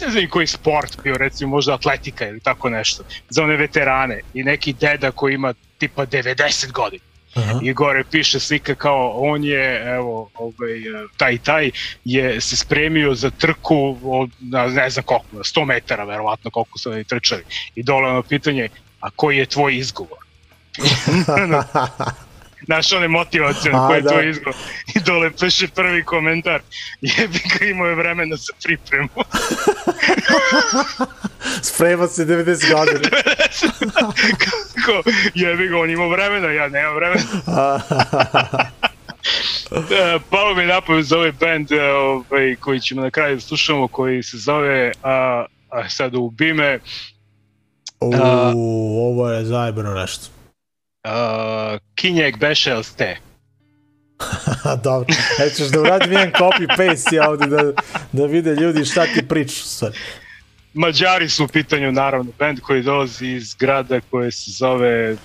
ne 0.00 0.10
znam 0.10 0.28
koji 0.30 0.46
sport 0.46 1.02
bio, 1.02 1.16
recimo 1.16 1.50
možda 1.50 1.74
atletika 1.74 2.28
ili 2.28 2.40
tako 2.40 2.68
nešto, 2.68 3.04
za 3.28 3.42
one 3.42 3.56
veterane 3.56 4.20
i 4.34 4.42
neki 4.42 4.72
deda 4.72 5.10
koji 5.10 5.34
ima 5.34 5.54
tipa 5.78 6.06
90 6.06 6.72
godina. 6.72 7.04
Aha. 7.34 7.60
i 7.62 7.72
gore 7.72 8.04
piše 8.10 8.40
slika 8.40 8.74
kao 8.74 9.12
on 9.16 9.44
je 9.44 9.94
evo 9.94 10.30
ovaj 10.34 10.70
taj 11.16 11.38
taj 11.38 11.70
je 12.04 12.40
se 12.40 12.56
spremio 12.56 13.14
za 13.14 13.30
trku 13.30 13.98
od 14.02 14.30
ne 14.40 14.90
znam 14.90 15.04
koliko 15.04 15.26
na 15.32 15.38
100 15.38 15.64
metara 15.64 16.04
verovatno 16.04 16.50
koliko 16.50 16.78
su 16.78 16.90
oni 16.90 17.04
trčali. 17.04 17.44
I 17.74 17.82
dole 17.82 18.10
ono 18.10 18.22
pitanje 18.22 18.68
a 19.00 19.10
koji 19.10 19.36
je 19.36 19.46
tvoj 19.46 19.76
izgovor 19.76 20.18
Znaš, 22.68 22.92
one 22.92 23.08
motivacije, 23.08 23.72
A, 23.74 23.86
koji 23.86 24.02
da. 24.02 24.10
tvoj 24.10 24.30
izgovor. 24.30 24.54
I 24.94 25.00
dole 25.00 25.30
piše 25.40 25.68
prvi 25.68 26.04
komentar. 26.04 26.60
Jebi 27.00 27.38
ga 27.58 27.66
imao 27.66 27.86
je 27.86 27.94
vremena 27.94 28.36
za 28.36 28.52
pripremu. 28.62 29.08
Sprema 31.62 32.08
se 32.08 32.24
90 32.26 32.44
godina. 32.74 33.00
Kako, 34.74 35.02
jebi 35.34 35.68
ga, 35.68 35.78
on 35.78 35.90
imao 35.90 36.08
vremena, 36.08 36.48
ja 36.48 36.68
nemam 36.68 36.94
vremena. 36.94 37.22
E, 39.90 40.18
Palo 40.30 40.54
mi 40.54 40.66
napamet 40.66 41.04
za 41.04 41.16
ovaj 41.16 41.32
band 41.32 41.72
e, 41.72 41.92
ovaj, 41.92 42.56
koji 42.60 42.80
ćemo 42.80 43.02
na 43.02 43.10
kraju 43.10 43.34
da 43.34 43.40
slušamo, 43.40 43.88
koji 43.88 44.22
se 44.22 44.38
zove 44.38 44.92
a, 45.02 45.44
a 45.70 45.88
sad 45.88 46.14
ubi 46.14 46.52
me 46.52 46.78
U, 48.00 48.12
A- 48.14 48.52
ovo 48.96 49.30
je 49.30 49.44
zajebano 49.44 49.94
nešto. 49.94 50.26
A, 51.08 51.78
Kinjeg 51.94 52.36
Bešel 52.38 52.82
ste. 52.82 53.16
Dobro, 54.84 55.14
e 55.46 55.50
ćeš 55.50 55.68
da 55.68 55.80
uradim 55.80 56.12
jedan 56.12 56.32
copy-paste 56.32 57.14
ja 57.14 57.30
ovde 57.30 57.46
da, 57.46 57.72
da 58.12 58.26
vide 58.26 58.54
ljudi 58.54 58.84
šta 58.84 59.06
ti 59.06 59.28
pričaš. 59.28 59.60
u 59.60 59.68
stvari. 59.68 59.98
Mađari 60.74 61.28
su 61.28 61.44
u 61.44 61.48
pitanju, 61.48 61.92
naravno, 61.92 62.32
band 62.38 62.60
koji 62.60 62.82
dolazi 62.82 63.26
iz 63.26 63.54
grada 63.54 64.00
koje 64.10 64.32
se 64.32 64.50
zove, 64.50 65.16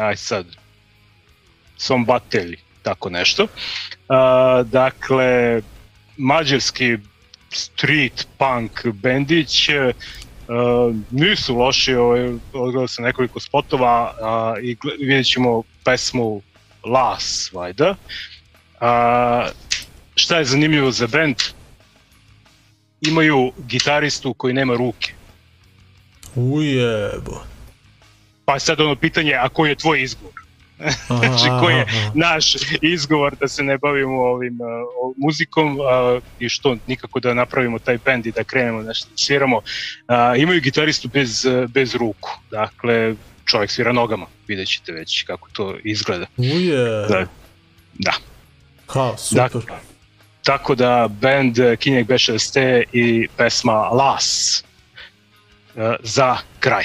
aj 0.00 0.16
sad, 0.16 0.46
Sombatelji, 1.76 2.56
tako 2.82 3.10
nešto. 3.10 3.46
A, 4.08 4.62
dakle, 4.66 5.60
mađarski 6.16 6.98
street 7.50 8.26
punk 8.38 8.86
bendić, 8.86 9.68
Uh, 10.52 10.96
nisu 11.10 11.56
loši, 11.56 11.94
ovaj, 11.94 12.32
odgledao 12.52 12.88
sam 12.88 13.04
nekoliko 13.04 13.40
spotova 13.40 14.14
a, 14.20 14.54
i 14.62 14.76
vidjet 14.98 15.26
ćemo 15.26 15.62
pesmu 15.84 16.42
Las, 16.84 17.50
vajda. 17.52 17.94
A, 18.80 19.48
šta 20.14 20.38
je 20.38 20.44
zanimljivo 20.44 20.90
za 20.90 21.06
band? 21.06 21.36
Imaju 23.00 23.52
gitaristu 23.66 24.34
koji 24.34 24.54
nema 24.54 24.74
ruke. 24.74 25.12
Ujebo. 26.34 27.44
Pa 28.44 28.54
je 28.54 28.60
sad 28.60 28.80
ono 28.80 28.96
pitanje, 28.96 29.34
a 29.34 29.48
koji 29.48 29.70
je 29.70 29.76
tvoj 29.76 30.02
izgovor? 30.02 30.41
znači 31.18 31.48
koji 31.60 31.74
je 31.74 31.86
naš 32.14 32.54
izgovor 32.80 33.36
da 33.40 33.48
se 33.48 33.62
ne 33.62 33.78
bavimo 33.78 34.22
ovim 34.22 34.58
uh, 34.60 35.14
muzikom 35.16 35.78
uh, 35.78 36.22
i 36.38 36.48
što 36.48 36.76
nikako 36.86 37.20
da 37.20 37.34
napravimo 37.34 37.78
taj 37.78 37.98
bend 38.04 38.26
i 38.26 38.32
da 38.32 38.44
krenemo 38.44 38.82
da 38.82 38.92
sviramo. 39.16 39.56
Uh, 39.56 39.62
imaju 40.38 40.60
gitaristu 40.60 41.08
bez, 41.08 41.46
bez 41.68 41.94
ruku, 41.94 42.30
dakle 42.50 43.14
čovjek 43.44 43.70
svira 43.70 43.92
nogama, 43.92 44.26
vidjet 44.48 44.68
ćete 44.68 44.92
već 44.92 45.22
kako 45.22 45.48
to 45.52 45.76
izgleda. 45.84 46.26
Uje. 46.36 47.06
Da. 47.08 47.26
da. 47.94 48.12
Kao, 48.86 49.16
super. 49.16 49.42
Dakle, 49.42 49.60
tako 50.42 50.74
da 50.74 51.08
band 51.20 51.56
Kinjeg 51.78 52.06
B6T 52.06 52.82
i 52.92 53.28
pesma 53.36 53.72
Las 53.72 54.64
za 56.02 56.36
kraj. 56.60 56.84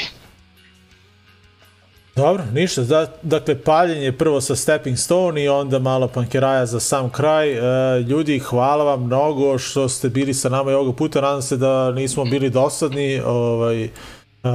Dobro, 2.17 2.43
ništa. 2.53 2.81
Da, 2.81 3.07
dakle, 3.21 3.61
paljenje 3.61 4.11
prvo 4.11 4.41
sa 4.41 4.55
Stepping 4.55 4.97
Stone 4.97 5.43
i 5.43 5.49
onda 5.49 5.79
malo 5.79 6.07
pankeraja 6.07 6.65
za 6.65 6.79
sam 6.79 7.09
kraj. 7.09 7.51
E, 7.51 7.99
ljudi, 8.01 8.39
hvala 8.39 8.83
vam 8.83 9.03
mnogo 9.03 9.57
što 9.57 9.89
ste 9.89 10.09
bili 10.09 10.33
sa 10.33 10.49
nama 10.49 10.71
i 10.71 10.73
ovoga 10.73 10.97
puta. 10.97 11.21
Nadam 11.21 11.41
se 11.41 11.57
da 11.57 11.91
nismo 11.91 12.25
bili 12.25 12.49
dosadni. 12.49 13.21
Ovaj, 13.25 13.83
e, 13.83 13.89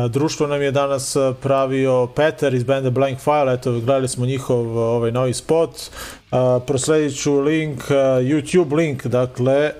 društvo 0.09 0.47
nam 0.47 0.62
je 0.62 0.70
danas 0.70 1.16
pravio 1.43 2.06
Peter 2.06 2.55
iz 2.55 2.64
benda 2.64 2.90
Blank 2.90 3.18
File. 3.18 3.55
Eto, 3.55 3.72
gledali 3.72 4.09
smo 4.09 4.26
njihov 4.26 4.78
ovaj, 4.78 5.12
novi 5.12 5.34
spot. 5.34 5.70
E, 5.70 6.36
prosledit 6.66 7.22
ću 7.22 7.40
link, 7.40 7.80
e, 7.90 7.94
YouTube 7.94 8.76
link, 8.76 9.06
dakle, 9.06 9.72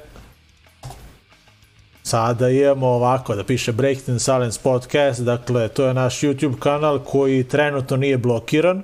Sada 2.05 2.49
imamo 2.49 2.87
ovako 2.87 3.35
da 3.35 3.45
piše 3.45 3.73
Breakdown 3.73 4.19
Silence 4.19 4.61
Podcast, 4.63 5.21
dakle 5.21 5.69
to 5.69 5.87
je 5.87 5.95
naš 5.95 6.21
YouTube 6.21 6.59
kanal 6.59 6.99
koji 6.99 7.45
trenutno 7.45 7.97
nije 7.97 8.19
blokiran. 8.19 8.83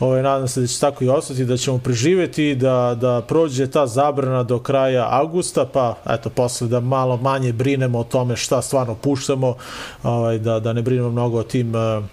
Ovaj, 0.00 0.22
nadam 0.22 0.48
se 0.48 0.60
da 0.60 0.66
će 0.66 0.80
tako 0.80 1.04
i 1.04 1.08
ostati, 1.08 1.44
da 1.44 1.56
ćemo 1.56 1.78
preživeti, 1.78 2.54
da, 2.54 2.96
da 3.00 3.22
prođe 3.28 3.70
ta 3.70 3.86
zabrana 3.86 4.42
do 4.42 4.58
kraja 4.58 5.08
avgusta, 5.10 5.66
pa 5.72 5.94
eto 6.10 6.30
posle 6.30 6.68
da 6.68 6.80
malo 6.80 7.16
manje 7.16 7.52
brinemo 7.52 7.98
o 7.98 8.04
tome 8.04 8.36
šta 8.36 8.62
stvarno 8.62 8.94
puštamo, 8.94 9.54
ovaj, 10.02 10.38
da, 10.38 10.60
da 10.60 10.72
ne 10.72 10.82
brinemo 10.82 11.10
mnogo 11.10 11.38
o 11.38 11.42
tim 11.42 11.74
uh, 11.74 12.04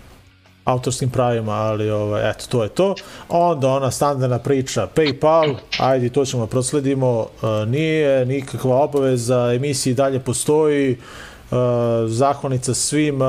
autorskim 0.66 1.10
pravima, 1.10 1.52
ali 1.52 1.90
ovaj, 1.90 2.30
eto, 2.30 2.46
to 2.50 2.64
je 2.64 2.70
to. 2.70 2.96
Onda 3.30 3.70
ona 3.70 3.92
standardna 3.92 4.40
priča, 4.40 4.88
PayPal, 4.96 5.56
ajde, 5.80 6.10
to 6.10 6.26
ćemo 6.26 6.46
da 6.46 6.50
prosledimo, 6.50 7.20
uh, 7.20 7.68
nije 7.68 8.26
nikakva 8.26 8.76
obaveza, 8.76 9.54
emisiji 9.54 9.94
dalje 9.94 10.20
postoji, 10.20 10.98
Uh, 11.52 11.58
zahvalnica 12.08 12.74
svim 12.74 13.22
uh, 13.22 13.28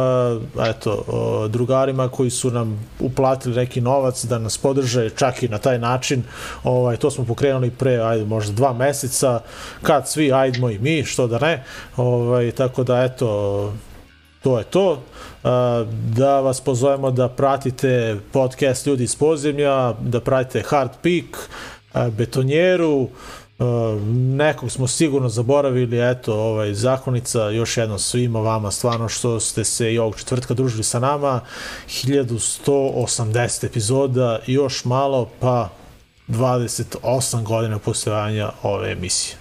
eto, 0.68 1.04
uh, 1.06 1.50
drugarima 1.50 2.08
koji 2.08 2.30
su 2.30 2.50
nam 2.50 2.88
uplatili 3.00 3.56
neki 3.56 3.80
novac 3.80 4.24
da 4.24 4.38
nas 4.38 4.58
podrže 4.58 5.10
čak 5.10 5.42
i 5.42 5.48
na 5.48 5.58
taj 5.58 5.78
način. 5.78 6.22
Ovaj, 6.64 6.96
to 6.96 7.10
smo 7.10 7.24
pokrenuli 7.24 7.70
pre 7.70 7.96
ajde, 7.96 8.24
možda 8.24 8.52
dva 8.52 8.72
meseca 8.72 9.40
kad 9.82 10.08
svi 10.08 10.32
ajdemo 10.32 10.70
i 10.70 10.78
mi 10.78 11.04
što 11.04 11.26
da 11.26 11.38
ne. 11.38 11.64
Ovaj, 11.96 12.52
tako 12.52 12.84
da 12.84 13.04
eto 13.04 13.72
to 14.46 14.58
je 14.58 14.64
to. 14.64 15.02
Da 15.92 16.40
vas 16.40 16.60
pozovemo 16.60 17.10
da 17.10 17.28
pratite 17.28 18.16
podcast 18.32 18.86
Ljudi 18.86 19.04
iz 19.04 19.16
podzemlja, 19.16 19.92
da 19.92 20.20
pratite 20.20 20.62
Hard 20.66 20.90
Peak, 21.02 21.50
Betonjeru, 22.12 23.08
nekog 24.36 24.70
smo 24.70 24.86
sigurno 24.86 25.28
zaboravili, 25.28 26.10
eto, 26.10 26.34
ovaj, 26.34 26.74
zakonica, 26.74 27.48
još 27.50 27.76
jednom 27.76 27.98
svima 27.98 28.40
vama, 28.40 28.70
stvarno 28.70 29.08
što 29.08 29.40
ste 29.40 29.64
se 29.64 29.94
i 29.94 29.98
ovog 29.98 30.16
četvrtka 30.18 30.54
družili 30.54 30.84
sa 30.84 31.00
nama, 31.00 31.40
1180 31.88 33.66
epizoda, 33.66 34.38
još 34.46 34.84
malo, 34.84 35.30
pa 35.40 35.68
28 36.28 37.42
godina 37.42 37.78
postojanja 37.78 38.50
ove 38.62 38.92
emisije. 38.92 39.36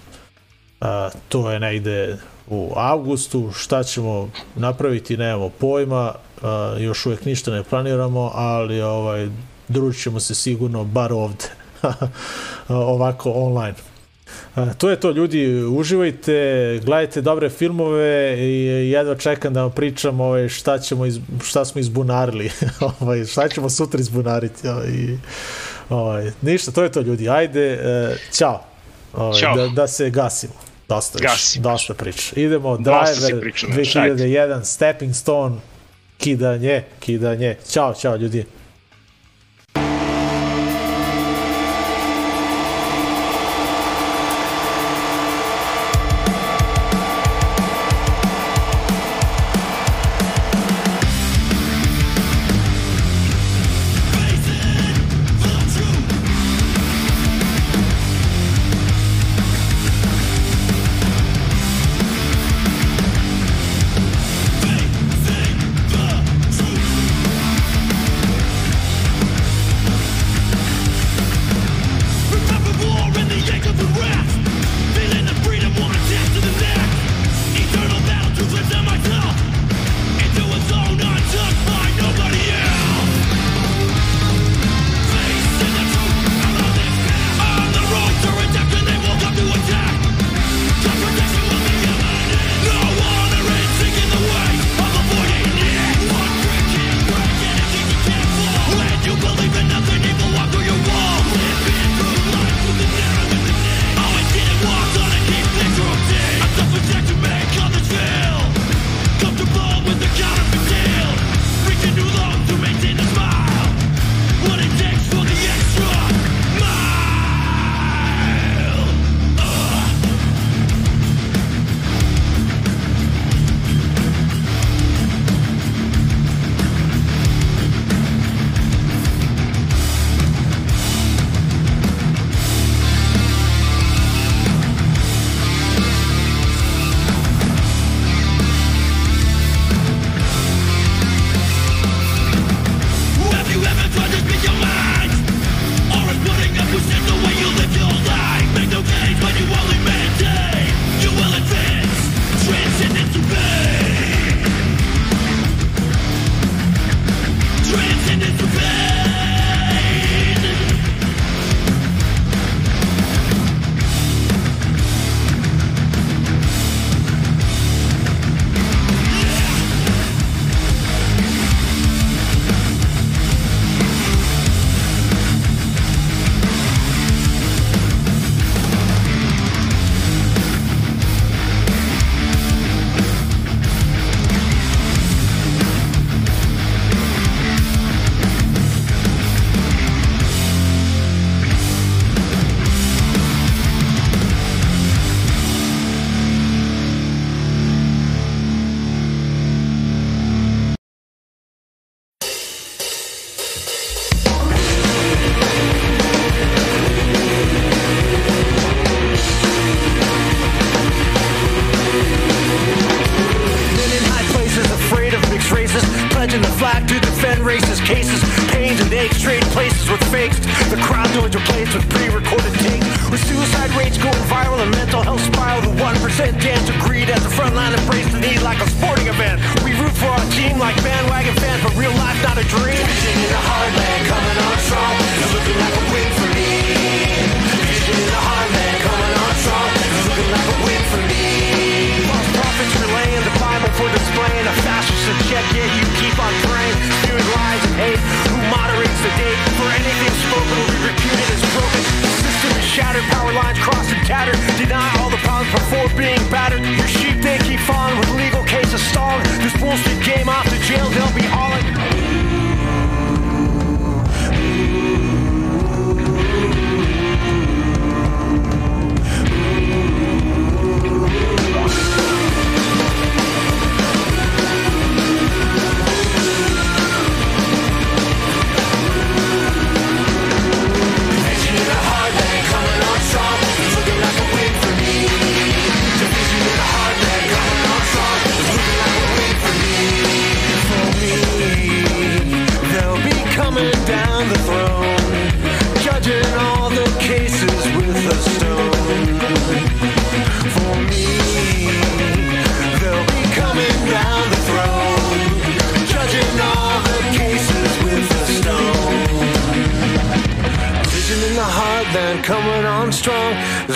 Uh, 0.80 0.86
to 1.28 1.50
je 1.50 1.60
negde 1.60 2.18
u 2.48 2.72
avgustu, 2.76 3.50
šta 3.52 3.82
ćemo 3.82 4.30
napraviti, 4.56 5.16
nemamo 5.16 5.48
pojma, 5.48 6.12
još 6.78 7.06
uvek 7.06 7.24
ništa 7.24 7.50
ne 7.50 7.62
planiramo, 7.62 8.30
ali 8.34 8.82
ovaj, 8.82 9.28
družit 9.68 10.02
ćemo 10.02 10.20
se 10.20 10.34
sigurno 10.34 10.84
bar 10.84 11.12
ovde, 11.12 11.44
ovako 12.68 13.32
online. 13.32 13.74
To 14.78 14.90
je 14.90 15.00
to 15.00 15.10
ljudi, 15.10 15.64
uživajte, 15.64 16.80
gledajte 16.84 17.20
dobre 17.20 17.50
filmove 17.50 18.36
i 18.38 18.90
jedva 18.90 19.14
čekam 19.14 19.54
da 19.54 19.62
vam 19.62 19.70
pričam 19.70 20.20
ovaj, 20.20 20.48
šta, 20.48 20.78
ćemo 20.78 21.06
iz, 21.06 21.18
šta 21.44 21.64
smo 21.64 21.80
izbunarili, 21.80 22.50
ovaj, 23.00 23.24
šta 23.24 23.48
ćemo 23.48 23.70
sutra 23.70 24.00
izbunariti. 24.00 24.68
Ovaj, 24.68 25.18
ovaj, 25.90 26.32
ništa, 26.42 26.70
to 26.70 26.82
je 26.82 26.92
to 26.92 27.00
ljudi, 27.00 27.28
ajde, 27.28 27.78
uh, 27.78 28.16
ćao. 28.32 28.62
Ovaj. 29.14 29.40
Da, 29.56 29.68
da 29.68 29.88
se 29.88 30.10
gasimo. 30.10 30.65
Dosta, 30.88 31.18
Gasi. 31.18 31.60
dosta 31.60 31.94
priča. 31.94 32.40
Idemo, 32.40 32.76
Driver 32.76 33.40
pričao, 33.40 33.70
2001, 33.70 34.64
Stepping 34.64 35.14
Stone, 35.14 35.56
kidanje, 36.18 36.82
kidanje. 37.00 37.56
Ćao, 37.70 37.94
čao 37.94 38.16
ljudi. 38.16 38.44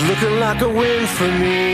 Is 0.00 0.08
looking 0.08 0.40
like 0.40 0.60
a 0.62 0.68
win 0.68 1.06
for 1.06 1.28
me. 1.40 1.69